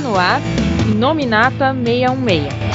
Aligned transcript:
No 0.00 0.18
ar 0.18 0.40
Nominata 0.96 1.74
616. 1.74 2.69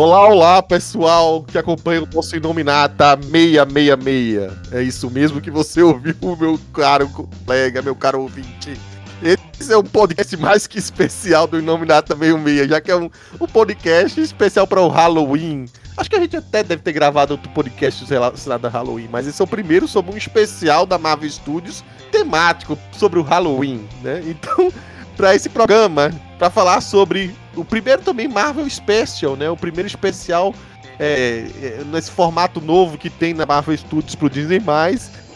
Olá, 0.00 0.26
olá, 0.26 0.62
pessoal 0.62 1.44
que 1.44 1.58
acompanha 1.58 2.02
o 2.02 2.08
nosso 2.10 2.34
Inominata 2.34 3.18
666. 3.20 4.72
É 4.72 4.82
isso 4.82 5.10
mesmo 5.10 5.42
que 5.42 5.50
você 5.50 5.82
ouviu, 5.82 6.14
meu 6.40 6.58
caro 6.72 7.06
colega, 7.06 7.82
meu 7.82 7.94
caro 7.94 8.22
ouvinte. 8.22 8.80
Esse 9.22 9.74
é 9.74 9.76
um 9.76 9.84
podcast 9.84 10.34
mais 10.38 10.66
que 10.66 10.78
especial 10.78 11.46
do 11.46 11.58
Inominata 11.58 12.16
66, 12.16 12.70
já 12.70 12.80
que 12.80 12.90
é 12.90 12.96
um, 12.96 13.10
um 13.38 13.46
podcast 13.46 14.18
especial 14.18 14.66
para 14.66 14.80
o 14.80 14.88
Halloween. 14.88 15.66
Acho 15.98 16.08
que 16.08 16.16
a 16.16 16.20
gente 16.20 16.34
até 16.34 16.62
deve 16.62 16.80
ter 16.80 16.92
gravado 16.92 17.34
outro 17.34 17.50
podcast 17.50 18.02
relacionado 18.06 18.64
a 18.64 18.70
Halloween, 18.70 19.08
mas 19.12 19.26
esse 19.26 19.42
é 19.42 19.44
o 19.44 19.46
primeiro 19.46 19.86
sobre 19.86 20.14
um 20.14 20.16
especial 20.16 20.86
da 20.86 20.96
Marvel 20.96 21.28
Studios 21.28 21.84
temático 22.10 22.78
sobre 22.92 23.18
o 23.18 23.22
Halloween, 23.22 23.86
né? 24.02 24.22
Então, 24.24 24.72
para 25.14 25.34
esse 25.34 25.50
programa, 25.50 26.10
para 26.40 26.48
falar 26.48 26.80
sobre 26.80 27.36
o 27.54 27.62
primeiro 27.62 28.00
também 28.00 28.26
Marvel 28.26 28.68
Special, 28.68 29.36
né? 29.36 29.50
O 29.50 29.56
primeiro 29.58 29.86
especial 29.86 30.54
é, 30.98 31.44
é, 31.62 31.84
nesse 31.84 32.10
formato 32.10 32.62
novo 32.62 32.96
que 32.96 33.10
tem 33.10 33.34
na 33.34 33.44
Marvel 33.44 33.76
Studios 33.76 34.14
pro 34.14 34.30
Disney+. 34.30 34.58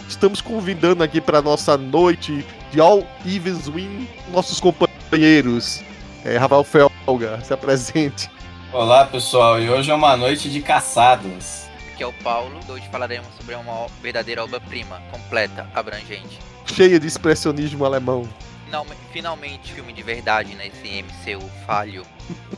Estamos 0.09 0.41
convidando 0.41 1.03
aqui 1.03 1.21
para 1.21 1.43
nossa 1.43 1.77
noite 1.77 2.47
de 2.73 2.81
All 2.81 3.07
Evens 3.27 3.69
Win 3.69 4.09
nossos 4.33 4.59
companheiros. 4.61 5.83
É, 6.25 6.39
Rafael 6.39 6.65
Felga, 6.65 7.39
se 7.43 7.53
apresente. 7.53 8.31
Olá 8.73 9.05
pessoal, 9.05 9.61
e 9.61 9.69
hoje 9.69 9.91
é 9.91 9.95
uma 9.95 10.17
noite 10.17 10.49
de 10.49 10.63
caçados. 10.63 11.65
Aqui 11.93 12.03
é 12.03 12.07
o 12.07 12.15
Paulo, 12.15 12.59
hoje 12.67 12.89
falaremos 12.91 13.29
sobre 13.39 13.55
uma 13.57 13.89
verdadeira 14.01 14.43
obra-prima, 14.43 15.03
completa, 15.13 15.69
abrangente. 15.75 16.41
Cheia 16.65 16.99
de 16.99 17.07
expressionismo 17.07 17.85
alemão 17.85 18.27
final, 18.75 18.87
finalmente 19.13 19.73
filme 19.73 19.93
de 19.93 20.03
verdade 20.03 20.55
nesse 20.55 21.03
MCU 21.03 21.49
falho. 21.65 22.05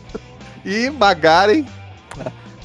e 0.64 0.88
Magaren. 0.88 1.66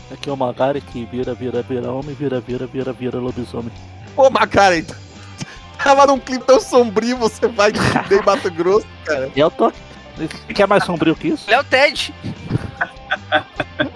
Aqui 0.10 0.30
é 0.30 0.32
o 0.32 0.38
Magaren 0.38 0.80
que 0.80 1.06
vira, 1.06 1.34
vira, 1.34 1.62
vira 1.62 1.92
homem, 1.92 2.16
vira, 2.16 2.40
vira, 2.40 2.66
vira, 2.66 2.94
vira 2.94 3.18
lobisomem. 3.18 3.72
Ô 4.16 4.30
Magaren, 4.30 4.86
tava 5.84 6.08
num 6.08 6.20
clipe 6.20 6.46
tão 6.46 6.60
sombrio, 6.60 7.18
você 7.18 7.48
vai 7.48 7.72
de 8.08 8.26
Mato 8.26 8.50
Grosso, 8.52 8.88
cara. 9.04 9.30
Eu 9.36 9.52
tô. 9.52 9.72
Quer 10.54 10.68
mais 10.68 10.84
sombrio 10.84 11.16
que 11.16 11.30
isso? 11.30 11.50
Léo 11.50 11.64
Ted! 11.64 12.14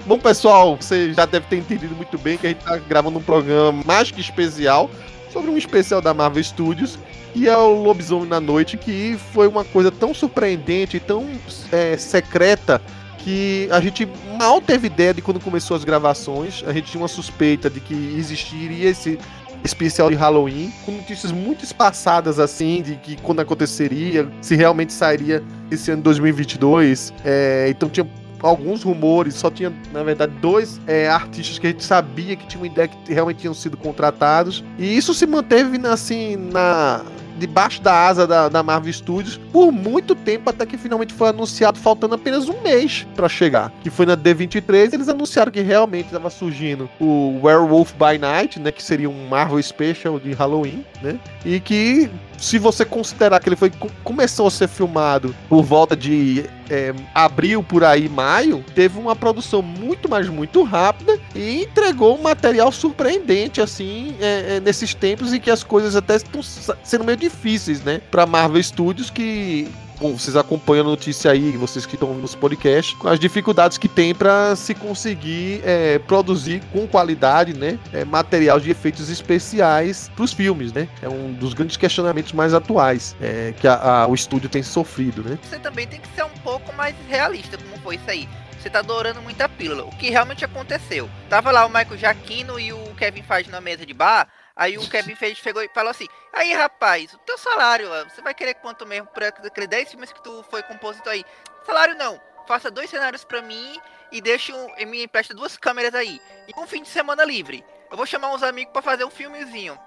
Bom, 0.05 0.17
pessoal, 0.17 0.75
você 0.75 1.13
já 1.13 1.25
deve 1.25 1.45
ter 1.47 1.57
entendido 1.57 1.95
muito 1.95 2.17
bem 2.17 2.37
que 2.37 2.47
a 2.47 2.49
gente 2.49 2.63
tá 2.63 2.77
gravando 2.77 3.19
um 3.19 3.23
programa 3.23 3.83
mais 3.85 4.11
que 4.11 4.19
especial 4.19 4.89
sobre 5.31 5.51
um 5.51 5.57
especial 5.57 6.01
da 6.01 6.13
Marvel 6.13 6.43
Studios 6.43 6.97
e 7.35 7.49
é 7.49 7.57
o 7.57 7.83
Lobisomem 7.83 8.29
na 8.29 8.39
Noite, 8.39 8.77
que 8.77 9.17
foi 9.33 9.47
uma 9.47 9.65
coisa 9.65 9.91
tão 9.91 10.13
surpreendente, 10.13 10.99
tão 10.99 11.27
é, 11.71 11.97
secreta, 11.97 12.81
que 13.19 13.67
a 13.71 13.81
gente 13.81 14.07
mal 14.37 14.61
teve 14.61 14.87
ideia 14.87 15.13
de 15.13 15.21
quando 15.21 15.39
começou 15.39 15.75
as 15.75 15.83
gravações. 15.83 16.63
A 16.65 16.71
gente 16.71 16.91
tinha 16.91 17.01
uma 17.01 17.07
suspeita 17.07 17.69
de 17.69 17.79
que 17.79 17.93
existiria 18.17 18.89
esse 18.89 19.19
especial 19.63 20.09
de 20.09 20.15
Halloween, 20.15 20.71
com 20.85 20.91
notícias 20.91 21.31
muito 21.31 21.63
espaçadas 21.63 22.39
assim, 22.39 22.83
de 22.83 22.95
que 22.97 23.17
quando 23.17 23.39
aconteceria, 23.39 24.29
se 24.39 24.55
realmente 24.55 24.93
sairia 24.93 25.43
esse 25.71 25.91
ano 25.91 26.03
2022. 26.03 27.13
É, 27.25 27.65
então 27.67 27.89
tinha 27.89 28.07
alguns 28.41 28.83
rumores, 28.83 29.33
só 29.33 29.49
tinha, 29.49 29.73
na 29.91 30.03
verdade, 30.03 30.33
dois 30.39 30.79
é, 30.85 31.09
artistas 31.09 31.57
que 31.57 31.65
a 31.65 31.69
gente 31.71 31.83
sabia 31.83 32.35
que 32.35 32.45
tinham 32.45 32.65
ideia 32.65 32.87
que 32.87 33.11
realmente 33.11 33.37
tinham 33.37 33.55
sido 33.55 33.75
contratados. 33.75 34.63
E 34.77 34.95
isso 34.95 35.13
se 35.13 35.25
manteve 35.25 35.79
assim 35.87 36.35
na 36.35 37.03
debaixo 37.37 37.81
da 37.81 38.07
asa 38.07 38.27
da, 38.27 38.49
da 38.49 38.63
Marvel 38.63 38.91
Studios 38.91 39.39
por 39.51 39.71
muito 39.71 40.15
tempo, 40.15 40.49
até 40.49 40.65
que 40.65 40.77
finalmente 40.77 41.13
foi 41.13 41.29
anunciado, 41.29 41.79
faltando 41.79 42.15
apenas 42.15 42.49
um 42.49 42.61
mês 42.61 43.05
para 43.15 43.29
chegar. 43.29 43.71
Que 43.81 43.89
foi 43.89 44.05
na 44.05 44.17
D23, 44.17 44.93
eles 44.93 45.09
anunciaram 45.09 45.51
que 45.51 45.61
realmente 45.61 46.07
estava 46.07 46.29
surgindo 46.29 46.89
o 46.99 47.39
Werewolf 47.43 47.93
by 47.93 48.17
Night, 48.17 48.59
né? 48.59 48.71
Que 48.71 48.83
seria 48.83 49.09
um 49.09 49.27
Marvel 49.27 49.61
Special 49.61 50.19
de 50.19 50.33
Halloween, 50.33 50.85
né? 51.01 51.19
E 51.45 51.59
que 51.59 52.09
se 52.37 52.59
você 52.59 52.83
considerar 52.83 53.39
que 53.39 53.49
ele 53.49 53.55
foi 53.55 53.71
começou 54.03 54.47
a 54.47 54.51
ser 54.51 54.67
filmado 54.67 55.35
por 55.47 55.63
volta 55.63 55.95
de 55.95 56.45
é, 56.69 56.93
abril 57.13 57.63
por 57.63 57.83
aí, 57.83 58.09
maio, 58.09 58.63
teve 58.73 58.99
uma 58.99 59.15
produção 59.15 59.61
muito, 59.61 60.09
mais 60.09 60.27
muito 60.27 60.63
rápida 60.63 61.19
e 61.33 61.63
entregou 61.63 62.17
um 62.17 62.21
material 62.21 62.71
surpreendente, 62.71 63.61
assim, 63.61 64.15
é, 64.19 64.55
é, 64.55 64.59
nesses 64.59 64.93
tempos 64.93 65.33
em 65.33 65.39
que 65.39 65.51
as 65.51 65.63
coisas 65.63 65.95
até 65.95 66.15
estão 66.15 66.41
sendo 66.41 67.03
meio 67.03 67.17
difíceis, 67.29 67.83
né? 67.83 68.01
Pra 68.11 68.25
Marvel 68.25 68.61
Studios, 68.61 69.09
que 69.09 69.67
Bom, 69.99 70.17
vocês 70.17 70.35
acompanham 70.35 70.85
a 70.85 70.89
notícia 70.89 71.31
aí, 71.31 71.51
vocês 71.51 71.85
que 71.85 71.95
estão 71.95 72.09
ouvindo 72.09 72.27
podcasts, 72.37 72.93
com 72.95 73.07
as 73.07 73.17
dificuldades 73.17 73.77
que 73.77 73.87
tem 73.87 74.13
para 74.13 74.53
se 74.55 74.75
conseguir 74.75 75.61
é, 75.63 75.99
produzir 75.99 76.61
com 76.73 76.85
qualidade, 76.85 77.53
né, 77.53 77.79
é, 77.93 78.03
material 78.03 78.59
de 78.59 78.69
efeitos 78.69 79.09
especiais 79.09 80.11
para 80.13 80.25
os 80.25 80.33
filmes, 80.33 80.73
né? 80.73 80.89
É 81.01 81.07
um 81.07 81.31
dos 81.31 81.53
grandes 81.53 81.77
questionamentos 81.77 82.33
mais 82.33 82.53
atuais 82.53 83.15
é, 83.21 83.53
que 83.57 83.67
a, 83.67 83.75
a, 83.75 84.07
o 84.07 84.13
estúdio 84.13 84.49
tem 84.49 84.61
sofrido, 84.61 85.23
né? 85.23 85.39
Você 85.41 85.59
também 85.59 85.87
tem 85.87 86.01
que 86.01 86.09
ser 86.13 86.25
um 86.25 86.37
pouco 86.43 86.73
mais 86.75 86.93
realista, 87.07 87.57
como 87.57 87.77
foi 87.81 87.95
isso 87.95 88.09
aí 88.09 88.27
você 88.65 88.69
tá 88.71 88.79
adorando 88.79 89.21
muita 89.21 89.47
pílula. 89.47 89.83
O 89.83 89.91
que 89.91 90.09
realmente 90.09 90.43
aconteceu? 90.43 91.07
Tava 91.29 91.51
lá 91.51 91.67
o 91.67 91.69
Michael 91.69 91.99
Jaquino 91.99 92.59
e 92.59 92.73
o 92.73 92.95
Kevin 92.95 93.21
Feige 93.21 93.51
na 93.51 93.61
mesa 93.61 93.85
de 93.85 93.93
bar. 93.93 94.27
Aí 94.55 94.77
o 94.77 94.89
Kevin 94.89 95.15
Feige 95.15 95.41
chegou 95.41 95.61
e 95.61 95.69
falou 95.69 95.91
assim: 95.91 96.07
Aí 96.31 96.53
rapaz, 96.53 97.13
o 97.13 97.17
teu 97.19 97.37
salário, 97.37 97.89
você 98.09 98.21
vai 98.21 98.33
querer 98.33 98.53
quanto 98.55 98.85
mesmo 98.85 99.07
por 99.07 99.23
aquele 99.23 99.67
10 99.67 99.89
filmes 99.89 100.13
que 100.13 100.23
tu 100.23 100.43
foi 100.49 100.63
compositor 100.63 101.11
aí? 101.11 101.25
Salário 101.65 101.95
não, 101.95 102.21
faça 102.47 102.71
dois 102.71 102.89
cenários 102.89 103.23
pra 103.23 103.41
mim 103.41 103.79
e 104.11 104.21
deixe 104.21 104.53
um, 104.53 104.67
me 104.87 105.03
empresta 105.03 105.33
duas 105.33 105.57
câmeras 105.57 105.93
aí. 105.93 106.21
E 106.47 106.59
um 106.59 106.65
fim 106.65 106.83
de 106.83 106.89
semana 106.89 107.25
livre. 107.25 107.65
Eu 107.91 107.97
vou 107.97 108.05
chamar 108.05 108.33
uns 108.33 108.43
amigos 108.43 108.71
para 108.71 108.81
fazer 108.81 109.03
um 109.03 109.09
filmezinho. 109.09 109.77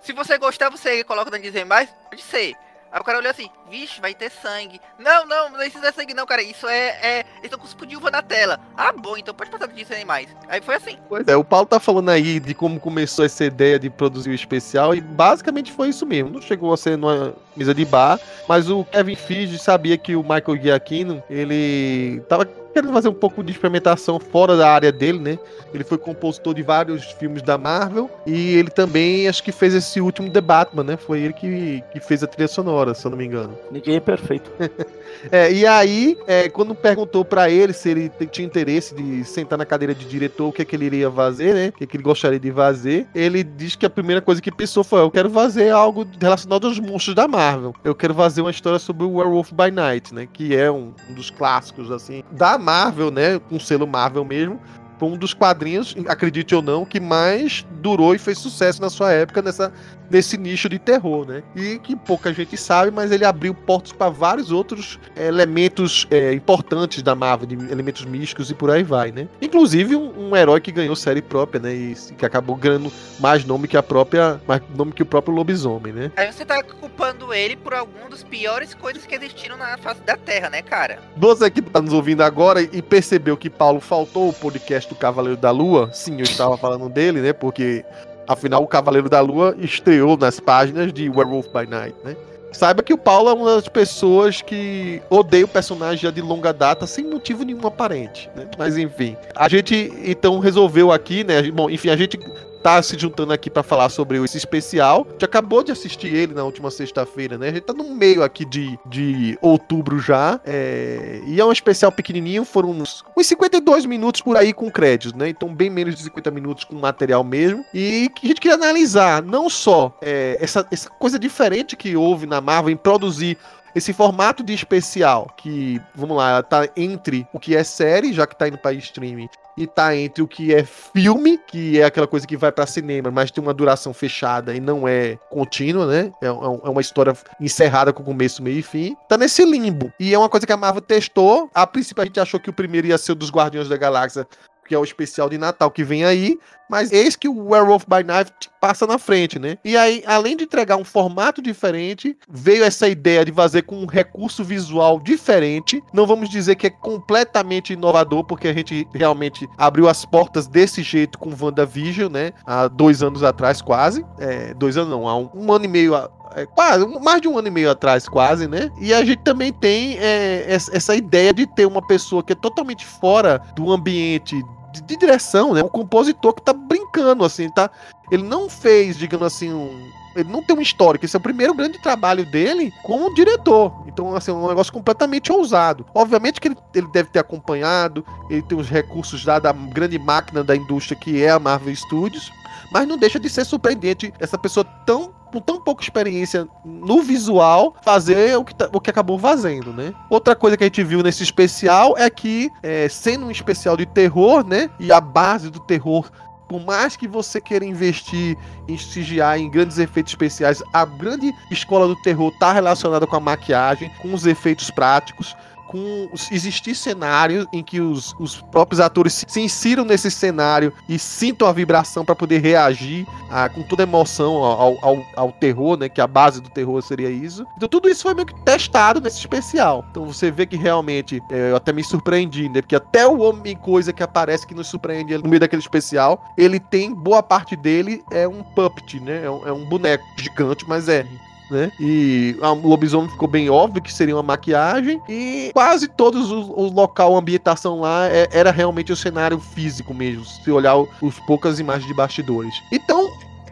Se 0.00 0.12
você 0.12 0.38
gostar, 0.38 0.70
você 0.70 1.04
coloca 1.04 1.30
na 1.30 1.38
dizer 1.38 1.64
mais? 1.64 1.90
Pode 2.08 2.22
ser. 2.22 2.54
Aí 2.90 3.00
o 3.00 3.04
cara 3.04 3.18
olhou 3.18 3.30
assim, 3.30 3.48
vixe, 3.70 4.00
vai 4.00 4.14
ter 4.14 4.30
sangue. 4.30 4.80
Não, 4.98 5.26
não, 5.26 5.50
não 5.50 5.58
precisa 5.58 5.92
sangue 5.92 6.14
não, 6.14 6.26
cara. 6.26 6.42
Isso 6.42 6.66
é. 6.66 6.88
é... 7.02 7.18
Eles 7.38 7.44
estão 7.44 7.58
com 7.58 7.66
os 7.66 7.74
de 7.74 7.96
uva 7.96 8.10
na 8.10 8.22
tela. 8.22 8.58
Ah, 8.76 8.92
bom, 8.92 9.16
então 9.16 9.34
pode 9.34 9.50
passar 9.50 9.68
disso 9.68 9.92
aí 9.92 10.04
mais. 10.04 10.28
Aí 10.48 10.60
foi 10.60 10.74
assim. 10.74 10.98
Pois 11.08 11.26
é, 11.26 11.36
o 11.36 11.44
Paulo 11.44 11.66
tá 11.66 11.78
falando 11.78 12.10
aí 12.10 12.40
de 12.40 12.54
como 12.54 12.80
começou 12.80 13.24
essa 13.24 13.44
ideia 13.44 13.78
de 13.78 13.90
produzir 13.90 14.30
o 14.30 14.34
especial 14.34 14.94
e 14.94 15.00
basicamente 15.00 15.72
foi 15.72 15.88
isso 15.88 16.06
mesmo. 16.06 16.30
Não 16.30 16.42
chegou 16.42 16.72
a 16.72 16.76
ser 16.76 16.96
numa 16.96 17.34
mesa 17.56 17.74
de 17.74 17.84
bar, 17.84 18.18
mas 18.48 18.70
o 18.70 18.84
Kevin 18.84 19.16
Feige 19.16 19.58
sabia 19.58 19.98
que 19.98 20.14
o 20.16 20.22
Michael 20.22 20.62
Giacchino, 20.62 21.22
ele 21.28 22.22
tava 22.28 22.46
querendo 22.78 22.92
fazer 22.92 23.08
um 23.08 23.14
pouco 23.14 23.42
de 23.42 23.52
experimentação 23.52 24.20
fora 24.20 24.56
da 24.56 24.70
área 24.70 24.92
dele, 24.92 25.18
né? 25.18 25.38
Ele 25.74 25.82
foi 25.82 25.98
compositor 25.98 26.54
de 26.54 26.62
vários 26.62 27.04
filmes 27.12 27.42
da 27.42 27.58
Marvel 27.58 28.08
e 28.24 28.56
ele 28.56 28.70
também 28.70 29.28
acho 29.28 29.42
que 29.42 29.50
fez 29.50 29.74
esse 29.74 30.00
último 30.00 30.30
The 30.30 30.40
Batman, 30.40 30.84
né? 30.84 30.96
Foi 30.96 31.20
ele 31.20 31.32
que, 31.32 31.82
que 31.92 32.00
fez 32.00 32.22
a 32.22 32.26
trilha 32.26 32.48
sonora, 32.48 32.94
se 32.94 33.04
eu 33.04 33.10
não 33.10 33.18
me 33.18 33.24
engano. 33.24 33.58
Ninguém 33.70 33.96
é 33.96 34.00
perfeito. 34.00 34.50
é, 35.30 35.52
e 35.52 35.66
aí, 35.66 36.16
é, 36.26 36.48
quando 36.48 36.74
perguntou 36.74 37.24
para 37.24 37.50
ele 37.50 37.72
se 37.72 37.90
ele 37.90 38.10
tinha 38.30 38.46
interesse 38.46 38.94
de 38.94 39.24
sentar 39.24 39.58
na 39.58 39.64
cadeira 39.64 39.94
de 39.94 40.04
diretor, 40.04 40.48
o 40.48 40.52
que, 40.52 40.62
é 40.62 40.64
que 40.64 40.76
ele 40.76 40.86
iria 40.86 41.10
fazer, 41.10 41.54
né? 41.54 41.68
O 41.68 41.72
que, 41.72 41.84
é 41.84 41.86
que 41.86 41.96
ele 41.96 42.02
gostaria 42.02 42.38
de 42.38 42.52
fazer, 42.52 43.06
ele 43.14 43.42
diz 43.42 43.76
que 43.76 43.86
a 43.86 43.90
primeira 43.90 44.20
coisa 44.20 44.40
que 44.40 44.50
pensou 44.50 44.84
foi: 44.84 45.00
eu 45.00 45.10
quero 45.10 45.30
fazer 45.30 45.70
algo 45.70 46.06
relacionado 46.20 46.66
aos 46.66 46.78
monstros 46.78 47.14
da 47.14 47.26
Marvel. 47.26 47.74
Eu 47.84 47.94
quero 47.94 48.14
fazer 48.14 48.40
uma 48.40 48.50
história 48.50 48.78
sobre 48.78 49.04
o 49.04 49.14
Werewolf 49.14 49.52
by 49.52 49.70
Night, 49.70 50.14
né? 50.14 50.28
Que 50.32 50.56
é 50.56 50.70
um, 50.70 50.92
um 51.08 51.14
dos 51.14 51.30
clássicos, 51.30 51.90
assim, 51.90 52.22
da 52.32 52.58
Marvel, 52.58 53.10
né? 53.10 53.38
Com 53.38 53.58
selo 53.58 53.86
Marvel 53.86 54.24
mesmo. 54.24 54.60
Foi 54.98 55.08
um 55.08 55.16
dos 55.16 55.32
quadrinhos, 55.32 55.94
acredite 56.06 56.54
ou 56.54 56.62
não, 56.62 56.84
que 56.84 57.00
mais 57.00 57.64
durou 57.80 58.14
e 58.14 58.18
fez 58.18 58.38
sucesso 58.38 58.80
na 58.80 58.90
sua 58.90 59.12
época 59.12 59.40
nessa, 59.40 59.72
nesse 60.10 60.36
nicho 60.36 60.68
de 60.68 60.78
terror, 60.78 61.26
né? 61.26 61.42
E 61.54 61.78
que 61.78 61.94
pouca 61.94 62.32
gente 62.32 62.56
sabe, 62.56 62.90
mas 62.90 63.12
ele 63.12 63.24
abriu 63.24 63.54
portas 63.54 63.92
para 63.92 64.10
vários 64.10 64.50
outros 64.50 64.98
elementos 65.16 66.06
é, 66.10 66.32
importantes 66.32 67.02
da 67.02 67.14
Marvel, 67.14 67.46
de 67.46 67.54
elementos 67.70 68.04
místicos 68.04 68.50
e 68.50 68.54
por 68.54 68.70
aí 68.70 68.82
vai, 68.82 69.12
né? 69.12 69.28
Inclusive 69.40 69.94
um, 69.96 70.30
um, 70.30 70.36
herói 70.36 70.60
que 70.60 70.72
ganhou 70.72 70.96
série 70.96 71.22
própria, 71.22 71.60
né? 71.60 71.74
E 71.74 71.94
que 72.16 72.24
acabou 72.24 72.56
ganhando 72.56 72.92
mais 73.20 73.44
nome 73.44 73.68
que 73.68 73.76
a 73.76 73.82
própria, 73.82 74.40
mais 74.46 74.62
nome 74.74 74.92
que 74.92 75.02
o 75.02 75.06
próprio 75.06 75.34
lobisomem, 75.34 75.92
né? 75.92 76.10
Aí 76.16 76.32
você 76.32 76.44
tá 76.44 76.62
culpando 76.62 77.32
ele 77.32 77.56
por 77.56 77.74
alguma 77.74 78.08
das 78.10 78.22
piores 78.22 78.74
coisas 78.74 79.06
que 79.06 79.14
existiram 79.14 79.56
na 79.56 79.76
face 79.78 80.00
da 80.02 80.16
Terra, 80.16 80.50
né, 80.50 80.62
cara? 80.62 80.98
Você 81.16 81.50
que 81.50 81.62
tá 81.62 81.80
nos 81.80 81.92
ouvindo 81.92 82.22
agora 82.22 82.62
e 82.62 82.82
percebeu 82.82 83.36
que 83.36 83.50
Paulo 83.50 83.80
faltou 83.80 84.28
o 84.28 84.32
podcast 84.32 84.87
do 84.88 84.94
Cavaleiro 84.94 85.36
da 85.36 85.50
Lua, 85.50 85.90
sim, 85.92 86.16
eu 86.16 86.24
estava 86.24 86.56
falando 86.56 86.88
dele, 86.88 87.20
né? 87.20 87.32
Porque 87.32 87.84
Afinal, 88.28 88.62
o 88.62 88.66
Cavaleiro 88.66 89.08
da 89.08 89.20
Lua 89.20 89.56
estreou 89.58 90.14
nas 90.14 90.38
páginas 90.38 90.92
de 90.92 91.08
Werewolf 91.08 91.46
by 91.46 91.66
Night, 91.66 91.96
né? 92.04 92.14
Saiba 92.52 92.82
que 92.82 92.92
o 92.92 92.98
Paulo 92.98 93.30
é 93.30 93.32
uma 93.32 93.54
das 93.54 93.68
pessoas 93.68 94.42
que 94.42 95.02
odeia 95.08 95.46
o 95.46 95.48
personagem 95.48 95.98
já 95.98 96.10
de 96.10 96.20
longa 96.20 96.52
data, 96.52 96.86
sem 96.86 97.06
motivo 97.06 97.42
nenhum 97.42 97.66
aparente, 97.66 98.28
né? 98.36 98.46
Mas 98.58 98.76
enfim. 98.76 99.16
A 99.34 99.48
gente 99.48 99.90
então 100.04 100.38
resolveu 100.40 100.92
aqui, 100.92 101.24
né? 101.24 101.50
Bom, 101.50 101.70
enfim, 101.70 101.88
a 101.88 101.96
gente 101.96 102.18
tá 102.62 102.82
se 102.82 102.98
juntando 102.98 103.32
aqui 103.32 103.48
para 103.48 103.62
falar 103.62 103.88
sobre 103.88 104.22
esse 104.22 104.36
especial. 104.36 105.06
A 105.08 105.12
gente 105.12 105.24
acabou 105.24 105.62
de 105.62 105.72
assistir 105.72 106.14
ele 106.14 106.34
na 106.34 106.44
última 106.44 106.70
sexta-feira, 106.70 107.38
né? 107.38 107.48
A 107.48 107.52
gente 107.52 107.62
tá 107.62 107.72
no 107.72 107.94
meio 107.94 108.22
aqui 108.22 108.44
de, 108.44 108.78
de 108.86 109.38
outubro 109.40 109.98
já. 109.98 110.40
É... 110.44 111.20
E 111.26 111.40
é 111.40 111.44
um 111.44 111.52
especial 111.52 111.90
pequenininho, 111.92 112.44
foram 112.44 112.70
uns, 112.70 113.04
uns 113.16 113.26
52 113.26 113.86
minutos 113.86 114.20
por 114.20 114.36
aí 114.36 114.52
com 114.52 114.70
créditos, 114.70 115.12
né? 115.14 115.28
Então, 115.28 115.54
bem 115.54 115.70
menos 115.70 115.94
de 115.96 116.02
50 116.02 116.30
minutos 116.30 116.64
com 116.64 116.76
material 116.76 117.24
mesmo. 117.24 117.64
E 117.72 118.10
que 118.14 118.26
a 118.26 118.28
gente 118.28 118.40
queria 118.40 118.56
analisar 118.56 119.22
não 119.22 119.48
só 119.48 119.96
é, 120.02 120.36
essa, 120.40 120.66
essa 120.70 120.90
coisa 120.90 121.18
diferente 121.18 121.76
que 121.76 121.96
houve 121.96 122.26
na 122.26 122.40
Marvel 122.40 122.72
em 122.72 122.76
produzir 122.76 123.38
esse 123.74 123.92
formato 123.92 124.42
de 124.42 124.52
especial, 124.52 125.32
que, 125.36 125.80
vamos 125.94 126.16
lá, 126.16 126.42
tá 126.42 126.68
entre 126.76 127.26
o 127.32 127.38
que 127.38 127.54
é 127.54 127.62
série, 127.62 128.12
já 128.12 128.26
que 128.26 128.36
tá 128.36 128.48
indo 128.48 128.58
para 128.58 128.72
streaming, 128.74 129.28
e 129.58 129.66
tá 129.66 129.94
entre 129.96 130.22
o 130.22 130.28
que 130.28 130.54
é 130.54 130.62
filme, 130.64 131.36
que 131.36 131.80
é 131.80 131.84
aquela 131.84 132.06
coisa 132.06 132.26
que 132.26 132.36
vai 132.36 132.52
para 132.52 132.64
cinema, 132.66 133.10
mas 133.10 133.30
tem 133.30 133.42
uma 133.42 133.52
duração 133.52 133.92
fechada 133.92 134.54
e 134.54 134.60
não 134.60 134.86
é 134.86 135.18
contínua, 135.28 135.84
né? 135.86 136.12
É, 136.22 136.26
é, 136.26 136.28
é, 136.28 136.32
uma 136.32 136.80
história 136.80 137.12
encerrada 137.40 137.92
com 137.92 138.04
começo, 138.04 138.42
meio 138.42 138.58
e 138.58 138.62
fim. 138.62 138.96
Tá 139.08 139.18
nesse 139.18 139.44
limbo. 139.44 139.92
E 139.98 140.14
é 140.14 140.18
uma 140.18 140.28
coisa 140.28 140.46
que 140.46 140.52
a 140.52 140.56
Marvel 140.56 140.80
testou. 140.80 141.50
A 141.52 141.66
princípio 141.66 142.02
a 142.02 142.06
gente 142.06 142.20
achou 142.20 142.38
que 142.38 142.50
o 142.50 142.52
primeiro 142.52 142.86
ia 142.86 142.96
ser 142.96 143.12
o 143.12 143.14
dos 143.16 143.30
Guardiões 143.30 143.68
da 143.68 143.76
Galáxia, 143.76 144.26
que 144.68 144.74
é 144.74 144.78
o 144.78 144.84
especial 144.84 145.28
de 145.28 145.38
Natal 145.38 145.70
que 145.70 145.82
vem 145.82 146.04
aí, 146.04 146.38
mas 146.68 146.92
eis 146.92 147.16
que 147.16 147.28
o 147.28 147.48
Werewolf 147.48 147.84
by 147.88 148.04
Night 148.04 148.30
passa 148.60 148.86
na 148.86 148.98
frente, 148.98 149.38
né? 149.38 149.56
E 149.64 149.76
aí, 149.76 150.02
além 150.06 150.36
de 150.36 150.44
entregar 150.44 150.76
um 150.76 150.84
formato 150.84 151.40
diferente, 151.40 152.16
veio 152.28 152.62
essa 152.62 152.86
ideia 152.88 153.24
de 153.24 153.32
fazer 153.32 153.62
com 153.62 153.76
um 153.76 153.86
recurso 153.86 154.44
visual 154.44 155.00
diferente. 155.00 155.82
Não 155.92 156.06
vamos 156.06 156.28
dizer 156.28 156.56
que 156.56 156.66
é 156.66 156.70
completamente 156.70 157.72
inovador, 157.72 158.24
porque 158.24 158.48
a 158.48 158.52
gente 158.52 158.86
realmente 158.92 159.48
abriu 159.56 159.88
as 159.88 160.04
portas 160.04 160.46
desse 160.46 160.82
jeito 160.82 161.18
com 161.18 161.34
WandaVision, 161.40 162.12
né? 162.12 162.32
Há 162.44 162.68
dois 162.68 163.02
anos 163.02 163.22
atrás, 163.22 163.62
quase. 163.62 164.04
É, 164.18 164.52
dois 164.54 164.76
anos 164.76 164.90
não, 164.90 165.08
há 165.08 165.16
um, 165.16 165.30
um 165.34 165.52
ano 165.52 165.64
e 165.64 165.68
meio 165.68 165.94
é, 166.34 166.44
quase, 166.46 166.86
mais 167.00 167.20
de 167.20 167.28
um 167.28 167.38
ano 167.38 167.48
e 167.48 167.50
meio 167.50 167.70
atrás, 167.70 168.08
quase, 168.08 168.46
né? 168.46 168.70
E 168.80 168.92
a 168.92 169.04
gente 169.04 169.22
também 169.22 169.52
tem 169.52 169.96
é, 169.98 170.44
essa 170.48 170.94
ideia 170.94 171.32
de 171.32 171.46
ter 171.46 171.66
uma 171.66 171.86
pessoa 171.86 172.22
que 172.22 172.32
é 172.32 172.36
totalmente 172.36 172.84
fora 172.84 173.40
do 173.54 173.72
ambiente 173.72 174.42
de, 174.82 174.96
direção, 174.96 175.54
né? 175.54 175.62
Um 175.62 175.68
compositor 175.68 176.34
que 176.34 176.42
tá 176.42 176.52
brincando, 176.52 177.24
assim, 177.24 177.48
tá? 177.48 177.70
Ele 178.10 178.22
não 178.22 178.48
fez, 178.48 178.96
digamos 178.96 179.26
assim, 179.26 179.52
um, 179.52 179.90
ele 180.16 180.30
não 180.30 180.42
tem 180.42 180.56
um 180.56 180.60
histórico. 180.60 181.04
Esse 181.04 181.16
é 181.16 181.18
o 181.18 181.22
primeiro 181.22 181.54
grande 181.54 181.78
trabalho 181.78 182.24
dele 182.24 182.72
como 182.82 183.14
diretor. 183.14 183.72
Então, 183.86 184.14
assim, 184.14 184.30
é 184.30 184.34
um 184.34 184.48
negócio 184.48 184.72
completamente 184.72 185.30
ousado. 185.32 185.86
Obviamente 185.94 186.40
que 186.40 186.48
ele, 186.48 186.56
ele 186.74 186.88
deve 186.88 187.10
ter 187.10 187.18
acompanhado, 187.18 188.04
ele 188.28 188.42
tem 188.42 188.58
os 188.58 188.68
recursos 188.68 189.24
lá 189.24 189.38
da 189.38 189.52
grande 189.52 189.98
máquina 189.98 190.42
da 190.42 190.56
indústria 190.56 190.98
que 190.98 191.22
é 191.22 191.30
a 191.30 191.38
Marvel 191.38 191.74
Studios, 191.74 192.32
mas 192.72 192.86
não 192.86 192.96
deixa 192.96 193.18
de 193.18 193.28
ser 193.28 193.44
surpreendente 193.44 194.12
essa 194.18 194.36
pessoa 194.36 194.64
tão 194.64 195.17
com 195.32 195.40
tão 195.40 195.60
pouca 195.60 195.82
experiência 195.82 196.48
no 196.64 197.02
visual, 197.02 197.74
fazer 197.82 198.36
o 198.36 198.44
que, 198.44 198.54
tá, 198.54 198.68
o 198.72 198.80
que 198.80 198.90
acabou 198.90 199.18
fazendo, 199.18 199.72
né? 199.72 199.92
Outra 200.08 200.34
coisa 200.34 200.56
que 200.56 200.64
a 200.64 200.66
gente 200.66 200.82
viu 200.82 201.02
nesse 201.02 201.22
especial 201.22 201.96
é 201.96 202.08
que, 202.08 202.50
é, 202.62 202.88
sendo 202.88 203.26
um 203.26 203.30
especial 203.30 203.76
de 203.76 203.86
terror, 203.86 204.46
né? 204.46 204.70
E 204.78 204.90
a 204.90 205.00
base 205.00 205.50
do 205.50 205.60
terror 205.60 206.10
por 206.48 206.64
mais 206.64 206.96
que 206.96 207.06
você 207.06 207.40
queira 207.40 207.64
investir 207.64 208.36
em 208.66 208.74
CGI, 208.74 209.38
em 209.38 209.50
grandes 209.50 209.78
efeitos 209.78 210.12
especiais, 210.12 210.62
a 210.72 210.84
grande 210.86 211.30
escola 211.50 211.86
do 211.86 211.94
terror 211.96 212.32
está 212.32 212.54
relacionada 212.54 213.06
com 213.06 213.16
a 213.16 213.20
maquiagem, 213.20 213.92
com 214.00 214.14
os 214.14 214.24
efeitos 214.24 214.70
práticos 214.70 215.36
com 215.68 216.08
existir 216.32 216.74
cenários 216.74 217.46
em 217.52 217.62
que 217.62 217.80
os, 217.80 218.14
os 218.18 218.40
próprios 218.40 218.80
atores 218.80 219.12
se, 219.12 219.26
se 219.28 219.40
insiram 219.40 219.84
nesse 219.84 220.10
cenário 220.10 220.72
e 220.88 220.98
sintam 220.98 221.46
a 221.46 221.52
vibração 221.52 222.04
para 222.04 222.14
poder 222.14 222.40
reagir 222.40 223.06
a, 223.30 223.48
com 223.48 223.62
toda 223.62 223.82
emoção 223.82 224.42
ao, 224.42 224.76
ao, 224.82 225.06
ao, 225.14 225.32
terror, 225.32 225.76
né? 225.76 225.88
Que 225.88 226.00
a 226.00 226.06
base 226.06 226.40
do 226.40 226.48
terror 226.48 226.80
seria 226.82 227.10
isso. 227.10 227.46
Então 227.56 227.68
tudo 227.68 227.88
isso 227.88 228.02
foi 228.02 228.14
meio 228.14 228.26
que 228.26 228.34
testado 228.42 229.00
nesse 229.00 229.18
especial. 229.18 229.84
Então 229.90 230.06
você 230.06 230.30
vê 230.30 230.46
que 230.46 230.56
realmente 230.56 231.22
é, 231.30 231.50
eu 231.50 231.56
até 231.56 231.72
me 231.72 231.84
surpreendi, 231.84 232.48
né? 232.48 232.62
Porque 232.62 232.76
até 232.76 233.06
o 233.06 233.20
Homem 233.20 233.56
Coisa 233.56 233.92
que 233.92 234.02
aparece 234.02 234.46
que 234.46 234.54
nos 234.54 234.68
surpreende 234.68 235.18
no 235.18 235.28
meio 235.28 235.40
daquele 235.40 235.60
especial, 235.60 236.24
ele 236.36 236.58
tem 236.58 236.94
boa 236.94 237.22
parte 237.22 237.54
dele 237.56 238.02
é 238.10 238.26
um 238.26 238.42
puppet, 238.42 239.00
né? 239.00 239.24
É 239.24 239.30
um, 239.30 239.46
é 239.48 239.52
um 239.52 239.64
boneco 239.64 240.04
gigante, 240.16 240.64
mas 240.66 240.88
é 240.88 241.04
né? 241.50 241.72
E 241.80 242.36
o 242.40 242.68
lobisomem 242.68 243.10
ficou 243.10 243.28
bem 243.28 243.48
óbvio 243.50 243.82
que 243.82 243.92
seria 243.92 244.16
uma 244.16 244.22
maquiagem. 244.22 245.00
E 245.08 245.50
quase 245.52 245.88
todos 245.88 246.30
os, 246.30 246.48
os 246.48 246.72
local, 246.72 247.14
a 247.14 247.18
ambientação 247.18 247.80
lá 247.80 248.06
é, 248.08 248.28
era 248.30 248.50
realmente 248.50 248.92
o 248.92 248.96
cenário 248.96 249.38
físico 249.38 249.94
mesmo, 249.94 250.24
se 250.24 250.50
olhar 250.50 250.76
os 250.76 251.18
poucas 251.20 251.58
imagens 251.58 251.86
de 251.86 251.94
bastidores. 251.94 252.54
Então, 252.72 253.08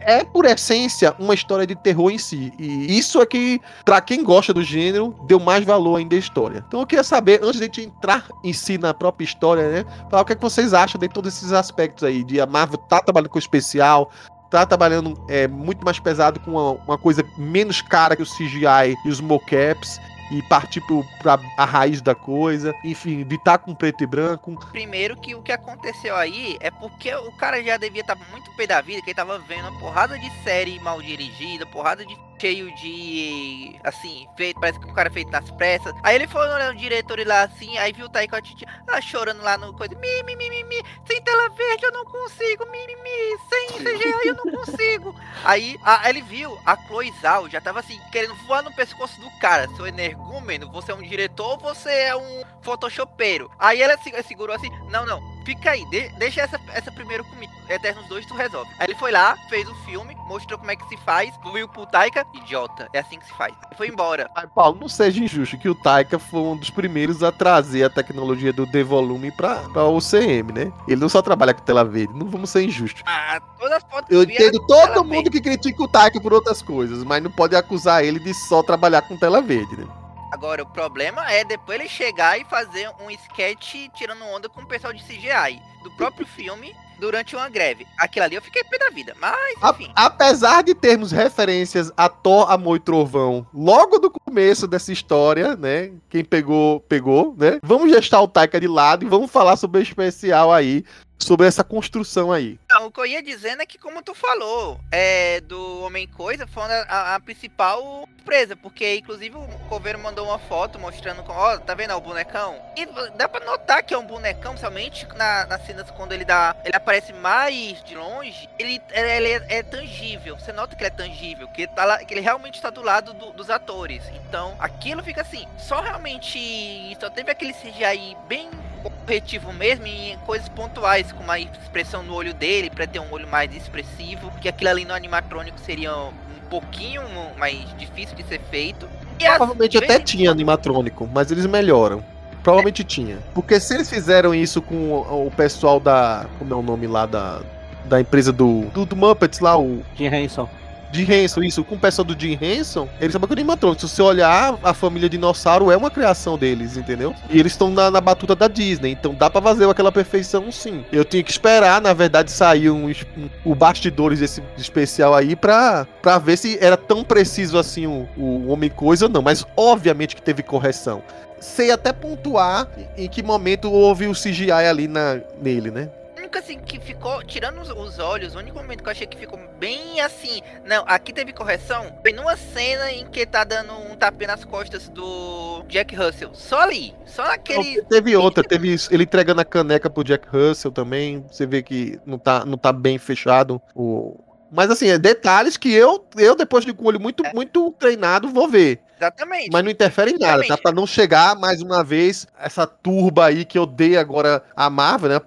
é, 0.07 0.23
por 0.23 0.45
essência, 0.45 1.13
uma 1.19 1.33
história 1.33 1.67
de 1.67 1.75
terror 1.75 2.09
em 2.09 2.17
si. 2.17 2.53
E 2.57 2.97
isso 2.97 3.21
é 3.21 3.25
que, 3.25 3.59
pra 3.83 3.99
quem 3.99 4.23
gosta 4.23 4.53
do 4.53 4.63
gênero, 4.63 5.13
deu 5.27 5.37
mais 5.37 5.65
valor 5.65 5.97
ainda 5.97 6.15
à 6.15 6.19
história. 6.19 6.63
Então 6.65 6.79
eu 6.79 6.87
queria 6.87 7.03
saber, 7.03 7.41
antes 7.43 7.59
de 7.59 7.65
gente 7.65 7.81
entrar 7.81 8.25
em 8.41 8.53
si 8.53 8.77
na 8.77 8.93
própria 8.93 9.25
história, 9.25 9.69
né? 9.69 9.85
Falar 10.09 10.21
o 10.21 10.25
que, 10.25 10.31
é 10.31 10.35
que 10.35 10.41
vocês 10.41 10.73
acham 10.73 10.97
de 10.97 11.09
todos 11.09 11.35
esses 11.35 11.51
aspectos 11.51 12.05
aí. 12.05 12.23
De 12.23 12.39
a 12.39 12.45
Marvel 12.45 12.77
tá 12.77 13.01
trabalhando 13.01 13.29
com 13.29 13.37
especial, 13.37 14.09
tá 14.49 14.65
trabalhando 14.65 15.19
é, 15.27 15.47
muito 15.47 15.83
mais 15.83 15.99
pesado 15.99 16.39
com 16.39 16.51
uma, 16.51 16.71
uma, 16.71 16.97
coisa 16.97 17.23
menos 17.37 17.81
cara 17.81 18.15
que 18.15 18.21
o 18.21 18.25
CGI 18.25 18.95
e 19.05 19.09
os 19.09 19.19
mocaps 19.19 19.99
e 20.31 20.41
partir 20.43 20.81
pro, 20.81 21.05
pra 21.21 21.39
a 21.57 21.65
raiz 21.65 22.01
da 22.01 22.13
coisa, 22.13 22.73
enfim, 22.83 23.23
de 23.23 23.35
estar 23.35 23.57
tá 23.57 23.63
com 23.63 23.73
preto 23.73 24.03
e 24.03 24.07
branco. 24.07 24.57
Primeiro 24.71 25.15
que 25.15 25.35
o 25.35 25.41
que 25.41 25.51
aconteceu 25.51 26.15
aí 26.15 26.57
é 26.59 26.69
porque 26.69 27.13
o 27.15 27.31
cara 27.37 27.63
já 27.63 27.77
devia 27.77 28.01
estar 28.01 28.15
tá 28.15 28.25
muito 28.31 28.51
pé 28.55 28.67
da 28.67 28.81
vida, 28.81 29.01
que 29.01 29.09
ele 29.09 29.15
tava 29.15 29.39
vendo 29.39 29.69
uma 29.69 29.79
porrada 29.79 30.17
de 30.19 30.29
série 30.43 30.79
mal 30.79 31.01
dirigida, 31.01 31.65
porrada 31.65 32.05
de 32.05 32.17
cheio 32.39 32.73
de. 32.75 33.79
Assim, 33.83 34.27
feito, 34.35 34.59
parece 34.59 34.79
que 34.79 34.85
o 34.85 34.93
cara 34.93 35.09
feito 35.09 35.31
nas 35.31 35.49
pressas. 35.51 35.93
Aí 36.03 36.15
ele 36.15 36.27
foi 36.27 36.41
olhando 36.41 36.75
o 36.75 36.79
diretor 36.79 37.19
lá 37.25 37.43
assim, 37.43 37.77
aí 37.77 37.91
viu 37.91 38.05
o 38.05 38.09
Taika 38.09 38.35
Waititi 38.35 38.65
ah, 38.87 39.01
chorando 39.01 39.41
lá 39.41 39.57
no 39.57 39.73
coisa. 39.73 39.95
Mi, 39.95 40.23
mi, 40.23 40.35
mi, 40.35 40.49
mi, 40.49 40.63
mi, 40.63 40.83
sem 41.05 41.21
tela 41.21 41.49
verde 41.49 41.85
não 41.97 42.05
consigo, 42.05 42.65
mi, 42.67 42.85
mi, 42.85 42.95
mi, 42.95 43.37
sem 43.49 43.67
CGI 43.79 44.27
eu 44.27 44.35
não 44.35 44.51
consigo. 44.51 45.15
aí 45.43 45.79
a, 45.83 46.09
ele 46.09 46.21
viu 46.21 46.57
a 46.65 46.75
Chloe 46.75 47.13
Zhao 47.21 47.49
já 47.49 47.59
tava 47.59 47.79
assim, 47.79 47.99
querendo 48.11 48.35
voar 48.45 48.61
no 48.61 48.73
pescoço 48.73 49.19
do 49.19 49.29
cara. 49.39 49.67
Seu 49.75 49.87
energúmeno, 49.87 50.71
você 50.71 50.91
é 50.91 50.95
um 50.95 51.01
diretor 51.01 51.51
ou 51.51 51.57
você 51.57 51.89
é 51.89 52.15
um 52.15 52.43
photoshopeiro? 52.61 53.49
Aí 53.57 53.81
ela 53.81 53.97
segurou 54.23 54.55
assim, 54.55 54.69
não, 54.89 55.05
não 55.05 55.36
fica 55.47 55.71
aí, 55.71 55.85
de, 55.85 56.09
deixa 56.09 56.41
essa, 56.41 56.59
essa 56.73 56.91
primeiro 56.91 57.23
comigo. 57.23 57.53
Eternos 57.69 58.05
2 58.07 58.25
tu 58.25 58.33
resolve. 58.33 58.69
Aí 58.77 58.87
ele 58.87 58.95
foi 58.95 59.11
lá, 59.11 59.37
fez 59.47 59.67
o 59.69 59.75
filme, 59.85 60.13
mostrou 60.27 60.59
como 60.59 60.69
é 60.69 60.75
que 60.75 60.85
se 60.89 60.97
faz, 60.97 61.33
viu 61.53 61.69
pro 61.69 61.85
Taika, 61.85 62.25
idiota, 62.33 62.89
é 62.91 62.99
assim 62.99 63.17
que 63.17 63.25
se 63.25 63.33
faz. 63.33 63.53
Foi 63.77 63.87
embora. 63.87 64.29
Ai, 64.35 64.45
Paulo, 64.47 64.77
não 64.81 64.89
seja 64.89 65.23
injusto 65.23 65.57
que 65.57 65.69
o 65.69 65.75
Taika 65.75 66.19
foi 66.19 66.41
um 66.41 66.57
dos 66.57 66.69
primeiros 66.69 67.23
a 67.23 67.31
trazer 67.31 67.85
a 67.85 67.89
tecnologia 67.89 68.51
do 68.51 68.65
D-Volume 68.65 69.31
pra, 69.31 69.55
pra 69.69 69.85
OCM, 69.85 70.51
né? 70.53 70.73
Ele 70.85 70.99
não 70.99 71.07
só 71.09 71.21
trabalha 71.21 71.53
com 71.53 71.63
tela 71.63 71.85
verde, 71.85 72.13
não 72.13 72.27
vamos 72.27 72.49
ser 72.49 72.63
injustos. 72.63 73.03
Ah, 73.05 73.39
todas 73.57 73.77
as 73.77 73.83
fotos 73.89 74.11
Eu 74.11 74.23
entendo 74.23 74.59
todo 74.67 75.05
mundo 75.05 75.23
verde. 75.23 75.29
que 75.29 75.41
critica 75.41 75.81
o 75.81 75.87
Taika 75.87 76.19
por 76.19 76.33
outras 76.33 76.61
coisas, 76.61 77.05
mas 77.05 77.23
não 77.23 77.31
pode 77.31 77.55
acusar 77.55 78.03
ele 78.03 78.19
de 78.19 78.33
só 78.33 78.61
trabalhar 78.61 79.01
com 79.03 79.15
tela 79.15 79.41
verde, 79.41 79.77
né? 79.77 79.87
Agora, 80.31 80.63
o 80.63 80.65
problema 80.65 81.29
é 81.31 81.43
depois 81.43 81.79
ele 81.79 81.89
chegar 81.89 82.39
e 82.39 82.45
fazer 82.45 82.89
um 82.99 83.09
sketch 83.11 83.89
tirando 83.95 84.23
onda 84.25 84.49
com 84.49 84.61
o 84.61 84.67
pessoal 84.67 84.93
de 84.93 85.03
CGI 85.03 85.61
do 85.83 85.91
próprio 85.91 86.27
filme 86.27 86.75
durante 86.99 87.35
uma 87.35 87.47
greve. 87.47 87.85
Aquilo 87.97 88.25
ali 88.25 88.35
eu 88.35 88.41
fiquei 88.41 88.63
pé 88.63 88.77
da 88.77 88.89
vida, 88.89 89.15
mas 89.19 89.55
enfim. 89.71 89.91
A, 89.95 90.05
apesar 90.07 90.63
de 90.63 90.73
termos 90.73 91.11
referências 91.11 91.91
a 91.95 92.09
Thor, 92.09 92.51
Amor 92.51 92.77
e 92.77 92.79
Trovão 92.79 93.45
logo 93.53 93.99
do 93.99 94.11
começo 94.11 94.67
dessa 94.67 94.91
história, 94.91 95.55
né? 95.55 95.91
Quem 96.09 96.23
pegou, 96.25 96.79
pegou, 96.81 97.35
né? 97.37 97.59
Vamos 97.63 97.91
deixar 97.91 98.21
o 98.21 98.27
Taika 98.27 98.59
de 98.59 98.67
lado 98.67 99.05
e 99.05 99.09
vamos 99.09 99.31
falar 99.31 99.55
sobre 99.55 99.79
o 99.79 99.83
especial 99.83 100.51
aí, 100.51 100.83
sobre 101.19 101.47
essa 101.47 101.63
construção 101.63 102.31
aí. 102.31 102.59
Não, 102.69 102.87
o 102.87 102.91
que 102.91 102.99
eu 102.99 103.05
ia 103.05 103.21
dizendo 103.21 103.61
é 103.61 103.65
que, 103.65 103.77
como 103.77 104.01
tu 104.01 104.13
falou, 104.13 104.79
é, 104.91 105.41
do 105.41 105.83
Homem-Coisa 105.83 106.47
foi 106.47 106.63
a, 106.63 107.15
a, 107.15 107.19
principal 107.19 108.07
surpresa, 108.27 108.57
porque 108.57 108.95
inclusive 108.95 109.37
o 109.37 109.47
Coveiro 109.69 109.97
mandou 109.97 110.25
uma 110.25 110.37
foto 110.37 110.77
mostrando, 110.77 111.23
ó, 111.27 111.57
tá 111.57 111.73
vendo 111.73 111.95
o 111.95 112.01
bonecão? 112.01 112.61
E 112.75 112.85
dá 113.15 113.27
pra 113.29 113.45
notar 113.45 113.81
que 113.83 113.93
é 113.93 113.97
um 113.97 114.05
bonecão, 114.05 114.57
somente 114.57 115.07
na, 115.15 115.45
nas 115.45 115.65
cenas 115.65 115.89
quando 115.91 116.11
ele 116.11 116.25
dá, 116.25 116.53
ele 116.65 116.75
aparece 116.75 117.13
mais 117.13 117.81
de 117.85 117.95
longe, 117.95 118.49
ele, 118.59 118.81
ele 118.91 119.29
é, 119.29 119.59
é 119.59 119.63
tangível, 119.63 120.37
você 120.37 120.51
nota 120.51 120.75
que 120.75 120.83
ele 120.83 120.89
é 120.89 120.95
tangível, 120.97 121.47
que, 121.47 121.61
ele 121.61 121.71
tá 121.71 121.85
lá, 121.85 122.03
que 122.03 122.13
ele 122.13 122.21
realmente 122.21 122.55
está 122.55 122.69
do 122.69 122.81
lado 122.81 123.13
do, 123.13 123.31
dos 123.31 123.49
atores, 123.49 124.03
então 124.27 124.55
aquilo 124.59 125.01
fica 125.01 125.21
assim, 125.21 125.47
só 125.57 125.79
realmente, 125.79 126.97
só 126.99 127.09
teve 127.09 127.31
aquele 127.31 127.53
CGI 127.53 128.17
bem 128.27 128.49
corretivo 128.77 129.51
mesmo 129.53 129.85
em 129.85 130.17
coisas 130.25 130.47
pontuais, 130.49 131.11
com 131.11 131.23
uma 131.23 131.39
expressão 131.39 132.03
no 132.03 132.13
olho 132.13 132.33
dele, 132.33 132.69
para 132.69 132.87
ter 132.87 132.99
um 132.99 133.11
olho 133.11 133.27
mais 133.27 133.53
expressivo, 133.55 134.31
que 134.41 134.49
aquilo 134.49 134.69
ali 134.69 134.85
no 134.85 134.93
animatrônico 134.93 135.59
seria 135.59 135.95
um 135.95 136.11
pouquinho 136.49 137.01
mais 137.37 137.57
difícil 137.77 138.15
de 138.15 138.23
ser 138.23 138.41
feito. 138.49 138.87
E 139.19 139.25
Provavelmente 139.25 139.77
até 139.77 139.99
tinha 139.99 140.31
animatrônico, 140.31 141.09
mas 141.11 141.31
eles 141.31 141.45
melhoram. 141.45 142.03
Provavelmente 142.43 142.81
é. 142.81 142.85
tinha. 142.85 143.17
Porque 143.33 143.59
se 143.59 143.73
eles 143.73 143.89
fizeram 143.89 144.33
isso 144.33 144.61
com 144.61 144.75
o, 144.75 145.27
o 145.27 145.31
pessoal 145.31 145.79
da. 145.79 146.25
Como 146.39 146.53
é 146.53 146.57
o 146.57 146.61
nome 146.61 146.87
lá 146.87 147.05
da. 147.05 147.41
Da 147.85 147.99
empresa 147.99 148.31
do. 148.31 148.61
Do, 148.73 148.85
do 148.85 148.95
Muppets 148.95 149.39
lá, 149.39 149.57
o. 149.59 149.81
Jim 149.95 150.05
Henson. 150.05 150.47
Jim 150.91 151.11
Henson, 151.11 151.43
isso, 151.43 151.63
com 151.63 151.77
pessoal 151.77 152.05
do 152.05 152.19
Jim 152.19 152.37
Henson, 152.39 152.87
eles 152.99 153.13
são 153.13 153.21
animatrônicos. 153.29 153.89
Se 153.89 153.95
você 153.95 154.01
olhar, 154.01 154.57
a 154.63 154.73
família 154.73 155.09
dinossauro 155.09 155.71
é 155.71 155.77
uma 155.77 155.91
criação 155.91 156.37
deles, 156.37 156.77
entendeu? 156.77 157.13
E 157.29 157.39
eles 157.39 157.53
estão 157.53 157.69
na, 157.69 157.91
na, 157.91 158.01
batuta 158.01 158.35
da 158.35 158.47
Disney, 158.47 158.91
então 158.91 159.13
dá 159.13 159.29
pra 159.29 159.41
fazer 159.41 159.69
aquela 159.69 159.91
perfeição 159.91 160.51
sim. 160.51 160.85
Eu 160.91 161.03
tinha 161.03 161.23
que 161.23 161.31
esperar, 161.31 161.81
na 161.81 161.93
verdade, 161.93 162.31
sair 162.31 162.69
um, 162.69 162.87
um, 162.87 163.29
o 163.43 163.53
bastidores 163.53 164.19
desse 164.19 164.41
especial 164.57 165.13
aí 165.13 165.35
pra, 165.35 165.85
pra 166.01 166.17
ver 166.17 166.37
se 166.37 166.57
era 166.61 166.77
tão 166.77 167.03
preciso 167.03 167.57
assim 167.57 167.85
o, 167.85 168.07
o 168.17 168.47
Homem-Coisa 168.47 169.05
ou 169.05 169.11
não, 169.11 169.21
mas 169.21 169.45
obviamente 169.55 170.15
que 170.15 170.21
teve 170.21 170.41
correção. 170.41 171.03
Sei 171.39 171.69
até 171.71 171.93
pontuar 171.93 172.67
em 172.97 173.07
que 173.07 173.21
momento 173.21 173.71
houve 173.71 174.07
o 174.07 174.13
CGI 174.13 174.51
ali 174.51 174.87
na, 174.87 175.19
nele, 175.39 175.69
né? 175.69 175.89
Único 176.27 176.37
assim 176.37 176.59
que 176.59 176.79
ficou, 176.79 177.23
tirando 177.23 177.61
os, 177.61 177.69
os, 177.69 177.99
olhos, 177.99 178.35
o 178.35 178.39
único 178.39 178.57
momento 178.57 178.83
que 178.83 178.89
eu 178.89 178.91
achei 178.91 179.07
que 179.07 179.17
ficou 179.17 179.39
bem 179.57 180.01
assim. 180.01 180.41
Não, 180.65 180.83
aqui 180.85 181.13
teve 181.13 181.31
correção. 181.31 181.97
Foi 182.01 182.11
numa 182.11 182.35
cena 182.35 182.91
em 182.91 183.07
que 183.07 183.25
tá 183.25 183.43
dando 183.43 183.73
um 183.73 183.95
tapê 183.95 184.27
nas 184.27 184.43
costas 184.43 184.89
do 184.89 185.63
Jack 185.67 185.95
Russell. 185.95 186.31
Só 186.33 186.59
ali. 186.59 186.93
Só 187.05 187.25
naquele. 187.25 187.81
teve 187.83 188.15
outra, 188.15 188.43
teve 188.43 188.75
ele 188.91 189.03
entregando 189.03 189.41
a 189.41 189.45
caneca 189.45 189.89
pro 189.89 190.03
Jack 190.03 190.27
Russell 190.27 190.71
também. 190.71 191.25
Você 191.31 191.45
vê 191.45 191.63
que 191.63 191.99
não 192.05 192.19
tá, 192.19 192.45
não 192.45 192.57
tá 192.57 192.73
bem 192.73 192.97
fechado 192.97 193.61
o, 193.73 194.19
mas 194.51 194.69
assim, 194.69 194.87
é 194.87 194.97
detalhes 194.97 195.57
que 195.57 195.71
eu, 195.73 196.05
eu 196.15 196.35
depois 196.35 196.63
de 196.63 196.73
com 196.73 196.85
o 196.85 196.87
olho 196.87 196.99
muito, 196.99 197.25
é. 197.25 197.33
muito 197.33 197.71
treinado, 197.77 198.29
vou 198.29 198.47
ver. 198.47 198.79
Exatamente. 198.97 199.49
Mas 199.51 199.63
não 199.63 199.71
interfere 199.71 200.11
em 200.11 200.17
nada, 200.17 200.45
tá? 200.47 200.57
Pra 200.57 200.71
não 200.71 200.87
chegar 200.87 201.35
mais 201.35 201.61
uma 201.61 201.83
vez 201.83 202.27
essa 202.39 202.65
turba 202.65 203.25
aí 203.25 203.45
que 203.45 203.59
odeia 203.59 204.01
agora 204.01 204.43
a 204.55 204.69
Marvel, 204.69 205.09
né? 205.09 205.21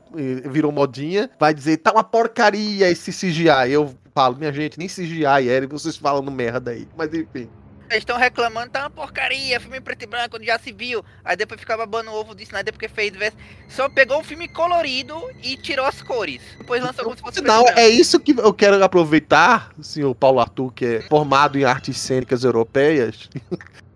Virou 0.50 0.72
modinha, 0.72 1.30
vai 1.38 1.54
dizer, 1.54 1.78
tá 1.78 1.92
uma 1.92 2.04
porcaria 2.04 2.90
esse 2.90 3.12
CGI. 3.12 3.70
Eu 3.72 3.94
falo, 4.14 4.36
minha 4.36 4.52
gente, 4.52 4.78
nem 4.78 4.88
CGI 4.88 5.48
era, 5.48 5.66
vocês 5.66 5.96
falando 5.96 6.30
merda 6.30 6.72
aí. 6.72 6.88
Mas 6.96 7.12
enfim. 7.14 7.48
Eles 7.90 8.02
estão 8.02 8.16
reclamando, 8.16 8.70
tá 8.70 8.82
uma 8.82 8.90
porcaria, 8.90 9.58
filme 9.58 9.80
preto 9.80 10.04
e 10.04 10.06
branco, 10.06 10.36
onde 10.36 10.46
já 10.46 10.58
se 10.60 10.70
viu. 10.70 11.04
Aí 11.24 11.36
depois 11.36 11.58
ficava 11.58 11.84
babando 11.84 12.12
o 12.12 12.14
ovo 12.14 12.36
do 12.36 12.42
Snyder 12.42 12.72
porque 12.72 12.88
fez. 12.88 13.12
Só 13.68 13.88
pegou 13.88 14.20
o 14.20 14.24
filme 14.24 14.46
colorido 14.46 15.20
e 15.42 15.56
tirou 15.56 15.84
as 15.84 16.00
cores. 16.00 16.40
Depois 16.58 16.80
lançou 16.80 17.02
como 17.02 17.16
se 17.16 17.22
fosse 17.22 17.40
Não, 17.40 17.66
é 17.70 17.88
isso 17.88 18.20
que 18.20 18.30
eu 18.30 18.54
quero 18.54 18.82
aproveitar, 18.82 19.72
senhor 19.82 20.14
Paulo 20.14 20.38
Arthur, 20.38 20.72
que 20.72 20.84
é 20.84 21.02
formado 21.02 21.58
em 21.58 21.64
artes 21.64 21.98
cênicas 21.98 22.44
europeias. 22.44 23.28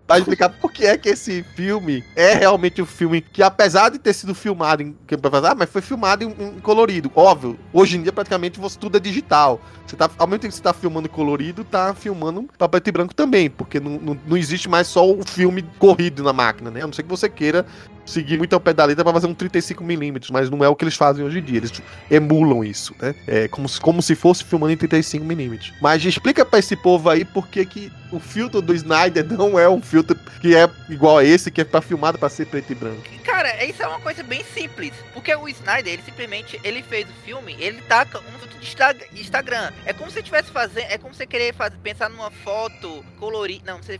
Para 0.07 0.19
explicar 0.19 0.49
por 0.49 0.71
que 0.71 0.85
é 0.85 0.97
que 0.97 1.09
esse 1.09 1.43
filme 1.55 2.03
é 2.15 2.33
realmente 2.33 2.81
um 2.81 2.85
filme 2.85 3.21
que, 3.21 3.41
apesar 3.41 3.89
de 3.89 3.97
ter 3.97 4.13
sido 4.13 4.35
filmado 4.35 4.83
em. 4.83 4.95
Ah, 5.43 5.55
mas 5.55 5.69
foi 5.69 5.81
filmado 5.81 6.23
em, 6.23 6.27
em 6.29 6.59
colorido. 6.59 7.11
Óbvio, 7.15 7.57
hoje 7.73 7.97
em 7.97 8.03
dia 8.03 8.13
praticamente 8.13 8.59
você, 8.59 8.77
tudo 8.77 8.97
é 8.97 8.99
digital. 8.99 9.59
Você 9.85 9.95
tá, 9.95 10.09
ao 10.17 10.27
mesmo 10.27 10.41
tempo 10.41 10.51
que 10.51 10.57
você 10.57 10.63
tá 10.63 10.73
filmando 10.73 11.09
colorido, 11.09 11.63
tá 11.63 11.93
filmando 11.93 12.47
pra 12.57 12.67
preto 12.67 12.87
e 12.87 12.91
branco 12.91 13.15
também, 13.15 13.49
porque 13.49 13.79
não, 13.79 13.99
não, 13.99 14.19
não 14.27 14.37
existe 14.37 14.69
mais 14.69 14.87
só 14.87 15.09
o 15.09 15.23
filme 15.23 15.63
corrido 15.79 16.23
na 16.23 16.33
máquina, 16.33 16.69
né? 16.69 16.81
A 16.81 16.87
não 16.87 16.93
ser 16.93 17.03
que 17.03 17.09
você 17.09 17.29
queira 17.29 17.65
seguir 18.05 18.37
muito 18.37 18.53
ao 18.53 18.59
pé 18.59 18.73
da 18.73 18.85
letra 18.85 19.03
pra 19.03 19.13
fazer 19.13 19.27
um 19.27 19.35
35mm, 19.35 20.27
mas 20.31 20.49
não 20.49 20.63
é 20.63 20.69
o 20.69 20.75
que 20.75 20.83
eles 20.83 20.95
fazem 20.95 21.25
hoje 21.25 21.39
em 21.39 21.43
dia. 21.43 21.57
Eles 21.57 21.81
emulam 22.09 22.63
isso, 22.63 22.95
né? 23.01 23.15
É 23.27 23.47
como 23.47 23.67
se, 23.67 23.79
como 23.79 24.01
se 24.01 24.15
fosse 24.15 24.43
filmando 24.43 24.73
em 24.73 24.77
35mm. 24.77 25.73
Mas 25.81 26.03
explica 26.05 26.45
pra 26.45 26.59
esse 26.59 26.75
povo 26.75 27.09
aí 27.09 27.25
por 27.25 27.47
que, 27.47 27.65
que 27.65 27.91
o 28.11 28.19
filtro 28.19 28.61
do 28.61 28.73
Snyder 28.73 29.25
não 29.33 29.57
é 29.57 29.69
um 29.69 29.81
filtro 29.81 30.17
que 30.39 30.55
é 30.55 30.69
igual 30.89 31.17
a 31.17 31.23
esse, 31.23 31.51
que 31.51 31.61
é 31.61 31.63
pra 31.63 31.81
filmado 31.81 32.17
pra 32.17 32.29
ser 32.29 32.45
preto 32.45 32.71
e 32.71 32.75
branco. 32.75 33.01
Cara, 33.35 33.65
isso 33.65 33.83
é 33.83 33.87
uma 33.87 33.99
coisa 33.99 34.23
bem 34.23 34.45
simples. 34.45 34.93
Porque 35.13 35.35
o 35.35 35.49
Snyder, 35.49 35.91
ele 35.91 36.03
simplesmente 36.03 36.57
ele 36.63 36.81
fez 36.81 37.05
o 37.09 37.13
filme, 37.25 37.53
ele 37.59 37.81
taca 37.81 38.19
um 38.19 38.39
filtro 38.39 38.57
de 38.57 39.19
Instagram. 39.19 39.73
É 39.85 39.91
como 39.91 40.09
se 40.09 40.23
tivesse 40.23 40.49
fazendo. 40.51 40.89
É 40.89 40.97
como 40.97 41.13
você 41.13 41.27
querer 41.27 41.53
fazer, 41.53 41.75
pensar 41.79 42.09
numa 42.09 42.31
foto 42.31 43.03
colorida. 43.19 43.73
Não, 43.73 43.83
você, 43.83 43.99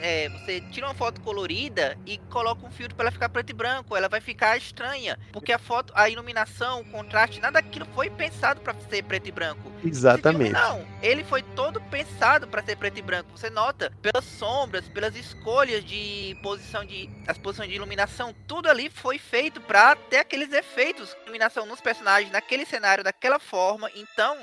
é, 0.00 0.28
você 0.28 0.60
tira 0.70 0.86
uma 0.86 0.94
foto 0.94 1.20
colorida 1.20 1.98
e 2.06 2.16
coloca 2.30 2.64
um 2.64 2.70
filtro 2.70 2.94
pra 2.94 3.06
ela 3.06 3.10
ficar 3.10 3.28
preto 3.28 3.50
e 3.50 3.52
branco, 3.52 3.96
ela 3.96 4.08
vai 4.08 4.20
ficar 4.20 4.56
estranha, 4.56 5.18
porque 5.32 5.52
a 5.52 5.58
foto, 5.58 5.92
a 5.96 6.08
iluminação, 6.08 6.82
o 6.82 6.84
contraste, 6.84 7.40
nada 7.40 7.60
daquilo 7.60 7.86
foi 7.92 8.08
pensado 8.08 8.60
para 8.60 8.74
ser 8.88 9.02
preto 9.02 9.28
e 9.28 9.32
branco. 9.32 9.72
Exatamente. 9.88 10.52
Não, 10.52 10.84
ele 11.02 11.24
foi 11.24 11.42
todo 11.42 11.80
pensado 11.82 12.46
para 12.46 12.62
ser 12.62 12.76
preto 12.76 12.98
e 12.98 13.02
branco. 13.02 13.30
Você 13.36 13.50
nota 13.50 13.92
pelas 14.02 14.24
sombras, 14.24 14.88
pelas 14.88 15.16
escolhas 15.16 15.84
de 15.84 16.36
posição 16.42 16.84
de 16.84 17.08
as 17.26 17.38
posições 17.38 17.68
de 17.68 17.76
iluminação, 17.76 18.34
tudo 18.46 18.68
ali 18.68 18.90
foi 18.90 19.18
feito 19.18 19.60
para 19.60 19.94
ter 19.96 20.18
aqueles 20.18 20.52
efeitos 20.52 21.16
iluminação 21.24 21.66
nos 21.66 21.80
personagens 21.80 22.30
naquele 22.32 22.64
cenário 22.64 23.04
daquela 23.04 23.38
forma. 23.38 23.90
Então, 23.94 24.36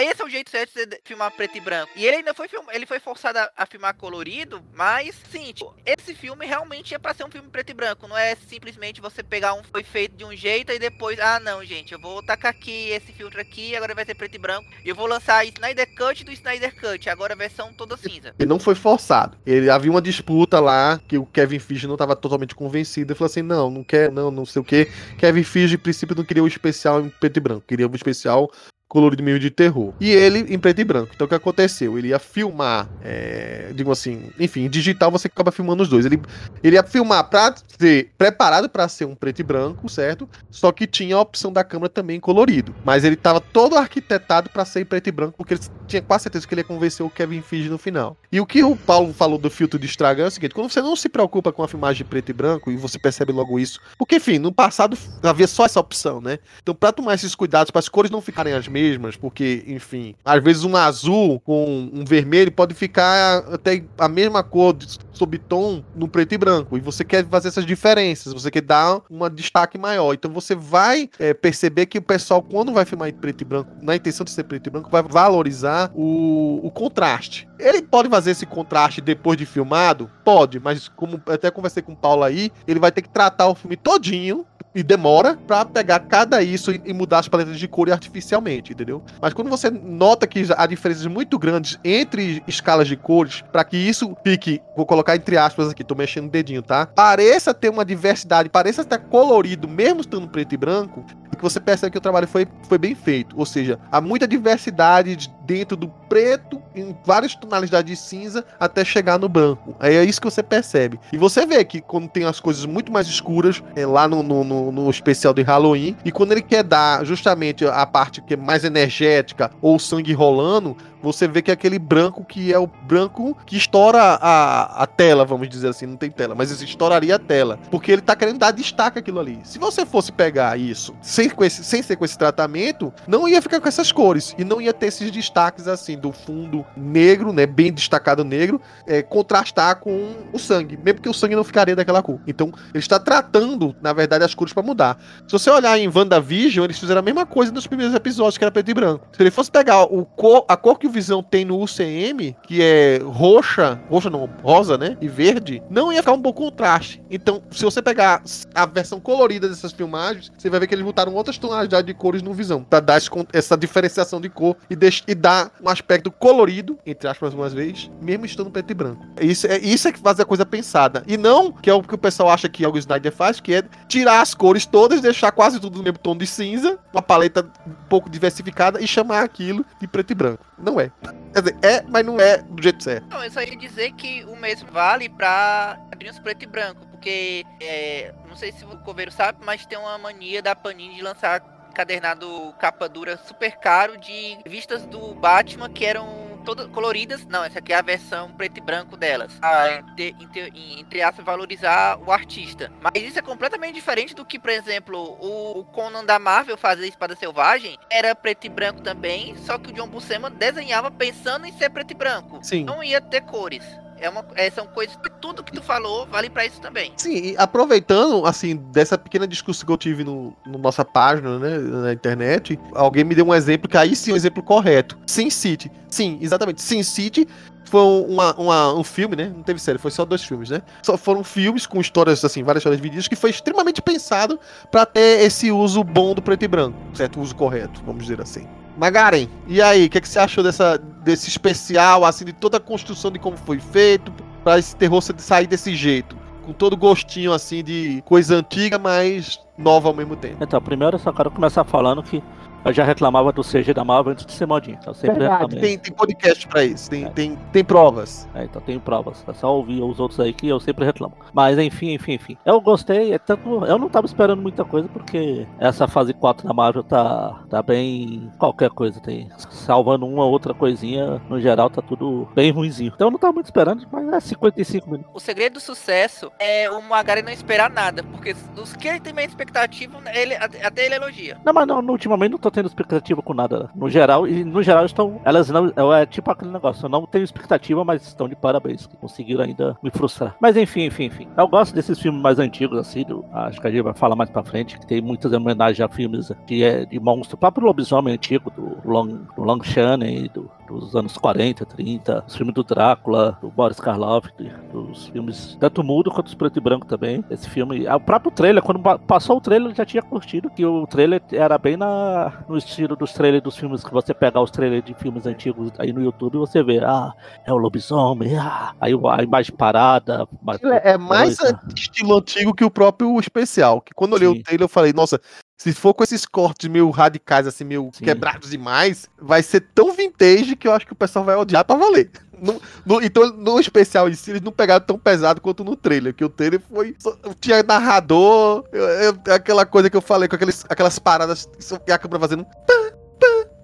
esse 0.00 0.22
é 0.22 0.24
o 0.24 0.28
jeito 0.28 0.50
certo 0.50 0.72
de 0.86 1.00
filmar 1.04 1.30
preto 1.32 1.56
e 1.56 1.60
branco. 1.60 1.92
E 1.94 2.06
ele 2.06 2.16
ainda 2.16 2.32
foi 2.32 2.48
ele 2.72 2.86
foi 2.86 2.98
forçado 2.98 3.38
a, 3.38 3.50
a, 3.56 3.66
filmar 3.66 3.94
colorido, 3.94 4.62
mas 4.74 5.14
sim, 5.30 5.52
tipo, 5.52 5.74
esse 5.84 6.14
filme 6.14 6.46
realmente 6.46 6.94
é 6.94 6.98
para 6.98 7.14
ser 7.14 7.24
um 7.24 7.30
filme 7.30 7.48
preto 7.48 7.70
e 7.70 7.74
branco, 7.74 8.08
não 8.08 8.16
é 8.16 8.34
simplesmente 8.34 9.00
você 9.00 9.22
pegar 9.22 9.54
um 9.54 9.62
foi 9.62 9.82
feito 9.82 10.16
de 10.16 10.24
um 10.24 10.34
jeito 10.34 10.72
e 10.72 10.78
depois, 10.78 11.18
ah, 11.20 11.40
não, 11.40 11.64
gente, 11.64 11.92
eu 11.92 12.00
vou 12.00 12.22
tacar 12.22 12.50
aqui 12.50 12.90
esse 12.90 13.12
filtro 13.12 13.40
aqui, 13.40 13.74
agora 13.76 13.94
vai 13.94 14.04
ser 14.04 14.14
preto 14.14 14.34
e 14.34 14.38
branco. 14.38 14.68
E 14.84 14.88
eu 14.88 14.94
vou 14.94 15.06
lançar 15.06 15.44
Snyder 15.46 15.88
Cut 15.94 16.24
do 16.24 16.32
Snyder 16.32 16.74
Cut, 16.74 17.08
agora 17.08 17.34
a 17.34 17.36
versão 17.36 17.72
toda 17.72 17.96
cinza. 17.96 18.34
Ele 18.38 18.48
não 18.48 18.58
foi 18.58 18.74
forçado. 18.74 19.36
Ele 19.44 19.70
havia 19.70 19.90
uma 19.90 20.02
disputa 20.02 20.60
lá 20.60 21.00
que 21.06 21.18
o 21.18 21.26
Kevin 21.26 21.58
Feige 21.58 21.86
não 21.86 21.94
estava 21.94 22.16
totalmente 22.16 22.54
convencido 22.54 23.12
e 23.12 23.16
falou 23.16 23.30
assim: 23.30 23.42
"Não, 23.42 23.70
não 23.70 23.84
quer, 23.84 24.10
não, 24.10 24.30
não 24.30 24.44
sei 24.44 24.60
o 24.60 24.64
que". 24.64 24.88
Kevin 25.18 25.44
Feige, 25.44 25.74
em 25.74 25.78
princípio, 25.78 26.16
não 26.16 26.24
queria 26.24 26.42
o 26.42 26.46
especial 26.46 27.00
em 27.00 27.08
preto 27.08 27.36
e 27.36 27.40
branco, 27.40 27.64
queria 27.66 27.86
o 27.86 27.94
especial 27.94 28.50
colorido 28.92 29.22
meio 29.22 29.38
de 29.38 29.50
terror. 29.50 29.94
E 29.98 30.10
ele 30.10 30.40
em 30.54 30.58
preto 30.58 30.82
e 30.82 30.84
branco. 30.84 31.12
Então 31.14 31.24
o 31.24 31.28
que 31.28 31.34
aconteceu? 31.34 31.98
Ele 31.98 32.08
ia 32.08 32.18
filmar, 32.18 32.90
é, 33.02 33.72
digo 33.74 33.90
assim, 33.90 34.30
enfim, 34.38 34.68
digital 34.68 35.10
você 35.10 35.28
acaba 35.28 35.50
filmando 35.50 35.82
os 35.82 35.88
dois. 35.88 36.04
Ele, 36.04 36.20
ele 36.62 36.76
ia 36.76 36.82
filmar 36.82 37.24
pra 37.30 37.54
ser 37.78 38.10
preparado 38.18 38.68
para 38.68 38.86
ser 38.88 39.06
um 39.06 39.14
preto 39.14 39.40
e 39.40 39.42
branco, 39.42 39.88
certo? 39.88 40.28
Só 40.50 40.70
que 40.70 40.86
tinha 40.86 41.16
a 41.16 41.20
opção 41.22 41.50
da 41.50 41.64
câmera 41.64 41.88
também 41.88 42.20
colorido. 42.20 42.74
Mas 42.84 43.02
ele 43.02 43.16
tava 43.16 43.40
todo 43.40 43.76
arquitetado 43.76 44.50
para 44.50 44.62
ser 44.66 44.84
preto 44.84 45.06
e 45.06 45.10
branco, 45.10 45.38
porque 45.38 45.54
ele 45.54 45.62
tinha 45.86 46.02
quase 46.02 46.24
certeza 46.24 46.46
que 46.46 46.52
ele 46.52 46.60
ia 46.60 46.66
convencer 46.66 47.04
o 47.04 47.08
Kevin 47.08 47.40
Feige 47.40 47.70
no 47.70 47.78
final. 47.78 48.14
E 48.30 48.42
o 48.42 48.46
que 48.46 48.62
o 48.62 48.76
Paulo 48.76 49.14
falou 49.14 49.38
do 49.38 49.48
filtro 49.48 49.78
de 49.78 49.86
estragar 49.86 50.26
é 50.26 50.28
o 50.28 50.30
seguinte: 50.30 50.54
quando 50.54 50.70
você 50.70 50.82
não 50.82 50.94
se 50.96 51.08
preocupa 51.08 51.50
com 51.50 51.62
a 51.62 51.68
filmagem 51.68 52.06
preto 52.06 52.28
e 52.28 52.34
branco, 52.34 52.70
e 52.70 52.76
você 52.76 52.98
percebe 52.98 53.32
logo 53.32 53.58
isso, 53.58 53.80
porque 53.96 54.16
enfim, 54.16 54.38
no 54.38 54.52
passado 54.52 54.98
havia 55.22 55.46
só 55.46 55.64
essa 55.64 55.80
opção, 55.80 56.20
né? 56.20 56.38
Então, 56.62 56.74
pra 56.74 56.92
tomar 56.92 57.14
esses 57.14 57.34
cuidados, 57.34 57.70
para 57.70 57.78
as 57.78 57.88
cores 57.88 58.10
não 58.10 58.20
ficarem 58.20 58.52
as 58.52 58.68
mesmas 58.68 58.81
mesmas, 58.82 59.16
porque, 59.16 59.62
enfim, 59.66 60.14
às 60.24 60.42
vezes 60.42 60.64
um 60.64 60.76
azul 60.76 61.38
com 61.40 61.90
um 61.92 62.04
vermelho 62.04 62.50
pode 62.50 62.74
ficar 62.74 63.38
até 63.52 63.82
a 63.96 64.08
mesma 64.08 64.42
cor 64.42 64.76
sob 65.22 65.38
tom 65.38 65.84
no 65.94 66.08
preto 66.08 66.32
e 66.32 66.38
branco. 66.38 66.76
E 66.76 66.80
você 66.80 67.04
quer 67.04 67.24
fazer 67.26 67.48
essas 67.48 67.64
diferenças, 67.64 68.32
você 68.32 68.50
quer 68.50 68.62
dar 68.62 69.00
um 69.08 69.28
destaque 69.30 69.78
maior. 69.78 70.12
Então 70.14 70.32
você 70.32 70.54
vai 70.54 71.08
é, 71.18 71.32
perceber 71.32 71.86
que 71.86 71.98
o 71.98 72.02
pessoal, 72.02 72.42
quando 72.42 72.72
vai 72.72 72.84
filmar 72.84 73.08
em 73.08 73.12
preto 73.12 73.42
e 73.42 73.44
branco, 73.44 73.70
na 73.80 73.94
intenção 73.94 74.24
de 74.24 74.32
ser 74.32 74.42
preto 74.42 74.66
e 74.66 74.70
branco, 74.70 74.90
vai 74.90 75.02
valorizar 75.02 75.92
o, 75.94 76.60
o 76.64 76.70
contraste. 76.72 77.48
Ele 77.58 77.82
pode 77.82 78.08
fazer 78.08 78.32
esse 78.32 78.44
contraste 78.44 79.00
depois 79.00 79.38
de 79.38 79.46
filmado? 79.46 80.10
Pode, 80.24 80.58
mas 80.58 80.88
como 80.88 81.22
até 81.26 81.50
conversei 81.50 81.82
com 81.82 81.92
o 81.92 81.96
Paulo 81.96 82.24
aí, 82.24 82.50
ele 82.66 82.80
vai 82.80 82.90
ter 82.90 83.02
que 83.02 83.08
tratar 83.08 83.46
o 83.46 83.54
filme 83.54 83.76
todinho 83.76 84.44
e 84.74 84.82
demora 84.82 85.36
para 85.46 85.64
pegar 85.64 86.00
cada 86.00 86.42
isso 86.42 86.72
e 86.72 86.92
mudar 86.92 87.18
as 87.18 87.28
paletas 87.28 87.58
de 87.58 87.68
cor 87.68 87.90
artificialmente, 87.90 88.72
entendeu? 88.72 89.02
Mas 89.20 89.34
quando 89.34 89.50
você 89.50 89.70
nota 89.70 90.26
que 90.26 90.46
há 90.56 90.66
diferenças 90.66 91.06
muito 91.06 91.38
grandes 91.38 91.78
entre 91.84 92.42
escalas 92.46 92.88
de 92.88 92.96
cores, 92.96 93.42
para 93.52 93.64
que 93.64 93.76
isso 93.76 94.16
fique, 94.24 94.60
vou 94.76 94.86
colocar 94.86 95.11
colocar 95.12 95.16
entre 95.16 95.36
aspas 95.36 95.68
aqui, 95.70 95.84
tô 95.84 95.94
mexendo 95.94 96.26
o 96.26 96.30
dedinho, 96.30 96.62
tá? 96.62 96.86
Pareça 96.86 97.52
ter 97.54 97.68
uma 97.68 97.84
diversidade, 97.84 98.48
pareça 98.48 98.82
estar 98.82 98.98
colorido, 98.98 99.68
mesmo 99.68 100.00
estando 100.00 100.28
preto 100.28 100.52
e 100.54 100.56
branco, 100.56 101.04
e 101.32 101.36
que 101.36 101.42
você 101.42 101.60
percebe 101.60 101.92
que 101.92 101.98
o 101.98 102.00
trabalho 102.00 102.26
foi, 102.26 102.46
foi 102.68 102.78
bem 102.78 102.94
feito. 102.94 103.38
Ou 103.38 103.46
seja, 103.46 103.78
há 103.90 104.00
muita 104.00 104.26
diversidade 104.26 105.16
de- 105.16 105.30
dentro 105.44 105.76
do 105.76 105.88
preto, 106.08 106.60
em 106.74 106.96
várias 107.04 107.34
tonalidades 107.34 107.90
de 107.90 107.96
cinza, 108.04 108.44
até 108.58 108.84
chegar 108.84 109.18
no 109.18 109.28
branco. 109.28 109.74
Aí 109.80 109.94
é 109.96 110.04
isso 110.04 110.20
que 110.20 110.30
você 110.30 110.42
percebe. 110.42 110.98
E 111.12 111.16
você 111.18 111.44
vê 111.44 111.64
que 111.64 111.80
quando 111.80 112.08
tem 112.08 112.24
as 112.24 112.40
coisas 112.40 112.64
muito 112.64 112.92
mais 112.92 113.06
escuras, 113.06 113.62
é 113.74 113.84
lá 113.86 114.06
no, 114.06 114.22
no, 114.22 114.44
no- 114.44 114.72
no 114.72 114.90
especial 114.90 115.34
de 115.34 115.42
Halloween, 115.42 115.96
e 116.04 116.12
quando 116.12 116.32
ele 116.32 116.42
quer 116.42 116.62
dar 116.62 117.04
justamente 117.04 117.66
a 117.66 117.84
parte 117.86 118.20
que 118.22 118.34
é 118.34 118.36
mais 118.36 118.64
energética, 118.64 119.50
ou 119.60 119.78
sangue 119.78 120.12
rolando, 120.12 120.76
você 121.02 121.26
vê 121.26 121.42
que 121.42 121.50
é 121.50 121.54
aquele 121.54 121.80
branco 121.80 122.24
que 122.24 122.52
é 122.52 122.58
o 122.58 122.66
branco 122.66 123.36
que 123.44 123.56
estoura 123.56 124.00
a, 124.00 124.84
a 124.84 124.86
tela, 124.86 125.24
vamos 125.24 125.48
dizer 125.48 125.68
assim, 125.68 125.84
não 125.84 125.96
tem 125.96 126.10
tela, 126.10 126.32
mas 126.36 126.52
isso 126.52 126.64
estouraria 126.64 127.16
a 127.16 127.18
tela, 127.18 127.58
porque 127.72 127.90
ele 127.90 128.02
tá 128.02 128.14
querendo 128.14 128.38
dar 128.38 128.52
destaque 128.52 129.00
àquilo 129.00 129.18
ali. 129.18 129.40
Se 129.42 129.58
você 129.58 129.84
fosse 129.84 130.12
pegar 130.12 130.56
isso 130.58 130.94
sem, 131.02 131.28
esse, 131.40 131.64
sem 131.64 131.82
ser 131.82 131.96
com 131.96 132.04
esse 132.04 132.16
tratamento, 132.16 132.92
não 133.08 133.26
ia 133.28 133.42
ficar 133.42 133.60
com 133.60 133.66
essas 133.66 133.90
cores, 133.90 134.32
e 134.38 134.44
não 134.44 134.60
ia 134.60 134.72
ter 134.72 134.86
esses 134.86 135.10
destaques 135.10 135.31
assim, 135.66 135.98
do 135.98 136.12
fundo 136.12 136.64
negro, 136.76 137.32
né, 137.32 137.46
bem 137.46 137.72
destacado 137.72 138.24
negro, 138.24 138.60
é, 138.86 139.02
contrastar 139.02 139.76
com 139.76 140.14
o 140.32 140.38
sangue, 140.38 140.78
mesmo 140.82 141.00
que 141.00 141.08
o 141.08 141.14
sangue 141.14 141.36
não 141.36 141.44
ficaria 141.44 141.74
daquela 141.74 142.02
cor. 142.02 142.20
Então, 142.26 142.52
ele 142.72 142.78
está 142.78 142.98
tratando, 142.98 143.74
na 143.80 143.92
verdade, 143.92 144.24
as 144.24 144.34
cores 144.34 144.52
para 144.52 144.62
mudar. 144.62 144.98
Se 145.26 145.32
você 145.32 145.50
olhar 145.50 145.78
em 145.78 145.88
WandaVision, 145.88 146.64
eles 146.64 146.78
fizeram 146.78 147.00
a 147.00 147.02
mesma 147.02 147.26
coisa 147.26 147.52
nos 147.52 147.66
primeiros 147.66 147.94
episódios, 147.94 148.38
que 148.38 148.44
era 148.44 148.50
preto 148.50 148.70
e 148.70 148.74
branco. 148.74 149.06
Se 149.12 149.22
ele 149.22 149.30
fosse 149.30 149.50
pegar 149.50 149.82
o 149.84 150.04
cor, 150.04 150.44
a 150.48 150.56
cor 150.56 150.78
que 150.78 150.86
o 150.86 150.90
Visão 150.90 151.22
tem 151.22 151.44
no 151.44 151.60
UCM, 151.60 152.36
que 152.42 152.62
é 152.62 153.00
roxa, 153.04 153.80
roxa 153.88 154.10
não, 154.10 154.28
rosa, 154.42 154.76
né? 154.76 154.96
E 155.00 155.08
verde, 155.08 155.62
não 155.70 155.92
ia 155.92 156.00
ficar 156.00 156.12
um 156.12 156.20
bom 156.20 156.32
contraste. 156.32 157.02
Então, 157.10 157.42
se 157.50 157.64
você 157.64 157.80
pegar 157.80 158.22
a 158.54 158.66
versão 158.66 159.00
colorida 159.00 159.48
dessas 159.48 159.72
filmagens, 159.72 160.32
você 160.36 160.50
vai 160.50 160.60
ver 160.60 160.66
que 160.66 160.74
eles 160.74 160.84
botaram 160.84 161.14
outras 161.14 161.38
tonalidades 161.38 161.86
de 161.86 161.94
cores 161.94 162.22
no 162.22 162.32
Visão, 162.32 162.62
pra 162.62 162.80
dar 162.80 163.00
essa 163.32 163.56
diferenciação 163.56 164.20
de 164.20 164.28
cor 164.28 164.56
e, 164.70 164.76
e 165.06 165.14
dar 165.22 165.52
um 165.62 165.68
aspecto 165.68 166.10
colorido, 166.10 166.76
entre 166.84 167.08
aspas, 167.08 167.32
mais 167.32 167.52
uma 167.52 167.62
vez, 167.62 167.88
mesmo 168.00 168.26
estando 168.26 168.50
preto 168.50 168.72
e 168.72 168.74
branco. 168.74 169.06
Isso 169.20 169.46
é, 169.46 169.56
isso 169.58 169.86
é 169.86 169.92
que 169.92 170.00
faz 170.00 170.18
a 170.18 170.24
coisa 170.24 170.44
pensada. 170.44 171.04
E 171.06 171.16
não 171.16 171.52
que 171.52 171.70
é 171.70 171.74
o 171.74 171.80
que 171.80 171.94
o 171.94 171.98
pessoal 171.98 172.28
acha 172.28 172.48
que 172.48 172.66
o 172.66 172.76
Snyder 172.76 173.12
faz, 173.12 173.38
que 173.38 173.54
é 173.54 173.62
tirar 173.86 174.20
as 174.20 174.34
cores 174.34 174.66
todas, 174.66 175.00
deixar 175.00 175.30
quase 175.30 175.60
tudo 175.60 175.78
no 175.78 175.84
mesmo 175.84 175.98
tom 175.98 176.16
de 176.16 176.26
cinza, 176.26 176.76
uma 176.92 177.00
paleta 177.00 177.48
um 177.64 177.72
pouco 177.88 178.10
diversificada 178.10 178.80
e 178.80 178.86
chamar 178.86 179.22
aquilo 179.22 179.64
de 179.80 179.86
preto 179.86 180.10
e 180.10 180.14
branco. 180.14 180.44
Não 180.58 180.80
é. 180.80 180.90
Quer 181.32 181.40
dizer, 181.40 181.56
é, 181.62 181.82
mas 181.82 182.04
não 182.04 182.20
é 182.20 182.38
do 182.38 182.60
jeito 182.60 182.82
certo. 182.82 183.06
Não, 183.08 183.22
eu 183.22 183.30
só 183.30 183.40
ia 183.42 183.56
dizer 183.56 183.92
que 183.92 184.24
o 184.24 184.34
mesmo 184.34 184.70
vale 184.72 185.08
pra 185.08 185.78
quadrinhos 185.88 186.18
preto 186.18 186.42
e 186.42 186.46
branco, 186.46 186.84
porque 186.90 187.44
é, 187.60 188.12
não 188.28 188.36
sei 188.36 188.50
se 188.50 188.64
o 188.64 188.76
Coveiro 188.78 189.12
sabe, 189.12 189.38
mas 189.44 189.64
tem 189.66 189.78
uma 189.78 189.96
mania 189.98 190.42
da 190.42 190.56
Panini 190.56 190.96
de 190.96 191.02
lançar 191.02 191.40
encadernado 191.72 192.54
capa 192.58 192.88
dura 192.88 193.16
super 193.16 193.56
caro 193.56 193.98
de 193.98 194.38
revistas 194.44 194.86
do 194.86 195.14
Batman 195.14 195.68
que 195.68 195.84
eram 195.84 196.32
todas 196.44 196.66
coloridas. 196.68 197.24
Não, 197.26 197.42
essa 197.44 197.58
aqui 197.58 197.72
é 197.72 197.76
a 197.76 197.82
versão 197.82 198.30
preto 198.32 198.58
e 198.58 198.60
branco 198.60 198.96
delas. 198.96 199.32
Ah, 199.40 199.82
entre, 199.90 200.14
entre, 200.20 200.52
entre 200.78 201.02
aspas, 201.02 201.24
valorizar 201.24 201.98
o 201.98 202.12
artista. 202.12 202.70
Mas 202.80 203.02
isso 203.02 203.18
é 203.18 203.22
completamente 203.22 203.74
diferente 203.74 204.14
do 204.14 204.24
que, 204.24 204.38
por 204.38 204.50
exemplo, 204.50 204.98
o, 205.20 205.60
o 205.60 205.64
Conan 205.64 206.04
da 206.04 206.18
Marvel 206.18 206.56
fazer 206.56 206.86
Espada 206.86 207.16
Selvagem 207.16 207.78
era 207.90 208.14
preto 208.14 208.46
e 208.46 208.50
branco 208.50 208.80
também, 208.82 209.36
só 209.38 209.58
que 209.58 209.70
o 209.70 209.72
John 209.72 209.88
Buscema 209.88 210.28
desenhava 210.30 210.90
pensando 210.90 211.46
em 211.46 211.52
ser 211.52 211.70
preto 211.70 211.92
e 211.92 211.94
branco. 211.94 212.40
Sim. 212.42 212.64
Não 212.64 212.82
ia 212.82 213.00
ter 213.00 213.22
cores. 213.22 213.64
É 214.02 214.10
uma, 214.10 214.24
é, 214.34 214.50
são 214.50 214.66
coisas 214.66 214.96
que 214.96 215.08
tudo 215.20 215.44
que 215.44 215.52
tu 215.52 215.62
falou 215.62 216.06
vale 216.10 216.28
pra 216.28 216.44
isso 216.44 216.60
também. 216.60 216.92
Sim, 216.96 217.34
aproveitando, 217.38 218.26
assim, 218.26 218.56
dessa 218.56 218.98
pequena 218.98 219.28
discussão 219.28 219.64
que 219.64 219.72
eu 219.72 219.76
tive 219.76 220.02
no, 220.02 220.36
no 220.44 220.58
nossa 220.58 220.84
página, 220.84 221.38
né, 221.38 221.56
na 221.58 221.92
internet, 221.92 222.58
alguém 222.74 223.04
me 223.04 223.14
deu 223.14 223.24
um 223.26 223.32
exemplo 223.34 223.68
que 223.68 223.76
aí 223.76 223.94
sim 223.94 224.10
é 224.10 224.14
um 224.14 224.16
exemplo 224.16 224.42
correto. 224.42 224.98
Sin 225.06 225.30
City. 225.30 225.70
Sim, 225.88 226.18
exatamente. 226.20 226.60
Sin 226.60 226.82
City 226.82 227.28
foi 227.66 227.80
uma, 227.80 228.34
uma- 228.34 228.74
um 228.74 228.82
filme, 228.82 229.14
né? 229.14 229.32
Não 229.34 229.42
teve 229.44 229.60
série, 229.60 229.78
foi 229.78 229.90
só 229.92 230.04
dois 230.04 230.24
filmes, 230.24 230.50
né? 230.50 230.62
Só 230.82 230.98
foram 230.98 231.22
filmes 231.22 231.64
com 231.64 231.80
histórias, 231.80 232.24
assim, 232.24 232.42
várias 232.42 232.60
histórias 232.60 232.80
divididas, 232.80 233.06
que 233.06 233.14
foi 233.16 233.30
extremamente 233.30 233.80
pensado 233.80 234.38
pra 234.70 234.84
ter 234.84 235.20
esse 235.20 235.50
uso 235.52 235.84
bom 235.84 236.12
do 236.12 236.20
preto 236.20 236.42
e 236.44 236.48
branco, 236.48 236.76
certo? 236.92 237.20
O 237.20 237.22
uso 237.22 237.34
correto, 237.36 237.80
vamos 237.86 238.02
dizer 238.02 238.20
assim. 238.20 238.46
Magaren, 238.82 239.28
e 239.46 239.62
aí, 239.62 239.86
o 239.86 239.88
que, 239.88 239.98
é 239.98 240.00
que 240.00 240.08
você 240.08 240.18
achou 240.18 240.42
dessa, 240.42 240.76
desse 240.76 241.28
especial, 241.28 242.04
assim, 242.04 242.24
de 242.24 242.32
toda 242.32 242.56
a 242.56 242.60
construção 242.60 243.12
de 243.12 243.18
como 243.20 243.36
foi 243.36 243.60
feito, 243.60 244.12
pra 244.42 244.58
esse 244.58 244.74
terror 244.74 245.00
sa- 245.00 245.14
sair 245.18 245.46
desse 245.46 245.76
jeito? 245.76 246.16
Com 246.44 246.52
todo 246.52 246.76
gostinho, 246.76 247.32
assim, 247.32 247.62
de 247.62 248.02
coisa 248.04 248.34
antiga, 248.34 248.80
mas 248.80 249.38
nova 249.56 249.86
ao 249.86 249.94
mesmo 249.94 250.16
tempo. 250.16 250.38
Então, 250.42 250.60
primeiro 250.60 250.96
eu 250.96 250.98
só 250.98 251.12
quero 251.12 251.30
começar 251.30 251.62
falando 251.62 252.02
que 252.02 252.20
eu 252.64 252.72
já 252.72 252.84
reclamava 252.84 253.32
do 253.32 253.42
CG 253.42 253.72
da 253.74 253.84
Marvel 253.84 254.12
antes 254.12 254.24
de 254.26 254.32
ser 254.32 254.46
modinha. 254.46 254.76
Então, 254.80 254.90
eu 254.92 254.94
sempre 254.94 255.18
Verdade, 255.20 255.56
tem, 255.60 255.78
tem 255.78 255.92
podcast 255.92 256.46
pra 256.48 256.64
isso, 256.64 256.88
tem, 256.90 257.04
É. 257.04 257.08
tem, 257.10 257.36
tem 257.52 257.64
provas. 257.64 258.28
É, 258.34 258.44
então 258.44 258.60
tenho 258.62 258.80
provas. 258.80 259.24
É 259.28 259.32
só 259.32 259.54
ouvir 259.54 259.82
os 259.82 259.98
outros 260.00 260.18
aí 260.20 260.32
que 260.32 260.48
eu 260.48 260.58
sempre 260.60 260.84
reclamo. 260.84 261.14
Mas 261.32 261.58
enfim, 261.58 261.92
enfim, 261.92 262.12
enfim. 262.14 262.36
Eu 262.44 262.60
gostei, 262.60 263.12
é 263.12 263.18
tanto. 263.18 263.64
Eu 263.64 263.78
não 263.78 263.88
tava 263.88 264.06
esperando 264.06 264.40
muita 264.42 264.64
coisa, 264.64 264.88
porque 264.88 265.46
essa 265.58 265.86
fase 265.88 266.12
4 266.12 266.46
da 266.46 266.52
Marvel 266.54 266.82
tá, 266.82 267.40
tá 267.48 267.62
bem. 267.62 268.30
qualquer 268.38 268.70
coisa. 268.70 269.00
Tem. 269.00 269.28
Salvando 269.50 270.06
uma 270.06 270.24
ou 270.24 270.30
outra 270.32 270.54
coisinha, 270.54 271.20
no 271.28 271.40
geral 271.40 271.68
tá 271.70 271.82
tudo 271.82 272.28
bem 272.34 272.50
ruinzinho. 272.50 272.92
Então 272.94 273.08
eu 273.08 273.10
não 273.12 273.18
tava 273.18 273.32
muito 273.32 273.46
esperando, 273.46 273.86
mas 273.90 274.08
é 274.12 274.20
55 274.20 274.90
minutos. 274.90 275.10
O 275.14 275.20
segredo 275.20 275.54
do 275.54 275.60
sucesso 275.60 276.30
é 276.38 276.70
o 276.70 276.80
Magari 276.82 277.22
não 277.22 277.32
esperar 277.32 277.70
nada, 277.70 278.02
porque 278.04 278.34
dos 278.54 278.74
que 278.76 278.88
ele 278.88 279.00
tem 279.00 279.12
mais 279.12 279.28
expectativa, 279.28 279.98
ele, 280.14 280.34
até 280.36 280.64
até 280.64 280.86
ele 280.86 280.94
elogia. 280.94 281.36
Não, 281.44 281.52
mas 281.52 281.66
não, 281.66 281.82
no- 281.82 281.92
ultimamente 281.92 282.30
não 282.32 282.38
tô 282.38 282.50
tendo 282.52 282.66
expectativa 282.66 283.22
com 283.22 283.34
nada. 283.34 283.70
No 283.74 283.88
geral, 283.88 284.26
e 284.26 284.44
no 284.44 284.62
geral 284.62 284.84
estão. 284.84 285.20
Elas 285.24 285.48
não. 285.50 285.72
É 285.92 286.06
tipo 286.06 286.30
aquele 286.30 286.50
negócio. 286.50 286.84
Eu 286.84 286.90
não 286.90 287.06
tenho 287.06 287.24
expectativa, 287.24 287.84
mas 287.84 288.06
estão 288.06 288.28
de 288.28 288.36
parabéns. 288.36 288.86
Que 288.86 288.96
conseguiram 288.96 289.44
ainda 289.44 289.76
me 289.82 289.90
frustrar. 289.90 290.36
Mas 290.40 290.56
enfim, 290.56 290.84
enfim, 290.84 291.04
enfim. 291.04 291.28
Eu 291.36 291.48
gosto 291.48 291.74
desses 291.74 291.98
filmes 291.98 292.22
mais 292.22 292.38
antigos, 292.38 292.78
assim. 292.78 293.04
Do, 293.04 293.24
acho 293.32 293.60
que 293.60 293.66
a 293.66 293.70
gente 293.70 293.82
vai 293.82 293.94
falar 293.94 294.16
mais 294.16 294.30
pra 294.30 294.42
frente. 294.42 294.78
Que 294.78 294.86
tem 294.86 295.00
muitas 295.00 295.32
homenagens 295.32 295.80
a 295.80 295.88
filmes 295.88 296.30
de, 296.46 296.62
é, 296.62 296.84
de 296.84 297.00
monstro. 297.00 297.36
O 297.36 297.38
próprio 297.38 297.66
lobisomem 297.66 298.14
antigo, 298.14 298.50
do 298.50 298.78
Long, 298.84 299.26
do 299.36 299.42
Long 299.42 299.62
Shannon, 299.62 300.28
do, 300.32 300.50
dos 300.80 300.96
anos 300.96 301.16
40, 301.16 301.64
30. 301.64 302.24
Os 302.26 302.36
filmes 302.36 302.54
do 302.54 302.62
Drácula, 302.62 303.38
do 303.40 303.50
Boris 303.50 303.80
Karloff, 303.80 304.28
dos 304.72 305.06
filmes 305.08 305.56
tanto 305.60 305.82
mudo 305.82 306.10
quanto 306.10 306.26
os 306.28 306.34
preto 306.34 306.58
e 306.58 306.60
branco 306.60 306.86
também. 306.86 307.24
Esse 307.30 307.48
filme. 307.48 307.86
ah, 307.86 307.96
O 307.96 308.00
próprio 308.00 308.30
trailer, 308.30 308.62
quando 308.62 308.80
passou 309.00 309.36
o 309.36 309.40
trailer, 309.40 309.70
eu 309.70 309.74
já 309.74 309.84
tinha 309.84 310.02
curtido. 310.02 310.50
Que 310.50 310.64
o 310.64 310.86
trailer 310.86 311.22
era 311.32 311.56
bem 311.58 311.76
na, 311.76 312.44
no 312.48 312.56
estilo 312.56 312.96
dos 312.96 313.12
trailers 313.12 313.42
dos 313.42 313.56
filmes 313.56 313.84
que 313.84 313.92
você 313.92 314.12
pegar 314.14 314.40
os 314.40 314.50
trailers 314.50 314.84
de 314.84 314.94
filmes 314.94 315.26
antigos 315.26 315.72
aí 315.78 315.92
no 315.92 316.02
YouTube 316.02 316.38
você 316.38 316.62
vê, 316.62 316.78
ah, 316.78 317.12
é 317.46 317.52
o 317.52 317.56
lobisomem, 317.56 318.36
ah, 318.36 318.74
aí 318.80 318.92
a 318.92 319.22
imagem 319.22 319.54
parada. 319.54 320.26
Ele 320.62 320.74
é 320.74 320.96
mais 320.98 321.38
coisa. 321.38 321.60
estilo 321.76 322.16
antigo 322.18 322.54
que 322.54 322.64
o 322.64 322.70
próprio 322.70 323.18
especial. 323.20 323.80
Que 323.80 323.92
quando 323.94 324.12
eu 324.12 324.16
olhei 324.16 324.28
Sim. 324.34 324.40
o 324.40 324.42
trailer, 324.44 324.64
eu 324.64 324.68
falei, 324.68 324.92
nossa, 324.92 325.20
se 325.62 325.72
for 325.72 325.94
com 325.94 326.02
esses 326.02 326.26
cortes 326.26 326.68
meio 326.68 326.90
radicais, 326.90 327.46
assim, 327.46 327.62
meio 327.62 327.88
Sim. 327.92 328.04
quebrados 328.04 328.50
demais, 328.50 329.08
vai 329.20 329.42
ser 329.44 329.60
tão 329.72 329.92
vintage 329.92 330.56
que 330.56 330.66
eu 330.66 330.72
acho 330.72 330.84
que 330.84 330.92
o 330.92 330.96
pessoal 330.96 331.24
vai 331.24 331.36
odiar 331.36 331.64
pra 331.64 331.76
valer. 331.76 332.10
No- 332.42 332.60
no- 332.84 333.00
então, 333.00 333.28
no 333.36 333.60
especial 333.60 334.08
em 334.08 334.14
si, 334.14 334.32
eles 334.32 334.42
não 334.42 334.50
pegaram 334.50 334.84
tão 334.84 334.98
pesado 334.98 335.40
quanto 335.40 335.62
no 335.62 335.76
trailer, 335.76 336.12
que 336.12 336.24
o 336.24 336.28
trailer 336.28 336.60
foi. 336.68 336.96
só- 336.98 337.16
tinha 337.40 337.62
narrador, 337.62 338.64
eu- 338.72 338.82
eu- 338.84 339.18
aquela 339.32 339.64
coisa 339.64 339.88
que 339.88 339.96
eu 339.96 340.00
falei, 340.00 340.28
com 340.28 340.34
aqueles, 340.34 340.64
aquelas 340.68 340.98
paradas, 340.98 341.48
só- 341.60 341.78
e 341.86 341.92
a 341.92 341.98
câmera 341.98 342.18
fazendo. 342.18 342.44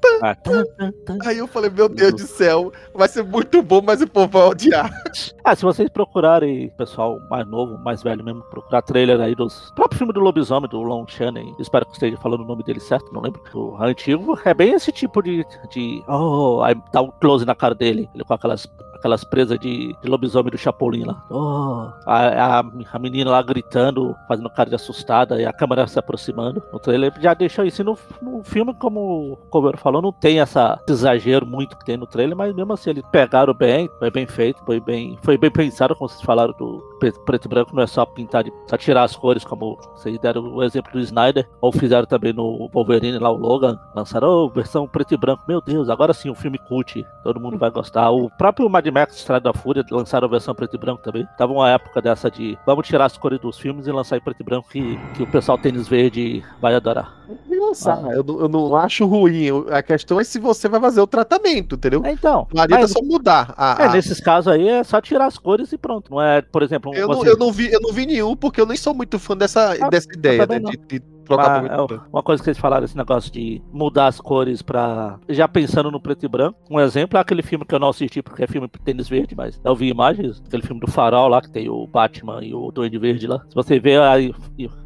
Tan. 0.00 0.92
Aí 1.24 1.38
eu 1.38 1.46
falei, 1.46 1.70
meu 1.70 1.88
Deus 1.88 2.12
do 2.12 2.26
céu, 2.26 2.72
vai 2.94 3.08
ser 3.08 3.22
muito 3.24 3.62
bom, 3.62 3.80
mas 3.82 4.00
o 4.00 4.08
povo 4.08 4.28
vai 4.38 4.42
odiar. 4.48 4.90
Ah, 5.44 5.56
se 5.56 5.62
vocês 5.62 5.88
procurarem, 5.88 6.68
pessoal 6.76 7.18
mais 7.30 7.46
novo, 7.46 7.78
mais 7.78 8.02
velho 8.02 8.22
mesmo, 8.22 8.42
procurar 8.50 8.82
trailer 8.82 9.18
aí 9.18 9.34
dos 9.34 9.72
próprio 9.74 9.96
filme 9.96 10.12
do 10.12 10.20
lobisomem, 10.20 10.68
do 10.68 10.82
Lon 10.82 11.06
Chaney, 11.06 11.54
espero 11.58 11.86
que 11.86 11.92
esteja 11.92 12.18
falando 12.18 12.42
o 12.42 12.46
nome 12.46 12.62
dele 12.62 12.80
certo, 12.80 13.10
não 13.14 13.22
lembro. 13.22 13.40
O 13.54 13.82
antigo 13.82 14.38
é 14.44 14.52
bem 14.52 14.74
esse 14.74 14.92
tipo 14.92 15.22
de. 15.22 15.46
de 15.70 16.04
oh, 16.06 16.60
aí 16.62 16.76
dá 16.92 17.00
um 17.00 17.10
close 17.10 17.46
na 17.46 17.54
cara 17.54 17.74
dele, 17.74 18.10
ele 18.14 18.24
com 18.24 18.34
aquelas. 18.34 18.68
Aquelas 18.98 19.24
presas 19.24 19.58
de, 19.58 19.96
de 20.00 20.08
lobisomem 20.08 20.50
do 20.50 20.58
Chapolin 20.58 21.04
lá. 21.04 21.24
Oh, 21.30 21.88
a, 22.06 22.58
a, 22.58 22.64
a 22.92 22.98
menina 22.98 23.30
lá 23.30 23.42
gritando, 23.42 24.14
fazendo 24.26 24.50
cara 24.50 24.68
de 24.68 24.74
assustada, 24.74 25.40
e 25.40 25.46
a 25.46 25.52
câmera 25.52 25.86
se 25.86 25.98
aproximando. 25.98 26.62
O 26.72 26.78
trailer 26.78 27.12
já 27.20 27.34
deixou 27.34 27.64
isso. 27.64 27.82
E 27.82 27.84
no, 27.84 27.96
no 28.20 28.42
filme, 28.42 28.74
como 28.74 29.32
o 29.32 29.36
Coveiro 29.50 29.78
falou, 29.78 30.02
não 30.02 30.12
tem 30.12 30.40
essa, 30.40 30.80
esse 30.82 30.92
exagero 30.92 31.46
muito 31.46 31.76
que 31.76 31.84
tem 31.84 31.96
no 31.96 32.06
trailer, 32.06 32.36
mas 32.36 32.54
mesmo 32.54 32.72
assim, 32.72 32.90
eles 32.90 33.04
pegaram 33.10 33.54
bem, 33.54 33.88
foi 33.98 34.10
bem 34.10 34.26
feito, 34.26 34.62
foi 34.64 34.80
bem, 34.80 35.18
foi 35.22 35.38
bem 35.38 35.50
pensado, 35.50 35.94
como 35.94 36.08
vocês 36.08 36.22
falaram 36.22 36.52
do 36.58 36.82
pre- 36.98 37.12
preto 37.24 37.46
e 37.46 37.48
branco, 37.48 37.74
não 37.74 37.82
é 37.82 37.86
só 37.86 38.04
pintar, 38.04 38.42
de, 38.42 38.52
só 38.66 38.76
tirar 38.76 39.04
as 39.04 39.14
cores, 39.14 39.44
como 39.44 39.78
vocês 39.94 40.18
deram 40.18 40.42
o 40.42 40.62
exemplo 40.62 40.92
do 40.92 41.00
Snyder, 41.00 41.48
ou 41.60 41.70
fizeram 41.70 42.06
também 42.06 42.32
no 42.32 42.68
Wolverine 42.72 43.18
lá, 43.18 43.30
o 43.30 43.36
Logan, 43.36 43.78
lançaram 43.94 44.28
oh, 44.28 44.48
versão 44.48 44.88
preto 44.88 45.14
e 45.14 45.16
branco, 45.16 45.44
meu 45.46 45.60
Deus, 45.60 45.88
agora 45.88 46.12
sim, 46.12 46.30
um 46.30 46.34
filme 46.34 46.58
cult, 46.58 47.06
todo 47.22 47.40
mundo 47.40 47.56
vai 47.56 47.70
gostar. 47.70 48.10
O 48.10 48.28
próprio 48.30 48.68
Mad 48.68 48.87
Max 48.90 49.16
Estrada 49.16 49.52
da 49.52 49.58
Fúria 49.58 49.84
lançaram 49.90 50.26
a 50.26 50.30
versão 50.30 50.54
preto 50.54 50.76
e 50.76 50.78
branco 50.78 51.02
também. 51.02 51.26
Tava 51.36 51.52
uma 51.52 51.68
época 51.70 52.00
dessa 52.02 52.30
de 52.30 52.58
vamos 52.66 52.86
tirar 52.86 53.04
as 53.06 53.16
cores 53.16 53.38
dos 53.40 53.58
filmes 53.58 53.86
e 53.86 53.92
lançar 53.92 54.16
em 54.16 54.20
preto 54.20 54.40
e 54.40 54.44
branco 54.44 54.68
que, 54.70 54.98
que 55.14 55.22
o 55.22 55.26
pessoal 55.26 55.58
tênis 55.58 55.86
verde 55.88 56.42
vai 56.60 56.74
adorar. 56.74 57.16
Lançar, 57.48 58.00
eu, 58.12 58.22
não, 58.24 58.40
eu 58.40 58.48
não 58.48 58.76
acho 58.76 59.04
ruim. 59.06 59.42
eu- 59.42 59.66
A 59.70 59.82
questão 59.82 60.18
é 60.20 60.24
se 60.24 60.38
você 60.38 60.68
vai 60.68 60.80
fazer 60.80 61.00
o 61.00 61.06
tratamento, 61.06 61.74
entendeu? 61.74 62.02
É, 62.04 62.12
então. 62.12 62.46
Não 62.52 62.62
adianta 62.62 62.82
mas- 62.82 62.92
só 62.92 63.00
mudar. 63.02 63.54
A, 63.56 63.76
é, 63.82 63.86
a- 63.86 63.92
nesses 63.92 64.20
casos 64.20 64.50
aí 64.52 64.68
é 64.68 64.82
só 64.84 65.00
tirar 65.00 65.26
as 65.26 65.36
cores 65.38 65.72
e 65.72 65.78
pronto. 65.78 66.10
Não 66.10 66.20
é, 66.22 66.40
por 66.40 66.62
exemplo, 66.62 66.94
eu, 66.94 67.06
não, 67.08 67.14
você- 67.16 67.30
eu, 67.30 67.36
não 67.36 67.52
vi, 67.52 67.70
eu 67.72 67.80
não 67.80 67.92
vi 67.92 68.06
nenhum, 68.06 68.34
porque 68.36 68.60
eu 68.60 68.66
nem 68.66 68.76
sou 68.76 68.94
muito 68.94 69.18
fã 69.18 69.36
dessa, 69.36 69.76
Ah, 69.80 69.88
dessa 69.90 70.08
ideia, 70.12 70.46
né? 70.46 70.58
De, 70.60 70.76
de 70.98 71.02
trocar 71.28 71.62
por 71.86 71.94
é, 71.96 72.00
uma 72.12 72.22
coisa 72.22 72.42
que 72.42 72.48
eles 72.48 72.58
falaram, 72.58 72.84
esse 72.84 72.96
negócio 72.96 73.30
de 73.32 73.62
mudar 73.72 74.06
as 74.06 74.20
cores 74.20 74.62
pra. 74.62 75.18
Já 75.28 75.46
pensando 75.48 75.90
no 75.90 76.00
preto 76.00 76.24
e 76.24 76.28
branco. 76.28 76.58
Um 76.70 76.80
exemplo 76.80 77.18
é 77.18 77.20
aquele 77.20 77.42
filme 77.42 77.64
que 77.64 77.74
eu 77.74 77.78
não 77.78 77.88
assisti 77.88 78.22
porque 78.22 78.42
é 78.44 78.46
filme 78.46 78.68
tênis 78.84 79.08
verde, 79.08 79.34
mas 79.36 79.60
eu 79.64 79.74
vi 79.74 79.88
imagens. 79.88 80.42
Aquele 80.46 80.62
filme 80.62 80.80
do 80.80 80.90
Farol 80.90 81.28
lá, 81.28 81.40
que 81.40 81.50
tem 81.50 81.68
o 81.68 81.86
Batman 81.86 82.42
e 82.44 82.54
o 82.54 82.70
Duende 82.72 82.98
Verde 82.98 83.26
lá. 83.26 83.38
Se 83.48 83.54
você 83.54 83.78
vê 83.78 83.96
a 83.96 84.14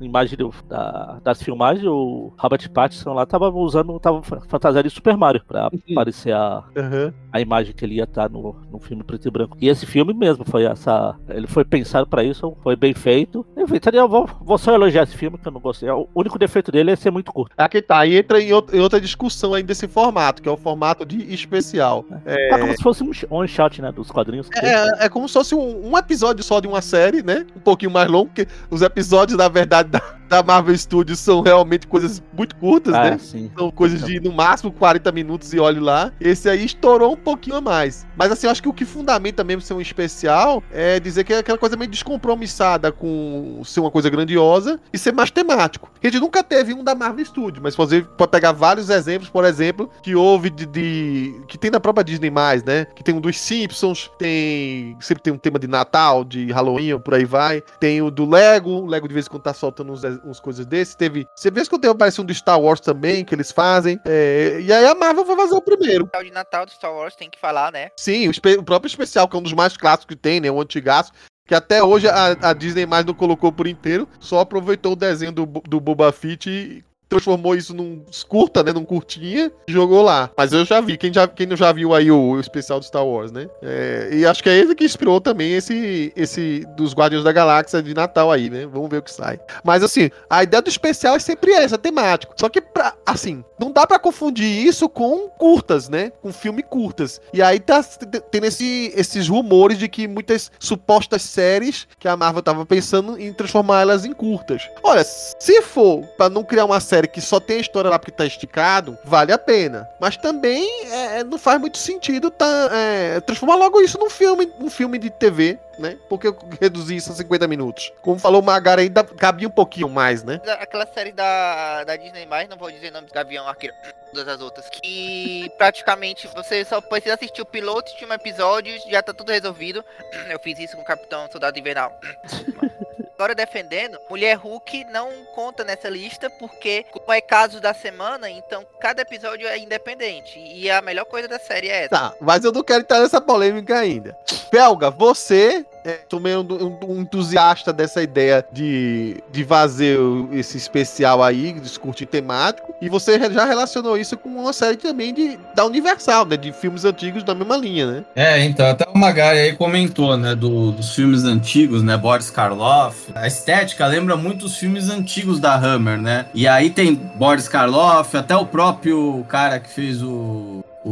imagem 0.00 0.36
do- 0.36 0.52
da- 0.68 1.18
das 1.22 1.42
filmagens, 1.42 1.86
o 1.86 2.32
Robert 2.38 2.70
Pattinson 2.70 3.12
lá 3.12 3.24
tava 3.26 3.48
usando, 3.50 3.98
tava 3.98 4.22
fa- 4.22 4.40
fantasiado 4.48 4.88
de 4.88 4.94
Super 4.94 5.16
Mario 5.16 5.42
pra 5.46 5.70
parecer 5.94 6.32
a, 6.32 6.64
Aham. 6.76 7.12
a 7.32 7.40
imagem 7.40 7.74
que 7.74 7.84
ele 7.84 7.96
ia 7.96 8.04
estar 8.04 8.28
no, 8.28 8.54
no 8.70 8.78
filme 8.78 9.02
preto 9.02 9.28
e 9.28 9.30
branco. 9.30 9.56
E 9.60 9.68
esse 9.68 9.86
filme 9.86 10.12
mesmo 10.12 10.44
foi 10.44 10.64
essa. 10.64 11.14
Ele 11.28 11.46
foi 11.46 11.64
pensado 11.64 12.06
pra 12.06 12.22
isso, 12.24 12.56
foi 12.62 12.76
bem 12.76 12.94
feito. 12.94 13.44
Enfim, 13.56 13.78
eu 13.92 14.08
vou, 14.08 14.28
vou 14.40 14.58
só 14.58 14.72
elogiar 14.74 15.02
esse 15.04 15.16
filme 15.16 15.38
que 15.38 15.46
eu 15.48 15.52
não 15.52 15.60
gostei. 15.60 15.88
O 15.90 16.08
único 16.14 16.31
defeito 16.38 16.70
dele 16.72 16.90
é 16.90 16.96
ser 16.96 17.10
muito 17.10 17.32
curto. 17.32 17.54
Aqui 17.56 17.80
tá, 17.82 18.04
e 18.06 18.16
entra 18.16 18.40
em 18.40 18.50
out- 18.52 18.74
em 18.76 18.80
outra 18.80 19.00
discussão 19.00 19.54
aí 19.54 19.62
desse 19.62 19.86
formato, 19.88 20.42
que 20.42 20.48
é 20.48 20.52
o 20.52 20.56
formato 20.56 21.04
de 21.04 21.32
especial. 21.32 22.04
É 22.24 22.58
como 22.58 22.76
se 22.76 22.82
fosse 22.82 23.02
um 23.04 23.12
sh- 23.12 23.26
one 23.30 23.48
shot, 23.48 23.80
né? 23.82 23.92
Dos 23.92 24.10
quadrinhos. 24.10 24.48
É, 24.56 25.06
é 25.06 25.08
como 25.08 25.26
se 25.28 25.34
fosse 25.34 25.54
um, 25.54 25.90
um 25.92 25.98
episódio 25.98 26.42
só 26.44 26.60
de 26.60 26.66
uma 26.68 26.80
série, 26.82 27.22
né? 27.22 27.46
Um 27.56 27.60
pouquinho 27.60 27.90
mais 27.90 28.08
longo, 28.10 28.26
porque 28.26 28.46
os 28.70 28.82
episódios, 28.82 29.36
na 29.36 29.48
verdade, 29.48 29.90
da, 29.90 30.00
da 30.32 30.42
Marvel 30.42 30.76
Studios 30.78 31.18
são 31.18 31.42
realmente 31.42 31.86
coisas 31.86 32.22
muito 32.32 32.56
curtas, 32.56 32.94
Ah, 32.94 33.10
né? 33.10 33.18
sim. 33.18 33.50
São 33.56 33.70
coisas 33.70 34.02
de 34.02 34.18
no 34.18 34.32
máximo 34.32 34.72
40 34.72 35.12
minutos 35.12 35.52
e 35.52 35.58
olhe 35.60 35.78
lá. 35.78 36.10
Esse 36.18 36.48
aí 36.48 36.64
estourou 36.64 37.12
um 37.12 37.16
pouquinho 37.16 37.56
a 37.56 37.60
mais. 37.60 38.06
Mas 38.16 38.32
assim, 38.32 38.46
eu 38.46 38.50
acho 38.50 38.62
que 38.62 38.68
o 38.68 38.72
que 38.72 38.86
fundamenta 38.86 39.44
mesmo 39.44 39.60
ser 39.60 39.74
um 39.74 39.80
especial 39.80 40.62
é 40.72 40.98
dizer 40.98 41.24
que 41.24 41.34
é 41.34 41.38
aquela 41.38 41.58
coisa 41.58 41.76
meio 41.76 41.90
descompromissada 41.90 42.90
com 42.90 43.60
ser 43.64 43.80
uma 43.80 43.90
coisa 43.90 44.08
grandiosa 44.08 44.80
e 44.92 44.96
ser 44.96 45.12
mais 45.12 45.30
temático. 45.30 45.90
A 46.02 46.06
gente 46.06 46.18
nunca 46.18 46.42
teve 46.42 46.72
um 46.72 46.82
da 46.82 46.94
Marvel 46.94 47.24
Studios, 47.26 47.62
mas 47.62 47.76
você 47.76 48.00
pode 48.00 48.30
pegar 48.30 48.52
vários 48.52 48.88
exemplos, 48.88 49.28
por 49.28 49.44
exemplo, 49.44 49.90
que 50.02 50.14
houve 50.14 50.48
de. 50.48 50.64
de- 50.66 51.40
que 51.46 51.58
tem 51.58 51.70
na 51.70 51.78
própria 51.78 52.02
Disney 52.02 52.30
mais, 52.30 52.64
né? 52.64 52.86
Que 52.96 53.04
tem 53.04 53.14
um 53.14 53.20
dos 53.20 53.38
Simpsons, 53.38 54.10
tem. 54.18 54.96
Sempre 55.00 55.22
tem 55.22 55.32
um 55.32 55.38
tema 55.38 55.58
de 55.58 55.66
Natal, 55.68 56.24
de 56.24 56.50
Halloween, 56.50 56.98
por 56.98 57.14
aí 57.14 57.24
vai. 57.26 57.62
Tem 57.78 58.00
o 58.00 58.10
do 58.10 58.24
Lego, 58.28 58.70
o 58.70 58.86
Lego 58.86 59.06
de 59.06 59.14
vez 59.14 59.26
em 59.26 59.30
quando 59.30 59.42
tá 59.42 59.52
soltando 59.52 59.92
uns, 59.92 60.02
uns 60.24 60.40
coisas 60.40 60.66
desses. 60.66 60.94
Teve. 60.94 61.26
Você 61.34 61.50
vê 61.50 61.64
que 61.64 61.74
eu 61.74 61.78
tenho 61.78 61.92
aparecido 61.92 62.22
um 62.22 62.26
do 62.26 62.34
Star 62.34 62.60
Wars 62.60 62.80
também, 62.80 63.24
que 63.24 63.34
eles 63.34 63.50
fazem. 63.50 64.00
É, 64.04 64.58
e 64.60 64.72
aí 64.72 64.86
a 64.86 64.94
Marvel 64.94 65.24
vai 65.24 65.36
fazer 65.36 65.54
o 65.54 65.62
primeiro. 65.62 66.10
O 66.14 66.22
de 66.22 66.30
Natal 66.30 66.66
do 66.66 66.72
Star 66.72 66.92
Wars 66.92 67.14
tem 67.14 67.30
que 67.30 67.38
falar, 67.38 67.72
né? 67.72 67.88
Sim, 67.96 68.28
o, 68.28 68.32
o 68.58 68.64
próprio 68.64 68.88
especial, 68.88 69.28
que 69.28 69.36
é 69.36 69.38
um 69.38 69.42
dos 69.42 69.52
mais 69.52 69.76
clássicos 69.76 70.06
que 70.06 70.16
tem, 70.16 70.40
né? 70.40 70.50
O 70.50 70.60
antigaço. 70.60 71.12
Que 71.46 71.54
até 71.54 71.82
hoje 71.82 72.08
a, 72.08 72.36
a 72.50 72.52
Disney 72.52 72.86
mais 72.86 73.04
não 73.04 73.14
colocou 73.14 73.52
por 73.52 73.66
inteiro, 73.66 74.08
só 74.20 74.40
aproveitou 74.40 74.92
o 74.92 74.96
desenho 74.96 75.32
do, 75.32 75.44
do 75.44 75.80
Boba 75.80 76.12
Fett 76.12 76.48
e 76.48 76.84
transformou 77.12 77.54
isso 77.54 77.74
num 77.74 78.02
curta, 78.26 78.62
né? 78.62 78.72
Num 78.72 78.84
curtinha 78.84 79.52
e 79.68 79.72
jogou 79.72 80.02
lá. 80.02 80.30
Mas 80.36 80.52
eu 80.52 80.64
já 80.64 80.80
vi, 80.80 80.96
quem, 80.96 81.12
já, 81.12 81.28
quem 81.28 81.54
já 81.54 81.70
viu 81.70 81.94
aí 81.94 82.10
o, 82.10 82.32
o 82.32 82.40
especial 82.40 82.80
do 82.80 82.86
Star 82.86 83.06
Wars, 83.06 83.30
né? 83.30 83.48
É, 83.62 84.08
e 84.12 84.26
acho 84.26 84.42
que 84.42 84.48
é 84.48 84.56
ele 84.56 84.74
que 84.74 84.84
inspirou 84.84 85.20
também 85.20 85.52
esse, 85.52 86.10
esse 86.16 86.66
dos 86.76 86.94
Guardiões 86.94 87.24
da 87.24 87.32
Galáxia 87.32 87.82
de 87.82 87.92
Natal 87.92 88.32
aí, 88.32 88.48
né? 88.48 88.66
Vamos 88.66 88.88
ver 88.88 88.98
o 88.98 89.02
que 89.02 89.12
sai. 89.12 89.38
Mas 89.62 89.82
assim, 89.82 90.10
a 90.30 90.42
ideia 90.42 90.62
do 90.62 90.70
especial 90.70 91.14
é 91.14 91.18
sempre 91.18 91.52
essa, 91.52 91.76
temático. 91.76 92.32
Só 92.36 92.48
que, 92.48 92.60
pra, 92.60 92.94
assim, 93.04 93.44
não 93.58 93.70
dá 93.70 93.86
pra 93.86 93.98
confundir 93.98 94.46
isso 94.66 94.88
com 94.88 95.28
curtas, 95.28 95.88
né? 95.88 96.12
Com 96.22 96.32
filme 96.32 96.62
curtas. 96.62 97.20
E 97.34 97.42
aí 97.42 97.60
tá 97.60 97.82
tendo 98.30 98.46
esse, 98.46 98.92
esses 98.96 99.28
rumores 99.28 99.78
de 99.78 99.88
que 99.88 100.08
muitas 100.08 100.50
supostas 100.58 101.22
séries 101.22 101.86
que 101.98 102.08
a 102.08 102.16
Marvel 102.16 102.42
tava 102.42 102.64
pensando 102.64 103.20
em 103.20 103.32
transformar 103.32 103.82
elas 103.82 104.04
em 104.04 104.12
curtas. 104.12 104.68
Olha, 104.82 105.04
se 105.04 105.60
for 105.62 106.02
pra 106.16 106.30
não 106.30 106.42
criar 106.42 106.64
uma 106.64 106.80
série 106.80 107.01
que 107.06 107.20
só 107.20 107.40
tem 107.40 107.58
a 107.58 107.60
história 107.60 107.90
lá 107.90 107.98
porque 107.98 108.12
tá 108.12 108.24
esticado, 108.26 108.98
vale 109.04 109.32
a 109.32 109.38
pena. 109.38 109.88
Mas 110.00 110.16
também 110.16 110.66
é, 110.90 111.24
não 111.24 111.38
faz 111.38 111.60
muito 111.60 111.78
sentido 111.78 112.30
tá, 112.30 112.68
é, 112.72 113.20
transformar 113.20 113.56
logo 113.56 113.80
isso 113.80 113.98
num 113.98 114.10
filme, 114.10 114.50
um 114.60 114.70
filme 114.70 114.98
de 114.98 115.10
TV, 115.10 115.58
né? 115.78 115.96
Porque 116.08 116.26
eu 116.26 116.36
reduzir 116.60 116.96
isso 116.96 117.12
a 117.12 117.14
50 117.14 117.46
minutos. 117.48 117.92
Como 118.00 118.18
falou 118.18 118.40
o 118.40 118.44
Magara 118.44 118.88
dá- 118.88 119.04
cabia 119.04 119.48
um 119.48 119.52
pouquinho 119.52 119.88
mais, 119.88 120.22
né? 120.22 120.40
Aquela 120.60 120.86
série 120.86 121.12
da, 121.12 121.84
da 121.84 121.96
Disney, 121.96 122.26
não 122.48 122.56
vou 122.56 122.70
dizer 122.70 122.90
nome 122.90 123.06
do 123.06 123.12
Gavião 123.14 123.46
Arqueiro, 123.46 123.74
todas 124.12 124.28
as 124.28 124.40
outras, 124.40 124.68
que 124.68 125.50
praticamente 125.58 126.28
você 126.28 126.64
só 126.64 126.80
precisa 126.80 127.14
assistir 127.14 127.42
o 127.42 127.46
piloto 127.46 127.96
de 127.96 128.04
um 128.04 128.12
episódio 128.12 128.74
e 128.74 128.90
já 128.90 129.02
tá 129.02 129.12
tudo 129.12 129.32
resolvido. 129.32 129.84
Eu 130.28 130.38
fiz 130.38 130.58
isso 130.58 130.76
com 130.76 130.82
o 130.82 130.84
Capitão 130.84 131.28
Soldado 131.30 131.58
Invernal. 131.58 131.98
Agora 133.22 133.36
defendendo, 133.36 134.00
Mulher 134.10 134.36
Hulk 134.36 134.82
não 134.90 135.08
conta 135.32 135.62
nessa 135.62 135.88
lista 135.88 136.28
porque, 136.28 136.84
como 136.90 137.12
é 137.12 137.20
caso 137.20 137.60
da 137.60 137.72
semana, 137.72 138.28
então 138.28 138.66
cada 138.80 139.02
episódio 139.02 139.46
é 139.46 139.56
independente. 139.56 140.40
E 140.40 140.68
a 140.68 140.82
melhor 140.82 141.04
coisa 141.04 141.28
da 141.28 141.38
série 141.38 141.68
é 141.68 141.84
essa. 141.84 141.90
Tá, 141.90 142.14
mas 142.20 142.42
eu 142.42 142.50
não 142.50 142.64
quero 142.64 142.80
entrar 142.80 142.98
nessa 142.98 143.20
polêmica 143.20 143.78
ainda. 143.78 144.18
Pelga, 144.50 144.90
você 144.90 145.64
é 145.84 145.92
também 146.08 146.36
um, 146.36 146.40
um- 146.88 147.00
entusiasta 147.00 147.72
dessa 147.72 148.02
ideia 148.02 148.44
de, 148.52 149.16
de 149.32 149.44
fazer 149.44 149.98
esse 150.32 150.56
especial 150.56 151.22
aí, 151.22 151.52
discutir 151.52 152.06
temático, 152.06 152.74
e 152.80 152.88
você 152.88 153.18
já 153.32 153.44
relacionou 153.44 153.96
isso 153.98 154.16
com 154.16 154.28
uma 154.28 154.52
série 154.52 154.76
também 154.76 155.12
de, 155.12 155.38
da 155.54 155.64
Universal, 155.66 156.24
né? 156.26 156.36
De 156.36 156.52
filmes 156.52 156.84
antigos 156.84 157.22
da 157.24 157.34
mesma 157.34 157.56
linha, 157.56 157.90
né? 157.90 158.04
É, 158.14 158.44
então, 158.44 158.66
até 158.66 158.86
o 158.88 158.96
Magari 158.98 159.38
aí 159.38 159.52
comentou, 159.56 160.16
né, 160.16 160.34
do- 160.34 160.72
dos 160.72 160.94
filmes 160.94 161.24
antigos, 161.24 161.82
né, 161.82 161.96
Boris 161.96 162.30
Karloff. 162.30 163.10
A 163.14 163.26
estética 163.26 163.86
lembra 163.86 164.16
muito 164.16 164.46
os 164.46 164.56
filmes 164.56 164.88
antigos 164.88 165.40
da 165.40 165.54
Hammer, 165.54 166.00
né? 166.00 166.26
E 166.34 166.46
aí 166.46 166.70
tem 166.70 166.94
Boris 166.94 167.48
Karloff, 167.48 168.16
até 168.16 168.36
o 168.36 168.46
próprio 168.46 169.24
cara 169.28 169.58
que 169.58 169.68
fez 169.68 170.02
o... 170.02 170.62
O, 170.84 170.90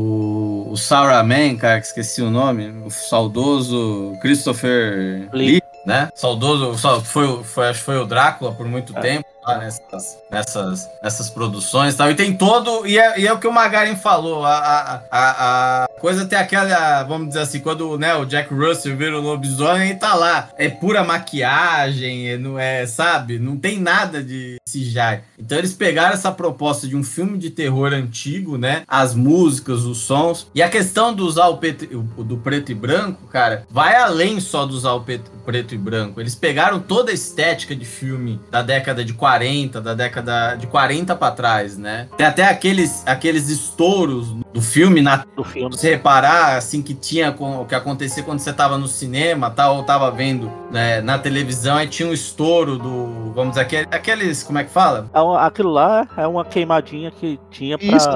o 0.70 0.76
Sauraman, 0.76 1.56
cara, 1.56 1.80
que 1.80 1.87
esqueci 1.87 2.22
o 2.22 2.30
nome, 2.30 2.68
o 2.87 2.90
saudoso 2.90 4.16
Christopher 4.20 5.28
Lee. 5.33 5.46
Lee, 5.52 5.62
né? 5.85 6.09
Saudoso, 6.14 6.76
foi, 7.04 7.26
o- 7.26 7.42
foi, 7.44 7.68
acho 7.68 7.80
que 7.80 7.85
foi 7.85 7.98
o 7.98 8.04
Drácula 8.06 8.52
por 8.52 8.66
muito 8.66 8.96
É. 8.96 9.00
tempo 9.00 9.24
lá 9.52 9.58
nessas, 9.58 10.18
nessas, 10.30 10.88
nessas 11.02 11.30
produções 11.30 11.94
e 11.94 11.96
tal. 11.96 12.10
E 12.10 12.14
tem 12.14 12.34
todo. 12.36 12.86
E 12.86 12.98
é, 12.98 13.20
e 13.20 13.26
é 13.26 13.32
o 13.32 13.38
que 13.38 13.46
o 13.46 13.52
Magarin 13.52 13.96
falou. 13.96 14.44
A, 14.44 14.54
a, 14.58 14.94
a, 15.10 15.84
a 15.84 15.88
coisa 16.00 16.24
tem 16.24 16.38
aquela. 16.38 17.02
Vamos 17.04 17.28
dizer 17.28 17.40
assim, 17.40 17.60
quando 17.60 17.98
né, 17.98 18.14
o 18.14 18.24
Jack 18.24 18.52
Russell 18.52 18.96
vira 18.96 19.18
o 19.18 19.22
lobisomem 19.22 19.90
e 19.90 19.94
tá 19.94 20.14
lá. 20.14 20.48
É 20.56 20.68
pura 20.68 21.04
maquiagem, 21.04 22.28
é, 22.28 22.36
não 22.38 22.58
é, 22.58 22.86
sabe? 22.86 23.38
Não 23.38 23.56
tem 23.56 23.80
nada 23.80 24.22
de 24.22 24.56
CGI. 24.70 25.20
Então 25.38 25.58
eles 25.58 25.72
pegaram 25.72 26.14
essa 26.14 26.30
proposta 26.30 26.86
de 26.86 26.96
um 26.96 27.02
filme 27.02 27.38
de 27.38 27.50
terror 27.50 27.92
antigo, 27.92 28.56
né? 28.58 28.82
As 28.86 29.14
músicas, 29.14 29.80
os 29.84 29.98
sons. 29.98 30.46
E 30.54 30.62
a 30.62 30.68
questão 30.68 31.14
de 31.14 31.22
usar 31.22 31.48
o, 31.48 31.56
pet- 31.56 31.88
o- 31.94 32.22
do 32.24 32.36
preto 32.38 32.70
e 32.70 32.74
branco, 32.74 33.26
cara, 33.28 33.64
vai 33.70 33.96
além 33.96 34.38
só 34.40 34.66
de 34.66 34.74
usar 34.74 34.92
o 34.92 35.00
preto 35.00 35.74
e 35.74 35.78
branco. 35.78 36.20
Eles 36.20 36.34
pegaram 36.34 36.78
toda 36.80 37.10
a 37.10 37.14
estética 37.14 37.74
de 37.74 37.84
filme 37.84 38.40
da 38.50 38.62
década 38.62 39.04
de 39.04 39.12
40, 39.12 39.39
da 39.81 39.94
década 39.94 40.55
de 40.57 40.66
40 40.66 41.14
pra 41.16 41.31
trás, 41.31 41.76
né? 41.79 42.09
Tem 42.16 42.26
até 42.26 42.44
aqueles, 42.44 43.03
aqueles 43.07 43.48
estouros 43.48 44.29
do 44.53 44.61
filme 44.61 45.00
na 45.00 45.24
do 45.37 45.44
filme. 45.44 45.74
você 45.76 45.90
reparar 45.90 46.57
assim 46.57 46.83
que 46.83 46.94
tinha 46.94 47.31
com- 47.33 47.61
o 47.61 47.64
que 47.64 47.74
acontecia 47.74 48.22
quando 48.22 48.38
você 48.40 48.53
tava 48.53 48.76
no 48.76 48.88
cinema 48.88 49.50
tal, 49.50 49.76
ou 49.76 49.83
tava 49.85 50.11
vendo 50.11 50.50
né, 50.70 51.00
na 51.00 51.18
televisão, 51.18 51.76
aí 51.76 51.87
tinha 51.87 52.09
um 52.09 52.12
estouro 52.12 52.79
do. 52.79 53.33
Vamos 53.35 53.50
dizer, 53.50 53.61
aquele- 53.62 53.88
aqueles. 53.90 54.42
Como 54.42 54.59
é 54.59 54.64
que 54.64 54.70
fala? 54.70 55.09
É 55.14 55.20
um- 55.20 55.35
aquilo 55.35 55.70
lá 55.70 56.07
é 56.16 56.26
uma 56.26 56.44
queimadinha 56.44 57.11
que 57.11 57.38
tinha 57.50 57.79
pra. 57.79 57.87
Isso. 57.96 58.09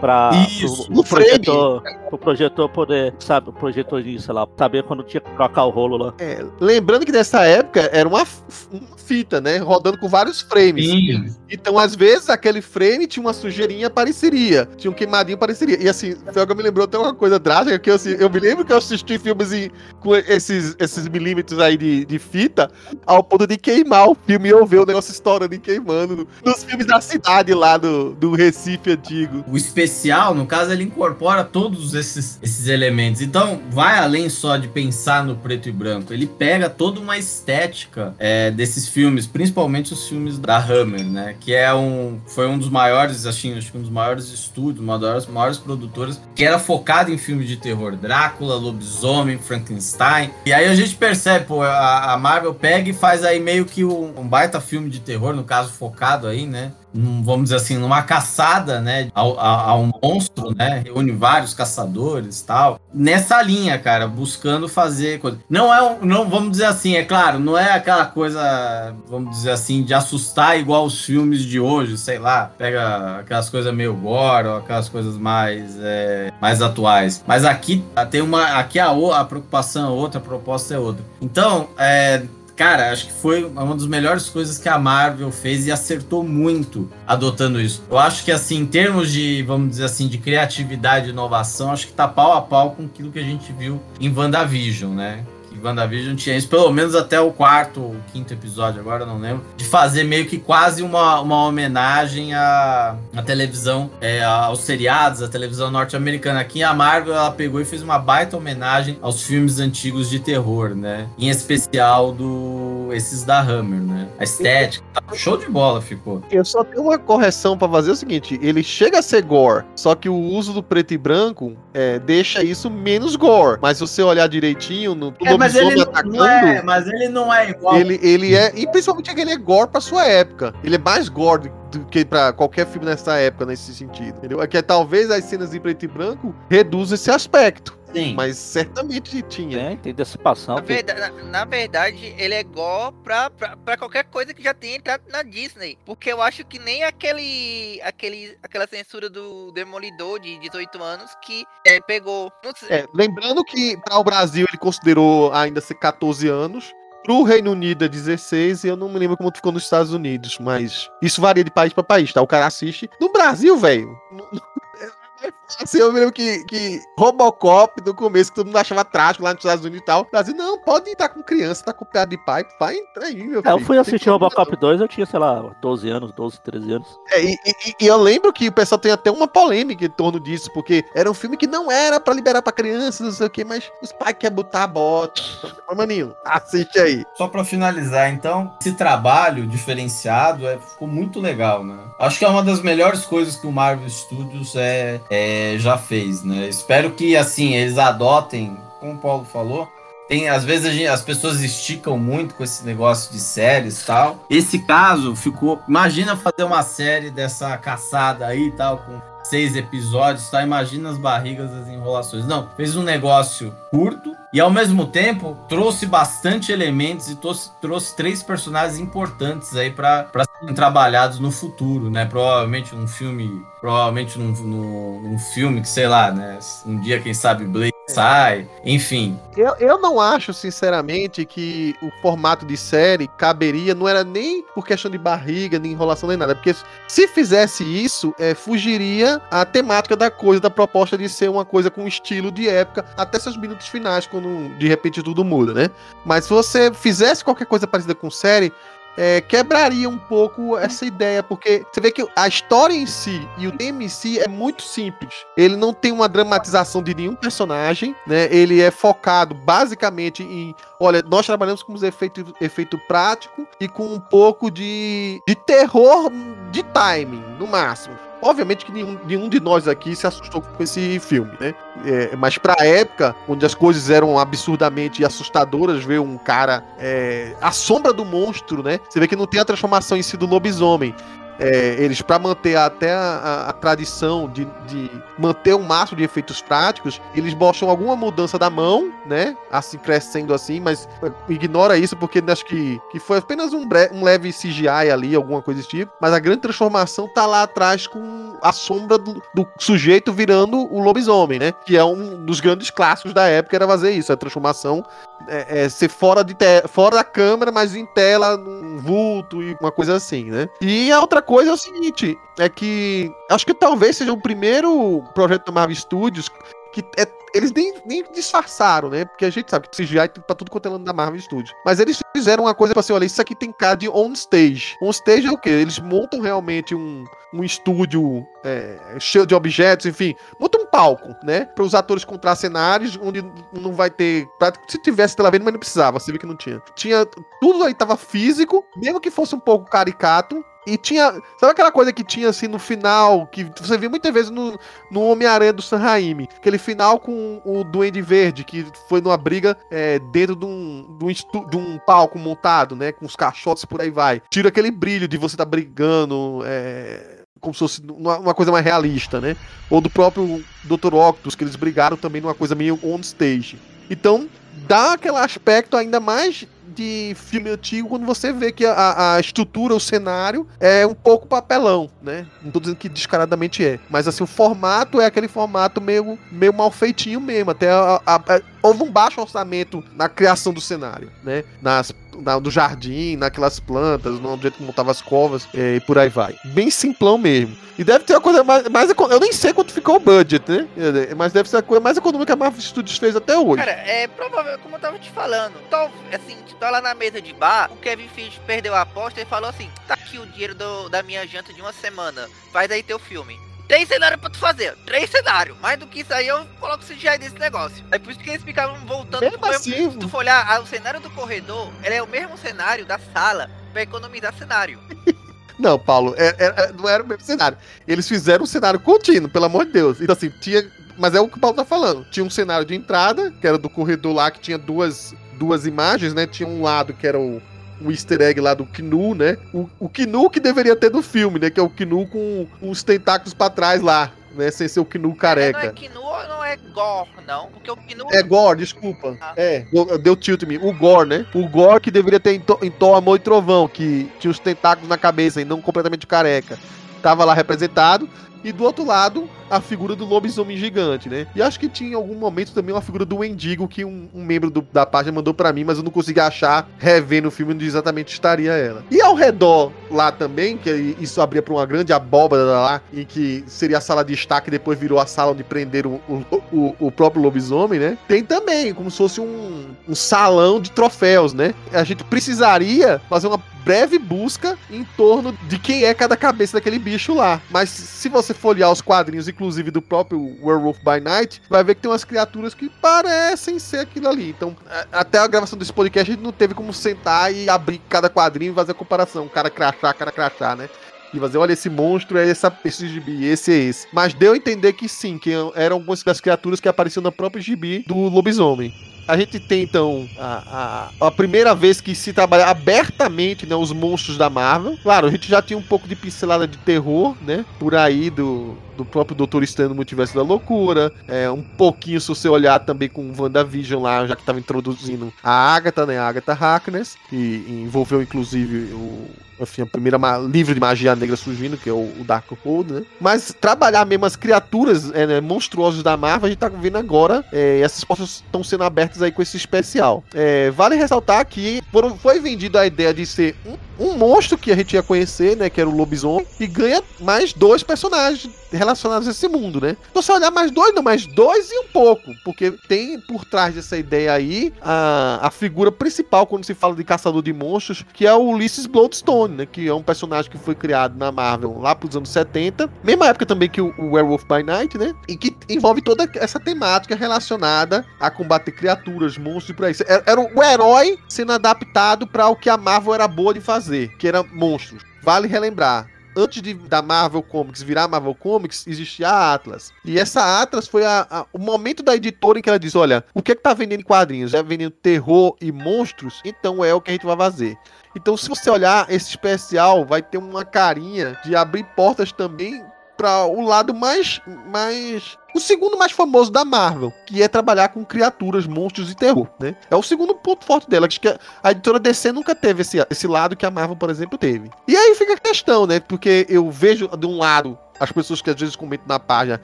Pra 0.00 0.30
Isso, 0.48 0.88
o, 0.92 1.04
projetor, 1.04 1.82
o 2.12 2.18
projetor 2.18 2.68
poder, 2.68 3.14
sabe, 3.18 3.50
o 3.50 3.52
projetorista 3.52 4.32
lá, 4.32 4.46
saber 4.56 4.82
quando 4.82 5.02
tinha 5.02 5.20
que 5.20 5.30
trocar 5.30 5.64
o 5.64 5.70
rolo 5.70 5.96
lá. 5.96 6.14
É, 6.18 6.44
lembrando 6.60 7.06
que 7.06 7.12
nessa 7.12 7.44
época 7.44 7.88
era 7.92 8.08
uma, 8.08 8.24
uma 8.72 8.96
fita, 8.98 9.40
né? 9.40 9.58
Rodando 9.58 9.98
com 9.98 10.08
vários 10.08 10.40
frames. 10.42 10.86
Sim. 10.86 11.34
Então, 11.54 11.78
às 11.78 11.94
vezes, 11.94 12.28
aquele 12.28 12.60
frame 12.60 13.06
tinha 13.06 13.24
uma 13.24 13.32
sujeirinha, 13.32 13.86
apareceria. 13.86 14.68
Tinha 14.76 14.90
um 14.90 14.94
queimadinho, 14.94 15.36
apareceria. 15.36 15.80
E 15.80 15.88
assim, 15.88 16.16
Felga 16.32 16.54
me 16.54 16.62
lembrou 16.62 16.84
até 16.84 16.98
uma 16.98 17.14
coisa 17.14 17.38
drástica, 17.38 17.78
que 17.78 17.90
eu, 17.90 17.94
assim, 17.94 18.16
eu 18.18 18.28
me 18.28 18.40
lembro 18.40 18.64
que 18.64 18.72
eu 18.72 18.76
assisti 18.76 19.18
filmes 19.18 19.52
em, 19.52 19.70
com 20.00 20.16
esses, 20.16 20.74
esses 20.80 21.06
milímetros 21.08 21.60
aí 21.60 21.76
de, 21.76 22.04
de 22.04 22.18
fita, 22.18 22.70
ao 23.06 23.22
ponto 23.22 23.46
de 23.46 23.56
queimar 23.56 24.08
o 24.08 24.16
filme 24.26 24.48
e 24.48 24.52
eu 24.52 24.66
ver 24.66 24.80
o 24.80 24.86
negócio 24.86 25.12
estourando 25.12 25.54
e 25.54 25.58
queimando. 25.58 26.26
Nos 26.44 26.64
filmes 26.64 26.86
da 26.86 27.00
cidade 27.00 27.54
lá 27.54 27.76
do, 27.76 28.14
do 28.14 28.32
Recife 28.32 28.90
antigo. 28.90 29.44
O 29.46 29.56
especial, 29.56 30.34
no 30.34 30.46
caso, 30.46 30.72
ele 30.72 30.82
incorpora 30.82 31.44
todos 31.44 31.94
esses, 31.94 32.38
esses 32.42 32.66
elementos. 32.66 33.22
Então, 33.22 33.60
vai 33.70 33.98
além 33.98 34.28
só 34.28 34.56
de 34.56 34.66
pensar 34.66 35.24
no 35.24 35.36
preto 35.36 35.68
e 35.68 35.72
branco. 35.72 36.12
Ele 36.12 36.26
pega 36.26 36.68
toda 36.68 36.98
uma 36.98 37.16
estética 37.16 38.12
é, 38.18 38.50
desses 38.50 38.88
filmes, 38.88 39.26
principalmente 39.26 39.92
os 39.92 40.08
filmes 40.08 40.36
da 40.36 40.58
Hammer, 40.58 41.04
né? 41.04 41.36
Que 41.44 41.54
é 41.54 41.74
um, 41.74 42.18
foi 42.26 42.46
um 42.48 42.58
dos 42.58 42.70
maiores, 42.70 43.26
assim, 43.26 43.56
acho 43.56 43.70
que 43.70 43.76
um 43.76 43.82
dos 43.82 43.90
maiores 43.90 44.30
estúdios, 44.30 44.82
uma 44.82 44.98
das 44.98 45.26
maiores 45.26 45.58
produtoras, 45.58 46.18
que 46.34 46.44
era 46.44 46.58
focado 46.58 47.12
em 47.12 47.18
filmes 47.18 47.46
de 47.48 47.56
terror. 47.56 47.94
Drácula, 47.96 48.54
Lobisomem, 48.54 49.36
Frankenstein. 49.36 50.30
E 50.46 50.52
aí 50.52 50.66
a 50.66 50.74
gente 50.74 50.94
percebe, 50.94 51.44
pô, 51.44 51.62
a, 51.62 52.14
a 52.14 52.16
Marvel 52.16 52.54
pega 52.54 52.88
e 52.88 52.94
faz 52.94 53.22
aí 53.24 53.38
meio 53.38 53.66
que 53.66 53.84
um, 53.84 54.18
um 54.18 54.26
baita 54.26 54.60
filme 54.60 54.88
de 54.88 55.00
terror, 55.00 55.34
no 55.34 55.44
caso 55.44 55.70
focado 55.72 56.26
aí, 56.26 56.46
né? 56.46 56.72
Vamos 56.94 57.44
dizer 57.44 57.56
assim, 57.56 57.76
numa 57.76 58.02
caçada, 58.02 58.80
né, 58.80 59.10
ao, 59.14 59.38
ao, 59.38 59.88
monstro, 60.02 60.54
né, 60.54 60.82
reúne 60.84 61.10
vários 61.12 61.52
caçadores 61.52 62.40
tal, 62.42 62.78
nessa 62.92 63.42
linha, 63.42 63.78
cara, 63.78 64.06
buscando 64.06 64.68
fazer 64.68 65.18
coisa. 65.18 65.38
Não 65.48 65.74
é, 65.74 65.98
não, 66.02 66.28
vamos 66.28 66.52
dizer 66.52 66.66
assim, 66.66 66.94
é 66.94 67.04
claro, 67.04 67.38
não 67.38 67.58
é 67.58 67.72
aquela 67.72 68.06
coisa, 68.06 68.94
vamos 69.08 69.30
dizer 69.36 69.50
assim, 69.50 69.82
de 69.82 69.92
assustar 69.92 70.58
igual 70.58 70.84
os 70.84 71.04
filmes 71.04 71.42
de 71.42 71.58
hoje, 71.58 71.98
sei 71.98 72.18
lá, 72.18 72.50
pega 72.56 73.18
aquelas 73.18 73.50
coisas 73.50 73.74
meio 73.74 73.94
gore, 73.94 74.46
ou 74.46 74.56
aquelas 74.58 74.88
coisas 74.88 75.16
mais, 75.16 75.76
é, 75.80 76.32
mais 76.40 76.62
atuais. 76.62 77.24
Mas 77.26 77.44
aqui 77.44 77.82
tem 78.10 78.20
uma, 78.20 78.58
aqui 78.58 78.78
a, 78.78 78.90
a 78.90 79.24
preocupação 79.24 79.86
é 79.86 79.90
outra, 79.90 80.20
a 80.20 80.22
proposta 80.22 80.74
é 80.74 80.78
outra. 80.78 81.04
Então, 81.20 81.68
é, 81.78 82.22
Cara, 82.56 82.92
acho 82.92 83.06
que 83.06 83.12
foi 83.12 83.44
uma 83.44 83.74
das 83.74 83.86
melhores 83.86 84.28
coisas 84.28 84.58
que 84.58 84.68
a 84.68 84.78
Marvel 84.78 85.32
fez 85.32 85.66
e 85.66 85.72
acertou 85.72 86.22
muito 86.22 86.88
adotando 87.06 87.60
isso. 87.60 87.82
Eu 87.90 87.98
acho 87.98 88.24
que, 88.24 88.30
assim, 88.30 88.58
em 88.58 88.66
termos 88.66 89.12
de, 89.12 89.42
vamos 89.42 89.70
dizer 89.70 89.84
assim, 89.84 90.06
de 90.06 90.18
criatividade 90.18 91.06
e 91.06 91.10
inovação, 91.10 91.72
acho 91.72 91.88
que 91.88 91.92
tá 91.92 92.06
pau 92.06 92.32
a 92.32 92.42
pau 92.42 92.70
com 92.72 92.84
aquilo 92.84 93.10
que 93.10 93.18
a 93.18 93.24
gente 93.24 93.52
viu 93.52 93.80
em 94.00 94.12
WandaVision, 94.14 94.94
né? 94.94 95.24
WandaVision 95.64 96.14
tinha 96.16 96.36
isso, 96.36 96.48
pelo 96.48 96.70
menos 96.70 96.94
até 96.94 97.20
o 97.20 97.32
quarto 97.32 97.80
ou 97.80 97.96
quinto 98.12 98.32
episódio, 98.32 98.80
agora 98.80 99.06
não 99.06 99.18
lembro, 99.18 99.44
de 99.56 99.64
fazer 99.64 100.04
meio 100.04 100.26
que 100.26 100.38
quase 100.38 100.82
uma, 100.82 101.20
uma 101.20 101.44
homenagem 101.44 102.34
à, 102.34 102.96
à 103.14 103.22
televisão, 103.22 103.90
é, 104.00 104.22
aos 104.22 104.60
seriados, 104.60 105.22
à 105.22 105.28
televisão 105.28 105.70
norte-americana. 105.70 106.40
Aqui 106.40 106.62
a 106.62 106.74
Marvel 106.74 107.14
ela 107.14 107.30
pegou 107.30 107.60
e 107.60 107.64
fez 107.64 107.82
uma 107.82 107.98
baita 107.98 108.36
homenagem 108.36 108.98
aos 109.00 109.22
filmes 109.22 109.58
antigos 109.58 110.10
de 110.10 110.18
terror, 110.18 110.74
né? 110.74 111.08
Em 111.18 111.28
especial 111.28 112.12
do 112.12 112.90
esses 112.92 113.24
da 113.24 113.40
Hammer, 113.40 113.80
né? 113.80 114.08
A 114.18 114.24
estética, 114.24 114.84
tá 114.92 115.14
show 115.14 115.36
de 115.36 115.48
bola 115.48 115.80
ficou. 115.80 116.22
Eu 116.30 116.44
só 116.44 116.62
tenho 116.62 116.82
uma 116.82 116.98
correção 116.98 117.56
para 117.56 117.68
fazer 117.68 117.90
o 117.90 117.96
seguinte, 117.96 118.38
ele 118.42 118.62
chega 118.62 118.98
a 118.98 119.02
ser 119.02 119.22
gore, 119.22 119.64
só 119.74 119.94
que 119.94 120.08
o 120.08 120.16
uso 120.16 120.52
do 120.52 120.62
preto 120.62 120.92
e 120.92 120.98
branco 120.98 121.56
é, 121.74 121.98
deixa 121.98 122.42
isso 122.42 122.70
menos 122.70 123.16
gore. 123.16 123.58
Mas 123.60 123.78
se 123.78 123.80
você 123.82 124.02
olhar 124.02 124.28
direitinho 124.28 124.94
no, 124.94 125.08
é, 125.20 125.32
ele 125.58 125.82
atacando, 125.82 126.16
não 126.16 126.24
é, 126.24 126.62
mas 126.62 126.86
ele 126.86 127.08
não 127.08 127.34
é 127.34 127.50
igual. 127.50 127.76
Ele, 127.76 127.98
ele 128.00 128.34
é, 128.34 128.52
e 128.54 128.66
principalmente 128.68 129.10
é 129.10 129.14
que 129.14 129.20
ele 129.20 129.32
é 129.32 129.36
gore 129.36 129.68
pra 129.68 129.80
sua 129.80 130.06
época. 130.06 130.54
Ele 130.62 130.76
é 130.76 130.78
mais 130.78 131.08
gore 131.08 131.50
do 131.72 131.84
que 131.86 132.04
para 132.04 132.32
qualquer 132.32 132.66
filme 132.66 132.86
nessa 132.86 133.16
época, 133.16 133.46
nesse 133.46 133.74
sentido. 133.74 134.16
Entendeu? 134.18 134.40
É 134.40 134.46
que 134.46 134.62
talvez 134.62 135.10
as 135.10 135.24
cenas 135.24 135.52
em 135.52 135.60
preto 135.60 135.84
e 135.84 135.88
branco 135.88 136.34
reduzam 136.48 136.94
esse 136.94 137.10
aspecto. 137.10 137.76
Sim. 137.94 138.14
Mas 138.14 138.36
certamente 138.36 139.22
tinha. 139.22 139.58
É, 139.58 139.76
tem 139.76 139.92
antecipação. 139.92 140.56
Na, 140.56 140.60
verdade, 140.60 141.00
na, 141.00 141.24
na, 141.24 141.44
verdade, 141.44 142.14
ele 142.18 142.34
é 142.34 142.40
igual 142.40 142.92
pra, 142.92 143.30
pra, 143.30 143.56
pra, 143.56 143.76
qualquer 143.76 144.04
coisa 144.04 144.34
que 144.34 144.42
já 144.42 144.52
tenha 144.52 144.76
entrado 144.76 145.02
na 145.10 145.22
Disney. 145.22 145.78
Porque 145.84 146.12
eu 146.12 146.20
acho 146.20 146.44
que 146.44 146.58
nem 146.58 146.82
aquele, 146.82 147.80
aquele 147.82 148.36
aquela 148.42 148.66
censura 148.66 149.08
do 149.08 149.52
Demolidor 149.52 150.18
de 150.18 150.38
18 150.38 150.82
anos 150.82 151.10
que 151.22 151.44
é, 151.64 151.80
pegou. 151.80 152.32
É, 152.68 152.86
lembrando 152.92 153.44
que 153.44 153.76
para 153.76 153.98
o 153.98 154.04
Brasil 154.04 154.46
ele 154.48 154.58
considerou 154.58 155.32
ainda 155.32 155.60
ser 155.60 155.74
14 155.74 156.28
anos. 156.28 156.72
Pro 157.04 157.22
Reino 157.22 157.52
Unido 157.52 157.84
é 157.84 157.88
16 157.88 158.64
e 158.64 158.68
eu 158.68 158.76
não 158.76 158.88
me 158.88 158.98
lembro 158.98 159.16
como 159.16 159.30
ficou 159.34 159.52
nos 159.52 159.64
Estados 159.64 159.92
Unidos, 159.92 160.38
mas 160.40 160.90
isso 161.02 161.20
varia 161.20 161.44
de 161.44 161.50
país 161.50 161.70
para 161.70 161.84
país, 161.84 162.10
tá? 162.14 162.22
O 162.22 162.26
cara 162.26 162.46
assiste. 162.46 162.88
No 162.98 163.12
Brasil, 163.12 163.58
velho, 163.58 163.94
Assim, 165.60 165.78
eu 165.78 165.92
me 165.92 166.00
lembro 166.00 166.12
que, 166.12 166.44
que 166.44 166.80
Robocop, 166.98 167.82
no 167.84 167.94
começo, 167.94 168.30
que 168.30 168.36
todo 168.36 168.46
mundo 168.46 168.56
achava 168.56 168.84
trágico 168.84 169.24
lá 169.24 169.32
nos 169.32 169.44
Estados 169.44 169.64
Unidos 169.64 169.82
e 169.82 169.84
tal. 169.84 170.06
Brasil, 170.10 170.34
não, 170.34 170.58
pode 170.58 170.90
estar 170.90 171.08
com 171.08 171.22
criança, 171.22 171.64
tá 171.64 171.72
com 171.72 171.84
piada 171.84 172.10
de 172.10 172.18
pai, 172.24 172.44
vai 172.58 172.76
entrar 172.76 173.06
aí, 173.06 173.16
meu 173.16 173.42
filho. 173.42 173.48
É, 173.48 173.52
eu 173.52 173.60
fui 173.60 173.78
assistir 173.78 174.08
Robocop 174.08 174.56
2, 174.56 174.80
eu 174.80 174.88
tinha, 174.88 175.06
sei 175.06 175.18
lá, 175.18 175.54
12 175.60 175.88
anos, 175.88 176.12
12, 176.12 176.40
13 176.40 176.72
anos. 176.72 176.88
É, 177.12 177.22
e, 177.22 177.32
e, 177.32 177.74
e, 177.80 177.86
eu 177.86 177.96
lembro 177.96 178.32
que 178.32 178.48
o 178.48 178.52
pessoal 178.52 178.78
tem 178.78 178.92
até 178.92 179.10
uma 179.10 179.28
polêmica 179.28 179.84
em 179.84 179.90
torno 179.90 180.18
disso, 180.18 180.50
porque 180.52 180.84
era 180.94 181.10
um 181.10 181.14
filme 181.14 181.36
que 181.36 181.46
não 181.46 181.70
era 181.70 182.00
pra 182.00 182.14
liberar 182.14 182.42
pra 182.42 182.52
crianças, 182.52 183.00
não 183.00 183.12
sei 183.12 183.26
o 183.26 183.30
quê, 183.30 183.44
mas 183.44 183.70
os 183.82 183.92
pais 183.92 184.16
querem 184.18 184.34
botar 184.34 184.64
a 184.64 184.68
bota. 184.68 185.20
Então, 185.42 185.76
maninho, 185.76 186.14
assiste 186.24 186.78
aí. 186.78 187.04
Só 187.16 187.28
pra 187.28 187.44
finalizar, 187.44 188.10
então, 188.12 188.52
esse 188.60 188.72
trabalho 188.72 189.46
diferenciado 189.46 190.46
é, 190.46 190.58
ficou 190.58 190.88
muito 190.88 191.20
legal, 191.20 191.64
né? 191.64 191.78
Acho 191.98 192.18
que 192.18 192.24
é 192.24 192.28
uma 192.28 192.42
das 192.42 192.60
melhores 192.60 193.04
coisas 193.04 193.36
que 193.36 193.46
o 193.46 193.52
Marvel 193.52 193.88
Studios 193.88 194.54
é, 194.56 195.00
é 195.10 195.33
já 195.58 195.76
fez, 195.76 196.22
né? 196.22 196.48
Espero 196.48 196.90
que, 196.90 197.16
assim, 197.16 197.54
eles 197.54 197.78
adotem, 197.78 198.56
como 198.80 198.94
o 198.94 198.98
Paulo 198.98 199.24
falou, 199.24 199.68
tem, 200.08 200.28
às 200.28 200.44
vezes 200.44 200.72
gente, 200.74 200.86
as 200.86 201.00
pessoas 201.00 201.40
esticam 201.40 201.96
muito 201.96 202.34
com 202.34 202.44
esse 202.44 202.64
negócio 202.64 203.10
de 203.10 203.18
séries 203.18 203.84
tal. 203.84 204.24
Esse 204.28 204.58
caso 204.58 205.16
ficou. 205.16 205.62
Imagina 205.66 206.16
fazer 206.16 206.44
uma 206.44 206.62
série 206.62 207.10
dessa 207.10 207.56
caçada 207.56 208.26
aí 208.26 208.52
tal, 208.52 208.78
com 208.78 209.00
seis 209.24 209.56
episódios, 209.56 210.28
tá? 210.30 210.42
Imagina 210.42 210.90
as 210.90 210.98
barrigas 210.98 211.50
das 211.50 211.68
enrolações. 211.68 212.26
Não, 212.26 212.48
fez 212.56 212.76
um 212.76 212.82
negócio 212.82 213.54
curto 213.70 214.14
e 214.32 214.40
ao 214.40 214.50
mesmo 214.50 214.86
tempo 214.86 215.36
trouxe 215.48 215.86
bastante 215.86 216.52
elementos 216.52 217.10
e 217.10 217.16
trouxe, 217.16 217.50
trouxe 217.60 217.96
três 217.96 218.22
personagens 218.22 218.78
importantes 218.78 219.56
aí 219.56 219.70
para 219.70 220.08
serem 220.40 220.54
trabalhados 220.54 221.18
no 221.18 221.30
futuro, 221.30 221.90
né? 221.90 222.04
Provavelmente 222.04 222.74
um 222.74 222.86
filme, 222.86 223.30
provavelmente 223.60 224.18
num, 224.18 224.32
num, 224.32 225.00
num 225.02 225.18
filme 225.18 225.60
que 225.60 225.68
sei 225.68 225.88
lá, 225.88 226.10
né? 226.12 226.38
Um 226.66 226.80
dia 226.80 227.00
quem 227.00 227.14
sabe 227.14 227.44
Blade 227.44 227.73
sai, 227.86 228.48
enfim. 228.64 229.18
Eu, 229.36 229.54
eu 229.58 229.78
não 229.78 230.00
acho, 230.00 230.32
sinceramente, 230.32 231.24
que 231.24 231.74
o 231.82 231.90
formato 232.00 232.46
de 232.46 232.56
série 232.56 233.08
caberia, 233.18 233.74
não 233.74 233.88
era 233.88 234.04
nem 234.04 234.42
por 234.54 234.66
questão 234.66 234.90
de 234.90 234.98
barriga, 234.98 235.58
nem 235.58 235.72
enrolação, 235.72 236.08
nem 236.08 236.16
nada. 236.16 236.34
Porque 236.34 236.54
se 236.88 237.08
fizesse 237.08 237.64
isso, 237.64 238.14
é, 238.18 238.34
fugiria 238.34 239.20
a 239.30 239.44
temática 239.44 239.96
da 239.96 240.10
coisa, 240.10 240.40
da 240.40 240.50
proposta 240.50 240.96
de 240.96 241.08
ser 241.08 241.28
uma 241.28 241.44
coisa 241.44 241.70
com 241.70 241.86
estilo 241.86 242.30
de 242.30 242.48
época, 242.48 242.84
até 242.96 243.18
seus 243.18 243.36
minutos 243.36 243.68
finais, 243.68 244.06
quando 244.06 244.56
de 244.56 244.68
repente 244.68 245.02
tudo 245.02 245.24
muda, 245.24 245.52
né? 245.52 245.70
Mas 246.04 246.24
se 246.24 246.30
você 246.30 246.72
fizesse 246.72 247.24
qualquer 247.24 247.46
coisa 247.46 247.66
parecida 247.66 247.94
com 247.94 248.10
série, 248.10 248.52
é, 248.96 249.20
quebraria 249.20 249.88
um 249.88 249.98
pouco 249.98 250.56
essa 250.56 250.84
ideia, 250.84 251.22
porque 251.22 251.64
você 251.72 251.80
vê 251.80 251.90
que 251.90 252.06
a 252.14 252.28
história 252.28 252.74
em 252.74 252.86
si 252.86 253.26
e 253.38 253.46
o 253.46 253.52
tema 253.52 253.82
em 253.82 253.88
si 253.88 254.18
é 254.18 254.28
muito 254.28 254.62
simples. 254.62 255.26
Ele 255.36 255.56
não 255.56 255.72
tem 255.72 255.92
uma 255.92 256.08
dramatização 256.08 256.82
de 256.82 256.94
nenhum 256.94 257.14
personagem, 257.14 257.94
né? 258.06 258.28
Ele 258.30 258.60
é 258.60 258.70
focado 258.70 259.34
basicamente 259.34 260.22
em, 260.22 260.54
olha, 260.78 261.02
nós 261.02 261.26
trabalhamos 261.26 261.62
com 261.62 261.72
os 261.72 261.82
efeitos 261.82 262.24
efeito 262.40 262.78
prático 262.86 263.46
e 263.60 263.68
com 263.68 263.86
um 263.86 264.00
pouco 264.00 264.50
de, 264.50 265.20
de 265.26 265.34
terror 265.34 266.10
de 266.50 266.62
timing, 266.62 267.22
no 267.38 267.46
máximo. 267.46 268.03
Obviamente 268.24 268.64
que 268.64 268.72
nenhum, 268.72 268.98
nenhum 269.04 269.28
de 269.28 269.38
nós 269.38 269.68
aqui 269.68 269.94
se 269.94 270.06
assustou 270.06 270.40
com 270.40 270.62
esse 270.62 270.98
filme, 270.98 271.32
né? 271.38 271.54
É, 271.84 272.16
mas 272.16 272.38
pra 272.38 272.56
época, 272.60 273.14
onde 273.28 273.44
as 273.44 273.54
coisas 273.54 273.90
eram 273.90 274.18
absurdamente 274.18 275.04
assustadoras, 275.04 275.84
ver 275.84 276.00
um 276.00 276.16
cara. 276.16 276.64
É, 276.78 277.36
a 277.38 277.52
sombra 277.52 277.92
do 277.92 278.02
monstro, 278.02 278.62
né? 278.62 278.80
Você 278.88 278.98
vê 278.98 279.06
que 279.06 279.14
não 279.14 279.26
tem 279.26 279.40
a 279.40 279.44
transformação 279.44 279.98
em 279.98 280.02
si 280.02 280.16
do 280.16 280.24
lobisomem 280.24 280.94
é, 281.38 281.76
eles, 281.78 282.00
para 282.00 282.18
manter 282.18 282.56
até 282.56 282.92
a, 282.92 283.00
a, 283.00 283.50
a 283.50 283.52
tradição 283.52 284.28
de, 284.28 284.46
de, 284.66 284.90
manter 285.18 285.54
o 285.54 285.58
um 285.58 285.62
máximo 285.62 285.98
de 285.98 286.04
efeitos 286.04 286.40
práticos, 286.40 287.00
eles 287.14 287.34
mostram 287.34 287.68
alguma 287.68 287.96
mudança 287.96 288.38
da 288.38 288.48
mão, 288.48 288.92
né? 289.06 289.36
Assim, 289.50 289.78
crescendo 289.78 290.32
assim, 290.32 290.60
mas 290.60 290.88
ignora 291.28 291.76
isso 291.76 291.96
porque 291.96 292.22
acho 292.26 292.44
que, 292.44 292.80
que 292.90 292.98
foi 292.98 293.18
apenas 293.18 293.52
um, 293.52 293.66
bre 293.66 293.90
um 293.92 294.04
leve 294.04 294.32
CGI 294.32 294.68
ali, 294.68 295.14
alguma 295.14 295.42
coisa 295.42 295.58
desse 295.60 295.70
tipo. 295.70 295.92
Mas 296.00 296.12
a 296.12 296.18
grande 296.18 296.40
transformação 296.40 297.08
tá 297.08 297.26
lá 297.26 297.42
atrás 297.42 297.86
com 297.86 298.36
a 298.42 298.52
sombra 298.52 298.98
do, 298.98 299.22
do 299.34 299.46
sujeito 299.58 300.12
virando 300.12 300.56
o 300.56 300.80
lobisomem, 300.80 301.38
né? 301.38 301.52
Que 301.52 301.76
é 301.76 301.84
um 301.84 302.24
dos 302.24 302.40
grandes 302.40 302.70
clássicos 302.70 303.12
da 303.12 303.26
época, 303.26 303.56
era 303.56 303.66
fazer 303.66 303.92
isso, 303.92 304.12
a 304.12 304.16
transformação 304.16 304.84
é, 305.28 305.64
é 305.64 305.68
ser 305.68 305.88
fora, 305.88 306.22
de 306.22 306.36
fora 306.68 306.96
da 306.96 307.04
câmera, 307.04 307.50
mas 307.50 307.74
em 307.74 307.86
tela, 307.86 308.36
num 308.36 308.78
vulto 308.78 309.42
e 309.42 309.56
uma 309.60 309.72
coisa 309.72 309.94
assim, 309.94 310.30
né? 310.30 310.48
E 310.60 310.92
a 310.92 311.00
outra 311.00 311.22
coisa 311.24 311.50
é 311.50 311.54
o 311.54 311.56
seguinte, 311.56 312.16
é 312.38 312.48
que 312.48 313.10
acho 313.30 313.44
que 313.46 313.54
talvez 313.54 313.96
seja 313.96 314.12
o 314.12 314.20
primeiro 314.20 315.02
projeto 315.14 315.46
da 315.46 315.52
Marvel 315.52 315.76
Studios 315.76 316.30
que 316.74 316.84
é, 316.98 317.06
eles 317.32 317.52
nem, 317.52 317.72
nem 317.86 318.04
disfarçaram, 318.12 318.90
né? 318.90 319.04
Porque 319.04 319.24
a 319.24 319.30
gente 319.30 319.48
sabe 319.48 319.68
que 319.68 319.76
CGI 319.76 320.08
pra 320.26 320.34
tudo 320.34 320.50
quanto 320.50 320.68
é 320.68 320.78
da 320.78 320.92
Marvel 320.92 321.20
Studios. 321.20 321.54
Mas 321.64 321.78
eles 321.78 322.00
fizeram 322.14 322.44
uma 322.44 322.54
coisa 322.54 322.74
pra 322.74 322.80
assim, 322.80 322.92
olha, 322.92 323.04
isso 323.04 323.22
aqui 323.22 323.34
tem 323.34 323.52
cara 323.52 323.76
de 323.76 323.88
on 323.88 324.12
stage. 324.12 324.76
On 324.82 324.90
stage 324.90 325.28
é 325.28 325.30
o 325.30 325.38
quê? 325.38 325.50
Eles 325.50 325.78
montam 325.78 326.20
realmente 326.20 326.74
um, 326.74 327.04
um 327.32 327.44
estúdio 327.44 328.26
é, 328.44 328.96
cheio 328.98 329.24
de 329.24 329.36
objetos, 329.36 329.86
enfim, 329.86 330.16
montam 330.40 330.62
um 330.62 330.66
palco, 330.66 331.14
né? 331.22 331.44
Para 331.44 331.64
os 331.64 331.76
atores 331.76 332.04
contar 332.04 332.34
cenários 332.34 332.98
onde 333.00 333.24
não 333.52 333.72
vai 333.72 333.88
ter. 333.88 334.26
Se 334.66 334.82
tivesse 334.82 335.14
tela 335.14 335.30
vendo, 335.30 335.44
mas 335.44 335.52
não 335.52 335.60
precisava, 335.60 336.00
você 336.00 336.10
vê 336.10 336.18
que 336.18 336.26
não 336.26 336.36
tinha. 336.36 336.60
Tinha. 336.74 337.06
Tudo 337.40 337.62
aí 337.62 337.74
tava 337.74 337.96
físico, 337.96 338.64
mesmo 338.76 339.00
que 339.00 339.12
fosse 339.12 339.32
um 339.34 339.40
pouco 339.40 339.70
caricato, 339.70 340.44
e 340.66 340.76
tinha. 340.76 341.12
Sabe 341.38 341.52
aquela 341.52 341.72
coisa 341.72 341.92
que 341.92 342.04
tinha 342.04 342.28
assim 342.28 342.48
no 342.48 342.58
final, 342.58 343.26
que 343.26 343.44
você 343.60 343.76
vê 343.76 343.88
muitas 343.88 344.12
vezes 344.12 344.30
no, 344.30 344.58
no 344.90 345.02
Homem-Aranha 345.02 345.52
do 345.52 345.62
San 345.62 345.78
Raimi? 345.78 346.28
Aquele 346.36 346.58
final 346.58 346.98
com 346.98 347.40
o 347.44 347.64
Duende 347.64 348.00
Verde, 348.00 348.44
que 348.44 348.66
foi 348.88 349.00
numa 349.00 349.16
briga 349.16 349.56
é, 349.70 349.98
dentro 349.98 350.36
de 350.36 350.44
um, 350.44 350.96
de, 350.98 351.04
um 351.04 351.10
estu, 351.10 351.46
de 351.50 351.56
um 351.56 351.78
palco 351.78 352.18
montado, 352.18 352.74
né? 352.74 352.92
Com 352.92 353.06
os 353.06 353.16
caixotes 353.16 353.64
por 353.64 353.80
aí 353.80 353.90
vai. 353.90 354.22
Tira 354.30 354.48
aquele 354.48 354.70
brilho 354.70 355.08
de 355.08 355.16
você 355.16 355.36
tá 355.36 355.44
brigando. 355.44 356.42
É, 356.44 357.24
como 357.40 357.52
se 357.52 357.58
fosse 357.58 357.82
uma, 357.86 358.34
coisa 358.34 358.50
mais 358.50 358.64
realista, 358.64 359.20
né? 359.20 359.36
Ou 359.68 359.80
do 359.80 359.90
próprio 359.90 360.42
Dr. 360.64 360.94
Octopus, 360.94 361.34
que 361.34 361.44
eles 361.44 361.56
brigaram 361.56 361.96
também 361.96 362.22
numa 362.22 362.34
coisa 362.34 362.54
meio 362.54 362.80
on 362.82 362.98
stage. 363.00 363.58
Então, 363.90 364.28
dá 364.66 364.94
aquele 364.94 365.18
aspecto 365.18 365.76
ainda 365.76 366.00
mais 366.00 366.46
de 366.68 367.14
filme 367.16 367.50
antigo 367.50 367.88
quando 367.88 368.06
você 368.06 368.32
vê 368.32 368.52
que 368.52 368.64
a, 368.64 369.14
a 369.14 369.20
estrutura, 369.20 369.74
o 369.74 369.80
cenário 369.80 370.46
é 370.58 370.86
um 370.86 370.94
pouco 370.94 371.26
papelão, 371.26 371.90
né? 372.02 372.26
Não 372.42 372.50
tô 372.50 372.60
dizendo 372.60 372.76
que 372.76 372.88
descaradamente 372.88 373.64
é, 373.64 373.78
mas 373.88 374.08
assim, 374.08 374.24
o 374.24 374.26
formato 374.26 375.00
é 375.00 375.06
aquele 375.06 375.28
formato 375.28 375.80
meio, 375.80 376.18
meio 376.30 376.52
mal 376.52 376.70
feitinho 376.70 377.20
mesmo. 377.20 377.50
Até 377.50 377.70
a, 377.70 378.00
a, 378.06 378.40
houve 378.62 378.82
um 378.82 378.90
baixo 378.90 379.20
orçamento 379.20 379.84
na 379.94 380.08
criação 380.08 380.52
do 380.52 380.60
cenário, 380.60 381.10
né? 381.22 381.44
Nas 381.60 381.92
na, 382.20 382.38
no 382.38 382.50
jardim, 382.50 383.16
naquelas 383.16 383.58
plantas, 383.60 384.20
no 384.20 384.38
jeito 384.38 384.58
que 384.58 384.62
montava 384.62 384.90
as 384.90 385.00
covas 385.00 385.48
é, 385.54 385.76
e 385.76 385.80
por 385.80 385.98
aí 385.98 386.08
vai. 386.08 386.34
Bem 386.46 386.70
simplão 386.70 387.18
mesmo. 387.18 387.56
E 387.78 387.82
deve 387.82 388.04
ter 388.04 388.14
uma 388.14 388.20
coisa 388.20 388.44
mais, 388.44 388.68
mais. 388.68 388.90
Eu 388.90 389.20
nem 389.20 389.32
sei 389.32 389.52
quanto 389.52 389.72
ficou 389.72 389.96
o 389.96 390.00
budget, 390.00 390.48
né? 390.48 390.68
Mas 391.16 391.32
deve 391.32 391.48
ser 391.48 391.56
a 391.56 391.62
coisa 391.62 391.82
mais 391.82 391.96
econômica 391.96 392.26
que 392.26 392.32
a 392.32 392.36
Marvel 392.36 392.60
Studios 392.60 392.96
fez 392.98 393.16
até 393.16 393.36
hoje. 393.36 393.56
Cara, 393.56 393.72
é 393.72 394.06
provável, 394.06 394.58
como 394.60 394.76
eu 394.76 394.80
tava 394.80 394.98
te 394.98 395.10
falando. 395.10 395.54
Então, 395.66 395.90
assim, 396.12 396.36
tá 396.64 396.70
lá 396.70 396.80
na 396.80 396.94
mesa 396.94 397.20
de 397.20 397.32
bar, 397.34 397.70
o 397.70 397.76
Kevin 397.76 398.08
Feige 398.08 398.40
perdeu 398.46 398.74
a 398.74 398.80
aposta 398.80 399.20
e 399.20 399.26
falou 399.26 399.50
assim: 399.50 399.70
tá 399.86 399.94
aqui 399.94 400.18
o 400.18 400.26
dinheiro 400.26 400.54
do, 400.54 400.88
da 400.88 401.02
minha 401.02 401.26
janta 401.26 401.52
de 401.52 401.60
uma 401.60 401.72
semana. 401.72 402.26
Faz 402.52 402.70
aí 402.70 402.82
teu 402.82 402.98
filme. 402.98 403.38
Três 403.66 403.88
cenários 403.88 404.20
pra 404.20 404.30
tu 404.30 404.38
fazer. 404.38 404.76
Três 404.84 405.10
cenários. 405.10 405.56
Mais 405.60 405.78
do 405.78 405.86
que 405.86 406.00
isso 406.00 406.12
aí, 406.12 406.28
eu 406.28 406.44
coloco 406.60 406.84
CGI 406.84 407.18
desse 407.18 407.38
negócio. 407.38 407.84
É 407.90 407.98
por 407.98 408.10
isso 408.10 408.20
que 408.20 408.30
eles 408.30 408.42
ficavam 408.42 408.76
voltando 408.86 409.24
assim, 409.44 409.70
mesmo. 409.70 409.92
Se 409.92 409.98
tu 409.98 410.08
for 410.08 410.18
olhar, 410.18 410.46
ah, 410.46 410.60
o 410.60 410.66
cenário 410.66 411.00
do 411.00 411.10
corredor, 411.10 411.72
ele 411.82 411.94
é 411.94 412.02
o 412.02 412.06
mesmo 412.06 412.36
cenário 412.36 412.84
da 412.84 412.98
sala 413.12 413.50
pra 413.72 413.82
economizar 413.82 414.34
cenário. 414.34 414.78
Não, 415.58 415.78
Paulo, 415.78 416.14
é, 416.18 416.34
é, 416.38 416.46
é, 416.46 416.72
não 416.72 416.88
era 416.88 417.00
o 417.00 417.06
mesmo 417.06 417.22
cenário. 417.22 417.56
Eles 417.86 418.08
fizeram 418.08 418.42
um 418.42 418.46
cenário 418.46 418.80
contínuo, 418.80 419.30
pelo 419.30 419.44
amor 419.44 419.66
de 419.66 419.72
Deus. 419.72 420.00
Então, 420.00 420.12
assim, 420.12 420.28
tinha. 420.40 420.68
Mas 420.98 421.14
é 421.14 421.20
o 421.20 421.28
que 421.28 421.36
o 421.36 421.40
Paulo 421.40 421.56
tá 421.56 421.64
falando. 421.64 422.04
Tinha 422.10 422.24
um 422.24 422.30
cenário 422.30 422.66
de 422.66 422.74
entrada, 422.74 423.30
que 423.30 423.46
era 423.46 423.56
do 423.56 423.70
corredor 423.70 424.12
lá, 424.14 424.32
que 424.32 424.40
tinha 424.40 424.58
duas, 424.58 425.14
duas 425.34 425.64
imagens, 425.64 426.12
né? 426.12 426.26
Tinha 426.26 426.48
um 426.48 426.60
lado 426.60 426.92
que 426.92 427.06
era 427.06 427.20
o, 427.20 427.40
um 427.80 427.90
easter 427.90 428.20
egg 428.20 428.40
lá 428.40 428.54
do 428.54 428.64
Knu, 428.66 429.14
né? 429.14 429.36
O, 429.52 429.68
o 429.78 429.88
Knu 429.88 430.30
que 430.30 430.40
deveria 430.40 430.76
ter 430.76 430.90
no 430.90 431.02
filme, 431.02 431.38
né? 431.38 431.50
Que 431.50 431.60
é 431.60 431.62
o 431.62 431.70
Knu 431.70 432.06
com 432.06 432.46
uns 432.62 432.82
tentáculos 432.82 433.34
para 433.34 433.50
trás 433.50 433.80
lá, 433.80 434.12
né? 434.34 434.50
Sem 434.50 434.68
ser 434.68 434.80
o 434.80 434.84
Knu 434.84 435.14
careca. 435.14 435.58
Não 435.58 435.68
é 435.68 435.72
Knu 435.72 436.00
ou 436.02 436.28
não 436.28 436.44
é 436.44 436.56
Gore, 436.56 437.08
não? 437.26 437.48
Porque 437.48 437.70
o 437.70 437.76
Knu... 437.76 438.06
É 438.12 438.22
Gore, 438.22 438.58
desculpa. 438.58 439.16
Ah. 439.20 439.34
É, 439.36 439.66
deu 440.02 440.16
tilt 440.16 440.42
em 440.42 440.46
mim. 440.46 440.58
O 440.62 440.72
Gore, 440.72 441.08
né? 441.08 441.26
O 441.34 441.48
Gore 441.48 441.80
que 441.80 441.90
deveria 441.90 442.20
ter 442.20 442.34
em, 442.34 442.40
to, 442.40 442.58
em 442.62 442.70
Thor, 442.70 442.96
Amor 442.96 443.16
e 443.16 443.20
Trovão, 443.20 443.68
que 443.68 444.10
tinha 444.18 444.30
os 444.30 444.38
tentáculos 444.38 444.88
na 444.88 444.98
cabeça 444.98 445.40
e 445.40 445.44
não 445.44 445.60
completamente 445.60 446.06
careca. 446.06 446.58
Tava 447.02 447.24
lá 447.24 447.34
representado. 447.34 448.08
E 448.44 448.52
do 448.52 448.62
outro 448.62 448.84
lado, 448.84 449.28
a 449.50 449.60
figura 449.60 449.96
do 449.96 450.04
lobisomem 450.04 450.56
gigante, 450.56 451.08
né? 451.08 451.26
E 451.34 451.42
acho 451.42 451.58
que 451.58 451.68
tinha 451.68 451.92
em 451.92 451.94
algum 451.94 452.14
momento 452.14 452.52
também 452.52 452.74
uma 452.74 452.82
figura 452.82 453.04
do 453.04 453.16
Wendigo 453.16 453.66
que 453.66 453.84
um, 453.84 454.08
um 454.14 454.22
membro 454.22 454.50
do, 454.50 454.66
da 454.72 454.84
página 454.84 455.12
mandou 455.12 455.32
para 455.32 455.52
mim, 455.52 455.64
mas 455.64 455.78
eu 455.78 455.84
não 455.84 455.90
consegui 455.90 456.20
achar, 456.20 456.68
revendo 456.78 457.28
o 457.28 457.30
filme 457.30 457.54
onde 457.54 457.64
exatamente 457.64 458.12
estaria 458.12 458.52
ela. 458.52 458.84
E 458.90 459.00
ao 459.00 459.14
redor 459.14 459.72
lá 459.90 460.12
também, 460.12 460.56
que 460.56 460.96
isso 461.00 461.20
abria 461.20 461.40
para 461.40 461.54
uma 461.54 461.64
grande 461.64 461.92
abóbada 461.92 462.44
lá, 462.44 462.82
em 462.92 463.04
que 463.04 463.44
seria 463.46 463.78
a 463.78 463.80
sala 463.80 464.04
de 464.04 464.14
destaque 464.14 464.48
e 464.48 464.50
depois 464.50 464.78
virou 464.78 464.98
a 464.98 465.06
sala 465.06 465.32
onde 465.32 465.42
prenderam 465.42 466.00
o, 466.08 466.22
o, 466.52 466.76
o, 466.78 466.90
próprio 466.90 467.22
lobisomem, 467.22 467.80
né? 467.80 467.98
Tem 468.06 468.22
também, 468.22 468.74
como 468.74 468.90
se 468.90 468.98
fosse 468.98 469.20
um, 469.20 469.74
um 469.88 469.94
salão 469.94 470.60
de 470.60 470.70
troféus, 470.70 471.32
né? 471.32 471.54
A 471.72 471.84
gente 471.84 472.04
precisaria 472.04 473.00
fazer 473.08 473.26
uma 473.26 473.40
breve 473.64 473.98
busca 473.98 474.58
em 474.70 474.84
torno 474.96 475.32
de 475.48 475.58
quem 475.58 475.84
é 475.84 475.94
cada 475.94 476.16
cabeça 476.16 476.54
daquele 476.58 476.78
bicho 476.78 477.14
lá. 477.14 477.40
Mas 477.50 477.70
se 477.70 478.08
você 478.08 478.34
folhear 478.34 478.70
os 478.70 478.82
quadrinhos, 478.82 479.26
inclusive 479.26 479.70
do 479.70 479.80
próprio 479.80 480.36
Werewolf 480.42 480.78
by 480.78 481.00
Night, 481.02 481.40
vai 481.48 481.64
ver 481.64 481.74
que 481.74 481.80
tem 481.80 481.90
umas 481.90 482.04
criaturas 482.04 482.54
que 482.54 482.68
parecem 482.68 483.58
ser 483.58 483.78
aquilo 483.78 484.08
ali. 484.08 484.30
Então, 484.30 484.56
até 484.92 485.18
a 485.18 485.26
gravação 485.26 485.58
desse 485.58 485.72
podcast, 485.72 486.10
a 486.10 486.14
gente 486.14 486.24
não 486.24 486.32
teve 486.32 486.54
como 486.54 486.72
sentar 486.72 487.34
e 487.34 487.48
abrir 487.48 487.80
cada 487.88 488.10
quadrinho 488.10 488.52
e 488.52 488.54
fazer 488.54 488.72
a 488.72 488.74
comparação. 488.74 489.26
Cara 489.28 489.50
crachá, 489.50 489.92
cara 489.92 490.12
crachá, 490.12 490.54
né? 490.54 490.68
e 491.12 491.20
fazer, 491.20 491.38
olha, 491.38 491.52
esse 491.52 491.70
monstro 491.70 492.18
é 492.18 492.28
essa, 492.28 492.52
esse 492.64 492.88
gibi, 492.88 493.24
esse 493.24 493.52
é 493.52 493.56
esse. 493.56 493.86
Mas 493.92 494.12
deu 494.12 494.32
a 494.32 494.36
entender 494.36 494.72
que 494.72 494.88
sim, 494.88 495.16
que 495.16 495.30
eram 495.54 495.76
algumas 495.76 496.02
das 496.02 496.20
criaturas 496.20 496.58
que 496.58 496.68
apareciam 496.68 497.04
no 497.04 497.12
próprio 497.12 497.40
gibi 497.40 497.84
do 497.86 497.94
lobisomem 497.94 498.74
a 499.06 499.16
gente 499.16 499.38
tem 499.38 499.62
então 499.62 500.08
a, 500.18 500.90
a, 501.00 501.06
a, 501.06 501.10
primeira 501.10 501.54
vez 501.54 501.80
que 501.80 501.94
se 501.94 502.12
trabalha 502.12 502.46
abertamente 502.46 503.46
né, 503.46 503.54
os 503.54 503.72
monstros 503.72 504.16
da 504.16 504.30
Marvel. 504.30 504.76
Claro, 504.82 505.06
a 505.06 505.10
gente 505.10 505.28
já 505.28 505.42
tinha 505.42 505.58
um 505.58 505.62
pouco 505.62 505.86
de 505.86 505.96
pincelada 505.96 506.46
de 506.46 506.58
terror, 506.58 507.16
né? 507.22 507.44
Por 507.58 507.74
aí 507.74 508.10
do, 508.10 508.56
do 508.76 508.84
próprio 508.84 509.16
Doutor 509.16 509.42
Estranho 509.42 509.70
no 509.70 509.74
Multiverso 509.74 510.14
da 510.14 510.22
Loucura. 510.22 510.92
É, 511.08 511.30
um 511.30 511.42
pouquinho, 511.42 512.00
se 512.00 512.08
você 512.08 512.28
olhar 512.28 512.58
também 512.60 512.88
com 512.88 513.02
o 513.02 513.14
WandaVision 513.16 513.82
lá, 513.82 514.06
já 514.06 514.14
que 514.14 514.22
estava 514.22 514.38
introduzindo 514.38 515.12
a 515.22 515.54
Agatha, 515.54 515.86
né? 515.86 515.98
A 515.98 516.08
Agatha 516.08 516.32
Harkness, 516.32 516.96
que 517.08 517.44
envolveu 517.48 518.02
inclusive 518.02 518.72
o, 518.72 519.08
enfim, 519.40 519.62
a 519.62 519.66
primeira 519.66 519.98
livro 520.30 520.54
de 520.54 520.60
magia 520.60 520.94
negra 520.94 521.16
surgindo, 521.16 521.56
que 521.56 521.68
é 521.68 521.72
o, 521.72 521.92
o 522.00 522.04
Darkhold, 522.04 522.72
né? 522.72 522.82
Mas 523.00 523.34
trabalhar 523.38 523.84
mesmo 523.84 524.06
as 524.06 524.16
criaturas 524.16 524.90
é, 524.92 525.06
né, 525.06 525.20
monstruosas 525.20 525.82
da 525.82 525.96
Marvel, 525.96 526.26
a 526.26 526.30
gente 526.30 526.38
tá 526.38 526.48
vendo 526.48 526.78
agora, 526.78 527.24
é, 527.32 527.60
essas 527.60 527.82
portas 527.84 528.22
estão 528.24 528.44
sendo 528.44 528.64
abertas 528.64 528.93
aí 529.02 529.12
com 529.12 529.22
esse 529.22 529.36
especial. 529.36 530.02
É, 530.14 530.50
vale 530.50 530.76
ressaltar 530.76 531.24
que 531.26 531.62
foram, 531.72 531.96
foi 531.96 532.20
vendida 532.20 532.60
a 532.60 532.66
ideia 532.66 532.92
de 532.92 533.04
ser 533.06 533.36
um 533.46 533.56
um 533.78 533.96
monstro 533.96 534.38
que 534.38 534.52
a 534.52 534.56
gente 534.56 534.74
ia 534.74 534.82
conhecer, 534.82 535.36
né? 535.36 535.50
Que 535.50 535.60
era 535.60 535.68
o 535.68 535.76
lobisomem, 535.76 536.26
e 536.38 536.46
ganha 536.46 536.82
mais 537.00 537.32
dois 537.32 537.62
personagens 537.62 538.28
relacionados 538.56 539.08
a 539.08 539.10
esse 539.10 539.28
mundo, 539.28 539.60
né? 539.60 539.76
Então, 539.90 540.02
se 540.02 540.12
olhar 540.12 540.30
mais 540.30 540.50
dois, 540.50 540.74
não, 540.74 540.82
mais 540.82 541.06
dois 541.06 541.50
e 541.50 541.58
um 541.58 541.68
pouco, 541.68 542.12
porque 542.24 542.52
tem 542.68 543.00
por 543.00 543.24
trás 543.24 543.54
dessa 543.54 543.76
ideia 543.76 544.12
aí 544.12 544.52
a, 544.62 545.18
a 545.22 545.30
figura 545.30 545.72
principal 545.72 546.26
quando 546.26 546.44
se 546.44 546.54
fala 546.54 546.74
de 546.74 546.84
caçador 546.84 547.22
de 547.22 547.32
monstros, 547.32 547.84
que 547.92 548.06
é 548.06 548.14
o 548.14 548.20
Ulysses 548.20 548.66
Bloodstone, 548.66 549.34
né? 549.34 549.46
Que 549.46 549.68
é 549.68 549.74
um 549.74 549.82
personagem 549.82 550.30
que 550.30 550.38
foi 550.38 550.54
criado 550.54 550.96
na 550.96 551.10
Marvel 551.10 551.58
lá 551.58 551.74
pros 551.74 551.96
anos 551.96 552.10
70, 552.10 552.70
mesma 552.82 553.06
época 553.08 553.26
também 553.26 553.48
que 553.48 553.60
o, 553.60 553.74
o 553.78 553.92
Werewolf 553.92 554.24
by 554.24 554.42
Night, 554.42 554.78
né? 554.78 554.94
E 555.08 555.16
que 555.16 555.36
envolve 555.48 555.82
toda 555.82 556.08
essa 556.14 556.38
temática 556.38 556.94
relacionada 556.94 557.84
a 557.98 558.10
combater 558.10 558.52
criaturas, 558.52 559.18
monstros 559.18 559.50
e 559.50 559.54
por 559.54 559.66
aí. 559.66 559.74
Era, 559.86 560.02
era 560.06 560.20
o 560.20 560.42
herói 560.42 560.98
sendo 561.08 561.32
adaptado 561.32 562.06
para 562.06 562.28
o 562.28 562.36
que 562.36 562.48
a 562.48 562.56
Marvel 562.56 562.94
era 562.94 563.08
boa 563.08 563.34
de 563.34 563.40
fazer 563.40 563.54
fazer, 563.54 563.88
que 563.96 564.08
era 564.08 564.22
monstros. 564.22 564.82
Vale 565.02 565.28
relembrar, 565.28 565.86
antes 566.16 566.42
de, 566.42 566.54
da 566.54 566.82
Marvel 566.82 567.22
Comics 567.22 567.62
virar 567.62 567.88
Marvel 567.88 568.14
Comics, 568.14 568.66
existia 568.66 569.08
a 569.08 569.34
Atlas. 569.34 569.72
E 569.84 569.98
essa 569.98 570.42
Atlas 570.42 570.66
foi 570.66 570.84
a, 570.84 571.06
a, 571.10 571.26
o 571.32 571.38
momento 571.38 571.82
da 571.82 571.94
editora 571.94 572.38
em 572.38 572.42
que 572.42 572.48
ela 572.48 572.58
diz: 572.58 572.74
olha, 572.74 573.04
o 573.14 573.22
que 573.22 573.32
é 573.32 573.34
que 573.34 573.42
tá 573.42 573.54
vendendo 573.54 573.80
em 573.80 573.84
quadrinhos? 573.84 574.34
É 574.34 574.42
vendendo 574.42 574.70
terror 574.70 575.36
e 575.40 575.50
monstros? 575.50 576.20
Então 576.24 576.64
é 576.64 576.74
o 576.74 576.80
que 576.80 576.90
a 576.90 576.94
gente 576.94 577.06
vai 577.06 577.16
fazer. 577.16 577.56
Então, 577.96 578.16
se 578.16 578.28
você 578.28 578.50
olhar 578.50 578.90
esse 578.90 579.10
especial, 579.10 579.84
vai 579.84 580.02
ter 580.02 580.18
uma 580.18 580.44
carinha 580.44 581.16
de 581.24 581.36
abrir 581.36 581.64
portas 581.76 582.10
também 582.10 582.64
para 582.96 583.26
o 583.26 583.40
lado 583.42 583.72
mais, 583.74 584.20
mais. 584.50 585.16
O 585.34 585.40
segundo 585.40 585.76
mais 585.76 585.90
famoso 585.90 586.30
da 586.30 586.44
Marvel, 586.44 586.92
que 587.04 587.20
é 587.20 587.26
trabalhar 587.26 587.68
com 587.70 587.84
criaturas, 587.84 588.46
monstros 588.46 588.92
e 588.92 588.94
terror, 588.94 589.28
né? 589.40 589.56
É 589.68 589.74
o 589.74 589.82
segundo 589.82 590.14
ponto 590.14 590.44
forte 590.44 590.70
dela, 590.70 590.86
que 590.86 591.00
a 591.42 591.50
editora 591.50 591.80
DC 591.80 592.12
nunca 592.12 592.36
teve 592.36 592.62
esse, 592.62 592.78
esse 592.88 593.08
lado 593.08 593.34
que 593.34 593.44
a 593.44 593.50
Marvel, 593.50 593.74
por 593.74 593.90
exemplo, 593.90 594.16
teve. 594.16 594.48
E 594.68 594.76
aí 594.76 594.94
fica 594.94 595.14
a 595.14 595.18
questão, 595.18 595.66
né? 595.66 595.80
Porque 595.80 596.24
eu 596.28 596.48
vejo 596.52 596.86
de 596.86 597.06
um 597.06 597.18
lado 597.18 597.58
as 597.80 597.90
pessoas 597.90 598.22
que 598.22 598.30
às 598.30 598.38
vezes 598.38 598.54
comentam 598.54 598.86
na 598.86 599.00
página. 599.00 599.40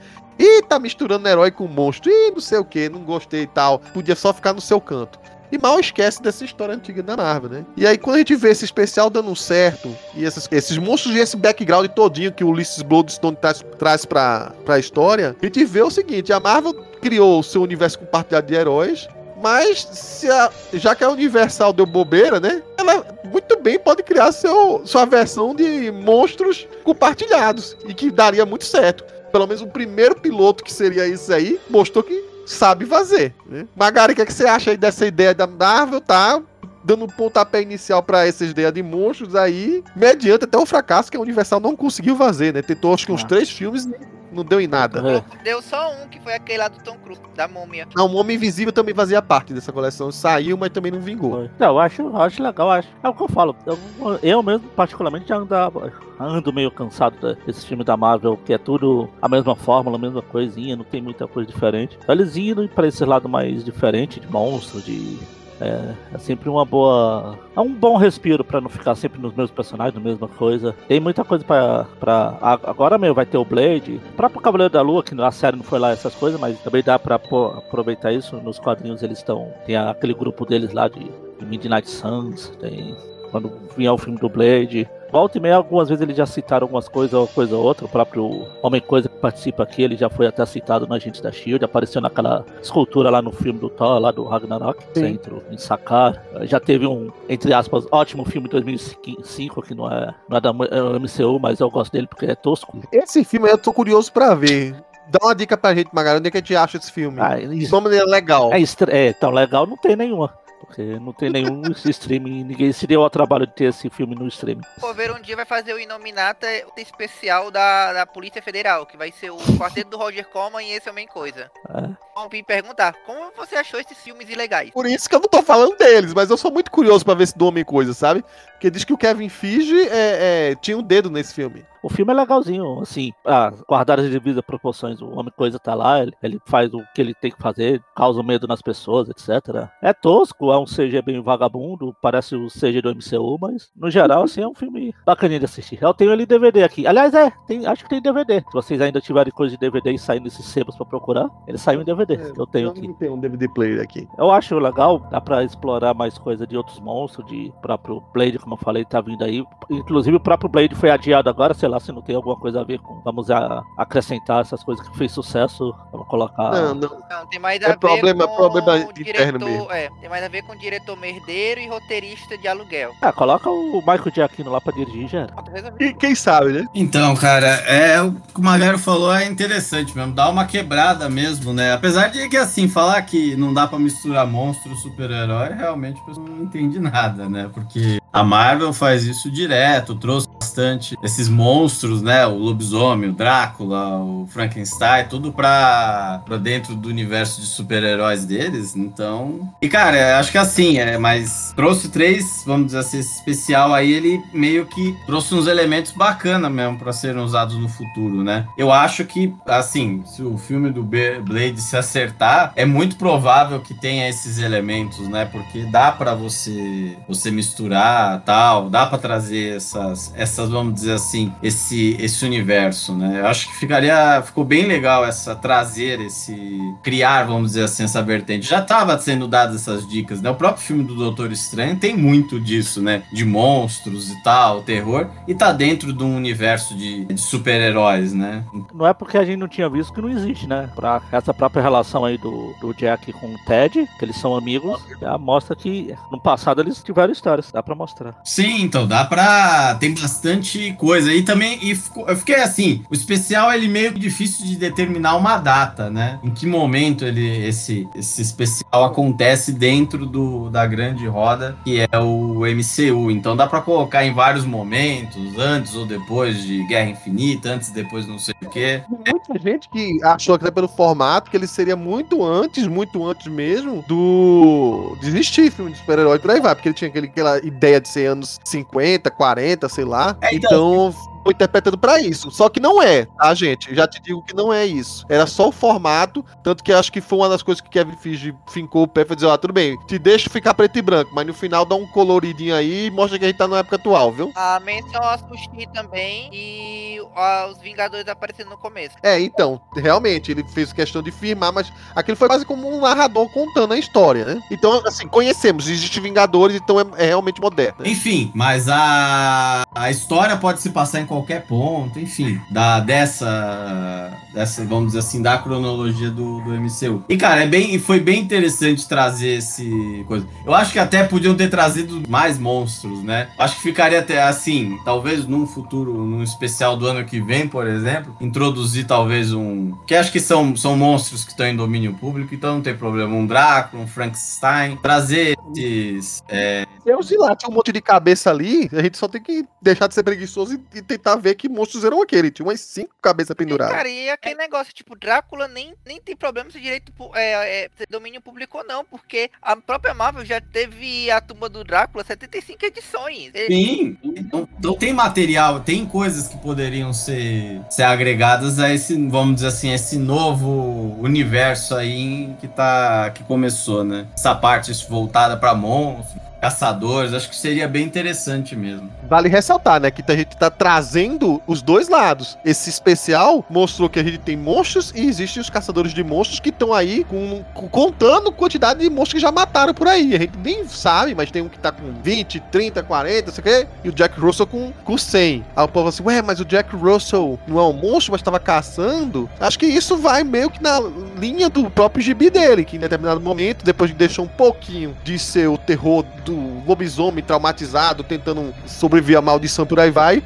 Ih, 0.39 0.63
tá 0.63 0.79
misturando 0.79 1.27
herói 1.27 1.51
com 1.51 1.67
monstro. 1.67 2.09
Ih, 2.09 2.31
não 2.31 2.39
sei 2.39 2.57
o 2.57 2.65
que, 2.65 2.87
não 2.87 3.01
gostei 3.01 3.43
e 3.43 3.47
tal. 3.47 3.79
Podia 3.79 4.15
só 4.15 4.33
ficar 4.33 4.53
no 4.53 4.61
seu 4.61 4.79
canto. 4.79 5.19
E 5.51 5.57
mal 5.57 5.79
esquece 5.79 6.21
dessa 6.21 6.45
história 6.45 6.73
antiga 6.75 7.03
da 7.03 7.17
Marvel, 7.17 7.49
né? 7.49 7.65
E 7.75 7.85
aí 7.85 7.97
quando 7.97 8.15
a 8.15 8.19
gente 8.19 8.35
vê 8.35 8.49
esse 8.51 8.65
especial 8.65 9.09
dando 9.09 9.35
certo, 9.35 9.95
e 10.15 10.23
esses, 10.23 10.47
esses 10.51 10.77
monstros 10.77 11.15
e 11.15 11.19
esse 11.19 11.35
background 11.37 11.87
todinho 11.89 12.31
que 12.31 12.43
o 12.43 12.47
Ulysses 12.49 12.81
Bloodstone 12.81 13.35
traz, 13.35 13.63
traz 13.77 14.05
pra, 14.05 14.51
pra 14.65 14.79
história, 14.79 15.35
a 15.41 15.45
gente 15.45 15.63
vê 15.65 15.81
o 15.81 15.89
seguinte, 15.91 16.31
a 16.31 16.39
Marvel 16.39 16.73
criou 17.01 17.39
o 17.39 17.43
seu 17.43 17.61
universo 17.61 17.99
compartilhado 17.99 18.47
de 18.47 18.53
heróis, 18.55 19.07
mas 19.43 20.23
a- 20.29 20.51
já 20.73 20.93
que 20.95 21.03
a 21.03 21.09
Universal 21.09 21.73
deu 21.73 21.85
bobeira, 21.85 22.39
né? 22.39 22.61
Ela 22.77 23.03
muito 23.25 23.59
bem 23.59 23.79
pode 23.79 24.03
criar 24.03 24.31
seu, 24.31 24.81
sua 24.85 25.05
versão 25.05 25.55
de 25.55 25.91
monstros 25.91 26.67
compartilhados 26.83 27.75
e 27.87 27.93
que 27.93 28.11
daria 28.11 28.45
muito 28.45 28.65
certo. 28.65 29.03
Pelo 29.31 29.47
menos 29.47 29.61
o 29.61 29.67
primeiro 29.67 30.15
piloto 30.19 30.63
que 30.63 30.71
seria 30.71 31.07
isso 31.07 31.33
aí 31.33 31.59
mostrou 31.69 32.03
que 32.03 32.23
sabe 32.45 32.85
fazer. 32.85 33.33
Né? 33.45 33.67
Magari, 33.75 34.13
o 34.13 34.15
que, 34.15 34.21
é 34.21 34.25
que 34.25 34.33
você 34.33 34.45
acha 34.45 34.71
aí 34.71 34.77
dessa 34.77 35.05
ideia 35.05 35.33
da 35.33 35.47
Marvel? 35.47 36.01
Tá 36.01 36.41
dando 36.83 37.05
um 37.05 37.07
pontapé 37.07 37.61
inicial 37.61 38.01
pra 38.01 38.25
essa 38.25 38.43
ideia 38.43 38.71
de 38.71 38.81
monstros 38.81 39.35
aí, 39.35 39.83
mediante 39.95 40.45
até 40.45 40.57
o 40.57 40.65
fracasso 40.65 41.11
que 41.11 41.17
a 41.17 41.21
Universal 41.21 41.59
não 41.59 41.75
conseguiu 41.75 42.15
fazer, 42.15 42.53
né? 42.53 42.61
Tentou 42.61 42.93
acho 42.93 43.05
que 43.05 43.11
uns 43.11 43.23
Ah. 43.23 43.27
três 43.27 43.49
filmes 43.49 43.85
e 43.85 43.95
não 44.31 44.43
deu 44.43 44.61
em 44.61 44.67
nada. 44.67 45.01
É. 45.09 45.43
Deu 45.43 45.61
só 45.61 45.91
um, 45.91 46.07
que 46.07 46.19
foi 46.19 46.33
aquele 46.33 46.59
lá 46.59 46.67
do 46.67 46.81
Tom 46.83 46.97
Cruise, 46.97 47.21
da 47.35 47.47
múmia. 47.47 47.87
Não, 47.95 48.07
o 48.07 48.15
Homem 48.15 48.35
Invisível 48.35 48.71
também 48.71 48.95
fazia 48.95 49.21
parte 49.21 49.53
dessa 49.53 49.71
coleção. 49.71 50.11
Saiu, 50.11 50.57
mas 50.57 50.69
também 50.69 50.91
não 50.91 51.01
vingou. 51.01 51.31
Foi. 51.31 51.51
Não, 51.59 51.67
eu 51.67 51.79
acho, 51.79 52.01
eu 52.01 52.21
acho 52.21 52.41
legal, 52.41 52.67
eu 52.67 52.71
acho. 52.71 52.89
É 53.03 53.09
o 53.09 53.13
que 53.13 53.23
eu 53.23 53.29
falo. 53.29 53.55
Eu, 53.65 53.77
eu 54.23 54.43
mesmo, 54.43 54.67
particularmente, 54.69 55.29
já 55.29 55.37
andava, 55.37 55.91
ando 56.19 56.53
meio 56.53 56.71
cansado 56.71 57.35
desses 57.45 57.65
filmes 57.65 57.85
da 57.85 57.97
Marvel, 57.97 58.37
que 58.45 58.53
é 58.53 58.57
tudo 58.57 59.09
a 59.21 59.27
mesma 59.27 59.55
fórmula, 59.55 59.97
a 59.97 59.99
mesma 59.99 60.21
coisinha, 60.21 60.75
não 60.75 60.83
tem 60.83 61.01
muita 61.01 61.27
coisa 61.27 61.51
diferente. 61.51 61.97
Eles 62.07 62.37
indo 62.37 62.67
pra 62.69 62.87
esse 62.87 63.03
lado 63.03 63.27
mais 63.27 63.63
diferente, 63.63 64.19
de 64.19 64.31
monstro, 64.31 64.81
de. 64.81 65.19
É, 65.61 65.93
é 66.15 66.17
sempre 66.17 66.49
uma 66.49 66.65
boa. 66.65 67.37
É 67.55 67.59
um 67.59 67.71
bom 67.71 67.95
respiro 67.97 68.43
pra 68.43 68.59
não 68.59 68.69
ficar 68.69 68.95
sempre 68.95 69.21
nos 69.21 69.31
mesmos 69.33 69.51
personagens, 69.51 69.93
na 69.93 70.01
mesma 70.09 70.27
coisa. 70.27 70.75
Tem 70.87 70.99
muita 70.99 71.23
coisa 71.23 71.43
pra. 71.45 71.85
pra 71.99 72.37
a- 72.41 72.59
agora 72.69 72.97
mesmo 72.97 73.15
vai 73.15 73.25
ter 73.25 73.37
o 73.37 73.45
Blade. 73.45 74.01
O 74.11 74.13
próprio 74.13 74.41
Cavaleiro 74.41 74.73
da 74.73 74.81
Lua, 74.81 75.03
que 75.03 75.19
a 75.21 75.31
série 75.31 75.57
não 75.57 75.63
foi 75.63 75.79
lá 75.79 75.91
essas 75.91 76.15
coisas, 76.15 76.39
mas 76.39 76.59
também 76.61 76.81
dá 76.83 76.97
pô- 76.97 77.47
aproveitar 77.57 78.11
isso. 78.11 78.37
Nos 78.37 78.57
quadrinhos 78.59 79.03
eles 79.03 79.19
estão. 79.19 79.51
Tem 79.65 79.75
aquele 79.75 80.13
grupo 80.13 80.45
deles 80.45 80.73
lá 80.73 80.87
de, 80.87 80.99
de 81.39 81.45
Midnight 81.45 81.89
Suns. 81.89 82.49
Tem. 82.59 82.95
Quando 83.31 83.51
vier 83.77 83.91
o 83.91 83.97
filme 83.97 84.19
do 84.19 84.29
Blade. 84.29 84.87
Volta 85.11 85.37
e 85.37 85.41
meia, 85.41 85.57
algumas 85.57 85.89
vezes 85.89 86.01
eles 86.01 86.15
já 86.15 86.25
citaram 86.25 86.63
algumas 86.65 86.87
coisas, 86.87 87.13
uma 87.19 87.27
coisa 87.27 87.53
ou 87.57 87.63
outra. 87.65 87.85
O 87.85 87.89
próprio 87.89 88.47
Homem-Coisa 88.63 89.09
que 89.09 89.17
participa 89.17 89.63
aqui, 89.63 89.81
ele 89.83 89.97
já 89.97 90.09
foi 90.09 90.25
até 90.25 90.45
citado 90.45 90.87
no 90.87 90.93
Agente 90.93 91.21
da 91.21 91.29
Shield. 91.33 91.65
Apareceu 91.65 91.99
naquela 92.01 92.45
escultura 92.61 93.09
lá 93.09 93.21
no 93.21 93.31
filme 93.31 93.59
do 93.59 93.69
Thor, 93.69 93.99
lá 93.99 94.09
do 94.11 94.23
Ragnarok, 94.23 94.81
Sim. 94.93 95.01
centro 95.01 95.43
em 95.51 95.57
Sakar. 95.57 96.23
Já 96.43 96.61
teve 96.61 96.87
um, 96.87 97.11
entre 97.27 97.53
aspas, 97.53 97.85
ótimo 97.91 98.23
filme 98.23 98.47
de 98.47 98.51
2005, 98.53 99.61
que 99.63 99.75
não 99.75 99.91
é, 99.91 100.13
não 100.29 100.37
é 100.37 100.41
da 100.41 100.49
é 100.71 100.81
o 100.81 100.97
MCU, 100.99 101.39
mas 101.41 101.59
eu 101.59 101.69
gosto 101.69 101.91
dele 101.91 102.07
porque 102.07 102.25
é 102.27 102.35
tosco. 102.35 102.79
Esse 102.91 103.25
filme 103.25 103.47
aí 103.47 103.53
eu 103.53 103.57
tô 103.57 103.73
curioso 103.73 104.11
pra 104.13 104.33
ver. 104.33 104.73
Dá 105.09 105.19
uma 105.23 105.35
dica 105.35 105.57
pra 105.57 105.75
gente, 105.75 105.89
Magari, 105.93 106.19
onde 106.19 106.29
é 106.29 106.31
que 106.31 106.37
a 106.37 106.39
gente 106.39 106.55
acha 106.55 106.77
esse 106.77 106.89
filme? 106.89 107.19
Ah, 107.19 107.35
De 107.35 107.63
isso, 107.63 107.75
uma 107.75 107.81
maneira 107.81 108.05
legal. 108.05 108.53
é, 108.53 108.59
estre- 108.61 108.93
é 108.95 109.11
tão 109.11 109.29
legal, 109.31 109.67
não 109.67 109.75
tem 109.75 109.93
nenhuma. 109.97 110.33
Porque 110.61 110.81
não 110.99 111.11
tem 111.11 111.29
nenhum 111.29 111.61
streaming, 111.85 112.43
ninguém 112.43 112.71
se 112.71 112.85
deu 112.85 113.01
ao 113.01 113.09
trabalho 113.09 113.47
de 113.47 113.53
ter 113.53 113.65
esse 113.65 113.89
filme 113.89 114.15
no 114.15 114.27
streaming. 114.27 114.61
Ver 114.95 115.11
um 115.11 115.19
dia 115.19 115.35
vai 115.35 115.45
fazer 115.45 115.73
o 115.73 115.79
Inominata 115.79 116.47
especial 116.77 117.49
da, 117.49 117.93
da 117.93 118.05
Polícia 118.05 118.41
Federal, 118.41 118.85
que 118.85 118.95
vai 118.95 119.11
ser 119.11 119.31
o 119.31 119.37
quarteto 119.57 119.89
do 119.89 119.97
Roger 119.97 120.27
Corman 120.27 120.63
e 120.63 120.73
esse 120.73 120.89
Homem 120.89 121.07
Coisa. 121.07 121.49
É. 121.69 121.89
Vão 122.15 122.29
vir 122.29 122.43
perguntar, 122.43 122.93
como 123.05 123.31
você 123.35 123.55
achou 123.55 123.79
esses 123.79 123.97
filmes 123.97 124.29
ilegais? 124.29 124.69
Por 124.71 124.85
isso 124.85 125.09
que 125.09 125.15
eu 125.15 125.19
não 125.19 125.27
tô 125.27 125.41
falando 125.41 125.75
deles, 125.77 126.13
mas 126.13 126.29
eu 126.29 126.37
sou 126.37 126.51
muito 126.51 126.69
curioso 126.69 127.03
pra 127.03 127.15
ver 127.15 127.27
se 127.27 127.37
do 127.37 127.47
Homem 127.47 127.65
Coisa, 127.65 127.93
sabe? 127.93 128.23
Porque 128.51 128.69
diz 128.69 128.83
que 128.83 128.93
o 128.93 128.97
Kevin 128.97 129.29
Feige 129.29 129.87
é, 129.89 130.51
é, 130.51 130.55
tinha 130.55 130.77
um 130.77 130.83
dedo 130.83 131.09
nesse 131.09 131.33
filme. 131.33 131.65
O 131.83 131.89
filme 131.89 132.13
é 132.13 132.15
legalzinho, 132.15 132.79
assim, 132.79 133.11
ah, 133.25 133.51
guardar 133.67 133.99
as 133.99 134.09
devidas 134.09 134.43
proporções. 134.45 135.01
O 135.01 135.17
Homem 135.17 135.33
Coisa 135.35 135.57
tá 135.57 135.73
lá, 135.73 136.01
ele, 136.01 136.13
ele 136.21 136.39
faz 136.45 136.71
o 136.73 136.81
que 136.93 137.01
ele 137.01 137.13
tem 137.13 137.31
que 137.31 137.41
fazer, 137.41 137.81
causa 137.95 138.21
medo 138.21 138.47
nas 138.47 138.61
pessoas, 138.61 139.09
etc. 139.09 139.67
É 139.81 139.91
tosco, 139.91 140.51
é 140.51 140.57
um 140.57 140.65
CG 140.65 141.01
bem 141.01 141.21
vagabundo, 141.21 141.95
parece 142.01 142.35
o 142.35 142.47
CG 142.47 142.81
do 142.81 142.93
MCU, 142.93 143.37
mas 143.41 143.71
no 143.75 143.89
geral, 143.89 144.23
assim, 144.23 144.41
é 144.41 144.47
um 144.47 144.53
filme 144.53 144.93
bacaninho 145.05 145.39
de 145.39 145.45
assistir. 145.45 145.79
Eu 145.81 145.93
tenho 145.93 146.11
ele 146.11 146.23
em 146.23 146.27
DVD 146.27 146.63
aqui. 146.63 146.85
Aliás, 146.85 147.13
é, 147.13 147.31
tem, 147.47 147.65
acho 147.65 147.83
que 147.83 147.89
tem 147.89 148.01
DVD. 148.01 148.41
Se 148.41 148.53
vocês 148.53 148.79
ainda 148.79 149.01
tiverem 149.01 149.31
coisa 149.31 149.55
de 149.55 149.59
DVD 149.59 149.91
e 149.91 149.97
saindo 149.97 150.25
nesses 150.25 150.45
sebos 150.45 150.75
pra 150.75 150.85
procurar, 150.85 151.27
ele 151.47 151.57
saiu 151.57 151.81
em 151.81 151.85
DVD, 151.85 152.17
que 152.31 152.39
eu 152.39 152.45
tenho 152.45 152.69
aqui. 152.69 152.87
não 152.87 152.93
tem 152.93 153.09
um 153.09 153.19
DVD 153.19 153.47
player 153.49 153.81
aqui. 153.81 154.07
Eu 154.19 154.29
acho 154.29 154.57
legal, 154.59 154.99
dá 155.09 155.19
pra 155.19 155.43
explorar 155.43 155.95
mais 155.95 156.17
coisa 156.17 156.45
de 156.45 156.55
outros 156.55 156.79
monstros, 156.79 157.25
de 157.27 157.51
próprio 157.61 158.03
Blade, 158.13 158.37
como 158.37 158.53
eu 158.53 158.59
falei, 158.59 158.85
tá 158.85 159.01
vindo 159.01 159.23
aí. 159.23 159.43
Inclusive 159.69 160.17
o 160.17 160.19
próprio 160.19 160.49
Blade 160.49 160.75
foi 160.75 160.91
adiado 160.91 161.29
agora, 161.29 161.53
sei 161.53 161.69
lá 161.69 161.70
se 161.79 161.91
não 161.91 162.01
tem 162.01 162.15
alguma 162.15 162.35
coisa 162.35 162.61
a 162.61 162.63
ver 162.63 162.79
com. 162.79 162.99
Vamos 163.03 163.29
a- 163.31 163.63
acrescentar 163.77 164.41
essas 164.41 164.63
coisas 164.63 164.87
que 164.87 164.97
fez 164.97 165.11
sucesso. 165.11 165.73
Vamos 165.91 166.07
colocar. 166.07 166.51
Não, 166.51 166.73
não. 166.75 167.01
Não, 167.09 167.27
tem 167.29 167.39
mais 167.39 167.61
É 167.61 167.65
a 167.65 167.69
ver 167.69 167.77
problema- 167.79 168.27
com 168.27 168.35
problema 168.35 168.71
o 168.73 168.77
interno 168.77 168.93
diretor, 169.39 169.39
mesmo. 169.39 169.71
é, 169.71 169.89
tem 169.99 170.09
mais 170.09 170.23
a 170.23 170.27
ver 170.27 170.41
com 170.43 170.55
diretor 170.55 170.97
merdeiro 170.97 171.59
e 171.61 171.67
roteirista 171.67 172.37
de 172.37 172.47
aluguel. 172.47 172.91
Ah, 173.01 173.11
coloca 173.11 173.49
o 173.49 173.77
Michael 173.79 174.11
Giacchino 174.13 174.51
lá 174.51 174.59
pra 174.61 174.73
dirigir, 174.73 175.07
já 175.07 175.27
resolvi. 175.53 175.93
Quem, 175.95 176.15
sabe, 176.15 176.51
né? 176.53 176.65
Então, 176.73 177.15
cara, 177.15 177.47
é 177.47 178.01
o 178.01 178.11
que 178.13 178.39
o 178.39 178.43
Magaro 178.43 178.77
falou 178.79 179.13
é 179.13 179.25
interessante 179.25 179.95
mesmo, 179.95 180.13
dá 180.13 180.29
uma 180.29 180.45
quebrada 180.45 181.09
mesmo, 181.09 181.53
né? 181.53 181.73
Apesar 181.73 182.07
de 182.09 182.27
que 182.29 182.37
assim, 182.37 182.67
falar 182.67 183.01
que 183.03 183.35
não 183.35 183.53
dá 183.53 183.67
pra 183.67 183.79
misturar 183.79 184.25
monstro 184.27 184.71
e 184.71 184.77
super-herói, 184.77 185.53
realmente 185.53 185.99
a 186.01 186.05
pessoa 186.05 186.27
não 186.27 186.43
entende 186.43 186.79
nada, 186.79 187.27
né? 187.29 187.49
Porque 187.53 187.99
a 188.11 188.23
Marvel 188.23 188.73
faz 188.73 189.03
isso 189.05 189.29
direto, 189.29 189.95
trouxe 189.95 190.27
bastante 190.27 190.97
esses 191.03 191.29
monstros, 191.29 192.01
né? 192.01 192.25
O 192.25 192.37
lobisomem, 192.37 193.09
o 193.09 193.13
Drácula, 193.13 193.99
o 193.99 194.27
Frankenstein, 194.29 195.05
tudo 195.09 195.31
pra, 195.31 196.21
pra 196.25 196.37
dentro 196.37 196.75
do 196.75 196.89
universo 196.89 197.39
de 197.39 197.47
super-heróis 197.47 198.25
deles, 198.25 198.75
então... 198.75 199.49
E, 199.61 199.69
cara, 199.69 200.19
acho 200.19 200.31
que 200.31 200.37
assim, 200.37 200.77
é, 200.77 200.97
mas 200.97 201.53
trouxe 201.55 201.89
três, 201.89 202.43
vamos 202.45 202.67
dizer 202.67 202.79
assim, 202.79 202.99
esse 202.99 203.15
especial 203.17 203.73
aí, 203.73 203.91
ele 203.91 204.21
meio 204.33 204.65
que 204.65 204.95
trouxe 205.05 205.33
uns 205.33 205.47
elementos 205.47 205.91
bacana 205.91 206.49
mesmo 206.49 206.77
pra 206.77 206.91
serem 206.91 207.21
usados 207.21 207.55
no 207.55 207.69
futuro, 207.69 208.23
né? 208.23 208.45
Eu 208.57 208.71
acho 208.71 209.05
que, 209.05 209.33
assim, 209.45 210.03
se 210.05 210.21
o 210.21 210.37
filme 210.37 210.69
do 210.69 210.83
Blade 210.83 211.61
se 211.61 211.77
acertar, 211.77 212.51
é 212.55 212.65
muito 212.65 212.95
provável 212.95 213.59
que 213.59 213.73
tenha 213.73 214.09
esses 214.09 214.39
elementos, 214.39 215.07
né? 215.07 215.25
Porque 215.25 215.63
dá 215.65 215.91
pra 215.91 216.13
você 216.13 216.97
você 217.07 217.31
misturar, 217.31 218.00
tal, 218.25 218.69
dá 218.69 218.85
pra 218.85 218.97
trazer 218.97 219.55
essas 219.55 220.13
essas, 220.15 220.49
vamos 220.49 220.73
dizer 220.73 220.93
assim, 220.93 221.31
esse 221.41 221.97
esse 221.99 222.25
universo, 222.25 222.93
né? 222.93 223.21
Eu 223.21 223.27
acho 223.27 223.47
que 223.47 223.55
ficaria 223.55 224.21
ficou 224.23 224.43
bem 224.43 224.65
legal 224.65 225.05
essa 225.05 225.35
trazer 225.35 225.99
esse 226.01 226.59
criar, 226.83 227.23
vamos 227.23 227.51
dizer 227.51 227.63
assim, 227.63 227.83
essa 227.83 228.01
vertente. 228.01 228.47
Já 228.47 228.61
tava 228.61 228.97
sendo 228.99 229.27
dadas 229.27 229.55
essas 229.61 229.87
dicas, 229.87 230.21
né? 230.21 230.29
O 230.29 230.35
próprio 230.35 230.63
filme 230.63 230.83
do 230.83 230.95
Doutor 230.95 231.31
Estranho 231.31 231.75
tem 231.75 231.95
muito 231.95 232.39
disso, 232.39 232.81
né? 232.81 233.03
De 233.11 233.25
monstros 233.25 234.09
e 234.09 234.23
tal, 234.23 234.61
terror, 234.61 235.07
e 235.27 235.33
tá 235.33 235.51
dentro 235.51 235.93
de 235.93 236.03
um 236.03 236.15
universo 236.15 236.75
de, 236.75 237.05
de 237.05 237.19
super-heróis, 237.19 238.13
né? 238.13 238.43
Não 238.73 238.85
é 238.85 238.93
porque 238.93 239.17
a 239.17 239.25
gente 239.25 239.37
não 239.37 239.47
tinha 239.47 239.69
visto 239.69 239.93
que 239.93 240.01
não 240.01 240.09
existe, 240.09 240.47
né? 240.47 240.69
Pra 240.75 241.01
essa 241.11 241.33
própria 241.33 241.61
relação 241.61 242.05
aí 242.05 242.17
do, 242.17 242.53
do 242.59 242.73
Jack 242.73 243.11
com 243.13 243.33
o 243.33 243.37
Ted, 243.45 243.87
que 243.97 244.05
eles 244.05 244.17
são 244.17 244.35
amigos, 244.35 244.81
já 244.99 245.17
mostra 245.17 245.55
que 245.55 245.95
no 246.11 246.19
passado 246.19 246.61
eles 246.61 246.81
tiveram 246.83 247.11
histórias. 247.11 247.51
Dá 247.51 247.61
pra 247.61 247.75
mostrar. 247.75 247.90
Sim, 248.23 248.61
então 248.61 248.87
dá 248.87 249.05
pra. 249.05 249.75
Tem 249.75 249.93
bastante 249.93 250.73
coisa. 250.73 251.13
E 251.13 251.23
também, 251.23 251.59
e 251.61 251.71
eu 251.71 252.15
fiquei 252.15 252.35
assim: 252.35 252.83
o 252.89 252.93
especial 252.93 253.51
ele 253.53 253.67
meio 253.67 253.93
que 253.93 253.99
difícil 253.99 254.45
de 254.45 254.55
determinar 254.55 255.15
uma 255.15 255.37
data, 255.37 255.89
né? 255.89 256.19
Em 256.23 256.31
que 256.31 256.45
momento 256.45 257.05
ele 257.05 257.45
esse, 257.45 257.87
esse 257.95 258.21
especial 258.21 258.85
acontece 258.85 259.51
dentro 259.51 260.05
do, 260.05 260.49
da 260.49 260.65
grande 260.65 261.07
roda 261.07 261.55
que 261.63 261.79
é 261.79 261.99
o 261.99 262.41
MCU. 262.45 263.11
Então 263.11 263.35
dá 263.35 263.47
pra 263.47 263.61
colocar 263.61 264.05
em 264.05 264.13
vários 264.13 264.45
momentos, 264.45 265.37
antes 265.37 265.75
ou 265.75 265.85
depois 265.85 266.43
de 266.43 266.63
Guerra 266.67 266.89
Infinita, 266.89 267.49
antes 267.49 267.69
e 267.69 267.73
depois 267.73 268.07
não 268.07 268.19
sei 268.19 268.35
o 268.43 268.49
quê. 268.49 268.83
Muita 268.89 269.39
gente 269.39 269.69
que 269.69 270.03
achou 270.03 270.37
que 270.37 270.45
até 270.45 270.51
pelo 270.53 270.67
formato 270.67 271.29
que 271.29 271.37
ele 271.37 271.47
seria 271.47 271.75
muito 271.75 272.23
antes, 272.23 272.67
muito 272.67 273.05
antes 273.05 273.27
mesmo 273.27 273.83
do. 273.87 274.97
de 275.01 275.07
existir 275.07 275.51
filme 275.51 275.71
de 275.71 275.77
super-herói 275.77 276.19
por 276.19 276.31
aí 276.31 276.39
vai, 276.39 276.55
porque 276.55 276.69
ele 276.69 276.75
tinha 276.75 276.89
aquele, 276.89 277.07
aquela 277.07 277.37
ideia 277.39 277.80
de 277.81 277.89
ser 277.89 278.05
anos 278.07 278.39
50, 278.43 279.09
40, 279.11 279.69
sei 279.69 279.85
lá. 279.85 280.15
É, 280.21 280.33
então, 280.33 280.89
Então 280.91 281.10
interpretando 281.29 281.77
pra 281.77 281.99
isso. 281.99 282.31
Só 282.31 282.49
que 282.49 282.59
não 282.59 282.81
é, 282.81 283.05
tá, 283.05 283.33
gente? 283.33 283.73
Já 283.75 283.87
te 283.87 284.01
digo 284.01 284.23
que 284.23 284.33
não 284.35 284.51
é 284.53 284.65
isso. 284.65 285.05
Era 285.09 285.27
só 285.27 285.49
o 285.49 285.51
formato, 285.51 286.23
tanto 286.43 286.63
que 286.63 286.71
acho 286.73 286.91
que 286.91 287.01
foi 287.01 287.19
uma 287.19 287.29
das 287.29 287.43
coisas 287.43 287.61
que 287.61 287.69
Kevin 287.69 287.95
Feige 287.97 288.33
fincou 288.49 288.83
o 288.83 288.87
pé 288.87 289.03
pra 289.03 289.15
dizer, 289.15 289.27
ó, 289.27 289.37
tudo 289.37 289.53
bem, 289.53 289.77
te 289.87 289.99
deixo 289.99 290.29
ficar 290.29 290.53
preto 290.53 290.77
e 290.77 290.81
branco, 290.81 291.11
mas 291.13 291.27
no 291.27 291.33
final 291.33 291.65
dá 291.65 291.75
um 291.75 291.85
coloridinho 291.87 292.55
aí 292.55 292.87
e 292.87 292.91
mostra 292.91 293.19
que 293.19 293.25
a 293.25 293.27
gente 293.27 293.37
tá 293.37 293.47
na 293.47 293.57
época 293.59 293.75
atual, 293.75 294.11
viu? 294.11 294.31
A 294.35 294.59
menção 294.61 295.01
a 295.03 295.17
Sushi 295.17 295.67
também 295.73 296.29
e 296.33 296.99
a- 297.15 297.47
os 297.51 297.59
Vingadores 297.61 298.07
aparecendo 298.07 298.49
no 298.49 298.57
começo. 298.57 298.95
É, 299.03 299.19
então, 299.19 299.61
realmente, 299.75 300.31
ele 300.31 300.43
fez 300.47 300.71
questão 300.73 301.01
de 301.03 301.11
firmar, 301.11 301.51
mas 301.53 301.71
aquilo 301.95 302.17
foi 302.17 302.27
quase 302.27 302.45
como 302.45 302.67
um 302.73 302.81
narrador 302.81 303.29
contando 303.29 303.73
a 303.73 303.77
história, 303.77 304.25
né? 304.25 304.41
Então, 304.49 304.81
assim, 304.85 305.07
conhecemos, 305.07 305.67
existe 305.69 305.99
Vingadores, 305.99 306.55
então 306.55 306.79
é, 306.79 306.85
é 306.97 307.05
realmente 307.07 307.39
moderno. 307.41 307.75
né? 307.83 307.89
Enfim, 307.89 308.31
mas 308.33 308.67
a, 308.67 309.63
a 309.73 309.91
história 309.91 310.35
pode 310.37 310.61
se 310.61 310.69
passar 310.69 310.99
em 311.01 311.05
qualquer 311.11 311.41
ponto, 311.41 311.99
enfim, 311.99 312.39
da, 312.49 312.79
dessa, 312.79 314.11
dessa, 314.33 314.63
vamos 314.63 314.87
dizer 314.87 314.99
assim, 314.99 315.21
da 315.21 315.37
cronologia 315.37 316.09
do, 316.09 316.39
do 316.39 316.51
MCU. 316.51 317.03
E, 317.09 317.17
cara, 317.17 317.43
é 317.43 317.47
bem, 317.47 317.77
foi 317.79 317.99
bem 317.99 318.21
interessante 318.21 318.87
trazer 318.87 319.39
esse 319.39 320.05
coisa. 320.07 320.25
Eu 320.45 320.53
acho 320.53 320.71
que 320.71 320.79
até 320.79 321.03
podiam 321.03 321.35
ter 321.35 321.49
trazido 321.49 322.01
mais 322.07 322.39
monstros, 322.39 323.03
né? 323.03 323.27
Acho 323.37 323.57
que 323.57 323.61
ficaria 323.61 323.99
até 323.99 324.23
assim, 324.23 324.79
talvez 324.85 325.27
num 325.27 325.45
futuro, 325.45 325.93
num 326.05 326.23
especial 326.23 326.77
do 326.77 326.87
ano 326.87 327.03
que 327.03 327.19
vem, 327.19 327.45
por 327.45 327.67
exemplo, 327.67 328.15
introduzir 328.21 328.87
talvez 328.87 329.33
um. 329.33 329.73
Que 329.85 329.95
acho 329.95 330.13
que 330.13 330.19
são, 330.19 330.55
são 330.55 330.77
monstros 330.77 331.25
que 331.25 331.31
estão 331.31 331.45
em 331.45 331.57
domínio 331.57 331.93
público, 331.93 332.33
então 332.33 332.55
não 332.55 332.61
tem 332.61 332.75
problema. 332.75 333.13
Um 333.13 333.27
Drácula, 333.27 333.83
um 333.83 333.87
Frankenstein, 333.87 334.77
trazer 334.77 335.37
esses. 335.57 336.23
é, 336.29 336.65
Eu 336.85 337.03
sei 337.03 337.17
lá, 337.17 337.35
tinha 337.35 337.49
um 337.49 337.53
monte 337.53 337.73
de 337.73 337.81
cabeça 337.81 338.29
ali, 338.29 338.69
a 338.71 338.81
gente 338.81 338.97
só 338.97 339.09
tem 339.09 339.21
que 339.21 339.45
deixar 339.61 339.87
de 339.87 339.93
ser 339.93 340.03
preguiçoso 340.03 340.53
e, 340.53 340.77
e 340.77 341.00
tentar 341.01 341.15
ver 341.15 341.35
que 341.35 341.49
monstros 341.49 341.83
eram 341.83 342.01
aquele. 342.01 342.31
Tinha 342.31 342.45
umas 342.45 342.61
cinco 342.61 342.93
cabeças 343.01 343.35
penduradas. 343.35 343.75
Cara, 343.75 343.89
e 343.89 344.09
aquele 344.09 344.35
negócio, 344.35 344.73
tipo, 344.73 344.95
Drácula 344.95 345.47
nem, 345.47 345.73
nem 345.85 345.99
tem 345.99 346.15
problema 346.15 346.49
se 346.51 346.59
direito 346.59 346.93
é, 347.15 347.65
é, 347.65 347.69
domínio 347.89 348.21
público 348.21 348.59
ou 348.59 348.63
não, 348.63 348.85
porque 348.85 349.31
a 349.41 349.55
própria 349.55 349.93
Marvel 349.93 350.23
já 350.23 350.39
teve 350.39 351.09
a 351.09 351.19
tumba 351.19 351.49
do 351.49 351.63
Drácula 351.63 352.03
75 352.03 352.65
edições. 352.65 353.31
Sim, 353.47 353.97
então, 354.03 354.47
então 354.59 354.73
tem 354.75 354.93
material, 354.93 355.61
tem 355.61 355.85
coisas 355.85 356.27
que 356.27 356.37
poderiam 356.37 356.93
ser, 356.93 357.61
ser 357.69 357.83
agregadas 357.83 358.59
a 358.59 358.71
esse, 358.71 358.93
vamos 359.07 359.35
dizer 359.35 359.47
assim, 359.47 359.73
esse 359.73 359.97
novo 359.97 360.97
universo 361.01 361.75
aí 361.75 362.33
que 362.39 362.47
tá 362.47 363.09
que 363.11 363.23
começou, 363.23 363.83
né? 363.83 364.07
Essa 364.13 364.35
parte 364.35 364.71
voltada 364.87 365.35
para 365.35 365.55
monstros, 365.55 366.21
caçadores, 366.41 367.13
acho 367.13 367.29
que 367.29 367.35
seria 367.35 367.67
bem 367.67 367.85
interessante 367.85 368.55
mesmo. 368.55 368.89
Vale 369.07 369.29
ressaltar, 369.29 369.79
né, 369.79 369.91
que 369.91 370.03
a 370.11 370.15
gente 370.15 370.35
tá 370.35 370.49
trazendo 370.49 371.39
os 371.45 371.61
dois 371.61 371.87
lados. 371.87 372.37
Esse 372.43 372.69
especial 372.69 373.45
mostrou 373.47 373.87
que 373.87 373.99
a 373.99 374.03
gente 374.03 374.17
tem 374.17 374.35
monstros 374.35 374.91
e 374.95 375.05
existem 375.05 375.39
os 375.39 375.49
caçadores 375.49 375.93
de 375.93 376.03
monstros 376.03 376.39
que 376.39 376.49
estão 376.49 376.73
aí 376.73 377.03
com, 377.03 377.43
contando 377.53 378.31
quantidade 378.31 378.79
de 378.79 378.89
monstros 378.89 379.13
que 379.13 379.19
já 379.19 379.31
mataram 379.31 379.73
por 379.73 379.87
aí. 379.87 380.15
A 380.15 380.19
gente 380.19 380.37
nem 380.43 380.67
sabe, 380.67 381.13
mas 381.13 381.29
tem 381.29 381.43
um 381.43 381.49
que 381.49 381.59
tá 381.59 381.71
com 381.71 381.93
20, 382.01 382.39
30, 382.51 382.81
40, 382.81 383.31
sei 383.31 383.41
o 383.41 383.43
quê, 383.43 383.67
e 383.83 383.89
o 383.89 383.93
Jack 383.93 384.19
Russell 384.19 384.47
com, 384.47 384.73
com 384.83 384.97
100. 384.97 385.45
Aí 385.55 385.63
o 385.63 385.67
povo 385.67 385.89
assim, 385.89 386.03
ué, 386.03 386.23
mas 386.23 386.39
o 386.39 386.45
Jack 386.45 386.75
Russell 386.75 387.37
não 387.47 387.59
é 387.59 387.63
um 387.63 387.73
monstro, 387.73 388.13
mas 388.13 388.21
tava 388.21 388.39
caçando? 388.39 389.29
Acho 389.39 389.59
que 389.59 389.67
isso 389.67 389.95
vai 389.95 390.23
meio 390.23 390.49
que 390.49 390.61
na 390.61 390.79
linha 391.17 391.49
do 391.49 391.69
próprio 391.69 392.03
gibi 392.03 392.31
dele, 392.31 392.65
que 392.65 392.77
em 392.77 392.79
determinado 392.79 393.21
momento, 393.21 393.63
depois 393.63 393.91
de 393.91 393.95
deixar 393.95 394.23
um 394.23 394.27
pouquinho 394.27 394.97
de 395.03 395.19
ser 395.19 395.47
o 395.47 395.57
terror 395.57 396.03
do 396.25 396.30
lobisomem 396.65 397.23
traumatizado, 397.23 398.03
tentando 398.03 398.53
sobreviver 398.65 399.17
à 399.17 399.21
maldição 399.21 399.65
por 399.65 399.79
aí 399.79 399.91
vai, 399.91 400.23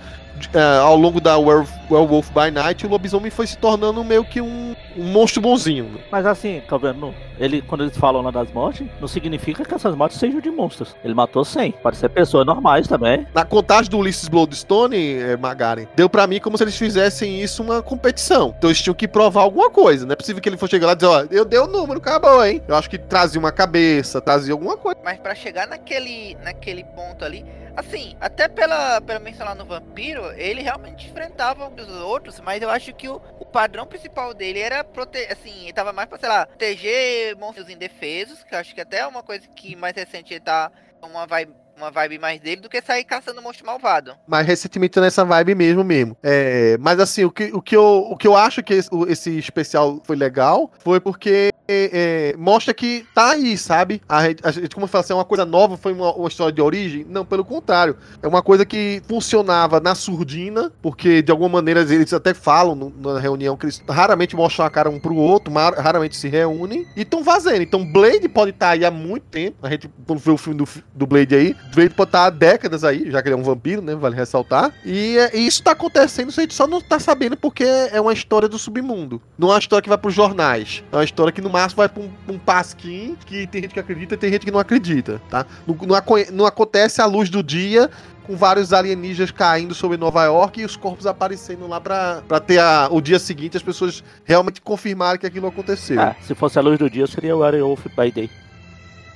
eh, 0.54 0.80
ao 0.82 0.96
longo 0.96 1.22
da 1.22 1.38
Werewolf, 1.38 1.72
Werewolf 1.90 2.30
by 2.32 2.52
Night, 2.52 2.86
o 2.86 2.90
lobisomem 2.90 3.32
foi 3.32 3.48
se 3.48 3.58
tornando 3.58 4.04
meio 4.04 4.24
que 4.24 4.42
um, 4.42 4.76
um 4.98 5.04
monstro 5.12 5.42
bonzinho. 5.42 5.86
né? 5.86 6.00
Mas 6.12 6.26
assim, 6.26 6.62
Calvino, 6.68 7.14
ele, 7.40 7.62
quando 7.62 7.84
eles 7.84 7.98
falam 7.98 8.22
lá 8.22 8.32
das 8.32 8.52
mortes, 8.52 8.88
não 9.00 9.08
significa 9.08 9.64
que 9.66 9.74
essas 9.74 9.96
mortes 9.96 10.18
sejam 10.18 10.40
de 10.40 10.50
monstros. 10.50 10.96
Ele 11.04 11.14
matou 11.14 11.44
100. 11.44 11.72
Pode 11.74 11.98
ser 11.98 12.10
pessoas 12.10 12.46
normais 12.46 12.88
também. 12.88 13.28
Na 13.34 13.44
contagem 13.46 13.90
do 13.90 13.98
Ulysses 13.98 14.28
Bloodstone, 14.28 15.16
eh, 15.16 15.38
Magaren, 15.38 15.88
deu 15.96 16.10
pra 16.10 16.28
mim 16.28 16.40
como 16.40 16.58
se 16.58 16.64
eles 16.64 16.78
fizessem 16.78 17.42
isso 17.42 17.62
uma 17.62 17.82
competição. 17.82 18.54
Então 18.58 18.70
eles 18.70 18.82
tinham 18.82 18.96
que 18.96 19.08
provar 19.08 19.42
alguma 19.42 19.70
coisa. 19.70 20.06
Não 20.06 20.14
é 20.14 20.16
possível 20.16 20.42
que 20.42 20.50
ele 20.50 20.58
for 20.58 20.70
chegar 20.70 20.88
lá 20.88 20.94
e 20.94 20.96
dizer, 20.96 21.08
ó, 21.08 21.26
eu 21.30 21.46
dei 21.46 21.60
o 21.60 21.68
número, 21.68 22.00
acabou, 22.00 22.44
hein? 22.46 22.62
Eu 22.68 22.76
acho 22.76 22.90
que 22.90 22.98
trazia 22.98 23.40
uma 23.40 23.52
cabeça, 23.52 24.22
trazia 24.22 24.54
alguma 24.54 24.78
coisa. 24.78 25.00
Mas 25.04 25.20
pra 25.20 25.36
chegar 25.36 25.68
naquele, 25.68 26.36
naquele 26.44 26.84
ponto 26.84 27.24
ali, 27.26 27.46
assim, 27.76 28.16
até 28.20 28.48
pela, 28.48 29.02
pela 29.02 29.20
menção 29.20 29.46
lá 29.46 29.54
no 29.56 29.66
Vampiro, 29.66 30.22
ele 30.38 30.62
realmente 30.62 31.08
enfrentava 31.10 31.66
os 31.84 31.90
outros, 32.02 32.40
mas 32.40 32.62
eu 32.62 32.70
acho 32.70 32.94
que 32.94 33.08
o, 33.08 33.22
o 33.40 33.46
padrão 33.46 33.86
principal 33.86 34.34
dele 34.34 34.60
era 34.60 34.84
proteger, 34.84 35.32
assim, 35.32 35.64
ele 35.64 35.74
tava 35.74 35.94
mais 35.94 36.08
pra, 36.08 36.18
sei 36.18 36.30
lá, 36.30 36.46
proteger 36.46 37.36
monstros 37.38 37.70
indefesos, 37.70 38.44
que 38.44 38.54
eu 38.54 38.60
acho 38.60 38.74
que 38.74 38.82
até 38.82 39.00
é 39.00 39.08
uma 39.08 39.24
coisa 39.24 39.48
que 39.48 39.76
mais 39.76 39.96
recente 39.96 40.34
ele 40.34 40.42
tá 40.42 40.72
uma 41.02 41.28
vibe, 41.28 41.54
uma 41.78 41.92
vibe 41.92 42.20
mais 42.20 42.40
dele 42.40 42.62
do 42.62 42.70
que 42.70 42.82
sair 42.82 43.04
caçando 43.04 43.42
monstro 43.42 43.66
malvado. 43.66 44.14
Mas 44.28 44.46
recentemente 44.46 45.00
nessa 45.00 45.24
vibe 45.26 45.56
mesmo 45.56 45.84
mesmo. 45.84 46.18
É, 46.24 46.78
mas 46.80 47.00
assim, 47.00 47.24
o 47.26 47.32
que, 47.32 47.52
o, 47.54 47.62
que 47.62 47.76
eu, 47.76 48.08
o 48.10 48.18
que 48.18 48.28
eu 48.28 48.36
acho 48.36 48.64
que 48.64 48.74
esse, 48.74 48.90
esse 49.08 49.38
especial 49.38 50.02
foi 50.04 50.16
legal 50.16 50.72
foi 50.80 51.00
porque 51.00 51.52
é, 51.68 52.32
é, 52.34 52.38
mostra 52.38 52.74
que 52.74 53.06
tá 53.14 53.32
aí, 53.32 53.58
sabe? 53.58 54.02
A 54.08 54.28
gente, 54.28 54.46
a 54.46 54.52
gente, 54.52 54.70
como 54.76 54.84
eu 54.84 54.88
falei 54.88 55.04
assim, 55.04 55.14
é 55.14 55.16
uma 55.16 55.26
coisa 55.26 55.46
nova, 55.46 55.76
foi 55.78 55.94
uma, 55.94 56.14
uma 56.14 56.28
história 56.28 56.54
de 56.54 56.62
origem? 56.62 57.06
Não, 57.10 57.26
pelo 57.26 57.44
contrário. 57.44 57.98
É 58.22 58.28
uma 58.28 58.44
coisa 58.44 58.66
que 58.66 59.02
funcionava 59.08 59.80
na 59.80 59.96
surdina, 59.96 60.72
porque 60.82 61.22
de 61.24 61.32
alguma 61.32 61.50
maneira 61.50 61.82
eles 61.82 62.14
até 62.14 62.34
falam 62.34 62.76
no- 62.76 63.14
na 63.14 63.20
reunião 63.20 63.58
que 63.58 63.66
eles 63.66 63.82
raramente 63.90 64.36
mostram 64.36 64.66
a 64.66 64.70
cara 64.70 64.90
um 64.90 65.00
pro 65.00 65.16
outro, 65.16 65.52
raramente 65.54 66.16
se 66.16 66.28
reúnem 66.30 66.86
e 66.96 67.02
estão 67.02 67.24
fazendo. 67.24 67.64
Então 67.64 67.84
Blade 67.84 68.30
pode 68.30 68.52
estar 68.52 68.70
aí 68.70 68.86
há 68.86 68.92
muito 68.92 69.24
tempo. 69.24 69.58
A 69.64 69.70
gente, 69.70 69.90
quando 70.06 70.20
vê 70.20 70.32
o 70.32 70.38
filme 70.38 70.58
do, 70.60 70.68
do 70.94 71.08
Blade 71.08 71.36
aí, 71.36 71.56
Blade 71.74 71.94
pode 71.94 72.10
estar 72.10 72.26
há 72.26 72.30
décadas 72.30 72.84
aí, 72.84 73.10
já 73.12 73.22
que 73.22 73.28
ele 73.28 73.36
é 73.36 73.38
um 73.38 73.44
vampiro, 73.44 73.82
né? 73.82 73.96
Vale 73.96 74.16
ressaltar. 74.16 74.72
E, 74.86 75.18
é- 75.18 75.36
e 75.38 75.46
isso 75.48 75.62
tá 75.64 75.72
acontecendo, 75.72 76.30
a 76.30 76.32
gente 76.42 76.54
só 76.54 76.66
não 76.68 76.80
tá 76.82 77.00
sabendo 77.00 77.36
porque 77.36 77.64
é 77.64 78.00
uma 78.00 78.14
história 78.14 78.48
do 78.48 78.58
submundo. 78.58 79.22
Não 79.38 79.50
é 79.50 79.54
uma 79.54 79.60
história 79.60 79.82
que 79.82 79.90
vai 79.90 79.98
pros 79.98 80.14
jornais. 80.14 80.84
É 80.92 80.96
uma 80.96 81.04
história 81.04 81.34
que 81.34 81.42
no 81.42 81.50
máximo 81.50 81.78
vai 81.78 81.90
pra 81.90 82.02
um, 82.04 82.10
um 82.30 82.38
pasquim 82.38 83.18
que 83.26 83.46
tem 83.48 83.62
gente 83.64 83.74
que 83.74 83.80
acredita 83.80 84.14
e 84.16 84.18
tem 84.18 84.32
gente 84.32 84.46
que 84.46 84.52
não 84.52 84.60
acredita, 84.60 85.22
tá? 85.30 85.46
Não, 85.68 85.76
não, 85.76 85.98
não 86.32 86.46
acontece 86.46 87.02
à 87.02 87.06
luz 87.06 87.30
do 87.30 87.44
dia 87.44 87.90
com 88.26 88.36
vários 88.36 88.74
alienígenas 88.74 89.30
caindo 89.30 89.76
sobre 89.76 89.98
Nova 89.98 90.24
York 90.24 90.60
e 90.62 90.66
os 90.66 90.76
corpos 90.76 91.06
aparecendo 91.06 91.68
lá 91.68 91.80
pra, 91.80 92.24
pra 92.28 92.40
ter 92.40 92.58
a- 92.58 92.88
o 92.90 93.00
dia 93.00 93.20
seguinte 93.20 93.56
as 93.58 93.62
pessoas 93.62 94.04
realmente 94.24 94.62
confirmarem 94.62 95.20
que 95.20 95.28
aquilo 95.28 95.46
aconteceu. 95.48 96.00
Ah, 96.02 96.16
se 96.22 96.34
fosse 96.34 96.58
a 96.58 96.62
luz 96.62 96.80
do 96.80 96.90
dia, 96.90 97.06
seria 97.06 97.36
o 97.36 97.40
Werewolf 97.40 97.86
by 97.96 98.12
Day. 98.12 98.30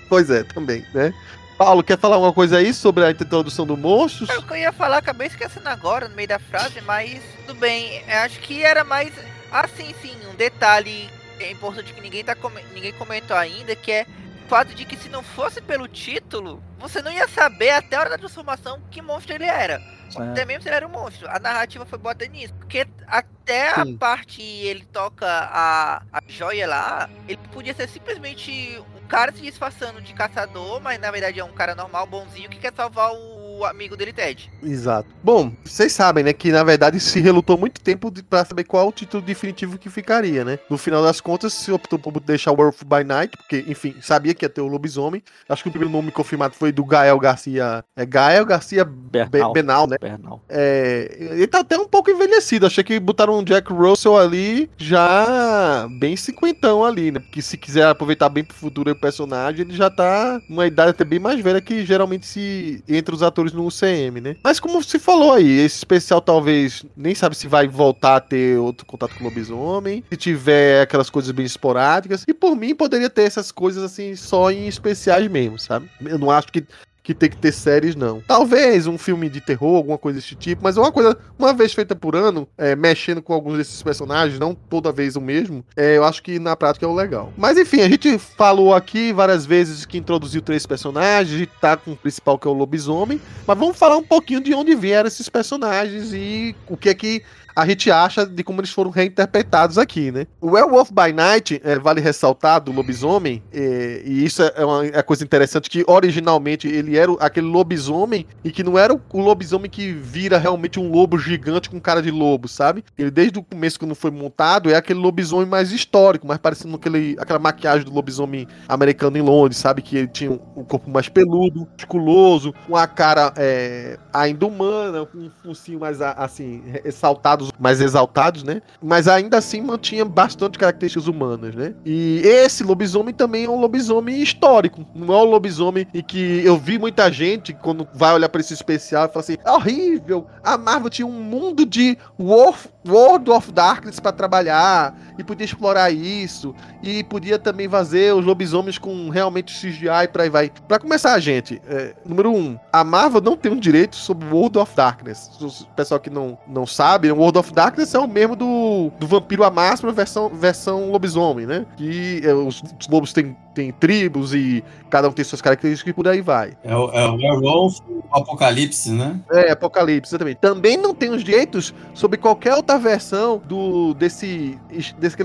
Pois 0.07 0.29
é, 0.29 0.43
também, 0.43 0.83
né? 0.93 1.13
Paulo, 1.59 1.83
quer 1.83 1.99
falar 1.99 2.15
alguma 2.15 2.31
coisa 2.31 2.57
aí 2.57 2.73
sobre 2.73 3.03
a 3.03 3.11
introdução 3.11 3.67
do 3.67 3.75
Monstros? 3.75 4.29
É 4.29 4.37
o 4.37 4.41
que 4.41 4.53
eu 4.53 4.57
ia 4.57 4.71
falar, 4.71 4.99
acabei 4.99 5.27
esquecendo 5.27 5.67
agora 5.67 6.07
no 6.07 6.15
meio 6.15 6.29
da 6.29 6.39
frase, 6.39 6.79
mas 6.79 7.21
tudo 7.45 7.59
bem. 7.59 8.01
Eu 8.07 8.19
acho 8.19 8.39
que 8.39 8.63
era 8.63 8.85
mais. 8.85 9.11
Assim, 9.51 9.93
sim, 10.01 10.15
um 10.31 10.35
detalhe 10.35 11.09
é 11.37 11.51
importante 11.51 11.91
que 11.91 11.99
ninguém, 11.99 12.23
tá 12.23 12.33
ninguém 12.73 12.93
comentou 12.93 13.35
ainda, 13.35 13.75
que 13.75 13.91
é 13.91 14.05
o 14.45 14.47
fato 14.47 14.73
de 14.73 14.85
que 14.85 14.95
se 14.95 15.09
não 15.09 15.21
fosse 15.21 15.59
pelo 15.59 15.85
título, 15.85 16.63
você 16.77 17.01
não 17.01 17.11
ia 17.11 17.27
saber 17.27 17.71
até 17.71 17.97
a 17.97 17.99
hora 17.99 18.09
da 18.11 18.17
transformação 18.17 18.79
que 18.89 19.01
monstro 19.01 19.35
ele 19.35 19.43
era. 19.43 19.81
É. 20.17 20.31
Até 20.31 20.45
mesmo 20.45 20.63
se 20.63 20.69
ele 20.69 20.77
era 20.77 20.87
um 20.87 20.91
monstro. 20.91 21.27
A 21.29 21.39
narrativa 21.39 21.85
foi 21.85 21.99
bota 21.99 22.25
nisso. 22.27 22.53
Porque 22.53 22.87
até 23.05 23.75
Sim. 23.75 23.95
a 23.95 23.97
parte 23.97 24.41
ele 24.41 24.85
toca 24.85 25.27
a, 25.27 26.03
a 26.09 26.21
joia 26.25 26.65
lá, 26.65 27.09
ele 27.27 27.39
podia 27.51 27.73
ser 27.73 27.89
simplesmente 27.89 28.81
cara 29.09 29.31
se 29.31 29.41
disfarçando 29.41 30.01
de 30.01 30.13
caçador, 30.13 30.79
mas 30.79 30.99
na 30.99 31.09
verdade 31.09 31.39
é 31.39 31.43
um 31.43 31.51
cara 31.51 31.73
normal, 31.73 32.05
bonzinho, 32.05 32.47
que 32.47 32.59
quer 32.59 32.71
salvar 32.73 33.11
o 33.11 33.38
amigo 33.65 33.95
dele, 33.97 34.13
Ted. 34.13 34.51
Exato. 34.63 35.07
Bom, 35.23 35.51
vocês 35.63 35.91
sabem, 35.91 36.23
né, 36.23 36.33
que 36.33 36.51
na 36.51 36.63
verdade 36.63 36.99
se 36.99 37.19
relutou 37.19 37.57
muito 37.57 37.81
tempo 37.81 38.11
pra 38.29 38.45
saber 38.45 38.63
qual 38.63 38.87
o 38.87 38.91
título 38.91 39.21
definitivo 39.23 39.77
que 39.77 39.89
ficaria, 39.89 40.43
né? 40.45 40.59
No 40.69 40.77
final 40.77 41.03
das 41.03 41.19
contas, 41.21 41.53
se 41.53 41.71
optou 41.71 41.97
por 41.99 42.19
deixar 42.19 42.51
o 42.51 42.55
Werewolf 42.55 42.83
by 42.83 43.03
Night, 43.03 43.35
porque, 43.37 43.65
enfim, 43.67 43.95
sabia 44.01 44.33
que 44.33 44.45
ia 44.45 44.49
ter 44.49 44.61
o 44.61 44.67
lobisomem. 44.67 45.23
Acho 45.47 45.63
que 45.63 45.69
o 45.69 45.71
primeiro 45.71 45.91
nome 45.93 46.11
confirmado 46.11 46.55
foi 46.55 46.71
do 46.71 46.83
Gael 46.85 47.19
Garcia. 47.19 47.83
É 47.95 48.05
Gael 48.05 48.45
Garcia 48.45 48.83
Be- 48.85 49.25
Bernal. 49.25 49.53
Benal, 49.53 49.87
né? 49.87 49.97
Bernal. 49.99 50.41
É, 50.49 51.17
ele 51.19 51.47
tá 51.47 51.59
até 51.59 51.77
um 51.77 51.87
pouco 51.87 52.09
envelhecido. 52.11 52.65
Achei 52.65 52.83
que 52.83 52.99
botaram 52.99 53.37
um 53.39 53.43
Jack 53.43 53.71
Russell 53.71 54.17
ali 54.17 54.69
já 54.77 55.87
bem 55.99 56.15
cinquentão 56.15 56.83
ali, 56.83 57.11
né? 57.11 57.19
Porque 57.19 57.41
se 57.41 57.57
quiser 57.57 57.87
aproveitar 57.87 58.29
bem 58.29 58.43
pro 58.43 58.55
futuro 58.55 58.91
o 58.91 58.95
personagem, 58.95 59.61
ele 59.65 59.75
já 59.75 59.89
tá 59.89 60.41
uma 60.49 60.65
idade 60.67 60.91
até 60.91 61.03
bem 61.03 61.19
mais 61.19 61.39
velha 61.41 61.61
que 61.61 61.85
geralmente 61.85 62.25
se 62.25 62.83
entre 62.87 63.13
os 63.13 63.23
atores 63.23 63.48
no 63.53 63.65
UCM, 63.65 64.21
né? 64.21 64.35
Mas 64.43 64.59
como 64.59 64.81
se 64.83 64.99
falou 64.99 65.33
aí, 65.33 65.59
esse 65.59 65.77
especial 65.77 66.21
talvez 66.21 66.85
nem 66.95 67.15
sabe 67.15 67.35
se 67.35 67.47
vai 67.47 67.67
voltar 67.67 68.17
a 68.17 68.19
ter 68.19 68.57
outro 68.57 68.85
contato 68.85 69.15
com 69.15 69.23
o 69.23 69.27
lobisomem, 69.27 70.03
se 70.09 70.17
tiver 70.17 70.81
aquelas 70.81 71.09
coisas 71.09 71.31
bem 71.31 71.45
esporádicas. 71.45 72.23
E 72.27 72.33
por 72.33 72.55
mim 72.55 72.75
poderia 72.75 73.09
ter 73.09 73.23
essas 73.23 73.51
coisas 73.51 73.83
assim 73.83 74.15
só 74.15 74.51
em 74.51 74.67
especiais 74.67 75.29
mesmo, 75.29 75.57
sabe? 75.57 75.89
Eu 76.01 76.17
não 76.17 76.31
acho 76.31 76.47
que 76.47 76.65
que 77.09 77.13
tem 77.15 77.29
que 77.29 77.37
ter 77.37 77.51
séries, 77.51 77.95
não. 77.95 78.21
Talvez 78.21 78.85
um 78.85 78.95
filme 78.95 79.29
de 79.29 79.41
terror, 79.41 79.77
alguma 79.77 79.97
coisa 79.97 80.19
desse 80.19 80.35
tipo, 80.35 80.61
mas 80.63 80.77
é 80.77 80.79
uma 80.79 80.91
coisa, 80.91 81.17
uma 81.39 81.51
vez 81.53 81.73
feita 81.73 81.95
por 81.95 82.15
ano, 82.15 82.47
é, 82.55 82.75
mexendo 82.75 83.19
com 83.19 83.33
alguns 83.33 83.57
desses 83.57 83.81
personagens, 83.81 84.37
não 84.37 84.53
toda 84.53 84.91
vez 84.91 85.15
o 85.15 85.21
mesmo, 85.21 85.65
é, 85.75 85.97
eu 85.97 86.03
acho 86.03 86.21
que 86.21 86.37
na 86.37 86.55
prática 86.55 86.85
é 86.85 86.89
o 86.89 86.93
legal. 86.93 87.33
Mas 87.35 87.57
enfim, 87.57 87.81
a 87.81 87.89
gente 87.89 88.19
falou 88.19 88.75
aqui 88.75 89.11
várias 89.11 89.43
vezes 89.43 89.85
que 89.85 89.97
introduziu 89.97 90.39
três 90.39 90.67
personagens, 90.67 91.35
gente 91.35 91.51
tá 91.59 91.75
com 91.75 91.93
o 91.93 91.97
principal 91.97 92.37
que 92.37 92.47
é 92.47 92.51
o 92.51 92.53
lobisomem, 92.53 93.19
mas 93.47 93.57
vamos 93.57 93.75
falar 93.75 93.97
um 93.97 94.03
pouquinho 94.03 94.39
de 94.39 94.53
onde 94.53 94.75
vieram 94.75 95.07
esses 95.07 95.27
personagens 95.27 96.13
e 96.13 96.55
o 96.67 96.77
que 96.77 96.89
é 96.89 96.93
que 96.93 97.23
a 97.59 97.65
gente 97.65 97.91
acha 97.91 98.25
de 98.25 98.41
como 98.41 98.61
eles 98.61 98.71
foram 98.71 98.89
reinterpretados 98.89 99.77
aqui, 99.77 100.11
né? 100.11 100.25
O 100.39 100.51
Werewolf 100.51 100.91
by 100.91 101.11
Night, 101.11 101.59
é, 101.61 101.77
vale 101.77 101.99
ressaltar, 101.99 102.61
do 102.61 102.71
lobisomem, 102.71 103.43
é, 103.51 104.01
e 104.05 104.23
isso 104.23 104.41
é 104.41 104.63
uma 104.63 104.85
é 104.85 105.01
coisa 105.01 105.25
interessante, 105.25 105.69
que 105.69 105.83
originalmente 105.85 106.69
ele 106.69 106.97
era 106.97 107.11
aquele 107.19 107.47
lobisomem, 107.47 108.25
e 108.45 108.51
que 108.51 108.63
não 108.63 108.79
era 108.79 108.93
o, 108.93 109.01
lobisomem 109.13 109.69
que 109.69 109.91
vira 109.91 110.37
realmente 110.37 110.79
um 110.79 110.89
lobo 110.89 111.17
gigante 111.17 111.69
com 111.69 111.81
cara 111.81 112.01
de 112.01 112.09
lobo, 112.09 112.47
sabe? 112.47 112.81
Ele, 112.97 113.11
desde 113.11 113.37
o 113.37 113.43
começo, 113.43 113.77
quando 113.77 113.93
foi 113.93 114.09
montado, 114.09 114.69
é 114.69 114.75
aquele 114.75 114.99
lobisomem 114.99 115.45
mais 115.45 115.73
histórico, 115.73 116.25
mais 116.25 116.39
parecendo 116.39 116.77
aquele, 116.77 117.17
aquela 117.19 117.39
maquiagem 117.39 117.83
do 117.83 117.93
lobisomem 117.93 118.47
americano 118.69 119.17
em 119.17 119.21
Londres, 119.21 119.57
sabe? 119.57 119.81
Que 119.81 119.97
ele 119.97 120.07
tinha 120.07 120.31
um, 120.31 120.39
um 120.55 120.63
corpo 120.63 120.89
mais 120.89 121.09
peludo, 121.09 121.67
musculoso, 121.73 122.53
uma 122.69 122.87
cara 122.87 123.33
é, 123.35 123.99
ainda 124.13 124.45
humana, 124.45 125.05
com 125.05 125.17
um 125.17 125.31
focinho 125.43 125.81
mais, 125.81 126.01
assim, 126.01 126.63
ressaltado 126.85 127.48
mais 127.59 127.81
exaltados, 127.81 128.43
né? 128.43 128.61
Mas 128.81 129.07
ainda 129.07 129.37
assim 129.37 129.61
mantinha 129.61 130.05
bastante 130.05 130.57
características 130.57 131.07
humanas, 131.07 131.55
né? 131.55 131.73
E 131.85 132.21
esse 132.23 132.63
lobisomem 132.63 133.13
também 133.13 133.45
é 133.45 133.49
um 133.49 133.59
lobisomem 133.59 134.21
histórico. 134.21 134.85
Não 134.93 135.13
é 135.13 135.17
um 135.17 135.25
lobisomem 135.25 135.87
e 135.93 136.03
que 136.03 136.41
eu 136.43 136.57
vi 136.57 136.77
muita 136.77 137.11
gente, 137.11 137.53
quando 137.53 137.87
vai 137.93 138.13
olhar 138.13 138.29
para 138.29 138.41
esse 138.41 138.53
especial, 138.53 139.07
fala 139.09 139.21
assim: 139.21 139.37
é 139.43 139.51
horrível. 139.51 140.27
A 140.43 140.57
Marvel 140.57 140.89
tinha 140.89 141.05
um 141.05 141.21
mundo 141.21 141.65
de 141.65 141.97
World 142.19 143.31
of 143.31 143.51
Darkness 143.51 143.99
para 143.99 144.11
trabalhar 144.11 144.95
e 145.17 145.23
podia 145.23 145.45
explorar 145.45 145.91
isso. 145.91 146.55
E 146.81 147.03
podia 147.03 147.37
também 147.37 147.67
fazer 147.67 148.13
os 148.13 148.25
lobisomens 148.25 148.77
com 148.77 149.09
realmente 149.09 149.53
CGI 149.53 149.87
e 149.87 150.21
aí 150.21 150.29
vai. 150.29 150.51
Pra 150.67 150.79
começar, 150.79 151.19
gente, 151.19 151.61
é, 151.67 151.93
número 152.05 152.31
um, 152.31 152.57
a 152.71 152.83
Marvel 152.83 153.21
não 153.21 153.35
tem 153.35 153.51
um 153.51 153.59
direito 153.59 153.95
sobre 153.95 154.27
World 154.27 154.57
of 154.57 154.75
Darkness. 154.75 155.29
O 155.41 155.65
pessoal 155.75 155.99
que 155.99 156.09
não, 156.09 156.37
não 156.47 156.65
sabe, 156.65 157.11
o 157.11 157.17
World 157.29 157.39
of 157.39 157.53
Darkness 157.53 157.93
é 157.93 157.99
o 157.99 158.07
mesmo 158.07 158.35
do, 158.35 158.91
do 158.99 159.07
Vampiro 159.07 159.43
à 159.43 159.51
Máscara 159.51 159.93
versão, 159.93 160.29
versão 160.29 160.91
lobisomem, 160.91 161.45
né? 161.45 161.65
Que 161.77 162.21
é, 162.23 162.33
os, 162.33 162.61
os, 162.79 162.87
lobos 162.87 163.13
têm, 163.13 163.35
têm 163.53 163.71
tribos 163.71 164.33
e 164.33 164.63
cada 164.89 165.07
um 165.07 165.11
tem 165.11 165.23
suas 165.23 165.41
características 165.41 165.91
e 165.91 165.93
por 165.93 166.07
aí 166.07 166.21
vai. 166.21 166.53
É 166.63 166.75
o, 166.75 166.89
é 166.91 167.07
o 167.07 167.15
Werewolf 167.15 167.79
Apocalipse, 168.11 168.91
né? 168.91 169.19
É, 169.31 169.51
Apocalipse, 169.51 170.09
exatamente. 170.09 170.37
Também 170.37 170.75
não 170.75 170.93
tem 170.93 171.11
os 171.11 171.23
direitos 171.23 171.73
sobre 171.93 172.17
qualquer 172.17 172.55
outra 172.55 172.77
versão 172.79 173.41
do 173.45 173.93
desse, 173.93 174.57
desse 174.97 175.15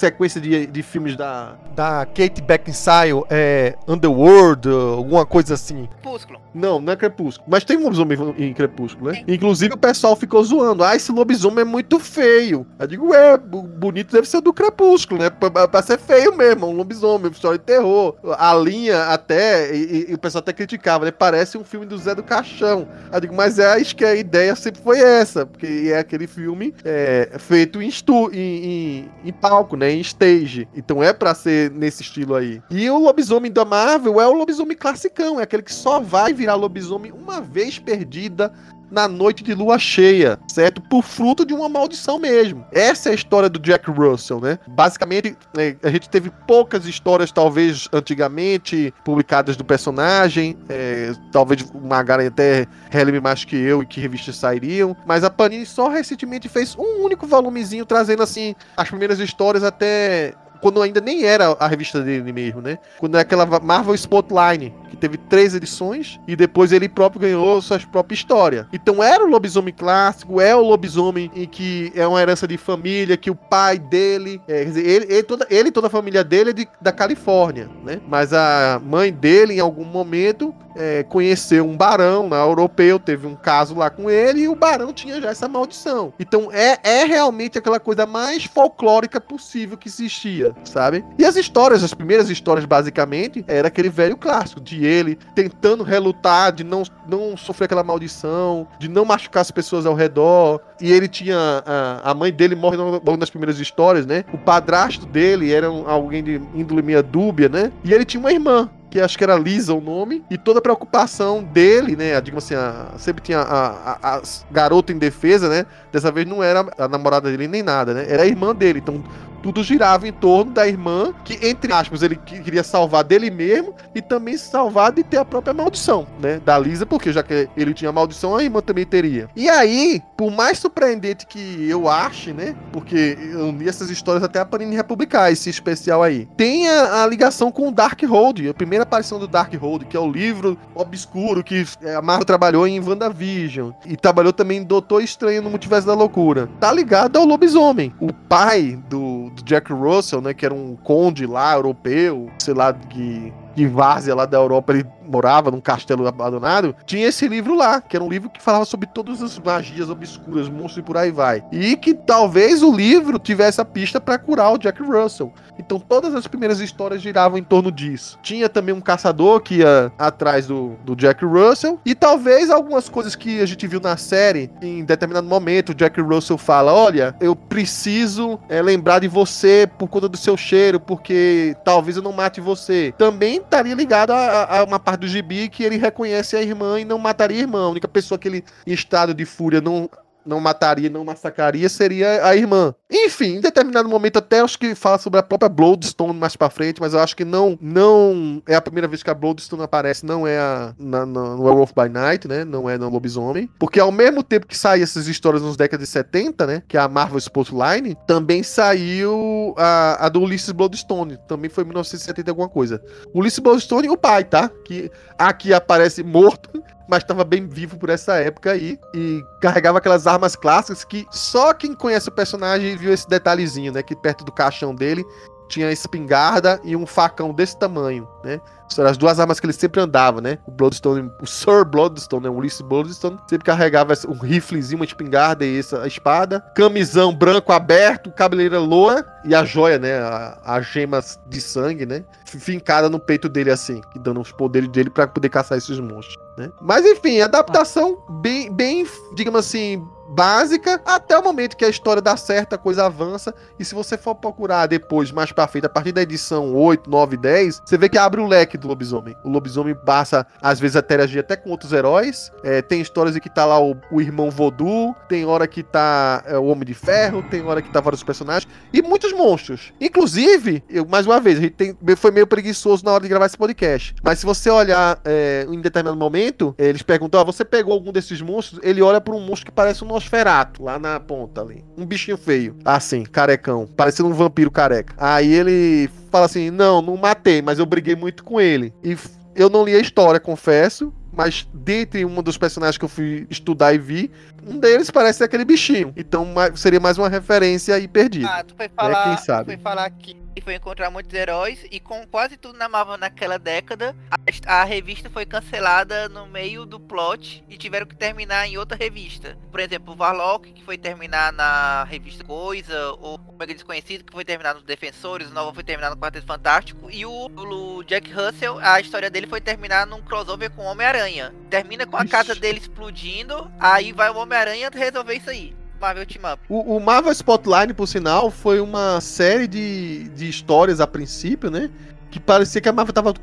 sequência 0.00 0.40
de, 0.40 0.66
de 0.66 0.82
filmes 0.82 1.16
da, 1.16 1.56
da 1.74 2.06
Kate 2.06 2.40
Beckinsale, 2.42 3.22
é, 3.28 3.76
Underworld, 3.86 4.68
alguma 4.68 5.26
coisa 5.26 5.54
assim. 5.54 5.88
Crepúsculo. 6.02 6.40
Não, 6.52 6.80
não 6.80 6.92
é 6.92 6.96
Crepúsculo. 6.96 7.48
Mas 7.50 7.64
tem 7.64 7.76
um 7.76 7.84
lobisomem 7.84 8.18
em 8.38 8.52
Crepúsculo, 8.52 9.12
né? 9.12 9.22
Inclusive 9.28 9.74
o 9.74 9.78
pessoal 9.78 10.16
ficou 10.16 10.42
zoando. 10.42 10.82
Ah, 10.82 10.96
esse 10.96 11.12
lobisomem 11.12 11.60
é 11.60 11.64
muito 11.64 11.98
feio. 12.00 12.66
Eu 12.78 12.86
digo, 12.86 13.14
é, 13.14 13.36
bonito 13.36 14.12
deve 14.12 14.26
ser 14.26 14.40
do 14.40 14.52
Crepúsculo, 14.52 15.20
né? 15.20 15.30
Pra, 15.30 15.68
pra 15.68 15.82
ser 15.82 15.98
feio 15.98 16.34
mesmo, 16.36 16.66
um 16.66 16.72
lobisomem, 16.72 17.30
história 17.30 17.58
de 17.58 17.64
terror. 17.64 18.16
A 18.38 18.54
linha 18.54 19.04
até, 19.04 19.74
e, 19.74 20.10
e, 20.10 20.14
o 20.14 20.18
pessoal 20.18 20.40
até 20.40 20.52
criticava, 20.52 21.04
né? 21.04 21.10
Parece 21.10 21.56
um 21.56 21.64
filme 21.64 21.86
do 21.86 21.96
Zé 21.98 22.14
do 22.14 22.22
Caixão. 22.22 22.88
Eu 23.12 23.20
digo, 23.20 23.34
mas 23.34 23.58
é, 23.58 23.74
acho 23.74 23.94
que 23.94 24.04
a 24.04 24.14
ideia 24.14 24.56
sempre 24.56 24.80
foi 24.82 24.98
essa, 24.98 25.46
porque 25.46 25.90
é 25.92 25.98
aquele 25.98 26.26
filme 26.26 26.74
é, 26.84 27.36
feito 27.38 27.80
em, 27.80 27.88
estu, 27.88 28.30
em, 28.32 28.64
em, 28.64 29.10
em 29.26 29.32
palco, 29.32 29.76
né? 29.76 29.89
Em 29.90 30.00
stage. 30.00 30.68
Então 30.74 31.02
é 31.02 31.12
para 31.12 31.34
ser 31.34 31.70
nesse 31.70 32.02
estilo 32.02 32.34
aí. 32.34 32.62
E 32.70 32.88
o 32.88 32.98
lobisomem 32.98 33.50
da 33.50 33.64
Marvel 33.64 34.20
é 34.20 34.26
o 34.26 34.32
lobisomem 34.32 34.76
classicão, 34.76 35.40
é 35.40 35.42
aquele 35.42 35.62
que 35.62 35.72
só 35.72 35.98
vai 36.00 36.32
virar 36.32 36.54
lobisomem 36.54 37.12
uma 37.12 37.40
vez 37.40 37.78
perdida 37.78 38.52
na 38.90 39.06
noite 39.06 39.42
de 39.44 39.54
lua 39.54 39.78
cheia, 39.78 40.38
certo? 40.48 40.80
Por 40.80 41.02
fruto 41.02 41.44
de 41.44 41.54
uma 41.54 41.68
maldição 41.68 42.18
mesmo. 42.18 42.66
Essa 42.72 43.10
é 43.10 43.12
a 43.12 43.14
história 43.14 43.48
do 43.48 43.58
Jack 43.58 43.90
Russell, 43.90 44.40
né? 44.40 44.58
Basicamente, 44.66 45.36
é, 45.56 45.76
a 45.82 45.90
gente 45.90 46.08
teve 46.08 46.30
poucas 46.46 46.86
histórias, 46.86 47.30
talvez 47.30 47.88
antigamente, 47.92 48.92
publicadas 49.04 49.56
do 49.56 49.64
personagem. 49.64 50.56
É, 50.68 51.12
talvez 51.32 51.62
o 51.74 51.80
Magaren 51.80 52.26
até 52.26 52.66
relembre 52.90 53.20
mais 53.20 53.44
que 53.44 53.56
eu 53.56 53.82
e 53.82 53.86
que 53.86 54.00
revistas 54.00 54.36
sairiam. 54.36 54.96
Mas 55.06 55.24
a 55.24 55.30
Panini 55.30 55.66
só 55.66 55.88
recentemente 55.88 56.48
fez 56.48 56.76
um 56.76 57.04
único 57.04 57.26
volumezinho 57.26 57.86
trazendo, 57.86 58.22
assim, 58.22 58.54
as 58.76 58.88
primeiras 58.88 59.18
histórias 59.18 59.62
até 59.62 60.34
quando 60.60 60.82
ainda 60.82 61.00
nem 61.00 61.24
era 61.24 61.56
a 61.58 61.66
revista 61.66 62.00
dele 62.00 62.32
mesmo, 62.32 62.60
né? 62.60 62.78
Quando 62.98 63.16
é 63.16 63.20
aquela 63.20 63.46
Marvel 63.60 63.94
Spotline, 63.94 64.74
que 64.90 64.96
teve 64.96 65.16
três 65.16 65.54
edições 65.54 66.20
e 66.26 66.36
depois 66.36 66.72
ele 66.72 66.88
próprio 66.88 67.20
ganhou 67.20 67.62
sua 67.62 67.78
própria 67.78 68.14
história. 68.14 68.68
Então 68.72 69.02
era 69.02 69.24
o 69.24 69.28
lobisomem 69.28 69.72
clássico, 69.72 70.40
é 70.40 70.54
o 70.54 70.60
lobisomem 70.60 71.30
em 71.34 71.46
que 71.46 71.92
é 71.94 72.06
uma 72.06 72.20
herança 72.20 72.46
de 72.46 72.58
família, 72.58 73.16
que 73.16 73.30
o 73.30 73.34
pai 73.34 73.78
dele, 73.78 74.40
é, 74.46 74.64
dizer, 74.64 74.86
ele, 74.86 75.06
ele, 75.08 75.22
toda, 75.22 75.46
ele 75.48 75.68
e 75.68 75.72
toda 75.72 75.86
a 75.86 75.90
família 75.90 76.24
dele 76.24 76.50
é 76.50 76.52
de, 76.52 76.68
da 76.80 76.92
Califórnia, 76.92 77.68
né? 77.84 78.00
Mas 78.08 78.32
a 78.32 78.80
mãe 78.84 79.12
dele, 79.12 79.54
em 79.54 79.60
algum 79.60 79.84
momento, 79.84 80.54
é, 80.74 81.02
conheceu 81.04 81.66
um 81.66 81.76
barão 81.76 82.28
na 82.28 82.38
europeu, 82.38 82.98
teve 82.98 83.26
um 83.26 83.34
caso 83.34 83.74
lá 83.74 83.90
com 83.90 84.10
ele 84.10 84.42
e 84.42 84.48
o 84.48 84.54
barão 84.54 84.92
tinha 84.92 85.20
já 85.20 85.30
essa 85.30 85.48
maldição. 85.48 86.12
Então 86.18 86.50
é, 86.52 86.78
é 86.82 87.04
realmente 87.04 87.58
aquela 87.58 87.80
coisa 87.80 88.06
mais 88.06 88.44
folclórica 88.44 89.20
possível 89.20 89.76
que 89.76 89.88
existia, 89.88 90.54
sabe? 90.64 91.04
E 91.18 91.24
as 91.24 91.36
histórias, 91.36 91.82
as 91.82 91.94
primeiras 91.94 92.30
histórias, 92.30 92.64
basicamente, 92.64 93.44
era 93.46 93.68
aquele 93.68 93.88
velho 93.88 94.16
clássico 94.16 94.60
de 94.60 94.79
ele 94.84 95.18
tentando 95.34 95.82
relutar, 95.82 96.52
de 96.52 96.64
não, 96.64 96.82
não 97.06 97.36
sofrer 97.36 97.66
aquela 97.66 97.82
maldição, 97.82 98.66
de 98.78 98.88
não 98.88 99.04
machucar 99.04 99.42
as 99.42 99.50
pessoas 99.50 99.86
ao 99.86 99.94
redor. 99.94 100.60
E 100.80 100.92
ele 100.92 101.08
tinha. 101.08 101.36
A, 101.66 102.10
a 102.10 102.14
mãe 102.14 102.32
dele 102.32 102.54
morre 102.54 102.76
logo 102.76 103.16
nas 103.16 103.30
primeiras 103.30 103.58
histórias, 103.58 104.06
né? 104.06 104.24
O 104.32 104.38
padrasto 104.38 105.06
dele 105.06 105.52
era 105.52 105.70
um, 105.70 105.88
alguém 105.88 106.22
de 106.22 106.40
índole 106.54 106.82
meia 106.82 107.02
dúbia, 107.02 107.48
né? 107.48 107.72
E 107.84 107.92
ele 107.92 108.04
tinha 108.04 108.20
uma 108.20 108.32
irmã 108.32 108.68
que 108.90 109.00
acho 109.00 109.16
que 109.16 109.22
era 109.22 109.36
Lisa 109.36 109.72
o 109.72 109.80
nome, 109.80 110.24
e 110.28 110.36
toda 110.36 110.58
a 110.58 110.62
preocupação 110.62 111.44
dele, 111.44 111.94
né? 111.94 112.20
Digamos 112.20 112.44
assim, 112.44 112.56
a, 112.56 112.98
sempre 112.98 113.22
tinha 113.22 113.38
a, 113.38 113.68
a, 113.92 114.16
a, 114.16 114.22
garota 114.50 114.92
em 114.92 114.98
defesa, 114.98 115.48
né? 115.48 115.64
Dessa 115.92 116.10
vez 116.10 116.26
não 116.26 116.42
era 116.42 116.66
a 116.76 116.88
namorada 116.88 117.30
dele 117.30 117.46
nem 117.46 117.62
nada, 117.62 117.94
né? 117.94 118.06
Era 118.08 118.24
a 118.24 118.26
irmã 118.26 118.52
dele. 118.52 118.80
Então 118.80 119.02
tudo 119.42 119.62
girava 119.62 120.06
em 120.06 120.12
torno 120.12 120.52
da 120.52 120.66
irmã, 120.66 121.12
que, 121.24 121.38
entre 121.46 121.72
aspas, 121.72 122.02
ele 122.02 122.16
queria 122.16 122.62
salvar 122.62 123.04
dele 123.04 123.30
mesmo 123.30 123.74
e 123.94 124.02
também 124.02 124.36
salvar 124.36 124.92
de 124.92 125.02
ter 125.02 125.18
a 125.18 125.24
própria 125.24 125.54
maldição, 125.54 126.06
né? 126.20 126.40
Da 126.44 126.58
Lisa, 126.58 126.86
porque 126.86 127.12
já 127.12 127.22
que 127.22 127.48
ele 127.56 127.74
tinha 127.74 127.92
maldição, 127.92 128.36
a 128.36 128.42
irmã 128.42 128.60
também 128.60 128.84
teria. 128.84 129.28
E 129.34 129.48
aí, 129.48 130.02
por 130.16 130.30
mais 130.30 130.58
surpreendente 130.58 131.26
que 131.26 131.68
eu 131.68 131.88
ache, 131.88 132.32
né? 132.32 132.54
Porque 132.72 133.16
eu 133.32 133.50
li 133.50 133.68
essas 133.68 133.90
histórias 133.90 134.22
até 134.22 134.40
a 134.40 134.44
Panini 134.44 134.76
republicar, 134.76 135.32
esse 135.32 135.48
especial 135.48 136.02
aí. 136.02 136.28
Tem 136.36 136.68
a, 136.68 137.02
a 137.02 137.06
ligação 137.06 137.50
com 137.50 137.68
o 137.68 137.72
Darkhold, 137.72 138.48
a 138.48 138.54
primeira 138.54 138.82
aparição 138.82 139.18
do 139.18 139.26
Darkhold, 139.26 139.86
que 139.86 139.96
é 139.96 140.00
o 140.00 140.10
livro 140.10 140.58
obscuro 140.74 141.42
que 141.42 141.66
é, 141.82 141.94
a 141.94 142.02
Marvel 142.02 142.24
trabalhou 142.24 142.66
em 142.66 142.80
WandaVision. 142.80 143.72
E 143.86 143.96
trabalhou 143.96 144.32
também 144.32 144.58
em 144.58 144.64
Doutor 144.64 145.02
Estranho 145.02 145.42
no 145.42 145.50
Multiverso 145.50 145.86
da 145.86 145.94
Loucura. 145.94 146.48
Tá 146.58 146.72
ligado 146.72 147.16
ao 147.16 147.24
lobisomem. 147.24 147.94
O 148.00 148.12
pai 148.12 148.78
do 148.88 149.29
do 149.34 149.42
Jack 149.42 149.72
Russell, 149.72 150.20
né? 150.20 150.34
Que 150.34 150.44
era 150.44 150.54
um 150.54 150.76
conde 150.76 151.26
lá, 151.26 151.54
europeu, 151.54 152.30
sei 152.38 152.54
lá, 152.54 152.72
que 152.72 153.32
de 153.54 153.66
várzea 153.66 154.14
lá 154.14 154.26
da 154.26 154.38
Europa, 154.38 154.72
ele 154.72 154.86
morava 155.10 155.50
num 155.50 155.60
castelo 155.60 156.06
abandonado, 156.06 156.74
tinha 156.86 157.06
esse 157.08 157.26
livro 157.26 157.54
lá, 157.54 157.80
que 157.80 157.96
era 157.96 158.04
um 158.04 158.08
livro 158.08 158.30
que 158.30 158.42
falava 158.42 158.64
sobre 158.64 158.86
todas 158.86 159.22
as 159.22 159.38
magias 159.38 159.90
obscuras, 159.90 160.48
monstros 160.48 160.78
e 160.78 160.82
por 160.82 160.96
aí 160.96 161.10
vai. 161.10 161.42
E 161.50 161.76
que 161.76 161.94
talvez 161.94 162.62
o 162.62 162.74
livro 162.74 163.18
tivesse 163.18 163.60
a 163.60 163.64
pista 163.64 164.00
para 164.00 164.18
curar 164.18 164.52
o 164.52 164.58
Jack 164.58 164.82
Russell. 164.82 165.32
Então 165.58 165.78
todas 165.78 166.14
as 166.14 166.26
primeiras 166.26 166.60
histórias 166.60 167.02
giravam 167.02 167.38
em 167.38 167.42
torno 167.42 167.70
disso. 167.70 168.18
Tinha 168.22 168.48
também 168.48 168.74
um 168.74 168.80
caçador 168.80 169.40
que 169.40 169.56
ia 169.56 169.92
atrás 169.98 170.46
do, 170.46 170.76
do 170.84 170.96
Jack 170.96 171.24
Russell. 171.24 171.78
E 171.84 171.94
talvez 171.94 172.50
algumas 172.50 172.88
coisas 172.88 173.14
que 173.14 173.40
a 173.40 173.46
gente 173.46 173.66
viu 173.66 173.80
na 173.80 173.96
série, 173.96 174.50
em 174.62 174.84
determinado 174.84 175.26
momento, 175.26 175.70
o 175.70 175.74
Jack 175.74 176.00
Russell 176.00 176.38
fala: 176.38 176.72
Olha, 176.72 177.14
eu 177.20 177.34
preciso 177.34 178.38
é, 178.48 178.62
lembrar 178.62 179.00
de 179.00 179.08
você 179.08 179.68
por 179.78 179.88
conta 179.88 180.08
do 180.08 180.16
seu 180.16 180.36
cheiro, 180.36 180.80
porque 180.80 181.56
talvez 181.64 181.96
eu 181.96 182.02
não 182.02 182.12
mate 182.12 182.40
você. 182.40 182.94
Também 182.96 183.36
estaria 183.36 183.74
ligado 183.74 184.12
a, 184.12 184.60
a, 184.60 184.64
uma 184.64 184.78
parte 184.78 184.99
do 185.00 185.08
gibi 185.08 185.48
que 185.48 185.64
ele 185.64 185.76
reconhece 185.76 186.36
a 186.36 186.42
irmã 186.42 186.78
e 186.78 186.84
não 186.84 186.98
mataria 186.98 187.38
a 187.38 187.40
irmã. 187.40 187.64
A 187.64 187.70
única 187.70 187.88
pessoa 187.88 188.18
que 188.18 188.28
ele, 188.28 188.44
em 188.66 188.72
estado 188.72 189.12
de 189.12 189.24
fúria, 189.24 189.60
não 189.60 189.90
não 190.24 190.40
mataria, 190.40 190.90
não 190.90 191.04
massacraria, 191.04 191.68
seria 191.68 192.26
a 192.26 192.36
irmã. 192.36 192.74
Enfim, 192.90 193.36
em 193.36 193.40
determinado 193.40 193.88
momento 193.88 194.18
até 194.18 194.40
acho 194.40 194.58
que 194.58 194.74
fala 194.74 194.98
sobre 194.98 195.20
a 195.20 195.22
própria 195.22 195.48
Bloodstone 195.48 196.12
mais 196.12 196.36
pra 196.36 196.50
frente, 196.50 196.80
mas 196.80 196.94
eu 196.94 197.00
acho 197.00 197.16
que 197.16 197.24
não 197.24 197.58
não 197.60 198.42
é 198.46 198.54
a 198.54 198.60
primeira 198.60 198.88
vez 198.88 199.02
que 199.02 199.10
a 199.10 199.14
Bloodstone 199.14 199.62
aparece, 199.62 200.04
não 200.04 200.26
é 200.26 200.38
a, 200.38 200.74
na, 200.78 201.06
na, 201.06 201.36
no 201.36 201.44
Werewolf 201.44 201.72
by 201.74 201.88
Night, 201.88 202.26
né? 202.26 202.44
Não 202.44 202.68
é 202.68 202.76
no 202.76 202.88
Lobisomem. 202.88 203.48
Porque 203.58 203.80
ao 203.80 203.92
mesmo 203.92 204.22
tempo 204.22 204.46
que 204.46 204.56
saem 204.56 204.82
essas 204.82 205.08
histórias 205.08 205.42
nos 205.42 205.56
décadas 205.56 205.86
de 205.86 205.92
70, 205.92 206.46
né? 206.46 206.62
Que 206.66 206.76
é 206.76 206.80
a 206.80 206.88
Marvel 206.88 207.18
Spotline, 207.18 207.96
também 208.06 208.42
saiu 208.42 209.54
a, 209.56 210.06
a 210.06 210.08
do 210.08 210.20
Ulysses 210.20 210.52
Bloodstone. 210.52 211.18
Também 211.28 211.50
foi 211.50 211.64
em 211.64 211.66
1970 211.68 212.30
alguma 212.30 212.48
coisa. 212.48 212.82
Ulysses 213.14 213.38
Bloodstone 213.38 213.88
o 213.88 213.96
pai, 213.96 214.24
tá? 214.24 214.50
Que 214.64 214.90
aqui 215.18 215.52
aparece 215.52 216.02
morto 216.02 216.62
mas 216.90 217.04
estava 217.04 217.22
bem 217.24 217.46
vivo 217.46 217.78
por 217.78 217.88
essa 217.88 218.16
época 218.16 218.52
aí 218.52 218.78
e 218.92 219.24
carregava 219.40 219.78
aquelas 219.78 220.06
armas 220.06 220.34
clássicas 220.34 220.84
que 220.84 221.06
só 221.10 221.54
quem 221.54 221.74
conhece 221.74 222.08
o 222.08 222.12
personagem 222.12 222.76
viu 222.76 222.92
esse 222.92 223.08
detalhezinho, 223.08 223.72
né? 223.72 223.82
Que 223.82 223.94
perto 223.94 224.24
do 224.24 224.32
caixão 224.32 224.74
dele 224.74 225.04
tinha 225.50 225.70
espingarda 225.72 226.60
e 226.62 226.76
um 226.76 226.86
facão 226.86 227.34
desse 227.34 227.58
tamanho, 227.58 228.08
né? 228.24 228.40
Eram 228.78 228.88
as 228.88 228.96
duas 228.96 229.18
armas 229.18 229.40
que 229.40 229.46
ele 229.46 229.52
sempre 229.52 229.80
andava, 229.80 230.20
né? 230.20 230.38
O 230.46 230.50
Bloodstone, 230.50 231.10
o 231.20 231.26
Sir 231.26 231.64
Bloodstone, 231.64 232.22
né? 232.22 232.30
O 232.30 232.34
Ulysses 232.34 232.60
Bloodstone, 232.60 233.18
sempre 233.28 233.44
carregava 233.44 233.92
um 234.06 234.12
riflezinho, 234.12 234.78
uma 234.78 234.84
espingarda 234.84 235.44
e 235.44 235.58
essa 235.58 235.84
espada. 235.88 236.40
Camisão 236.54 237.12
branco 237.12 237.52
aberto, 237.52 238.12
cabeleira 238.12 238.60
loa 238.60 239.04
e 239.24 239.34
a 239.34 239.44
joia, 239.44 239.78
né? 239.78 239.98
A, 239.98 240.38
a 240.44 240.60
gema 240.60 241.00
de 241.26 241.40
sangue, 241.40 241.84
né? 241.84 242.04
Fincada 242.24 242.88
no 242.88 243.00
peito 243.00 243.28
dele 243.28 243.50
assim, 243.50 243.80
dando 243.96 244.20
os 244.20 244.30
poderes 244.30 244.68
dele 244.68 244.88
para 244.88 245.08
poder 245.08 245.30
caçar 245.30 245.58
esses 245.58 245.80
monstros, 245.80 246.16
né? 246.38 246.52
Mas 246.60 246.86
enfim, 246.86 247.20
adaptação 247.20 247.98
bem, 248.22 248.52
bem, 248.52 248.86
digamos 249.16 249.40
assim, 249.40 249.84
básica 250.10 250.80
até 250.84 251.16
o 251.16 251.22
momento 251.22 251.56
que 251.56 251.64
a 251.64 251.68
história 251.68 252.02
dá 252.02 252.16
certo, 252.16 252.54
a 252.54 252.58
coisa 252.58 252.86
avança. 252.86 253.34
E 253.58 253.64
se 253.64 253.74
você 253.74 253.96
for 253.96 254.14
procurar 254.14 254.66
depois, 254.66 255.10
mais 255.12 255.32
pra 255.32 255.46
frente, 255.46 255.66
a 255.66 255.68
partir 255.68 255.92
da 255.92 256.02
edição 256.02 256.54
8, 256.54 256.90
9, 256.90 257.16
10, 257.16 257.62
você 257.64 257.78
vê 257.78 257.88
que 257.88 257.98
abre 257.98 258.20
o 258.20 258.26
leque 258.26 258.58
do 258.58 258.68
lobisomem. 258.68 259.16
O 259.24 259.30
lobisomem 259.30 259.74
passa, 259.74 260.26
às 260.42 260.58
vezes, 260.58 260.76
a 260.76 260.80
interagir 260.80 261.20
até 261.20 261.36
com 261.36 261.50
outros 261.50 261.72
heróis. 261.72 262.32
É, 262.42 262.60
tem 262.60 262.80
histórias 262.80 263.16
em 263.16 263.20
que 263.20 263.30
tá 263.30 263.44
lá 263.44 263.60
o, 263.60 263.76
o 263.90 264.00
irmão 264.00 264.30
Voodoo, 264.30 264.94
tem 265.08 265.24
hora 265.24 265.46
que 265.46 265.62
tá 265.62 266.22
é, 266.26 266.36
o 266.36 266.46
Homem 266.46 266.64
de 266.64 266.74
Ferro, 266.74 267.22
tem 267.22 267.42
hora 267.42 267.62
que 267.62 267.70
tá 267.70 267.80
vários 267.80 268.02
personagens. 268.02 268.50
E 268.72 268.82
muitos 268.82 269.12
monstros. 269.12 269.72
Inclusive, 269.80 270.62
eu, 270.68 270.86
mais 270.86 271.06
uma 271.06 271.20
vez, 271.20 271.38
a 271.38 271.42
gente 271.42 271.54
tem, 271.54 271.76
foi 271.96 272.10
meio 272.10 272.26
preguiçoso 272.26 272.84
na 272.84 272.92
hora 272.92 273.02
de 273.02 273.08
gravar 273.08 273.26
esse 273.26 273.36
podcast. 273.36 273.94
Mas 274.02 274.18
se 274.18 274.26
você 274.26 274.50
olhar 274.50 275.00
é, 275.04 275.46
em 275.48 275.60
determinado 275.60 275.96
momento, 275.96 276.54
eles 276.58 276.82
perguntam: 276.82 277.20
ah, 277.20 277.24
você 277.24 277.44
pegou 277.44 277.72
algum 277.72 277.92
desses 277.92 278.20
monstros? 278.20 278.60
Ele 278.62 278.82
olha 278.82 279.00
para 279.00 279.14
um 279.14 279.20
monstro 279.20 279.46
que 279.46 279.52
parece 279.52 279.84
um 279.84 279.88
Nosferato, 280.00 280.62
lá 280.62 280.78
na 280.78 280.98
ponta 280.98 281.42
ali. 281.42 281.62
Um 281.76 281.84
bichinho 281.84 282.16
feio. 282.16 282.56
Assim, 282.64 283.04
carecão. 283.04 283.66
Parecendo 283.66 284.08
um 284.08 284.14
vampiro 284.14 284.50
careca. 284.50 284.94
Aí 284.96 285.30
ele 285.32 285.90
fala 286.10 286.24
assim: 286.24 286.50
Não, 286.50 286.80
não 286.80 286.96
matei, 286.96 287.42
mas 287.42 287.58
eu 287.58 287.66
briguei 287.66 287.94
muito 287.94 288.24
com 288.24 288.40
ele. 288.40 288.72
E 288.82 288.96
eu 289.36 289.50
não 289.50 289.64
li 289.64 289.74
a 289.74 289.78
história, 289.78 290.18
confesso. 290.18 290.92
Mas 291.12 291.46
dentre 291.52 292.04
um 292.04 292.22
dos 292.22 292.38
personagens 292.38 292.78
que 292.78 292.84
eu 292.84 292.88
fui 292.88 293.26
estudar 293.28 293.74
e 293.74 293.78
vi, 293.78 294.10
um 294.46 294.58
deles 294.58 294.90
parece 294.90 295.22
aquele 295.24 295.44
bichinho. 295.44 295.92
Então 295.96 296.32
seria 296.54 296.80
mais 296.80 296.96
uma 296.98 297.08
referência 297.08 297.74
aí 297.74 297.88
perdida. 297.88 298.28
Ah, 298.28 298.44
tu 298.44 298.54
foi 298.56 298.68
falar, 298.68 299.00
é, 299.00 299.04
quem 299.16 299.24
sabe? 299.24 299.44
Tu 299.44 299.46
foi 299.46 299.56
falar 299.58 299.90
que 299.90 300.16
e 300.34 300.40
foi 300.40 300.54
encontrar 300.54 300.90
muitos 300.90 301.12
heróis 301.12 301.64
e 301.70 301.80
com 301.80 302.06
quase 302.06 302.36
tudo 302.36 302.58
na 302.58 302.68
Marvel 302.68 302.96
naquela 302.96 303.38
década, 303.38 303.96
a, 304.10 304.60
a, 304.60 304.64
revista 304.64 305.10
foi 305.10 305.26
cancelada 305.26 306.08
no 306.08 306.26
meio 306.26 306.64
do 306.64 306.78
plot 306.78 307.44
e 307.48 307.56
tiveram 307.56 307.86
que 307.86 307.96
terminar 307.96 308.46
em 308.46 308.56
outra 308.56 308.76
revista. 308.76 309.36
Por 309.50 309.60
exemplo, 309.60 309.92
o 309.92 309.96
Varlock, 309.96 310.52
que 310.52 310.64
foi 310.64 310.78
terminar 310.78 311.32
na 311.32 311.84
revista 311.84 312.24
Coisa, 312.24 312.92
ou 313.00 313.16
o 313.16 313.38
Mega 313.38 313.54
Desconhecido, 313.54 314.04
que 314.04 314.12
foi 314.12 314.24
terminar 314.24 314.54
nos 314.54 314.62
Defensores, 314.62 315.30
o 315.30 315.34
Nova 315.34 315.52
foi 315.52 315.64
terminar 315.64 315.90
no 315.90 315.96
Quarteto 315.96 316.26
Fantástico, 316.26 316.90
e 316.90 317.04
o, 317.04 317.26
o 317.26 317.82
Jack 317.84 318.10
Russell, 318.12 318.58
a 318.60 318.80
história 318.80 319.10
dele 319.10 319.26
foi 319.26 319.40
terminar 319.40 319.86
num 319.86 320.02
crossover 320.02 320.50
com 320.50 320.62
o 320.62 320.66
Homem-Aranha. 320.66 321.34
Termina 321.48 321.86
com 321.86 321.96
a 321.96 322.06
casa 322.06 322.34
dele 322.34 322.58
explodindo, 322.58 323.50
aí 323.58 323.92
vai 323.92 324.10
o 324.10 324.16
Homem-Aranha 324.16 324.70
resolver 324.72 325.14
isso 325.14 325.30
aí. 325.30 325.59
Marvel 325.80 326.06
Team 326.06 326.32
Up. 326.32 326.42
O, 326.48 326.76
o, 326.76 326.80
Marvel 326.80 327.10
Spotlight, 327.12 327.72
por 327.74 327.86
sinal, 327.86 328.30
foi 328.30 328.60
uma 328.60 329.00
série 329.00 329.48
de, 329.48 330.08
de 330.10 330.28
histórias 330.28 330.80
a 330.80 330.86
princípio, 330.86 331.50
né? 331.50 331.70
Que 332.10 332.20
parecia 332.20 332.60
que 332.60 332.68
a 332.68 332.72
Marvel 332.72 332.92
tava 332.92 333.14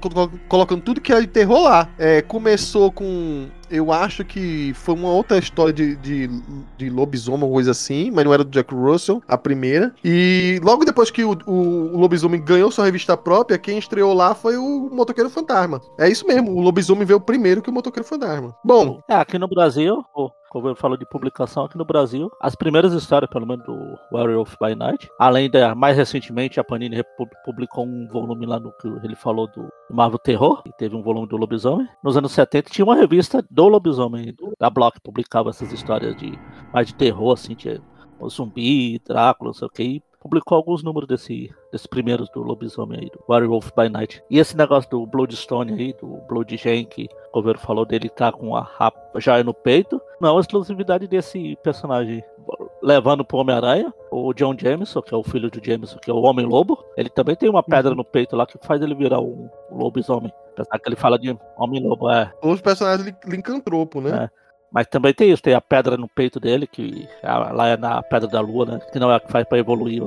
colocando 0.48 0.82
tudo 0.82 1.02
que 1.02 1.12
era 1.12 1.22
de 1.22 1.28
terror 1.28 1.62
lá. 1.62 1.90
É, 1.98 2.22
começou 2.22 2.92
com. 2.92 3.48
Eu 3.70 3.92
acho 3.92 4.24
que 4.24 4.74
foi 4.74 4.96
uma 4.96 5.10
outra 5.10 5.38
história 5.38 5.74
de, 5.74 5.96
de, 5.98 6.30
de 6.78 6.90
lobisomem, 6.90 7.44
ou 7.44 7.52
coisa 7.52 7.72
assim, 7.72 8.12
mas 8.12 8.26
não 8.26 8.34
era 8.34 8.44
do 8.44 8.52
Jack 8.52 8.74
Russell, 8.74 9.22
a 9.28 9.38
primeira. 9.38 9.94
E 10.04 10.60
logo 10.64 10.86
depois 10.86 11.12
que 11.12 11.24
o, 11.24 11.38
o, 11.46 11.96
o 11.96 12.00
lobisomem 12.00 12.44
ganhou 12.44 12.72
sua 12.72 12.86
revista 12.86 13.18
própria, 13.18 13.58
quem 13.58 13.78
estreou 13.78 14.14
lá 14.14 14.34
foi 14.34 14.58
o 14.58 14.90
Motoqueiro 14.92 15.30
Fantasma. 15.30 15.82
É 15.98 16.10
isso 16.10 16.26
mesmo, 16.26 16.52
o 16.52 16.62
lobisomem 16.62 17.06
veio 17.06 17.20
primeiro 17.20 17.62
que 17.62 17.70
o 17.70 17.74
Motoqueiro 17.74 18.08
Fantasma. 18.08 18.56
Bom. 18.64 19.02
É, 19.10 19.16
aqui 19.16 19.38
no 19.38 19.48
Brasil, 19.48 20.04
como 20.50 20.70
eu 20.70 20.76
falo 20.76 20.98
de 20.98 21.06
publicação 21.06 21.66
aqui 21.66 21.78
no 21.78 21.86
Brasil, 21.86 22.32
as 22.42 22.56
primeiras 22.56 22.94
histórias, 22.94 23.30
pelo 23.30 23.46
menos 23.46 23.66
do 23.66 23.98
Werewolf 24.12 24.56
by 24.62 24.76
Night, 24.76 25.10
além 25.20 25.50
da 25.50 25.76
mais 25.76 25.98
recentemente 25.98 26.60
a 26.60 26.64
Panini 26.64 27.04
publicou 27.46 27.86
um 27.86 28.08
volume 28.08 28.46
lá 28.46 28.60
no 28.60 28.72
que 28.74 28.88
ele 29.04 29.16
falou 29.16 29.48
do 29.48 29.68
Marvel 29.90 30.20
Terror, 30.20 30.64
que 30.64 30.72
teve 30.78 30.96
um 30.96 31.02
volume 31.02 31.28
do 31.28 31.38
lobisomem. 31.38 31.88
Nos 32.04 32.18
anos 32.18 32.32
70 32.32 32.70
tinha 32.70 32.86
uma 32.86 32.96
revista 32.96 33.44
do 33.58 33.68
lobisomem, 33.68 34.36
da 34.60 34.70
Block, 34.70 35.02
publicava 35.02 35.50
essas 35.50 35.74
histórias 35.74 36.16
de 36.16 36.38
mais 36.72 36.86
de 36.86 36.94
terror, 36.94 37.34
assim, 37.34 37.58
o 38.20 38.30
zumbi, 38.30 39.02
Drácula, 39.04 39.50
não 39.50 39.54
sei 39.54 39.68
o 39.68 39.72
que, 39.72 40.04
publicou 40.22 40.56
alguns 40.56 40.84
números 40.84 41.08
desse, 41.08 41.52
desses 41.72 41.88
primeiros 41.88 42.30
do 42.30 42.44
lobisomem 42.44 43.00
aí, 43.00 43.10
do 43.10 43.20
Werewolf 43.28 43.72
by 43.76 43.90
Night. 43.90 44.22
E 44.30 44.38
esse 44.38 44.56
negócio 44.56 44.88
do 44.92 45.08
Bloodstone 45.08 45.74
aí, 45.74 45.94
do 45.94 46.22
Blood 46.28 46.56
Gen, 46.56 46.86
que 46.86 47.10
o 47.32 47.34
governo 47.34 47.60
falou 47.60 47.84
dele 47.84 48.10
tá 48.10 48.32
com 48.32 48.56
a 48.56 48.62
rapa 48.62 49.20
já 49.20 49.44
no 49.44 49.56
peito, 49.56 50.00
não 50.22 50.30
é 50.30 50.32
uma 50.34 50.42
exclusividade 50.42 51.08
desse 51.08 51.58
personagem. 51.64 52.24
Levando 52.84 53.26
pro 53.26 53.40
Homem-Aranha, 53.40 53.92
o 54.12 54.34
John 54.36 54.56
Jameson, 54.56 55.02
que 55.02 55.16
é 55.16 55.18
o 55.18 55.24
filho 55.24 55.50
do 55.50 55.60
Jameson, 55.64 55.98
que 55.98 56.12
é 56.12 56.14
o 56.14 56.22
Homem-Lobo, 56.22 56.78
ele 56.96 57.10
também 57.10 57.36
tem 57.36 57.50
uma 57.50 57.64
pedra 57.64 57.90
uhum. 57.90 57.98
no 57.98 58.06
peito 58.06 58.36
lá 58.36 58.46
que 58.46 58.60
faz 58.62 58.84
ele 58.84 58.94
virar 58.94 59.20
um 59.20 59.50
lobisomem. 59.72 60.32
Apesar 60.62 60.80
que 60.80 60.90
ele 60.90 60.96
fala 60.96 61.20
de 61.20 61.38
Homem-Lobo, 61.58 62.10
é. 62.10 62.32
Os 62.42 62.62
personagens 62.62 63.14
lincantropo, 63.26 64.02
né? 64.02 64.26
É. 64.26 64.48
Mas 64.72 64.88
também 64.88 65.14
tem 65.14 65.32
isso, 65.32 65.42
tem 65.42 65.54
a 65.54 65.62
pedra 65.62 65.96
no 65.96 66.08
peito 66.08 66.40
dele, 66.40 66.68
que 66.68 67.08
é, 67.24 67.32
lá 67.32 67.68
é 67.68 67.78
na 67.78 68.02
Pedra 68.04 68.28
da 68.28 68.42
Lua, 68.42 68.66
né? 68.66 68.80
Que 68.92 69.00
não 69.00 69.12
é 69.12 69.16
a 69.16 69.20
que 69.20 69.32
faz 69.32 69.48
pra 69.48 69.58
evoluir 69.58 70.04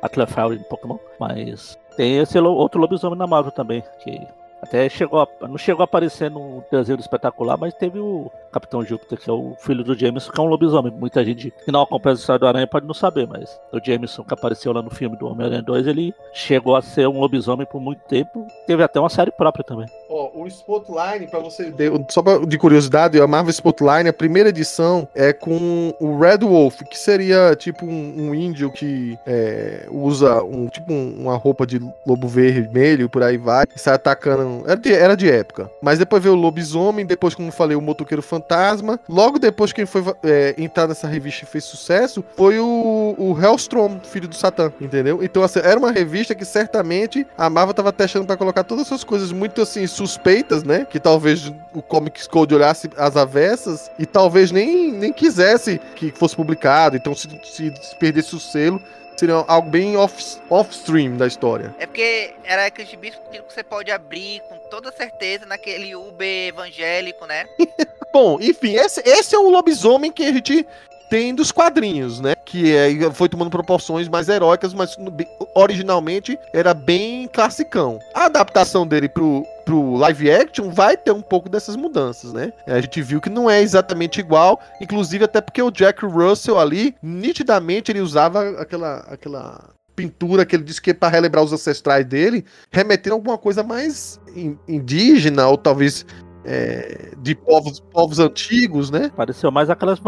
a 0.00 0.08
Clefairy 0.08 0.56
em 0.56 0.62
Pokémon. 0.64 0.98
Mas 1.20 1.78
tem 1.96 2.18
esse 2.18 2.38
outro 2.38 2.80
lobisomem 2.80 3.18
na 3.18 3.26
Marvel 3.26 3.52
também, 3.52 3.82
que 4.02 4.26
até 4.62 4.88
chegou 4.88 5.20
a, 5.20 5.28
não 5.46 5.58
chegou 5.58 5.82
a 5.82 5.84
aparecer 5.84 6.30
no 6.30 6.62
desenho 6.70 6.98
espetacular, 6.98 7.56
mas 7.56 7.74
teve 7.74 7.98
o 7.98 8.30
Capitão 8.52 8.84
Júpiter, 8.84 9.18
que 9.18 9.30
é 9.30 9.32
o 9.32 9.54
filho 9.58 9.84
do 9.84 9.96
Jameson, 9.96 10.32
que 10.32 10.40
é 10.40 10.42
um 10.42 10.46
lobisomem. 10.46 10.92
Muita 10.92 11.24
gente 11.24 11.52
que 11.64 11.70
não 11.70 11.82
acompanha 11.82 12.14
a 12.14 12.18
história 12.18 12.38
do 12.38 12.46
Aranha 12.46 12.66
pode 12.66 12.86
não 12.86 12.94
saber, 12.94 13.26
mas 13.26 13.60
o 13.72 13.78
Jameson, 13.82 14.24
que 14.24 14.34
apareceu 14.34 14.72
lá 14.72 14.82
no 14.82 14.90
filme 14.90 15.16
do 15.16 15.26
Homem-Aranha 15.26 15.62
2, 15.62 15.86
ele 15.86 16.14
chegou 16.32 16.76
a 16.76 16.82
ser 16.82 17.06
um 17.08 17.20
lobisomem 17.20 17.66
por 17.66 17.80
muito 17.80 18.00
tempo. 18.04 18.46
Teve 18.66 18.82
até 18.82 18.98
uma 18.98 19.08
série 19.08 19.30
própria 19.30 19.64
também. 19.64 19.86
Ó, 20.08 20.30
o 20.42 20.46
Spotline, 20.46 21.26
para 21.28 21.38
você 21.40 21.72
só 22.08 22.22
pra, 22.22 22.38
de 22.38 22.56
curiosidade, 22.56 23.20
a 23.20 23.26
Marvel 23.26 23.50
Spotline, 23.50 24.08
a 24.08 24.12
primeira 24.12 24.48
edição 24.48 25.06
é 25.14 25.32
com 25.32 25.94
o 26.00 26.18
Red 26.18 26.38
Wolf, 26.38 26.80
que 26.82 26.98
seria 26.98 27.54
tipo 27.54 27.84
um, 27.84 28.28
um 28.28 28.34
índio 28.34 28.70
que 28.70 29.18
é, 29.26 29.86
usa 29.90 30.42
um 30.42 30.66
tipo 30.68 30.92
um, 30.92 31.16
uma 31.20 31.36
roupa 31.36 31.66
de 31.66 31.78
lobo 32.06 32.26
vermelho, 32.26 33.08
por 33.08 33.22
aí 33.22 33.36
vai, 33.36 33.66
e 33.74 33.78
sai 33.78 33.94
atacando. 33.94 34.62
Era 34.66 34.76
de, 34.76 34.92
era 34.94 35.16
de 35.16 35.30
época. 35.30 35.70
Mas 35.82 35.98
depois 35.98 36.22
veio 36.22 36.34
o 36.34 36.38
lobisomem, 36.38 37.04
depois, 37.04 37.34
como 37.34 37.52
falei, 37.52 37.76
o 37.76 37.82
motoqueiro 37.82 38.22
fantasma. 38.22 38.98
Logo 39.08 39.38
depois, 39.38 39.72
quem 39.72 39.84
foi 39.84 40.02
é, 40.22 40.54
entrar 40.56 40.86
nessa 40.86 41.06
revista 41.06 41.44
e 41.44 41.46
fez 41.46 41.64
sucesso 41.64 42.24
foi 42.36 42.58
o, 42.58 43.14
o 43.18 43.38
Hellstrom, 43.38 44.00
filho 44.00 44.28
do 44.28 44.34
Satã, 44.34 44.72
entendeu? 44.80 45.22
Então, 45.22 45.42
assim, 45.42 45.60
era 45.62 45.78
uma 45.78 45.92
revista 45.92 46.34
que 46.34 46.44
certamente 46.44 47.26
a 47.36 47.50
Marvel 47.50 47.74
tava 47.74 47.92
testando 47.92 48.26
para 48.26 48.36
colocar 48.36 48.64
todas 48.64 48.86
essas 48.86 49.04
coisas 49.04 49.32
muito 49.32 49.60
assim 49.60 49.86
suspeitas, 49.98 50.64
né? 50.64 50.86
Que 50.88 50.98
talvez 50.98 51.52
o 51.74 51.82
Comics 51.82 52.26
Code 52.26 52.54
olhasse 52.54 52.88
as 52.96 53.16
avessas 53.16 53.90
e 53.98 54.06
talvez 54.06 54.50
nem, 54.50 54.92
nem 54.92 55.12
quisesse 55.12 55.80
que 55.94 56.10
fosse 56.10 56.34
publicado. 56.34 56.96
Então, 56.96 57.14
se, 57.14 57.28
se 57.44 57.72
perdesse 57.98 58.34
o 58.34 58.40
selo, 58.40 58.80
seria 59.16 59.34
algo 59.46 59.68
bem 59.68 59.96
off-stream 59.96 61.12
off 61.12 61.18
da 61.18 61.26
história. 61.26 61.74
É 61.78 61.86
porque 61.86 62.34
era 62.44 62.66
aquele 62.66 62.88
gibi 62.88 63.12
que 63.30 63.42
você 63.48 63.62
pode 63.62 63.90
abrir 63.90 64.40
com 64.48 64.56
toda 64.70 64.92
certeza 64.92 65.44
naquele 65.44 65.94
Uber 65.94 66.48
evangélico, 66.48 67.26
né? 67.26 67.44
Bom, 68.12 68.38
enfim, 68.40 68.76
esse, 68.76 69.02
esse 69.04 69.34
é 69.34 69.38
o 69.38 69.50
lobisomem 69.50 70.10
que 70.10 70.24
a 70.24 70.32
gente 70.32 70.66
tem 71.08 71.34
dos 71.34 71.50
quadrinhos, 71.50 72.20
né? 72.20 72.34
Que 72.34 72.74
é, 72.74 73.10
foi 73.12 73.28
tomando 73.28 73.50
proporções 73.50 74.08
mais 74.08 74.28
heróicas, 74.28 74.74
mas 74.74 74.96
originalmente 75.54 76.38
era 76.52 76.74
bem 76.74 77.28
classicão. 77.28 77.98
A 78.14 78.26
adaptação 78.26 78.86
dele 78.86 79.08
pro, 79.08 79.44
pro 79.64 79.96
live 79.96 80.30
action, 80.30 80.70
vai 80.70 80.96
ter 80.96 81.12
um 81.12 81.22
pouco 81.22 81.48
dessas 81.48 81.76
mudanças, 81.76 82.32
né? 82.32 82.52
A 82.66 82.80
gente 82.80 83.02
viu 83.02 83.20
que 83.20 83.30
não 83.30 83.50
é 83.50 83.60
exatamente 83.60 84.20
igual, 84.20 84.60
inclusive 84.80 85.24
até 85.24 85.40
porque 85.40 85.62
o 85.62 85.70
Jack 85.70 86.04
Russell 86.04 86.58
ali, 86.58 86.94
nitidamente 87.02 87.92
ele 87.92 88.00
usava 88.00 88.50
aquela, 88.60 88.98
aquela 89.08 89.70
pintura 89.98 90.46
que 90.46 90.54
ele 90.54 90.62
disse 90.62 90.80
que 90.80 90.90
é 90.90 90.94
para 90.94 91.08
relembrar 91.08 91.42
os 91.42 91.52
ancestrais 91.52 92.06
dele, 92.06 92.44
remetendo 92.70 93.14
a 93.14 93.18
alguma 93.18 93.36
coisa 93.36 93.64
mais 93.64 94.20
indígena 94.68 95.48
ou 95.48 95.58
talvez 95.58 96.06
é, 96.44 97.12
de 97.18 97.34
povos, 97.34 97.80
povos 97.80 98.18
antigos, 98.18 98.90
né? 98.90 99.10
Pareceu 99.16 99.50
mais 99.50 99.70
aquelas, 99.70 100.00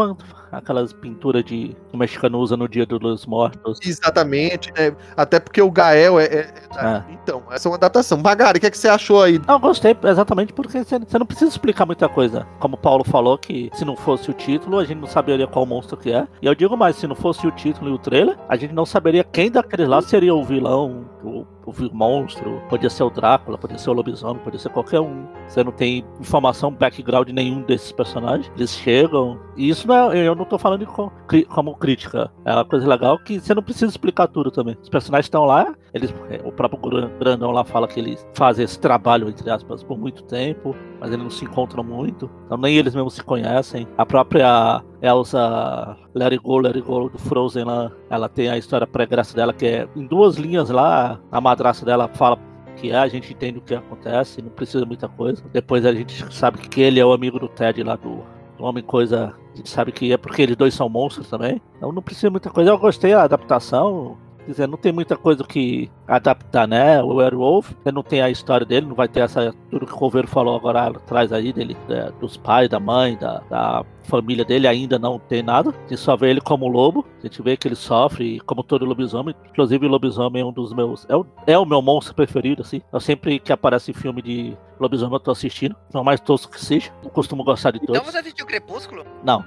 aquelas 0.51 0.93
pinturas 0.93 1.43
de 1.43 1.51
que 1.51 1.75
o 1.93 1.97
mexicano 1.97 2.39
usa 2.39 2.57
no 2.57 2.67
Dia 2.67 2.85
dos 2.85 3.25
Mortos. 3.25 3.79
Exatamente, 3.83 4.71
né? 4.77 4.95
Até 5.15 5.39
porque 5.39 5.61
o 5.61 5.69
Gael 5.69 6.19
é. 6.19 6.25
é, 6.25 6.53
é. 6.77 7.03
Então, 7.11 7.43
essa 7.51 7.67
é 7.67 7.69
uma 7.69 7.75
adaptação. 7.75 8.17
Magari, 8.17 8.57
o 8.57 8.61
que, 8.61 8.67
é 8.67 8.71
que 8.71 8.77
você 8.77 8.87
achou 8.87 9.21
aí? 9.21 9.39
Não, 9.47 9.59
gostei 9.59 9.95
exatamente 10.03 10.53
porque 10.53 10.83
você, 10.83 10.99
você 10.99 11.19
não 11.19 11.25
precisa 11.25 11.49
explicar 11.49 11.85
muita 11.85 12.07
coisa. 12.07 12.47
Como 12.59 12.75
o 12.75 12.79
Paulo 12.79 13.03
falou, 13.03 13.37
que 13.37 13.69
se 13.73 13.85
não 13.85 13.95
fosse 13.95 14.31
o 14.31 14.33
título, 14.33 14.79
a 14.79 14.85
gente 14.85 14.99
não 14.99 15.07
saberia 15.07 15.47
qual 15.47 15.65
monstro 15.65 15.97
que 15.97 16.11
é. 16.11 16.27
E 16.41 16.45
eu 16.45 16.55
digo 16.55 16.75
mais, 16.77 16.95
se 16.95 17.07
não 17.07 17.15
fosse 17.15 17.45
o 17.45 17.51
título 17.51 17.89
e 17.89 17.93
o 17.93 17.97
trailer, 17.97 18.37
a 18.47 18.55
gente 18.55 18.73
não 18.73 18.85
saberia 18.85 19.23
quem 19.23 19.51
daqueles 19.51 19.87
lá 19.87 20.01
seria 20.01 20.33
o 20.33 20.43
vilão, 20.43 21.05
o 21.23 21.45
o 21.79 21.93
monstro, 21.93 22.61
podia 22.69 22.89
ser 22.89 23.03
o 23.03 23.09
Drácula, 23.09 23.57
podia 23.57 23.77
ser 23.77 23.89
o 23.89 23.93
lobisomem, 23.93 24.41
podia 24.43 24.59
ser 24.59 24.69
qualquer 24.69 24.99
um. 24.99 25.25
Você 25.47 25.63
não 25.63 25.71
tem 25.71 26.05
informação, 26.19 26.71
background 26.71 27.29
nenhum 27.29 27.61
desses 27.61 27.91
personagens. 27.91 28.51
Eles 28.55 28.71
chegam. 28.71 29.39
E 29.55 29.69
isso 29.69 29.87
não 29.87 30.11
é, 30.11 30.27
eu 30.27 30.35
não 30.35 30.45
tô 30.45 30.57
falando 30.57 30.85
como, 30.85 31.11
como 31.49 31.75
crítica. 31.75 32.31
É 32.45 32.53
uma 32.53 32.65
coisa 32.65 32.87
legal 32.87 33.17
que 33.19 33.39
você 33.39 33.53
não 33.53 33.63
precisa 33.63 33.87
explicar 33.87 34.27
tudo 34.27 34.51
também. 34.51 34.77
Os 34.81 34.89
personagens 34.89 35.25
estão 35.25 35.45
lá, 35.45 35.73
eles, 35.93 36.13
é, 36.29 36.41
o 36.45 36.51
próprio 36.51 36.79
Grandão 37.19 37.51
lá 37.51 37.63
fala 37.63 37.87
que 37.87 37.99
eles 37.99 38.25
fazem 38.33 38.65
esse 38.65 38.79
trabalho, 38.79 39.29
entre 39.29 39.49
aspas, 39.49 39.83
por 39.83 39.97
muito 39.97 40.23
tempo, 40.23 40.75
mas 40.99 41.11
eles 41.11 41.23
não 41.23 41.29
se 41.29 41.45
encontram 41.45 41.83
muito. 41.83 42.29
Então 42.45 42.57
nem 42.57 42.75
eles 42.75 42.95
mesmos 42.95 43.15
se 43.15 43.23
conhecem. 43.23 43.87
A 43.97 44.05
própria 44.05 44.81
Elsa 45.01 45.97
It 46.15 46.37
Go, 46.37 46.59
Let 46.59 46.79
Go 46.81 47.09
do 47.09 47.17
Frozen 47.17 47.65
lá, 47.65 47.91
ela 48.09 48.29
tem 48.29 48.49
a 48.49 48.57
história 48.57 48.85
pré-graça 48.85 49.35
dela, 49.35 49.53
que 49.53 49.65
é 49.65 49.87
em 49.95 50.05
duas 50.05 50.35
linhas 50.35 50.69
lá, 50.69 51.19
a 51.31 51.41
madraça 51.41 51.85
dela 51.85 52.07
fala 52.07 52.37
que 52.75 52.91
é, 52.91 52.95
a 52.95 53.07
gente 53.07 53.31
entende 53.33 53.59
o 53.59 53.61
que 53.61 53.75
acontece, 53.75 54.41
não 54.41 54.49
precisa 54.49 54.85
muita 54.85 55.07
coisa. 55.07 55.43
Depois 55.51 55.85
a 55.85 55.93
gente 55.93 56.33
sabe 56.33 56.57
que 56.57 56.81
ele 56.81 56.99
é 56.99 57.05
o 57.05 57.13
amigo 57.13 57.39
do 57.39 57.47
Ted 57.47 57.83
lá 57.83 57.95
do, 57.95 58.23
do 58.57 58.63
Homem 58.63 58.83
Coisa. 58.83 59.33
A 59.53 59.57
gente 59.57 59.69
sabe 59.69 59.91
que 59.91 60.11
é 60.11 60.17
porque 60.17 60.41
eles 60.41 60.55
dois 60.55 60.73
são 60.73 60.89
monstros 60.89 61.29
também. 61.29 61.61
Então 61.77 61.91
não 61.91 62.01
precisa 62.01 62.29
muita 62.29 62.49
coisa. 62.49 62.71
Eu 62.71 62.77
gostei 62.77 63.11
da 63.11 63.23
adaptação. 63.23 64.17
Quer 64.45 64.51
dizer, 64.51 64.67
não 64.67 64.77
tem 64.77 64.91
muita 64.91 65.15
coisa 65.15 65.43
que 65.43 65.89
adaptar, 66.07 66.67
né? 66.67 67.01
O 67.01 67.15
Werewolf, 67.15 67.71
você 67.83 67.91
não 67.91 68.03
tem 68.03 68.21
a 68.21 68.29
história 68.29 68.65
dele, 68.65 68.87
não 68.87 68.95
vai 68.95 69.07
ter 69.07 69.21
essa 69.21 69.53
tudo 69.69 69.85
que 69.85 69.93
o 69.93 69.97
Coveiro 69.97 70.27
falou 70.27 70.55
agora 70.55 70.87
atrás 70.87 71.31
aí 71.31 71.53
dele, 71.53 71.77
é, 71.89 72.11
dos 72.19 72.37
pais, 72.37 72.69
da 72.69 72.79
mãe, 72.79 73.15
da, 73.17 73.39
da, 73.49 73.85
família 74.03 74.43
dele, 74.43 74.67
ainda 74.67 74.97
não 74.97 75.19
tem 75.19 75.43
nada. 75.43 75.69
A 75.69 75.89
gente 75.89 75.97
só 75.97 76.15
vê 76.15 76.31
ele 76.31 76.41
como 76.41 76.67
lobo, 76.67 77.05
a 77.19 77.27
gente 77.27 77.41
vê 77.41 77.55
que 77.55 77.67
ele 77.67 77.75
sofre, 77.75 78.39
como 78.41 78.63
todo 78.63 78.83
lobisomem. 78.83 79.35
Inclusive, 79.51 79.85
o 79.85 79.89
lobisomem 79.89 80.41
é 80.41 80.45
um 80.45 80.51
dos 80.51 80.73
meus. 80.73 81.05
É 81.07 81.15
o, 81.15 81.25
é 81.45 81.57
o 81.57 81.65
meu 81.65 81.81
monstro 81.81 82.15
preferido, 82.15 82.61
assim. 82.61 82.81
Eu 82.91 82.99
sempre 82.99 83.39
que 83.39 83.53
aparece 83.53 83.93
filme 83.93 84.21
de 84.21 84.57
lobisomem 84.79 85.13
eu 85.13 85.19
tô 85.19 85.31
assistindo, 85.31 85.75
não 85.93 86.03
mais 86.03 86.19
tosco 86.19 86.51
que 86.51 86.59
seja. 86.59 86.91
Não 87.03 87.09
costumo 87.09 87.43
gostar 87.43 87.71
de 87.71 87.77
então 87.77 87.87
todos. 87.87 88.01
Então 88.01 88.11
você 88.11 88.17
assistiu 88.17 88.45
Crepúsculo? 88.45 89.05
Não. 89.23 89.45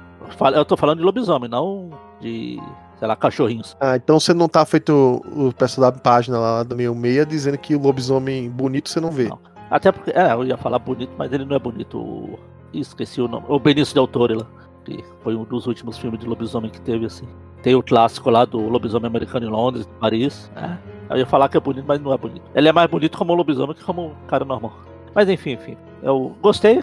Eu 0.55 0.65
tô 0.65 0.77
falando 0.77 0.99
de 0.99 1.05
lobisomem, 1.05 1.51
não 1.51 1.91
de 2.21 2.59
sei 2.99 3.09
lá, 3.09 3.17
cachorrinhos. 3.17 3.77
Ah, 3.81 3.97
então 3.97 4.19
você 4.19 4.33
não 4.33 4.49
tá 4.49 4.65
feito 4.65 5.23
o 5.35 5.53
pessoal 5.53 5.91
da 5.91 5.99
página 5.99 6.39
lá 6.39 6.63
do 6.63 6.77
meio 6.77 6.95
meia 6.95 7.25
dizendo 7.25 7.59
que 7.59 7.75
o 7.75 7.81
lobisomem 7.81 8.51
bonito 8.51 8.89
você 8.89 9.01
não 9.01 9.11
vê. 9.11 9.29
Não. 9.29 9.39
Até 9.71 9.91
porque, 9.91 10.11
é, 10.11 10.33
eu 10.33 10.45
ia 10.45 10.57
falar 10.57 10.79
bonito, 10.79 11.13
mas 11.17 11.33
ele 11.33 11.45
não 11.45 11.57
é 11.57 11.59
bonito. 11.59 12.39
Esqueci 12.73 13.21
o 13.21 13.29
nome. 13.29 13.47
O 13.49 13.59
Benício 13.59 13.95
Del 13.95 14.07
Toro 14.07 14.39
lá, 14.39 14.47
que 14.85 15.03
foi 15.23 15.35
um 15.35 15.45
dos 15.45 15.67
últimos 15.67 15.99
filmes 15.99 16.21
de 16.21 16.27
lobisomem 16.27 16.71
que 16.71 16.81
teve, 16.81 17.07
assim. 17.07 17.27
Tem 17.63 17.75
o 17.75 17.83
clássico 17.83 18.31
lá 18.31 18.45
do 18.45 18.59
lobisomem 18.69 19.07
americano 19.07 19.47
em 19.47 19.49
Londres, 19.49 19.87
em 19.87 20.01
Paris, 20.01 20.51
né? 20.55 20.79
Eu 21.11 21.17
ia 21.17 21.27
falar 21.27 21.49
que 21.49 21.57
é 21.57 21.61
bonito, 21.61 21.85
mas 21.87 22.01
não 22.01 22.13
é 22.13 22.19
bonito. 22.19 22.43
Ele 22.55 22.69
é 22.69 22.73
mais 22.73 22.91
bonito 22.91 23.17
como 23.17 23.33
um 23.33 23.37
lobisomem 23.37 23.75
que 23.75 23.85
como 23.85 24.07
um 24.07 24.15
cara 24.27 24.45
normal. 24.45 24.73
Mas 25.15 25.29
enfim, 25.29 25.53
enfim. 25.53 25.77
Eu 26.03 26.37
gostei, 26.43 26.83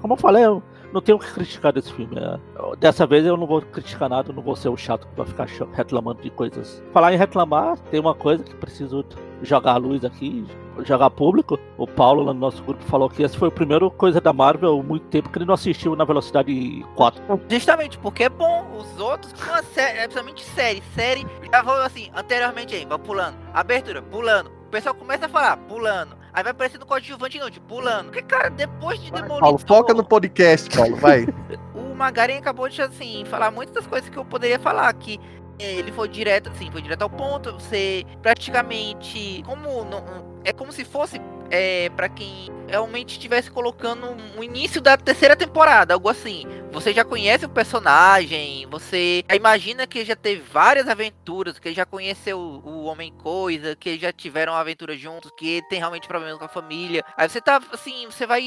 como 0.00 0.14
eu 0.14 0.18
falei, 0.18 0.44
eu 0.44 0.62
não 0.94 1.02
tenho 1.02 1.16
o 1.16 1.20
que 1.20 1.32
criticar 1.32 1.72
desse 1.72 1.92
filme. 1.92 2.16
É, 2.16 2.76
dessa 2.76 3.04
vez 3.04 3.26
eu 3.26 3.36
não 3.36 3.46
vou 3.46 3.60
criticar 3.60 4.08
nada, 4.08 4.32
não 4.32 4.42
vou 4.42 4.54
ser 4.54 4.68
o 4.68 4.76
chato 4.76 5.08
que 5.08 5.16
vai 5.16 5.26
ficar 5.26 5.48
reclamando 5.72 6.22
de 6.22 6.30
coisas. 6.30 6.82
Falar 6.92 7.12
em 7.12 7.16
reclamar, 7.16 7.76
tem 7.90 7.98
uma 7.98 8.14
coisa 8.14 8.44
que 8.44 8.54
preciso 8.54 9.04
jogar 9.42 9.72
a 9.72 9.76
luz 9.76 10.04
aqui, 10.04 10.46
jogar 10.84 11.10
público. 11.10 11.58
O 11.76 11.86
Paulo 11.86 12.22
lá 12.22 12.32
no 12.32 12.38
nosso 12.38 12.62
grupo 12.62 12.82
falou 12.84 13.10
que 13.10 13.24
essa 13.24 13.36
foi 13.36 13.48
a 13.48 13.50
primeira 13.50 13.90
coisa 13.90 14.20
da 14.20 14.32
Marvel 14.32 14.82
muito 14.84 15.06
tempo 15.06 15.28
que 15.28 15.38
ele 15.38 15.44
não 15.44 15.54
assistiu 15.54 15.96
na 15.96 16.04
velocidade 16.04 16.86
4. 16.94 17.40
Justamente, 17.48 17.98
porque 17.98 18.24
é 18.24 18.28
bom. 18.28 18.64
Os 18.78 19.00
outros, 19.00 19.32
uma 19.42 19.62
série, 19.64 19.98
é 19.98 20.02
principalmente 20.02 20.44
série. 20.44 20.82
Série, 20.94 21.26
já 21.52 21.62
vou 21.62 21.74
assim, 21.74 22.08
anteriormente 22.14 22.74
aí, 22.74 22.84
vai 22.84 22.98
pulando. 22.98 23.36
Abertura, 23.52 24.00
pulando. 24.00 24.48
O 24.66 24.70
pessoal 24.70 24.94
começa 24.94 25.26
a 25.26 25.28
falar, 25.28 25.56
pulando. 25.56 26.23
Aí 26.34 26.42
vai 26.42 26.50
aparecendo 26.50 26.84
coadjuvante 26.84 27.38
não, 27.38 27.48
tipo, 27.48 27.64
pulando. 27.66 28.06
Porque, 28.06 28.22
cara, 28.22 28.50
depois 28.50 29.00
de 29.00 29.12
demolir. 29.12 29.38
Paulo, 29.38 29.58
foca 29.58 29.94
no 29.94 30.04
podcast, 30.04 30.68
Paulo, 30.76 30.96
vai. 30.96 31.26
o 31.72 31.94
Magarin 31.94 32.38
acabou 32.38 32.68
de, 32.68 32.82
assim, 32.82 33.24
falar 33.26 33.52
muitas 33.52 33.76
das 33.76 33.86
coisas 33.86 34.10
que 34.10 34.16
eu 34.16 34.24
poderia 34.24 34.58
falar. 34.58 34.92
Que 34.94 35.20
ele 35.60 35.92
foi 35.92 36.08
direto, 36.08 36.50
assim, 36.50 36.72
foi 36.72 36.82
direto 36.82 37.02
ao 37.02 37.10
ponto. 37.10 37.52
Você 37.52 38.04
praticamente. 38.20 39.44
Como. 39.46 39.84
Não, 39.84 40.33
é 40.44 40.52
como 40.52 40.72
se 40.72 40.84
fosse 40.84 41.20
é, 41.50 41.88
para 41.90 42.08
quem 42.08 42.50
realmente 42.66 43.12
estivesse 43.12 43.50
colocando 43.50 44.16
o 44.36 44.42
início 44.42 44.80
da 44.80 44.96
terceira 44.96 45.36
temporada, 45.36 45.94
algo 45.94 46.08
assim. 46.08 46.44
Você 46.72 46.92
já 46.92 47.04
conhece 47.04 47.46
o 47.46 47.48
personagem, 47.48 48.66
você 48.68 49.22
imagina 49.32 49.86
que 49.86 50.04
já 50.04 50.16
teve 50.16 50.40
várias 50.42 50.88
aventuras, 50.88 51.58
que 51.58 51.72
já 51.72 51.86
conheceu 51.86 52.38
o 52.38 52.84
Homem-Coisa, 52.84 53.76
que 53.76 53.96
já 53.96 54.12
tiveram 54.12 54.54
aventuras 54.54 54.98
juntos, 54.98 55.30
que 55.36 55.62
tem 55.68 55.78
realmente 55.78 56.08
problemas 56.08 56.36
com 56.36 56.44
a 56.44 56.48
família. 56.48 57.04
Aí 57.16 57.28
você 57.28 57.40
tá, 57.40 57.60
assim, 57.72 58.06
você 58.06 58.26
vai 58.26 58.42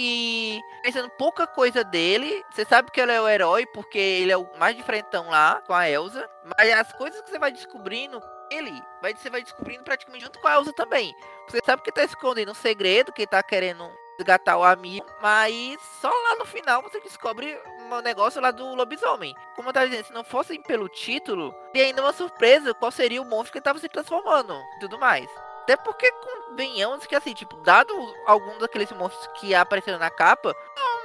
pensando 0.84 1.10
pouca 1.12 1.48
coisa 1.48 1.84
dele, 1.86 2.44
você 2.52 2.66
sabe 2.66 2.92
que 2.92 3.00
ele 3.00 3.14
é 3.14 3.22
o 3.22 3.30
herói, 3.30 3.66
porque 3.68 3.98
ele 3.98 4.32
é 4.32 4.38
o 4.38 4.48
mais 4.60 4.76
diferentão 4.76 5.30
lá, 5.30 5.62
com 5.66 5.74
a 5.74 5.90
Elsa, 5.90 6.28
mas 6.58 6.74
as 6.74 6.92
coisas 6.94 7.22
que 7.22 7.30
você 7.30 7.40
vai 7.40 7.52
descobrindo 7.52 8.22
ele 8.50 8.82
vai, 9.02 9.14
você 9.16 9.30
vai 9.30 9.42
descobrindo 9.42 9.84
praticamente 9.84 10.26
junto 10.26 10.40
com 10.40 10.48
a 10.48 10.56
Elsa 10.56 10.74
também. 10.74 11.16
Você 11.48 11.60
sabe 11.66 11.82
que 11.82 11.92
tá 11.92 12.04
escondendo 12.04 12.52
um 12.52 12.56
segredo, 12.56 13.14
que 13.14 13.28
tá 13.28 13.42
querendo 13.44 13.90
resgatar 14.18 14.58
o 14.58 14.64
amigo, 14.64 15.06
mas 15.22 15.78
só 16.02 16.10
lá 16.10 16.36
no 16.38 16.46
final 16.46 16.82
você 16.82 17.00
descobre 17.00 17.60
um 17.80 18.02
negócio 18.02 18.42
lá 18.42 18.52
do 18.52 18.74
lobisomem. 18.74 19.36
Como 19.56 19.70
eu 19.70 19.74
tava 19.74 19.88
dizendo, 19.88 20.06
se 20.06 20.14
não 20.14 20.24
fosse 20.24 20.58
pelo 20.60 20.90
título, 20.90 21.54
e 21.74 21.82
ainda 21.82 22.02
uma 22.02 22.14
surpresa 22.14 22.74
qual 22.74 22.92
seria 22.92 23.22
o 23.22 23.26
monstro 23.26 23.54
que 23.54 23.62
tava 23.62 23.80
se 23.80 23.88
transformando 23.88 24.54
e 24.76 24.80
tudo 24.80 24.98
mais. 24.98 25.30
Até 25.64 25.76
porque 25.76 26.10
convenhamos 26.12 27.06
que 27.06 27.16
assim, 27.16 27.34
tipo, 27.34 27.58
dado 27.58 27.94
algum 28.26 28.58
daqueles 28.58 28.92
monstros 28.94 29.28
que 29.40 29.54
apareceram 29.54 30.00
na 30.00 30.10
capa, 30.10 30.56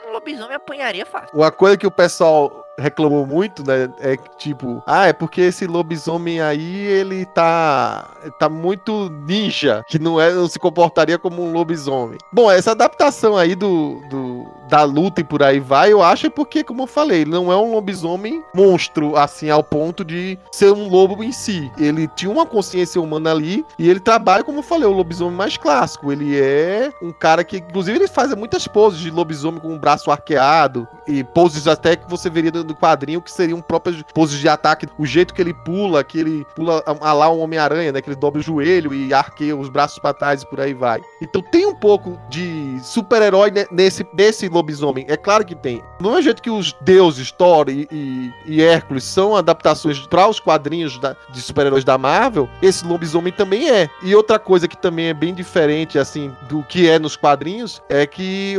um 0.06 0.12
lobisomem 0.12 0.54
apanharia 0.54 1.04
fácil. 1.04 1.36
Uma 1.36 1.50
coisa 1.50 1.76
que 1.76 1.86
o 1.86 1.90
pessoal 1.90 2.61
reclamou 2.78 3.26
muito, 3.26 3.66
né? 3.66 3.90
É 4.00 4.16
tipo, 4.38 4.82
ah, 4.86 5.06
é 5.06 5.12
porque 5.12 5.40
esse 5.40 5.66
lobisomem 5.66 6.40
aí, 6.40 6.76
ele 6.76 7.24
tá. 7.26 8.08
tá 8.38 8.48
muito 8.48 9.10
ninja, 9.26 9.84
que 9.88 9.98
não, 9.98 10.20
é, 10.20 10.32
não 10.32 10.48
se 10.48 10.58
comportaria 10.58 11.18
como 11.18 11.42
um 11.42 11.52
lobisomem. 11.52 12.18
Bom, 12.32 12.50
essa 12.50 12.72
adaptação 12.72 13.36
aí 13.36 13.54
do, 13.54 14.00
do 14.08 14.46
da 14.68 14.84
luta 14.84 15.20
e 15.20 15.24
por 15.24 15.42
aí 15.42 15.60
vai, 15.60 15.92
eu 15.92 16.02
acho 16.02 16.26
é 16.26 16.30
porque, 16.30 16.64
como 16.64 16.84
eu 16.84 16.86
falei, 16.86 17.20
ele 17.20 17.30
não 17.30 17.52
é 17.52 17.56
um 17.56 17.72
lobisomem 17.72 18.42
monstro, 18.54 19.16
assim, 19.16 19.50
ao 19.50 19.62
ponto 19.62 20.02
de 20.02 20.38
ser 20.50 20.72
um 20.72 20.88
lobo 20.88 21.22
em 21.22 21.30
si. 21.30 21.70
Ele 21.76 22.08
tinha 22.08 22.30
uma 22.30 22.46
consciência 22.46 23.00
humana 23.00 23.32
ali 23.32 23.66
e 23.78 23.88
ele 23.88 24.00
trabalha, 24.00 24.42
como 24.42 24.60
eu 24.60 24.62
falei, 24.62 24.86
o 24.86 24.92
lobisomem 24.92 25.36
mais 25.36 25.58
clássico. 25.58 26.10
Ele 26.10 26.40
é 26.40 26.90
um 27.02 27.12
cara 27.12 27.44
que, 27.44 27.58
inclusive, 27.58 27.98
ele 27.98 28.08
faz 28.08 28.34
muitas 28.34 28.66
poses 28.66 28.98
de 29.00 29.10
lobisomem 29.10 29.60
com 29.60 29.74
o 29.74 29.78
braço 29.78 30.10
arqueado 30.10 30.88
e 31.06 31.22
poses 31.22 31.68
até 31.68 31.94
que 31.94 32.08
você 32.08 32.30
veria 32.30 32.50
do 32.62 32.74
quadrinho 32.74 33.20
que 33.20 33.30
seriam 33.30 33.60
próprias 33.60 34.02
poses 34.14 34.38
de 34.38 34.48
ataque. 34.48 34.86
O 34.98 35.06
jeito 35.06 35.34
que 35.34 35.40
ele 35.40 35.54
pula, 35.54 36.04
que 36.04 36.18
ele 36.18 36.46
pula 36.54 36.82
a 36.86 37.12
lá 37.12 37.30
um 37.30 37.40
Homem-Aranha, 37.40 37.92
né? 37.92 38.00
Que 38.00 38.10
ele 38.10 38.16
dobra 38.16 38.40
o 38.40 38.42
joelho 38.42 38.92
e 38.92 39.12
arqueia 39.12 39.56
os 39.56 39.68
braços 39.68 39.98
para 39.98 40.14
trás 40.14 40.42
e 40.42 40.46
por 40.46 40.60
aí 40.60 40.74
vai. 40.74 41.00
Então 41.20 41.42
tem 41.42 41.66
um 41.66 41.74
pouco 41.74 42.18
de 42.28 42.78
super-herói 42.82 43.52
nesse, 43.70 44.06
nesse 44.14 44.48
lobisomem. 44.48 45.04
É 45.08 45.16
claro 45.16 45.44
que 45.44 45.54
tem. 45.54 45.82
Não 46.00 46.16
é 46.16 46.22
jeito 46.22 46.42
que 46.42 46.50
os 46.50 46.74
deuses, 46.80 47.30
Thor 47.32 47.68
e, 47.68 47.88
e, 47.90 48.32
e 48.46 48.62
Hércules 48.62 49.04
são 49.04 49.36
adaptações 49.36 49.98
para 50.06 50.28
os 50.28 50.40
quadrinhos 50.40 50.98
da, 50.98 51.16
de 51.30 51.40
super-heróis 51.40 51.84
da 51.84 51.96
Marvel, 51.96 52.48
esse 52.60 52.84
lobisomem 52.84 53.32
também 53.32 53.70
é. 53.70 53.88
E 54.02 54.14
outra 54.14 54.38
coisa 54.38 54.66
que 54.68 54.76
também 54.76 55.06
é 55.06 55.14
bem 55.14 55.34
diferente, 55.34 55.98
assim, 55.98 56.34
do 56.48 56.62
que 56.62 56.88
é 56.88 56.98
nos 56.98 57.16
quadrinhos, 57.16 57.82
é 57.88 58.06
que, 58.06 58.56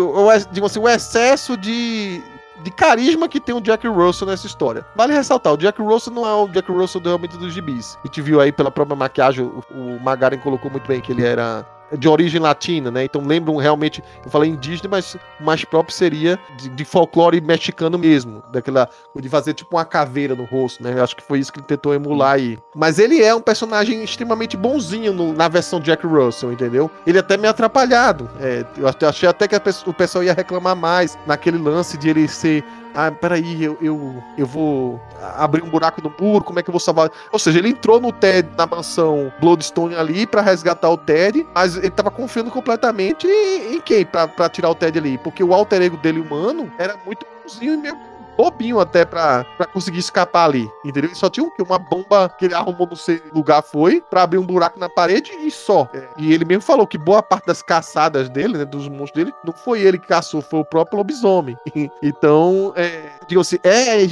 assim, 0.63 0.79
o 0.79 0.87
excesso 0.87 1.57
de 1.57 2.21
de 2.63 2.71
carisma 2.71 3.27
que 3.27 3.39
tem 3.39 3.53
o 3.53 3.61
Jack 3.61 3.87
Russell 3.87 4.27
nessa 4.27 4.47
história. 4.47 4.85
Vale 4.95 5.13
ressaltar, 5.13 5.53
o 5.53 5.57
Jack 5.57 5.81
Russell 5.81 6.13
não 6.13 6.25
é 6.25 6.33
o 6.33 6.47
Jack 6.47 6.71
Russell 6.71 7.01
realmente 7.01 7.37
dos 7.37 7.53
gibis. 7.53 7.97
A 8.03 8.07
gente 8.07 8.21
viu 8.21 8.39
aí 8.39 8.51
pela 8.51 8.71
própria 8.71 8.95
maquiagem, 8.95 9.45
o, 9.45 9.63
o 9.71 9.99
Magaren 9.99 10.37
colocou 10.37 10.71
muito 10.71 10.87
bem 10.87 11.01
que 11.01 11.11
ele 11.11 11.25
era 11.25 11.65
de 11.97 12.07
origem 12.07 12.39
latina, 12.39 12.89
né? 12.91 13.03
Então 13.03 13.21
lembram 13.25 13.55
realmente, 13.57 14.03
eu 14.23 14.31
falei 14.31 14.49
indígena, 14.49 14.89
mas 14.89 15.15
o 15.39 15.43
mais 15.43 15.63
próprio 15.63 15.93
seria 15.95 16.39
de, 16.57 16.69
de 16.69 16.85
folclore 16.85 17.39
mexicano 17.41 17.97
mesmo, 17.97 18.43
daquela 18.51 18.87
de 19.15 19.29
fazer 19.29 19.53
tipo 19.53 19.75
uma 19.75 19.85
caveira 19.85 20.35
no 20.35 20.43
rosto, 20.45 20.83
né? 20.83 20.93
Eu 20.97 21.03
acho 21.03 21.15
que 21.15 21.23
foi 21.23 21.39
isso 21.39 21.51
que 21.51 21.59
ele 21.59 21.67
tentou 21.67 21.93
emular 21.93 22.33
aí. 22.33 22.57
Mas 22.75 22.99
ele 22.99 23.21
é 23.21 23.33
um 23.33 23.41
personagem 23.41 24.03
extremamente 24.03 24.57
bonzinho 24.57 25.13
no- 25.13 25.33
na 25.33 25.47
versão 25.47 25.79
Jack 25.79 26.05
Russell, 26.05 26.51
entendeu? 26.51 26.89
Ele 27.05 27.17
é 27.17 27.21
até 27.21 27.37
meio 27.37 27.51
atrapalhado. 27.51 28.29
É, 28.39 28.65
eu 28.77 29.07
achei 29.07 29.27
até 29.29 29.47
que 29.47 29.55
o 29.85 29.93
pessoal 29.93 30.23
ia 30.23 30.33
reclamar 30.33 30.75
mais 30.75 31.17
naquele 31.25 31.57
lance 31.57 31.97
de 31.97 32.09
ele 32.09 32.27
ser 32.27 32.63
ah, 32.95 33.11
peraí, 33.11 33.63
eu, 33.63 33.75
eu, 33.81 34.23
eu 34.37 34.45
vou 34.45 35.01
abrir 35.35 35.63
um 35.63 35.69
buraco 35.69 35.99
no 36.01 36.13
muro, 36.19 36.43
como 36.43 36.59
é 36.59 36.63
que 36.63 36.69
eu 36.69 36.71
vou 36.71 36.79
salvar? 36.79 37.09
Ou 37.31 37.39
seja, 37.39 37.57
ele 37.57 37.69
entrou 37.69 37.99
no 37.99 38.11
Ted 38.11 38.47
na 38.55 38.67
mansão 38.67 39.33
Bloodstone 39.39 39.95
ali 39.95 40.27
pra 40.27 40.41
resgatar 40.41 40.89
o 40.89 40.97
Ted, 40.97 41.45
mas 41.55 41.75
ele 41.83 41.91
tava 41.91 42.09
confiando 42.09 42.49
completamente 42.49 43.27
em, 43.27 43.75
em 43.75 43.81
quem 43.81 44.05
pra, 44.05 44.27
pra 44.27 44.49
tirar 44.49 44.69
o 44.69 44.75
Ted 44.75 44.97
ali? 44.97 45.17
Porque 45.17 45.43
o 45.43 45.53
alter 45.53 45.81
ego 45.81 45.97
dele 45.97 46.21
humano 46.21 46.71
era 46.77 46.97
muito 47.05 47.25
bonzinho 47.43 47.73
e 47.73 47.77
meio 47.77 47.97
bobinho 48.37 48.79
até 48.79 49.05
pra, 49.05 49.45
pra 49.57 49.65
conseguir 49.65 49.99
escapar 49.99 50.45
ali, 50.45 50.69
entendeu? 50.83 51.09
Ele 51.09 51.15
só 51.15 51.29
tinha 51.29 51.45
o? 51.45 51.53
Uma 51.63 51.79
bomba 51.79 52.29
que 52.29 52.45
ele 52.45 52.53
arrumou 52.53 52.87
no 52.87 52.95
sei 52.95 53.21
lugar 53.33 53.61
foi 53.61 54.01
pra 54.01 54.23
abrir 54.23 54.37
um 54.37 54.45
buraco 54.45 54.79
na 54.79 54.89
parede 54.89 55.31
e 55.31 55.49
só. 55.49 55.87
É, 55.93 56.07
E 56.17 56.33
ele 56.33 56.43
mesmo 56.43 56.61
falou 56.61 56.85
que 56.85 56.97
boa 56.97 57.23
parte 57.23 57.45
das 57.45 57.61
caçadas 57.61 58.27
dele, 58.27 58.57
né, 58.57 58.65
dos 58.65 58.89
monstros 58.89 59.23
dele, 59.23 59.33
não 59.45 59.53
foi 59.53 59.81
ele 59.81 59.97
que 59.97 60.07
caçou, 60.07 60.41
foi 60.41 60.59
o 60.59 60.65
próprio 60.65 60.97
lobisomem. 60.97 61.57
então, 62.01 62.73
é, 62.75 63.11
digo 63.27 63.41
assim, 63.41 63.57
é 63.63 64.03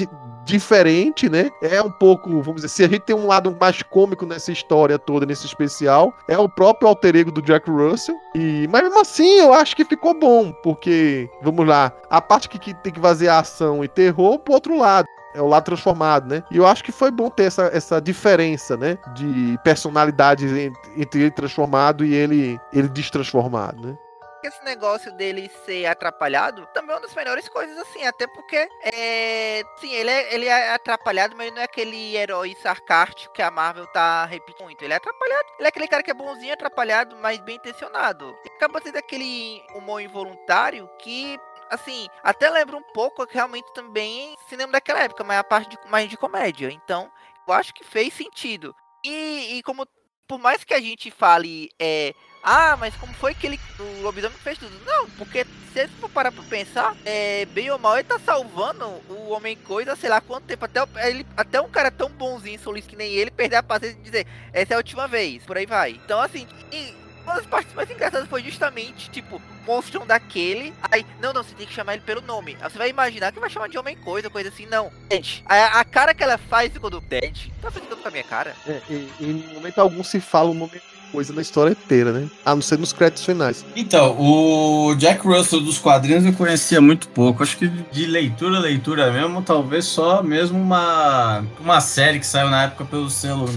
diferente, 0.44 1.30
né? 1.30 1.50
É 1.62 1.82
um 1.82 1.92
pouco, 1.92 2.30
vamos 2.42 2.56
dizer, 2.62 2.70
se 2.70 2.84
a 2.84 2.88
gente 2.88 3.02
tem 3.02 3.16
um 3.16 3.28
lado 3.28 3.56
mais 3.60 3.82
cômico 3.84 4.26
nessa 4.26 4.52
história 4.52 4.98
toda, 4.98 5.26
nesse 5.26 5.46
especial, 5.46 6.14
é 6.28 6.38
o 6.38 6.50
próprio 6.50 6.88
alter 6.88 7.16
ego 7.16 7.32
do 7.32 7.42
Jack 7.42 7.70
Russell. 7.70 8.16
E, 8.36 8.68
mas 8.72 8.84
mesmo 8.84 9.00
assim, 9.00 9.40
eu 9.40 9.54
acho 9.54 9.76
que 9.76 9.86
ficou 9.86 10.14
bom, 10.14 10.52
porque, 10.64 11.30
vamos 11.42 11.68
lá, 11.68 11.92
a 12.10 12.22
parte 12.22 12.50
que, 12.50 12.60
que 12.60 12.74
tem 12.74 12.92
que 12.92 13.00
fazer 13.00 13.30
ação 13.30 13.84
e 13.84 13.88
terror, 13.88 14.40
pro 14.40 14.54
outro 14.54 14.78
lado. 14.78 15.06
É 15.34 15.42
o 15.42 15.48
lado 15.48 15.64
transformado, 15.64 16.28
né? 16.28 16.44
E 16.52 16.58
eu 16.58 16.68
acho 16.68 16.84
que 16.84 16.92
foi 16.92 17.10
bom 17.10 17.30
ter 17.30 17.44
essa, 17.44 17.70
essa 17.74 18.02
diferença, 18.02 18.76
né? 18.76 18.98
De 19.16 19.58
personalidades 19.64 20.52
en- 20.52 20.74
entre 20.98 21.22
ele 21.22 21.32
transformado 21.32 22.04
e 22.04 22.14
ele, 22.14 22.60
ele 22.74 22.90
destransformado, 22.90 23.88
né? 23.88 23.98
Esse 24.44 24.64
negócio 24.64 25.12
dele 25.14 25.50
ser 25.66 25.86
atrapalhado 25.86 26.68
também 26.74 26.92
é 26.92 26.96
uma 26.96 27.02
das 27.02 27.14
melhores 27.14 27.48
coisas, 27.48 27.78
assim, 27.78 28.06
até 28.06 28.26
porque 28.28 28.68
é. 28.84 29.64
Sim, 29.78 29.94
ele 29.94 30.10
é, 30.10 30.34
ele 30.34 30.46
é 30.48 30.74
atrapalhado, 30.74 31.36
mas 31.36 31.48
ele 31.48 31.56
não 31.56 31.62
é 31.62 31.66
aquele 31.66 32.16
herói 32.16 32.56
sarcástico 32.62 33.34
que 33.34 33.42
a 33.42 33.52
Marvel 33.52 33.86
tá 33.88 34.26
repetindo 34.26 34.66
muito. 34.66 34.84
Ele 34.84 34.94
é 34.94 34.98
atrapalhado, 34.98 35.48
ele 35.58 35.66
é 35.66 35.70
aquele 35.70 35.88
cara 35.88 36.04
que 36.04 36.12
é 36.12 36.14
bonzinho, 36.14 36.54
atrapalhado, 36.54 37.16
mas 37.18 37.40
bem 37.40 37.58
intencionado. 37.58 38.36
Ele 38.44 38.56
acaba 38.56 38.82
sendo 38.82 38.98
aquele 38.98 39.64
humor 39.76 40.02
involuntário 40.02 40.90
que. 41.00 41.40
Assim, 41.70 42.10
até 42.22 42.50
lembra 42.50 42.76
um 42.76 42.84
pouco 42.94 43.26
realmente 43.30 43.72
também 43.74 44.36
cinema 44.50 44.74
daquela 44.74 45.04
época, 45.04 45.24
mas 45.24 45.40
a 45.40 45.44
parte 45.44 45.70
de, 45.70 45.90
mais 45.90 46.10
de 46.10 46.18
comédia. 46.18 46.70
Então, 46.70 47.10
eu 47.48 47.54
acho 47.54 47.74
que 47.74 47.84
fez 47.84 48.14
sentido. 48.14 48.76
E, 49.06 49.58
e 49.58 49.64
como, 49.64 49.88
por 50.32 50.40
mais 50.40 50.64
que 50.64 50.74
a 50.74 50.80
gente 50.80 51.12
fale, 51.12 51.70
é, 51.78 52.16
ah, 52.42 52.78
mas 52.78 52.96
como 52.96 53.14
foi 53.16 53.36
que 53.36 53.46
ele, 53.46 53.60
o 53.78 54.02
lobisomem 54.02 54.38
fez 54.38 54.58
tudo? 54.58 54.72
Não, 54.86 55.10
porque 55.18 55.44
se 55.44 55.74
você 55.74 55.88
for 56.00 56.10
parar 56.10 56.32
pra 56.32 56.42
pensar, 56.44 56.96
é, 57.04 57.44
bem 57.48 57.70
ou 57.70 57.78
mal, 57.78 57.96
ele 57.98 58.08
tá 58.08 58.18
salvando 58.18 58.86
o 59.10 59.32
Homem-Coisa, 59.32 59.94
sei 59.98 60.10
lá 60.10 60.22
quanto 60.22 60.46
tempo, 60.46 60.64
até, 60.64 60.88
ele, 61.10 61.28
até 61.36 61.60
um 61.60 61.68
cara 61.68 61.92
tão 61.92 62.08
bonzinho, 62.08 62.58
solista 62.58 62.90
que 62.90 62.96
nem 62.96 63.12
ele, 63.12 63.30
perder 63.30 63.58
a 63.58 63.64
paciência 63.64 63.98
de 63.98 64.04
dizer, 64.06 64.26
essa 64.54 64.74
é 64.74 64.76
a 64.76 64.78
última 64.78 65.06
vez, 65.06 65.44
por 65.44 65.58
aí 65.58 65.66
vai. 65.66 66.00
Então, 66.02 66.22
assim, 66.22 66.48
e 66.72 66.96
uma 67.26 67.36
das 67.36 67.46
partes 67.46 67.74
mais 67.74 67.92
engraçadas 67.92 68.30
foi 68.30 68.42
justamente, 68.42 69.12
tipo, 69.12 69.42
monstrão 69.66 70.06
daquele, 70.06 70.74
aí, 70.92 71.06
não, 71.22 71.34
não, 71.34 71.44
você 71.44 71.54
tem 71.56 71.68
que 71.68 71.74
chamar 71.74 71.94
ele 71.94 72.04
pelo 72.04 72.22
nome. 72.22 72.58
Aí 72.62 72.70
você 72.70 72.78
vai 72.78 72.90
imaginar 72.90 73.32
que 73.32 73.40
vai 73.40 73.50
chamar 73.50 73.70
de 73.70 73.78
Homem-Coisa, 73.78 74.30
coisa 74.30 74.50
assim, 74.50 74.66
não. 74.66 74.92
Ted. 75.10 75.44
A, 75.46 75.80
a 75.80 75.86
cara 75.86 76.14
que 76.14 76.24
ela 76.24 76.38
faz 76.38 76.72
quando 76.78 77.02
Ted, 77.02 77.52
tá 77.62 77.72
fazendo 77.72 77.96
com 77.96 78.08
a 78.08 78.12
minha 78.12 78.24
cara? 78.24 78.56
É, 78.68 78.82
e, 78.90 79.10
e 79.20 79.26
em 79.26 79.54
momento 79.54 79.80
algum 79.80 80.04
se 80.04 80.20
fala 80.20 80.50
o 80.50 80.54
nome 80.54 80.72
de 80.74 80.82
coisa 81.12 81.34
na 81.34 81.42
história 81.42 81.72
inteira, 81.72 82.12
né? 82.12 82.30
A 82.46 82.56
não 82.56 82.62
ser 82.62 82.80
nos 82.80 82.94
créditos 82.94 83.26
finais. 83.26 83.66
Então, 83.76 84.16
o 84.20 84.96
Jack 84.96 85.26
Russell 85.26 85.60
dos 85.60 85.78
quadrinhos 85.78 86.26
eu 86.26 86.34
conhecia 86.34 86.80
muito 86.80 87.10
pouco. 87.10 87.44
Acho 87.44 87.58
que 87.58 87.68
de 87.68 88.06
leitura, 88.06 88.60
leitura 88.60 89.12
mesmo, 89.12 89.42
talvez 89.42 89.86
só 89.86 90.24
mesmo 90.24 90.60
uma, 90.60 91.44
uma 91.60 91.82
série 91.82 92.20
que 92.20 92.26
saiu 92.26 92.50
na 92.50 92.64
época 92.64 92.86
pelo 92.86 93.10
selo 93.10 93.50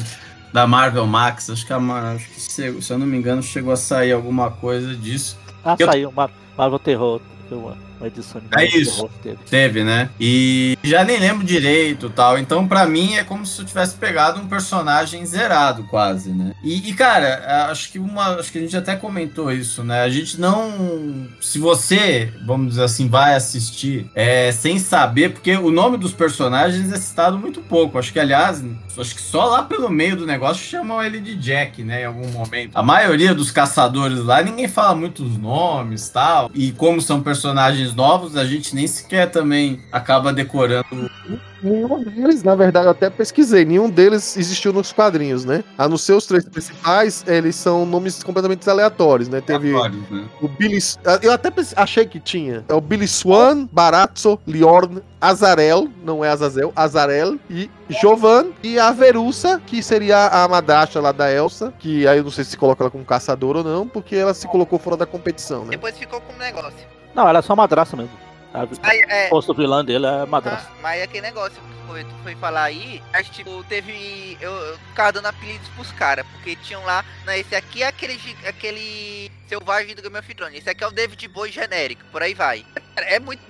da 0.53 0.67
Marvel 0.67 1.07
Max. 1.07 1.49
Acho 1.49 1.65
que, 1.65 1.73
a, 1.73 1.79
acho 1.79 2.29
que 2.29 2.41
se, 2.41 2.83
se 2.83 2.93
eu 2.93 2.99
não 2.99 3.07
me 3.07 3.17
engano, 3.17 3.43
chegou 3.43 3.73
a 3.73 3.77
sair 3.77 4.13
alguma 4.13 4.51
coisa 4.51 4.95
disso. 4.95 5.39
Ah, 5.65 5.77
Eu- 5.79 5.87
saiu 5.87 6.13
Marvel 6.57 6.79
Terror. 6.79 7.21
Foi 7.49 7.59
uma, 8.01 8.11
de 8.11 8.21
É 8.21 8.57
Marvel 8.57 8.81
isso. 8.81 9.11
Teve. 9.23 9.39
Teve, 9.49 9.85
né? 9.85 10.11
E 10.21 10.77
já 10.83 11.05
nem 11.05 11.19
lembro 11.19 11.45
direito 11.45 12.11
tal. 12.11 12.39
Então, 12.39 12.67
pra 12.67 12.87
mim, 12.87 13.15
é 13.15 13.25
como 13.25 13.47
se 13.47 13.61
eu 13.61 13.65
tivesse 13.65 13.97
pegado 13.97 14.41
um 14.41 14.47
personagem 14.47 15.25
zerado, 15.25 15.85
quase, 15.85 16.31
né? 16.31 16.53
E, 16.63 16.89
e, 16.89 16.93
cara, 16.95 17.69
acho 17.71 17.91
que 17.91 17.99
uma. 17.99 18.37
Acho 18.37 18.53
que 18.53 18.59
a 18.59 18.61
gente 18.61 18.77
até 18.77 18.97
comentou 18.97 19.51
isso, 19.53 19.83
né? 19.83 20.03
A 20.03 20.09
gente 20.09 20.41
não. 20.41 21.29
Se 21.41 21.59
você, 21.59 22.33
vamos 22.45 22.71
dizer 22.71 22.85
assim, 22.85 23.09
vai 23.09 23.35
assistir 23.35 24.11
é, 24.15 24.51
sem 24.53 24.79
saber, 24.79 25.33
porque 25.33 25.57
o 25.57 25.71
nome 25.71 25.97
dos 25.97 26.13
personagens 26.13 26.93
é 26.93 26.97
citado 26.97 27.39
muito 27.39 27.61
pouco. 27.61 27.99
Acho 27.99 28.13
que, 28.13 28.21
aliás, 28.21 28.65
acho 28.99 29.15
que 29.15 29.23
só 29.23 29.47
lá 29.47 29.63
pelo 29.63 29.89
meio 29.89 30.17
do 30.17 30.27
negócio 30.27 30.65
chamam 30.65 31.03
ele 31.03 31.21
de 31.21 31.35
Jack, 31.37 31.83
né? 31.83 32.03
Em 32.03 32.07
algum 32.07 32.29
momento. 32.29 32.73
A 32.75 32.83
maioria 32.83 33.35
dos 33.35 33.51
caçadores 33.51 34.19
lá, 34.19 34.43
ninguém 34.43 34.69
fala 34.69 34.95
muitos 34.95 35.37
nomes 35.39 36.09
tal. 36.09 36.51
E 36.55 36.73
como 36.73 37.01
são 37.01 37.23
personagens 37.23 37.84
novos, 37.93 38.37
a 38.37 38.45
gente 38.45 38.75
nem 38.75 38.87
sequer 38.87 39.31
também 39.31 39.81
acaba 39.91 40.33
decorando. 40.33 41.11
Nenhum 41.65 42.03
deles, 42.03 42.43
na 42.43 42.55
verdade, 42.55 42.87
eu 42.87 42.91
até 42.91 43.09
pesquisei, 43.09 43.65
nenhum 43.65 43.89
deles 43.89 44.37
existiu 44.37 44.71
nos 44.71 44.93
quadrinhos, 44.93 45.47
né? 45.47 45.65
A 45.79 45.89
não 45.89 45.97
ser 45.97 46.13
os 46.13 46.27
três 46.27 46.45
principais, 46.45 47.25
eles 47.27 47.57
são 47.57 47.87
nomes 47.87 48.23
completamente 48.23 48.69
aleatórios, 48.69 49.29
né? 49.31 49.41
Teve 49.41 49.71
aleatórios, 49.71 50.11
né? 50.11 50.25
o 50.43 50.49
Billy. 50.49 50.79
Eu 51.23 51.33
até 51.33 51.51
achei 51.77 52.05
que 52.05 52.21
tinha. 52.21 52.65
É 52.69 52.75
o 52.75 52.81
Billy 52.83 53.09
Swan, 53.09 53.67
Barazzo, 53.73 54.39
Liorn, 54.47 55.01
Azarel, 55.19 55.89
não 56.05 56.23
é 56.23 56.29
Azazel, 56.29 56.71
Azarel 56.77 57.39
e 57.49 57.71
Jovan 57.89 58.49
e 58.63 58.79
a 58.79 58.91
Verussa, 58.93 59.59
que 59.67 59.83
seria 59.83 60.27
a 60.27 60.47
madrasta 60.47 61.01
lá 61.01 61.13
da 61.13 61.33
Elsa, 61.33 61.73
que 61.79 62.07
aí 62.07 62.19
eu 62.19 62.25
não 62.25 62.31
sei 62.31 62.45
se 62.45 62.59
coloca 62.59 62.83
ela 62.83 62.91
como 62.91 63.07
caçadora 63.07 63.59
ou 63.59 63.65
não, 63.65 63.89
porque 63.89 64.17
ela 64.17 64.35
se 64.35 64.47
colocou 64.47 64.79
fora 64.79 64.99
da 64.99 65.07
competição, 65.07 65.65
né? 65.65 65.71
Depois 65.71 65.97
ficou 65.97 66.21
com 66.21 66.35
um 66.35 66.39
negócio. 66.39 66.94
Não, 67.15 67.29
ela 67.29 67.39
é 67.39 67.43
só 67.43 67.55
madraça 67.55 67.97
mesmo. 67.97 68.25
Aí, 68.83 69.01
é, 69.09 69.27
O 69.27 69.31
posto 69.31 69.53
vilã 69.53 69.85
dele 69.85 70.07
é 70.07 70.25
madraça. 70.27 70.69
Ah, 70.71 70.77
mas 70.81 71.01
é 71.01 71.05
aquele 71.05 71.23
negócio 71.23 71.61
que 71.61 71.87
foi, 71.89 72.05
tu 72.05 72.15
foi 72.23 72.37
falar 72.37 72.65
aí, 72.65 73.03
acho 73.13 73.31
que 73.31 73.39
tipo, 73.39 73.65
teve. 73.65 74.39
Eu, 74.41 74.53
eu 74.53 74.79
ficava 74.91 75.11
dando 75.13 75.27
apelidos 75.27 75.67
pros 75.71 75.91
caras, 75.91 76.25
porque 76.33 76.55
tinham 76.57 76.85
lá. 76.85 77.05
Né, 77.25 77.41
esse 77.41 77.55
aqui 77.57 77.83
é 77.83 77.89
aquele, 77.89 78.21
aquele 78.47 79.33
selvagem 79.49 79.97
do 79.97 80.03
Game 80.03 80.17
of 80.17 80.35
Thrones. 80.35 80.59
Esse 80.59 80.71
aqui 80.71 80.85
é 80.85 80.87
o 80.87 80.93
David 80.93 81.27
Bowie 81.29 81.51
genérico, 81.51 82.05
por 82.13 82.23
aí 82.23 82.33
vai. 82.33 82.65
É 82.97 83.19
muito. 83.19 83.41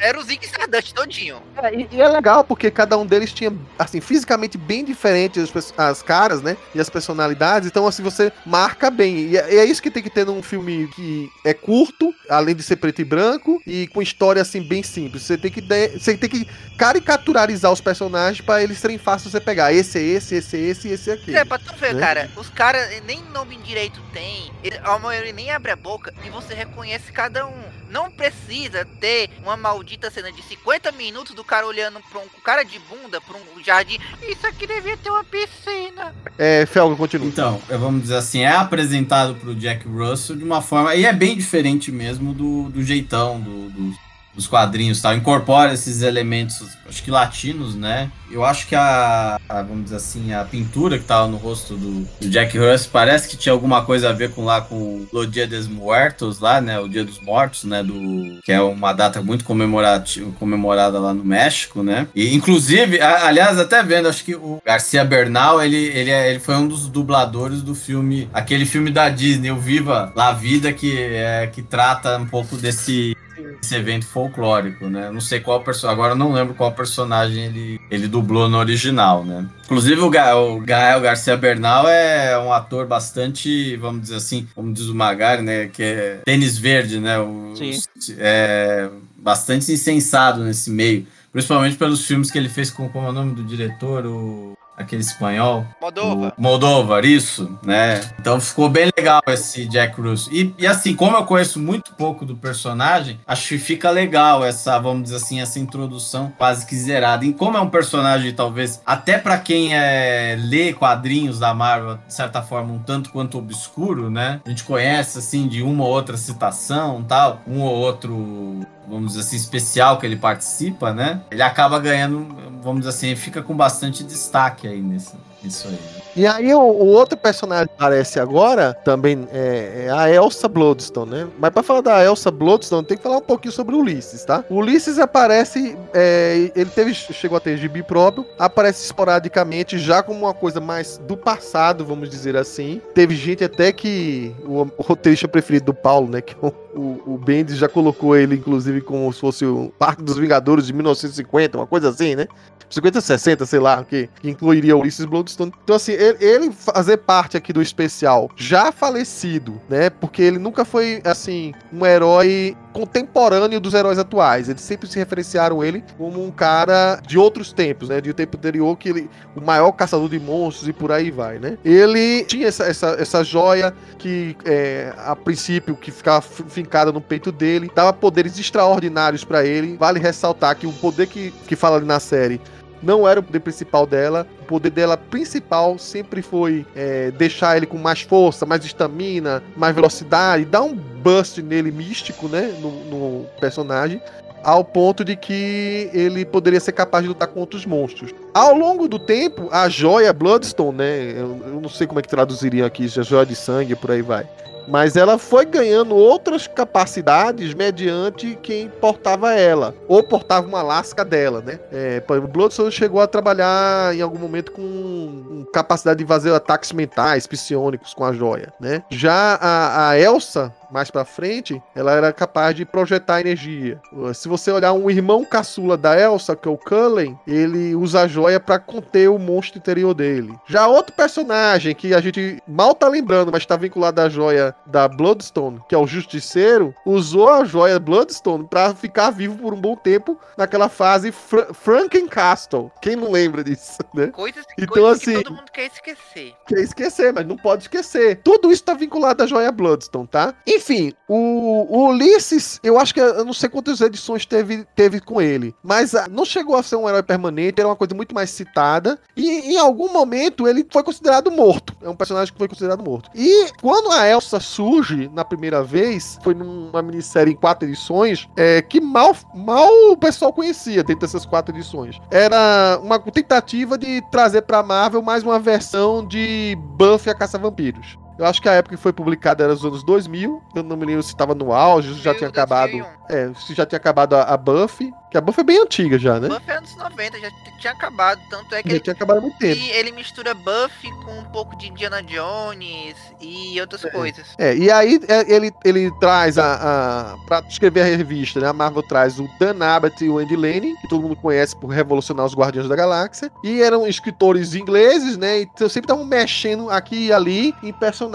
Era 0.00 0.18
o 0.18 0.22
Zig 0.22 0.44
Stardust 0.44 0.92
todinho. 0.92 1.42
É, 1.62 1.74
e, 1.74 1.88
e 1.92 2.00
é 2.00 2.08
legal 2.08 2.42
porque 2.44 2.70
cada 2.70 2.96
um 2.98 3.04
deles 3.06 3.32
tinha, 3.32 3.52
assim, 3.78 4.00
fisicamente 4.00 4.56
bem 4.58 4.84
diferentes 4.84 5.54
as, 5.56 5.74
as 5.78 6.02
caras, 6.02 6.42
né? 6.42 6.56
E 6.74 6.80
as 6.80 6.88
personalidades. 6.90 7.68
Então, 7.68 7.86
assim, 7.86 8.02
você 8.02 8.32
marca 8.44 8.90
bem. 8.90 9.16
E 9.30 9.36
é, 9.36 9.54
e 9.54 9.58
é 9.58 9.64
isso 9.64 9.82
que 9.82 9.90
tem 9.90 10.02
que 10.02 10.10
ter 10.10 10.24
num 10.26 10.42
filme 10.42 10.88
que 10.88 11.30
é 11.44 11.52
curto, 11.54 12.14
além 12.28 12.54
de 12.54 12.62
ser 12.62 12.76
preto 12.76 13.00
e 13.00 13.04
branco, 13.04 13.60
e 13.66 13.86
com 13.88 14.00
história, 14.02 14.40
assim, 14.42 14.62
bem 14.62 14.82
simples. 14.82 15.22
Você 15.22 15.36
tem 15.38 15.50
que, 15.50 15.60
de- 15.60 15.88
você 15.98 16.16
tem 16.16 16.28
que 16.28 16.46
caricaturizar 16.76 17.72
os 17.72 17.80
personagens 17.80 18.40
pra 18.44 18.62
eles 18.62 18.78
serem 18.78 18.98
fáceis 18.98 19.24
de 19.24 19.30
você 19.32 19.40
pegar. 19.40 19.72
Esse 19.72 19.98
é 19.98 20.02
esse, 20.02 20.34
esse 20.36 20.56
é 20.56 20.60
esse 20.60 20.88
e 20.88 20.92
esse 20.92 21.10
é 21.10 21.14
aquele. 21.14 21.36
É, 21.36 21.44
pra 21.44 21.58
tu 21.58 21.74
ver, 21.76 21.94
né? 21.94 22.00
cara, 22.00 22.30
os 22.36 22.48
caras 22.48 22.88
nem 23.04 23.22
nome 23.32 23.56
direito 23.58 24.00
tem, 24.12 24.50
ele- 24.62 24.78
a 24.82 24.98
maioria 24.98 25.32
nem 25.32 25.50
abre 25.50 25.70
a 25.72 25.76
boca 25.76 26.12
e 26.24 26.30
você 26.30 26.54
reconhece 26.54 27.10
cada 27.12 27.46
um. 27.46 27.62
Não 27.90 28.10
precisa 28.10 28.84
ter 29.00 29.30
uma 29.42 29.56
maldita 29.56 30.10
cena 30.10 30.32
de 30.32 30.42
50 30.42 30.92
minutos 30.92 31.34
do 31.34 31.44
cara 31.44 31.66
olhando 31.66 32.00
pra 32.10 32.20
um 32.20 32.28
cara 32.42 32.62
de 32.62 32.78
bunda 32.78 33.20
pra 33.20 33.36
um 33.36 33.62
jardim. 33.62 33.98
Isso 34.22 34.46
aqui 34.46 34.66
devia 34.66 34.96
ter 34.96 35.10
uma 35.10 35.24
piscina. 35.24 36.14
É, 36.38 36.66
Felga, 36.66 36.96
continua. 36.96 37.26
Então, 37.26 37.60
vamos 37.68 38.02
dizer 38.02 38.16
assim, 38.16 38.42
é 38.42 38.52
apresentado 38.52 39.34
pro 39.34 39.54
Jack 39.54 39.86
Russell 39.86 40.36
de 40.36 40.44
uma 40.44 40.62
forma. 40.62 40.94
E 40.94 41.04
é 41.04 41.12
bem 41.12 41.36
diferente 41.36 41.90
mesmo 41.90 42.32
do, 42.32 42.68
do 42.70 42.82
jeitão 42.82 43.40
do, 43.40 43.70
do, 43.70 44.05
dos 44.36 44.46
quadrinhos 44.46 45.00
tal, 45.00 45.16
incorpora 45.16 45.72
esses 45.72 46.02
elementos, 46.02 46.62
acho 46.86 47.02
que 47.02 47.10
latinos, 47.10 47.74
né? 47.74 48.12
Eu 48.30 48.44
acho 48.44 48.66
que 48.66 48.74
a, 48.74 49.38
a, 49.48 49.62
vamos 49.62 49.84
dizer 49.84 49.96
assim, 49.96 50.34
a 50.34 50.44
pintura 50.44 50.98
que 50.98 51.04
tava 51.04 51.26
no 51.26 51.36
rosto 51.36 51.74
do, 51.74 52.06
do, 52.20 52.28
Jack 52.28 52.58
Russell 52.58 52.90
parece 52.92 53.28
que 53.28 53.36
tinha 53.36 53.52
alguma 53.52 53.84
coisa 53.84 54.10
a 54.10 54.12
ver 54.12 54.32
com 54.32 54.44
lá 54.44 54.60
com 54.60 55.06
o 55.10 55.26
Dia 55.26 55.46
dos 55.46 55.66
Muertos 55.68 56.40
lá, 56.40 56.60
né? 56.60 56.78
O 56.78 56.88
Dia 56.88 57.04
dos 57.04 57.20
Mortos, 57.20 57.64
né? 57.64 57.82
Do, 57.82 58.40
que 58.42 58.52
é 58.52 58.60
uma 58.60 58.92
data 58.92 59.22
muito 59.22 59.44
comemorativa, 59.44 60.30
comemorada 60.38 60.98
lá 60.98 61.14
no 61.14 61.24
México, 61.24 61.82
né? 61.82 62.08
E 62.14 62.34
inclusive, 62.34 63.00
a, 63.00 63.26
aliás, 63.26 63.58
até 63.58 63.82
vendo, 63.82 64.08
acho 64.08 64.24
que 64.24 64.34
o 64.34 64.60
Garcia 64.64 65.04
Bernal, 65.04 65.62
ele, 65.62 65.76
ele, 65.76 66.10
é, 66.10 66.30
ele 66.30 66.40
foi 66.40 66.56
um 66.56 66.68
dos 66.68 66.88
dubladores 66.88 67.62
do 67.62 67.74
filme, 67.74 68.28
aquele 68.34 68.66
filme 68.66 68.90
da 68.90 69.08
Disney, 69.08 69.50
o 69.50 69.56
Viva 69.56 70.12
La 70.14 70.32
Vida, 70.32 70.72
que, 70.72 70.98
é, 70.98 71.46
que 71.46 71.62
trata 71.62 72.18
um 72.18 72.26
pouco 72.26 72.56
desse 72.56 73.16
esse 73.62 73.74
evento 73.74 74.06
folclórico, 74.06 74.88
né? 74.88 75.10
Não 75.10 75.20
sei 75.20 75.40
qual 75.40 75.62
personagem, 75.62 76.00
agora 76.00 76.14
não 76.14 76.32
lembro 76.32 76.54
qual 76.54 76.72
personagem 76.72 77.44
ele, 77.44 77.80
ele 77.90 78.08
dublou 78.08 78.48
no 78.48 78.58
original, 78.58 79.24
né? 79.24 79.46
Inclusive 79.64 80.00
o, 80.00 80.10
Ga 80.10 80.36
o 80.36 80.60
Gael 80.60 81.00
Garcia 81.00 81.36
Bernal 81.36 81.88
é 81.88 82.38
um 82.38 82.52
ator 82.52 82.86
bastante, 82.86 83.76
vamos 83.76 84.02
dizer 84.02 84.16
assim, 84.16 84.46
como 84.54 84.72
diz 84.72 84.86
o 84.86 84.94
Magari, 84.94 85.42
né? 85.42 85.66
Que 85.68 85.82
é 85.82 86.20
tênis 86.24 86.58
verde, 86.58 87.00
né? 87.00 87.18
O, 87.18 87.54
Sim. 87.56 87.78
É 88.18 88.88
bastante 89.16 89.72
insensado 89.72 90.44
nesse 90.44 90.70
meio. 90.70 91.06
Principalmente 91.32 91.76
pelos 91.76 92.06
filmes 92.06 92.30
que 92.30 92.38
ele 92.38 92.48
fez 92.48 92.70
com, 92.70 92.88
como 92.88 93.06
é 93.06 93.10
o 93.10 93.12
nome 93.12 93.34
do 93.34 93.42
diretor? 93.42 94.06
O 94.06 94.56
aquele 94.76 95.02
espanhol. 95.02 95.66
Moldova. 95.80 96.32
Moldovar, 96.36 97.04
isso, 97.04 97.58
né? 97.62 98.00
Então 98.20 98.40
ficou 98.40 98.68
bem 98.68 98.90
legal 98.96 99.22
esse 99.26 99.66
Jack 99.66 100.00
Russo. 100.00 100.32
E, 100.32 100.54
e, 100.58 100.66
assim, 100.66 100.94
como 100.94 101.16
eu 101.16 101.24
conheço 101.24 101.58
muito 101.58 101.94
pouco 101.94 102.24
do 102.24 102.36
personagem, 102.36 103.18
acho 103.26 103.48
que 103.48 103.58
fica 103.58 103.90
legal 103.90 104.44
essa, 104.44 104.78
vamos 104.78 105.04
dizer 105.04 105.16
assim, 105.16 105.40
essa 105.40 105.58
introdução 105.58 106.32
quase 106.36 106.66
que 106.66 106.76
zerada. 106.76 107.24
E 107.24 107.32
como 107.32 107.56
é 107.56 107.60
um 107.60 107.70
personagem, 107.70 108.32
talvez, 108.32 108.80
até 108.84 109.18
para 109.18 109.38
quem 109.38 109.74
é, 109.74 110.36
lê 110.38 110.72
quadrinhos 110.72 111.38
da 111.38 111.54
Marvel, 111.54 111.98
de 112.06 112.12
certa 112.14 112.42
forma, 112.42 112.72
um 112.72 112.78
tanto 112.78 113.10
quanto 113.10 113.38
obscuro, 113.38 114.10
né? 114.10 114.40
A 114.44 114.48
gente 114.48 114.64
conhece, 114.64 115.18
assim, 115.18 115.48
de 115.48 115.62
uma 115.62 115.84
ou 115.84 115.90
outra 115.90 116.16
citação 116.16 117.02
tal, 117.02 117.40
um 117.46 117.60
ou 117.60 117.74
outro 117.74 118.66
vamos 118.88 119.12
dizer 119.12 119.20
assim, 119.20 119.36
especial 119.36 119.98
que 119.98 120.06
ele 120.06 120.16
participa, 120.16 120.92
né? 120.92 121.20
Ele 121.30 121.42
acaba 121.42 121.78
ganhando, 121.78 122.26
vamos 122.66 122.80
dizer 122.80 122.90
assim, 122.90 123.16
fica 123.16 123.42
com 123.42 123.54
bastante 123.54 124.02
destaque 124.02 124.66
aí 124.66 124.82
nesse, 124.82 125.14
nisso 125.42 125.68
aí. 125.68 125.74
Né? 125.74 126.02
E 126.16 126.26
aí 126.26 126.54
o, 126.54 126.58
o, 126.58 126.86
outro 126.86 127.16
personagem 127.16 127.66
que 127.66 127.74
aparece 127.74 128.18
agora 128.18 128.74
também 128.84 129.28
é, 129.30 129.84
é, 129.86 129.90
a 129.90 130.10
Elsa 130.10 130.48
Bloodstone, 130.48 131.10
né? 131.10 131.28
Mas 131.38 131.50
para 131.50 131.62
falar 131.62 131.82
da 131.82 132.02
Elsa 132.02 132.30
Bloodstone, 132.30 132.86
tem 132.86 132.96
que 132.96 133.02
falar 133.02 133.18
um 133.18 133.22
pouquinho 133.22 133.52
sobre 133.52 133.74
o 133.74 133.80
Ulisses, 133.80 134.24
tá? 134.24 134.42
O 134.48 134.56
Ulisses 134.56 134.98
aparece, 134.98 135.76
é, 135.92 136.50
ele 136.56 136.70
teve, 136.70 136.94
chegou 136.94 137.36
a 137.36 137.40
ter 137.40 137.56
gibi 137.58 137.82
próprio, 137.82 138.26
aparece 138.38 138.84
esporadicamente 138.84 139.78
já 139.78 140.02
como 140.02 140.20
uma 140.20 140.34
coisa 140.34 140.58
mais 140.58 140.98
do 140.98 141.16
passado, 141.16 141.84
vamos 141.84 142.08
dizer 142.08 142.34
assim. 142.34 142.80
Teve 142.94 143.14
gente 143.14 143.44
até 143.44 143.70
que 143.70 144.34
o, 144.42 144.62
o 144.78 144.82
roteirista 144.82 145.28
preferido 145.28 145.66
do 145.66 145.74
Paulo, 145.74 146.08
né? 146.08 146.22
Que 146.26 146.34
é 146.34 146.38
o, 146.40 146.52
o, 146.76 147.14
o 147.14 147.18
Bendis 147.18 147.56
já 147.56 147.68
colocou 147.68 148.14
ele, 148.14 148.36
inclusive, 148.36 148.80
como 148.80 149.10
se 149.12 149.20
fosse 149.20 149.44
o 149.44 149.72
Parque 149.78 150.02
dos 150.02 150.18
Vingadores 150.18 150.66
de 150.66 150.72
1950, 150.72 151.58
uma 151.58 151.66
coisa 151.66 151.88
assim, 151.88 152.14
né? 152.14 152.26
50, 152.68 153.00
60, 153.00 153.46
sei 153.46 153.60
lá, 153.60 153.84
que, 153.84 154.08
que 154.20 154.30
incluiria 154.30 154.76
Ulisses 154.76 155.04
Bloodstone. 155.04 155.52
Então, 155.62 155.76
assim, 155.76 155.92
ele, 155.92 156.18
ele, 156.20 156.52
fazer 156.52 156.98
parte 156.98 157.36
aqui 157.36 157.52
do 157.52 157.62
especial 157.62 158.28
já 158.36 158.72
falecido, 158.72 159.60
né? 159.68 159.90
Porque 159.90 160.22
ele 160.22 160.38
nunca 160.38 160.64
foi, 160.64 161.00
assim, 161.04 161.54
um 161.72 161.84
herói 161.86 162.56
contemporâneo 162.72 163.60
dos 163.60 163.72
heróis 163.72 163.98
atuais. 163.98 164.48
Eles 164.48 164.60
sempre 164.60 164.88
se 164.88 164.98
referenciaram 164.98 165.64
ele 165.64 165.82
como 165.96 166.22
um 166.22 166.30
cara 166.30 167.00
de 167.06 167.18
outros 167.18 167.52
tempos, 167.52 167.88
né? 167.88 168.00
De 168.00 168.10
um 168.10 168.12
tempo 168.12 168.36
anterior, 168.36 168.76
que 168.76 168.88
ele, 168.88 169.10
o 169.34 169.40
maior 169.40 169.72
caçador 169.72 170.08
de 170.08 170.18
monstros 170.18 170.68
e 170.68 170.72
por 170.72 170.90
aí 170.90 171.10
vai, 171.10 171.38
né? 171.38 171.56
Ele 171.64 172.24
tinha 172.24 172.48
essa, 172.48 172.64
essa, 172.64 172.96
essa 172.98 173.24
joia 173.24 173.72
que, 173.98 174.36
é, 174.44 174.92
a 174.98 175.14
princípio, 175.14 175.76
que 175.76 175.90
ficava 175.90 176.24
fincada 176.66 176.90
no 176.90 177.00
peito 177.00 177.30
dele, 177.30 177.70
dava 177.72 177.92
poderes 177.92 178.38
extraordinários 178.38 179.24
para 179.24 179.46
ele. 179.46 179.76
Vale 179.76 180.00
ressaltar 180.00 180.56
que 180.56 180.66
o 180.66 180.72
poder 180.72 181.06
que, 181.06 181.30
que 181.46 181.54
fala 181.54 181.76
ali 181.76 181.86
na 181.86 182.00
série 182.00 182.40
não 182.82 183.08
era 183.08 183.20
o 183.20 183.22
poder 183.22 183.40
principal 183.40 183.86
dela. 183.86 184.26
O 184.42 184.44
poder 184.44 184.70
dela 184.70 184.96
principal 184.96 185.78
sempre 185.78 186.20
foi 186.20 186.66
é, 186.74 187.10
deixar 187.12 187.56
ele 187.56 187.66
com 187.66 187.78
mais 187.78 188.02
força, 188.02 188.44
mais 188.44 188.64
estamina, 188.64 189.42
mais 189.56 189.74
velocidade, 189.74 190.44
dar 190.44 190.62
um 190.62 190.74
bust 190.74 191.40
nele 191.40 191.70
místico, 191.70 192.28
né? 192.28 192.54
No, 192.60 192.70
no, 192.84 193.26
personagem. 193.40 194.02
Ao 194.42 194.62
ponto 194.62 195.04
de 195.04 195.16
que 195.16 195.90
ele 195.92 196.24
poderia 196.24 196.60
ser 196.60 196.70
capaz 196.70 197.02
de 197.02 197.08
lutar 197.08 197.26
contra 197.26 197.56
os 197.56 197.66
monstros. 197.66 198.12
Ao 198.32 198.56
longo 198.56 198.86
do 198.86 198.98
tempo, 198.98 199.48
a 199.50 199.68
joia 199.68 200.12
Bloodstone, 200.12 200.76
né? 200.76 201.12
Eu, 201.12 201.40
eu 201.46 201.60
não 201.60 201.68
sei 201.68 201.86
como 201.86 201.98
é 201.98 202.02
que 202.02 202.08
traduziria 202.08 202.66
aqui, 202.66 202.88
se 202.88 203.00
é 203.00 203.02
joia 203.02 203.26
de 203.26 203.34
sangue, 203.34 203.74
por 203.74 203.90
aí 203.90 204.02
vai 204.02 204.28
mas 204.68 204.96
ela 204.96 205.18
foi 205.18 205.44
ganhando 205.44 205.94
outras 205.94 206.46
capacidades 206.46 207.54
mediante 207.54 208.38
quem 208.42 208.68
portava 208.68 209.32
ela, 209.34 209.74
ou 209.88 210.02
portava 210.02 210.46
uma 210.46 210.62
lasca 210.62 211.04
dela, 211.04 211.40
né? 211.40 211.58
É, 211.72 212.00
por 212.00 212.14
exemplo, 212.14 212.32
Bloodstone 212.32 212.72
chegou 212.72 213.00
a 213.00 213.06
trabalhar 213.06 213.94
em 213.94 214.00
algum 214.00 214.18
momento 214.18 214.52
com 214.52 215.44
capacidade 215.52 215.98
de 215.98 216.06
fazer 216.06 216.34
ataques 216.34 216.72
mentais, 216.72 217.26
psionicos 217.26 217.94
com 217.94 218.04
a 218.04 218.12
joia, 218.12 218.52
né? 218.60 218.82
Já 218.90 219.38
a, 219.40 219.90
a 219.90 219.98
Elsa, 219.98 220.52
mais 220.76 220.90
para 220.90 221.06
frente, 221.06 221.62
ela 221.74 221.90
era 221.92 222.12
capaz 222.12 222.54
de 222.54 222.66
projetar 222.66 223.22
energia. 223.22 223.80
Se 224.12 224.28
você 224.28 224.50
olhar 224.50 224.74
um 224.74 224.90
irmão 224.90 225.24
caçula 225.24 225.74
da 225.74 225.98
Elsa, 225.98 226.36
que 226.36 226.46
é 226.46 226.50
o 226.50 226.58
Cullen, 226.58 227.18
ele 227.26 227.74
usa 227.74 228.02
a 228.02 228.06
joia 228.06 228.38
para 228.38 228.58
conter 228.58 229.08
o 229.08 229.18
monstro 229.18 229.58
interior 229.58 229.94
dele. 229.94 230.38
Já 230.46 230.66
outro 230.66 230.94
personagem 230.94 231.74
que 231.74 231.94
a 231.94 232.00
gente 232.02 232.42
mal 232.46 232.74
tá 232.74 232.88
lembrando, 232.88 233.32
mas 233.32 233.46
tá 233.46 233.56
vinculado 233.56 234.02
à 234.02 234.08
joia 234.10 234.54
da 234.66 234.86
Bloodstone, 234.86 235.62
que 235.66 235.74
é 235.74 235.78
o 235.78 235.86
Justiceiro, 235.86 236.74
usou 236.84 237.30
a 237.30 237.42
joia 237.46 237.78
Bloodstone 237.78 238.46
para 238.46 238.74
ficar 238.74 239.08
vivo 239.08 239.38
por 239.38 239.54
um 239.54 239.60
bom 239.60 239.76
tempo 239.76 240.20
naquela 240.36 240.68
fase 240.68 241.10
Fra 241.10 241.54
Frankencastle. 241.54 242.70
Quem 242.82 242.96
não 242.96 243.10
lembra 243.10 243.42
disso, 243.42 243.78
né? 243.94 244.08
Coisas, 244.08 244.44
então, 244.58 244.74
coisas 244.74 245.00
assim, 245.00 245.16
que 245.16 245.24
todo 245.24 245.36
mundo 245.36 245.50
quer 245.50 245.66
esquecer. 245.68 246.34
Quer 246.46 246.60
esquecer, 246.60 247.14
mas 247.14 247.26
não 247.26 247.38
pode 247.38 247.62
esquecer. 247.62 248.20
Tudo 248.22 248.52
isso 248.52 248.62
tá 248.62 248.74
vinculado 248.74 249.22
à 249.22 249.26
joia 249.26 249.50
Bloodstone, 249.50 250.06
tá? 250.06 250.34
Enfim, 250.46 250.65
o, 251.08 251.66
o, 251.68 251.88
Ulisses, 251.88 252.58
eu 252.62 252.78
acho 252.78 252.92
que 252.92 253.00
eu 253.00 253.24
não 253.24 253.32
sei 253.32 253.48
quantas 253.48 253.80
edições 253.80 254.26
teve, 254.26 254.64
teve 254.74 255.00
com 255.00 255.20
ele, 255.20 255.54
mas 255.62 255.94
ah, 255.94 256.06
não 256.10 256.24
chegou 256.24 256.56
a 256.56 256.62
ser 256.62 256.76
um 256.76 256.88
herói 256.88 257.02
permanente, 257.02 257.60
era 257.60 257.68
uma 257.68 257.76
coisa 257.76 257.94
muito 257.94 258.14
mais 258.14 258.30
citada. 258.30 258.98
E 259.16 259.54
em 259.54 259.58
algum 259.58 259.92
momento 259.92 260.48
ele 260.48 260.66
foi 260.70 260.82
considerado 260.82 261.30
morto. 261.30 261.74
É 261.82 261.88
um 261.88 261.96
personagem 261.96 262.32
que 262.32 262.38
foi 262.38 262.48
considerado 262.48 262.82
morto. 262.82 263.10
E 263.14 263.50
quando 263.60 263.92
a 263.92 264.08
Elsa 264.08 264.40
surge 264.40 265.08
na 265.12 265.24
primeira 265.24 265.62
vez, 265.62 266.18
foi 266.22 266.34
numa 266.34 266.82
minissérie 266.82 267.32
em 267.32 267.36
quatro 267.36 267.68
edições, 267.68 268.28
é, 268.36 268.62
que 268.62 268.80
mal, 268.80 269.14
mal 269.34 269.70
o 269.90 269.96
pessoal 269.96 270.32
conhecia 270.32 270.82
dentro 270.82 271.02
dessas 271.02 271.24
quatro 271.24 271.54
edições. 271.54 271.98
Era 272.10 272.80
uma 272.82 272.98
tentativa 272.98 273.78
de 273.78 274.02
trazer 274.10 274.42
pra 274.42 274.62
Marvel 274.62 275.02
mais 275.02 275.22
uma 275.22 275.38
versão 275.38 276.06
de 276.06 276.56
Buffy 276.76 277.10
a 277.10 277.14
Caça-Vampiros. 277.14 277.96
Eu 278.18 278.24
acho 278.24 278.40
que 278.40 278.48
a 278.48 278.52
época 278.52 278.76
que 278.76 278.82
foi 278.82 278.92
publicada 278.92 279.44
era 279.44 279.52
os 279.52 279.64
anos 279.64 279.82
2000. 279.82 280.42
Eu 280.54 280.62
não 280.62 280.76
me 280.76 280.86
lembro 280.86 281.02
se 281.02 281.10
estava 281.10 281.34
no 281.34 281.52
auge, 281.52 281.94
se 281.94 282.00
já 282.00 282.14
tinha 282.14 282.28
acabado. 282.28 282.72
É, 283.08 283.30
se 283.34 283.54
já 283.54 283.66
tinha 283.66 283.76
acabado 283.76 284.14
a, 284.14 284.22
a 284.22 284.36
Buffy. 284.36 284.92
Que 285.10 285.18
a 285.18 285.20
Buffy 285.20 285.42
é 285.42 285.44
bem 285.44 285.62
antiga 285.62 285.98
já, 285.98 286.18
né? 286.18 286.28
Buffy 286.28 286.50
é 286.50 286.56
anos 286.56 286.74
90, 286.76 287.20
já 287.20 287.30
tinha 287.60 287.72
acabado. 287.72 288.20
Tanto 288.30 288.54
é 288.54 288.62
que. 288.62 288.70
Já 288.70 288.74
ele, 288.74 288.82
tinha 288.82 288.94
acabado 288.94 289.18
há 289.18 289.20
muito 289.20 289.38
tempo. 289.38 289.60
E 289.60 289.70
ele 289.70 289.92
mistura 289.92 290.34
Buffy 290.34 290.90
com 291.04 291.18
um 291.18 291.24
pouco 291.24 291.56
de 291.56 291.68
Indiana 291.68 292.02
Jones 292.02 292.96
e 293.20 293.60
outras 293.60 293.84
é. 293.84 293.90
coisas. 293.90 294.26
É, 294.38 294.56
e 294.56 294.70
aí 294.70 294.98
é, 295.08 295.32
ele, 295.32 295.52
ele 295.64 295.90
traz 296.00 296.38
a, 296.38 296.54
a. 296.54 297.26
Pra 297.26 297.40
escrever 297.48 297.82
a 297.82 297.84
revista, 297.84 298.40
né? 298.40 298.48
A 298.48 298.52
Marvel 298.52 298.82
traz 298.82 299.20
o 299.20 299.28
Dan 299.38 299.62
Abbott 299.62 300.02
e 300.02 300.08
o 300.08 300.18
Andy 300.18 300.36
Lane, 300.36 300.74
que 300.80 300.88
todo 300.88 301.02
mundo 301.02 301.16
conhece 301.16 301.54
por 301.54 301.68
revolucionar 301.68 302.24
os 302.24 302.34
Guardiões 302.34 302.68
da 302.68 302.74
Galáxia. 302.74 303.30
E 303.44 303.62
eram 303.62 303.86
escritores 303.86 304.54
ingleses, 304.54 305.16
né? 305.16 305.42
Então 305.42 305.68
sempre 305.68 305.86
estavam 305.86 306.04
mexendo 306.04 306.70
aqui 306.70 307.06
e 307.06 307.12
ali 307.12 307.54
em 307.62 307.72
personagens 307.72 308.05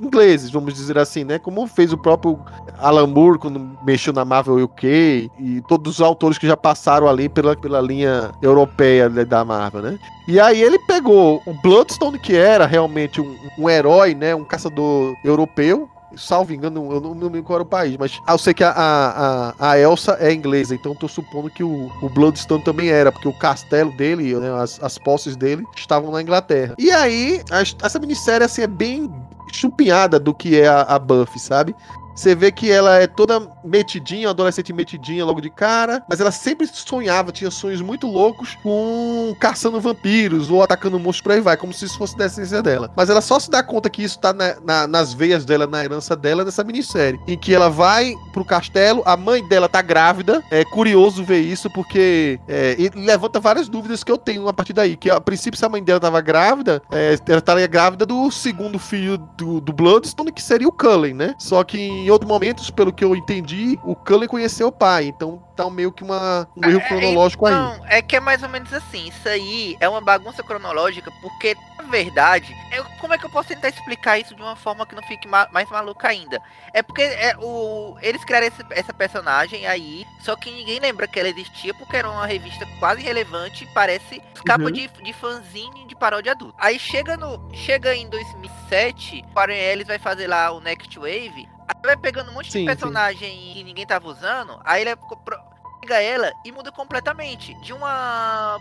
ingleses, 0.00 0.50
vamos 0.50 0.74
dizer 0.74 0.98
assim, 0.98 1.24
né? 1.24 1.38
Como 1.38 1.66
fez 1.66 1.92
o 1.92 1.98
próprio 1.98 2.38
Alan 2.78 3.06
Moore 3.06 3.38
quando 3.38 3.76
mexeu 3.84 4.12
na 4.12 4.24
Marvel 4.24 4.62
UK 4.64 5.30
e 5.38 5.62
todos 5.68 5.94
os 5.94 6.00
autores 6.00 6.38
que 6.38 6.46
já 6.46 6.56
passaram 6.56 7.08
ali 7.08 7.28
pela, 7.28 7.56
pela 7.56 7.80
linha 7.80 8.30
europeia 8.42 9.08
da 9.08 9.44
Marvel, 9.44 9.82
né? 9.82 9.98
E 10.28 10.38
aí 10.38 10.62
ele 10.62 10.78
pegou 10.80 11.42
o 11.46 11.54
Bloodstone, 11.62 12.18
que 12.18 12.36
era 12.36 12.66
realmente 12.66 13.20
um, 13.20 13.36
um 13.58 13.68
herói, 13.68 14.14
né? 14.14 14.34
Um 14.34 14.44
caçador 14.44 15.14
europeu, 15.24 15.88
salvo 16.16 16.52
engano, 16.52 16.92
eu 16.92 17.00
não 17.00 17.14
me 17.14 17.24
lembro 17.24 17.44
qual 17.44 17.56
era 17.58 17.62
o 17.62 17.66
país, 17.66 17.96
mas 17.96 18.18
eu 18.26 18.38
sei 18.38 18.54
que 18.54 18.64
a, 18.64 18.72
a, 18.76 19.70
a 19.70 19.78
Elsa 19.78 20.16
é 20.20 20.32
inglesa, 20.32 20.74
então 20.74 20.94
tô 20.94 21.08
supondo 21.08 21.50
que 21.50 21.62
o, 21.62 21.90
o 22.02 22.08
Bloodstone 22.08 22.62
também 22.62 22.88
era, 22.88 23.12
porque 23.12 23.28
o 23.28 23.32
castelo 23.32 23.92
dele, 23.92 24.34
né, 24.36 24.52
as, 24.60 24.82
as 24.82 24.98
posses 24.98 25.36
dele, 25.36 25.64
estavam 25.76 26.10
na 26.10 26.22
Inglaterra. 26.22 26.74
E 26.78 26.90
aí, 26.90 27.42
a, 27.50 27.60
essa 27.60 27.98
minissérie, 27.98 28.44
assim, 28.44 28.62
é 28.62 28.66
bem 28.66 29.10
chupinhada 29.52 30.18
do 30.18 30.34
que 30.34 30.58
é 30.60 30.66
a, 30.68 30.82
a 30.82 30.98
Buffy, 30.98 31.38
sabe? 31.38 31.74
Você 32.12 32.34
vê 32.34 32.52
que 32.52 32.70
ela 32.70 32.98
é 32.98 33.06
toda 33.06 33.40
metidinha, 33.64 34.28
adolescente 34.28 34.74
metidinha 34.74 35.24
logo 35.24 35.40
de 35.40 35.48
cara, 35.48 36.02
mas 36.06 36.20
ela 36.20 36.30
sempre 36.30 36.66
sonhava, 36.66 37.32
tinha 37.32 37.50
sonhos 37.50 37.80
muito 37.80 38.06
loucos 38.06 38.58
com 38.62 39.34
caçando 39.40 39.80
vampiros 39.80 40.50
ou 40.50 40.62
atacando 40.62 40.98
monstros 40.98 41.22
por 41.22 41.32
aí 41.32 41.40
vai, 41.40 41.56
como 41.56 41.72
se 41.72 41.86
isso 41.86 41.96
fosse 41.96 42.18
da 42.18 42.26
essência 42.26 42.60
dela. 42.62 42.90
Mas 42.94 43.08
ela 43.08 43.22
só 43.22 43.38
se 43.40 43.50
dá 43.50 43.62
conta 43.62 43.88
que 43.88 44.02
isso 44.02 44.18
tá 44.18 44.34
na- 44.34 44.56
na- 44.62 44.86
nas 44.86 45.14
veias 45.14 45.46
dela, 45.46 45.66
na 45.66 45.82
herança 45.82 46.14
dela, 46.14 46.44
nessa 46.44 46.62
minissérie. 46.62 47.18
Em 47.26 47.38
que 47.38 47.54
ela 47.54 47.70
vai 47.70 48.12
pro 48.34 48.44
castelo, 48.44 49.02
a 49.06 49.16
mãe 49.16 49.46
dela 49.48 49.68
tá 49.68 49.80
grávida. 49.80 50.42
É 50.50 50.62
curioso 50.64 51.24
ver 51.24 51.40
isso, 51.40 51.70
porque 51.70 52.38
é, 52.46 52.76
levanta 52.96 53.40
várias 53.40 53.66
dúvidas 53.66 54.04
que 54.04 54.12
eu 54.12 54.18
tenho 54.18 54.46
a 54.46 54.52
partir 54.52 54.74
daí. 54.74 54.94
Que 54.94 55.08
a 55.08 55.20
princípio, 55.20 55.58
se 55.58 55.64
a 55.64 55.70
mãe 55.70 55.82
dela 55.82 56.00
tava 56.00 56.20
grávida, 56.20 56.82
é, 56.92 57.16
ela 57.26 57.38
estaria 57.38 57.66
grávida 57.66 58.04
do 58.04 58.30
segundo 58.30 58.78
filho 58.78 59.16
do, 59.40 59.60
do 59.60 59.72
Bloodstone, 59.72 60.30
que 60.30 60.42
seria 60.42 60.68
o 60.68 60.72
Cullen, 60.72 61.14
né? 61.14 61.34
Só 61.38 61.64
que 61.64 61.78
em 61.78 62.10
outros 62.10 62.28
momentos, 62.28 62.70
pelo 62.70 62.92
que 62.92 63.02
eu 63.02 63.16
entendi, 63.16 63.78
o 63.82 63.96
Cullen 63.96 64.28
conheceu 64.28 64.68
o 64.68 64.72
pai. 64.72 65.06
Então 65.06 65.42
tá 65.64 65.70
meio 65.70 65.92
que 65.92 66.02
uma, 66.02 66.48
um 66.56 66.68
erro 66.68 66.80
É, 66.84 66.88
cronológico 66.88 67.46
aí. 67.46 67.54
Não, 67.54 67.86
é 67.86 68.02
que 68.02 68.16
é 68.16 68.20
mais 68.20 68.42
ou 68.42 68.48
menos 68.48 68.72
assim. 68.72 69.08
Isso 69.08 69.28
aí 69.28 69.76
é 69.80 69.88
uma 69.88 70.00
bagunça 70.00 70.42
cronológica, 70.42 71.10
porque, 71.20 71.56
na 71.76 71.84
verdade, 71.84 72.54
eu- 72.72 72.84
como 73.00 73.14
é 73.14 73.18
que 73.18 73.24
eu 73.26 73.30
posso 73.30 73.48
tentar 73.48 73.68
explicar 73.68 74.18
isso 74.18 74.34
de 74.34 74.42
uma 74.42 74.56
forma 74.56 74.86
que 74.86 74.94
não 74.94 75.02
fique 75.02 75.26
ma- 75.28 75.48
mais 75.52 75.68
maluca 75.70 76.08
ainda? 76.08 76.40
É 76.72 76.82
porque 76.82 77.02
é, 77.02 77.34
o, 77.38 77.96
eles 78.00 78.24
criaram 78.24 78.46
esse- 78.46 78.64
essa 78.70 78.92
personagem 78.94 79.66
aí, 79.66 80.06
só 80.20 80.36
que 80.36 80.50
ninguém 80.50 80.78
lembra 80.80 81.06
que 81.08 81.18
ela 81.18 81.28
existia, 81.28 81.74
porque 81.74 81.96
era 81.96 82.10
uma 82.10 82.26
revista 82.26 82.66
quase 82.78 83.00
irrelevante, 83.02 83.66
parece 83.74 84.22
capa 84.46 84.64
Uhum. 84.64 84.70
de, 84.72 84.88
de 84.88 85.12
fanzine 85.12 85.86
de 85.86 85.94
paródia 85.96 86.32
adulta. 86.32 86.54
Aí 86.58 86.78
chega 86.78 87.16
no 87.16 87.48
chega 87.54 87.94
em 87.94 88.08
2007, 88.08 89.24
o 89.30 89.34
Warren 89.34 89.58
Ellis 89.58 89.86
vai 89.86 89.98
fazer 89.98 90.26
lá 90.26 90.50
o 90.52 90.60
Next 90.60 90.98
Wave, 90.98 91.48
aí 91.70 91.82
vai 91.84 91.96
pegando 91.96 92.30
um 92.30 92.34
monte 92.34 92.46
Sim, 92.46 92.52
sim. 92.52 92.60
de 92.60 92.66
personagem 92.66 93.52
que 93.52 93.64
ninguém 93.64 93.86
tava 93.86 94.08
usando, 94.08 94.60
aí 94.64 94.82
ele 94.82 94.90
pro- 94.96 95.38
pega 95.80 96.00
ela 96.00 96.32
e 96.44 96.52
muda 96.52 96.70
completamente. 96.70 97.54
De 97.62 97.72
uma 97.72 98.60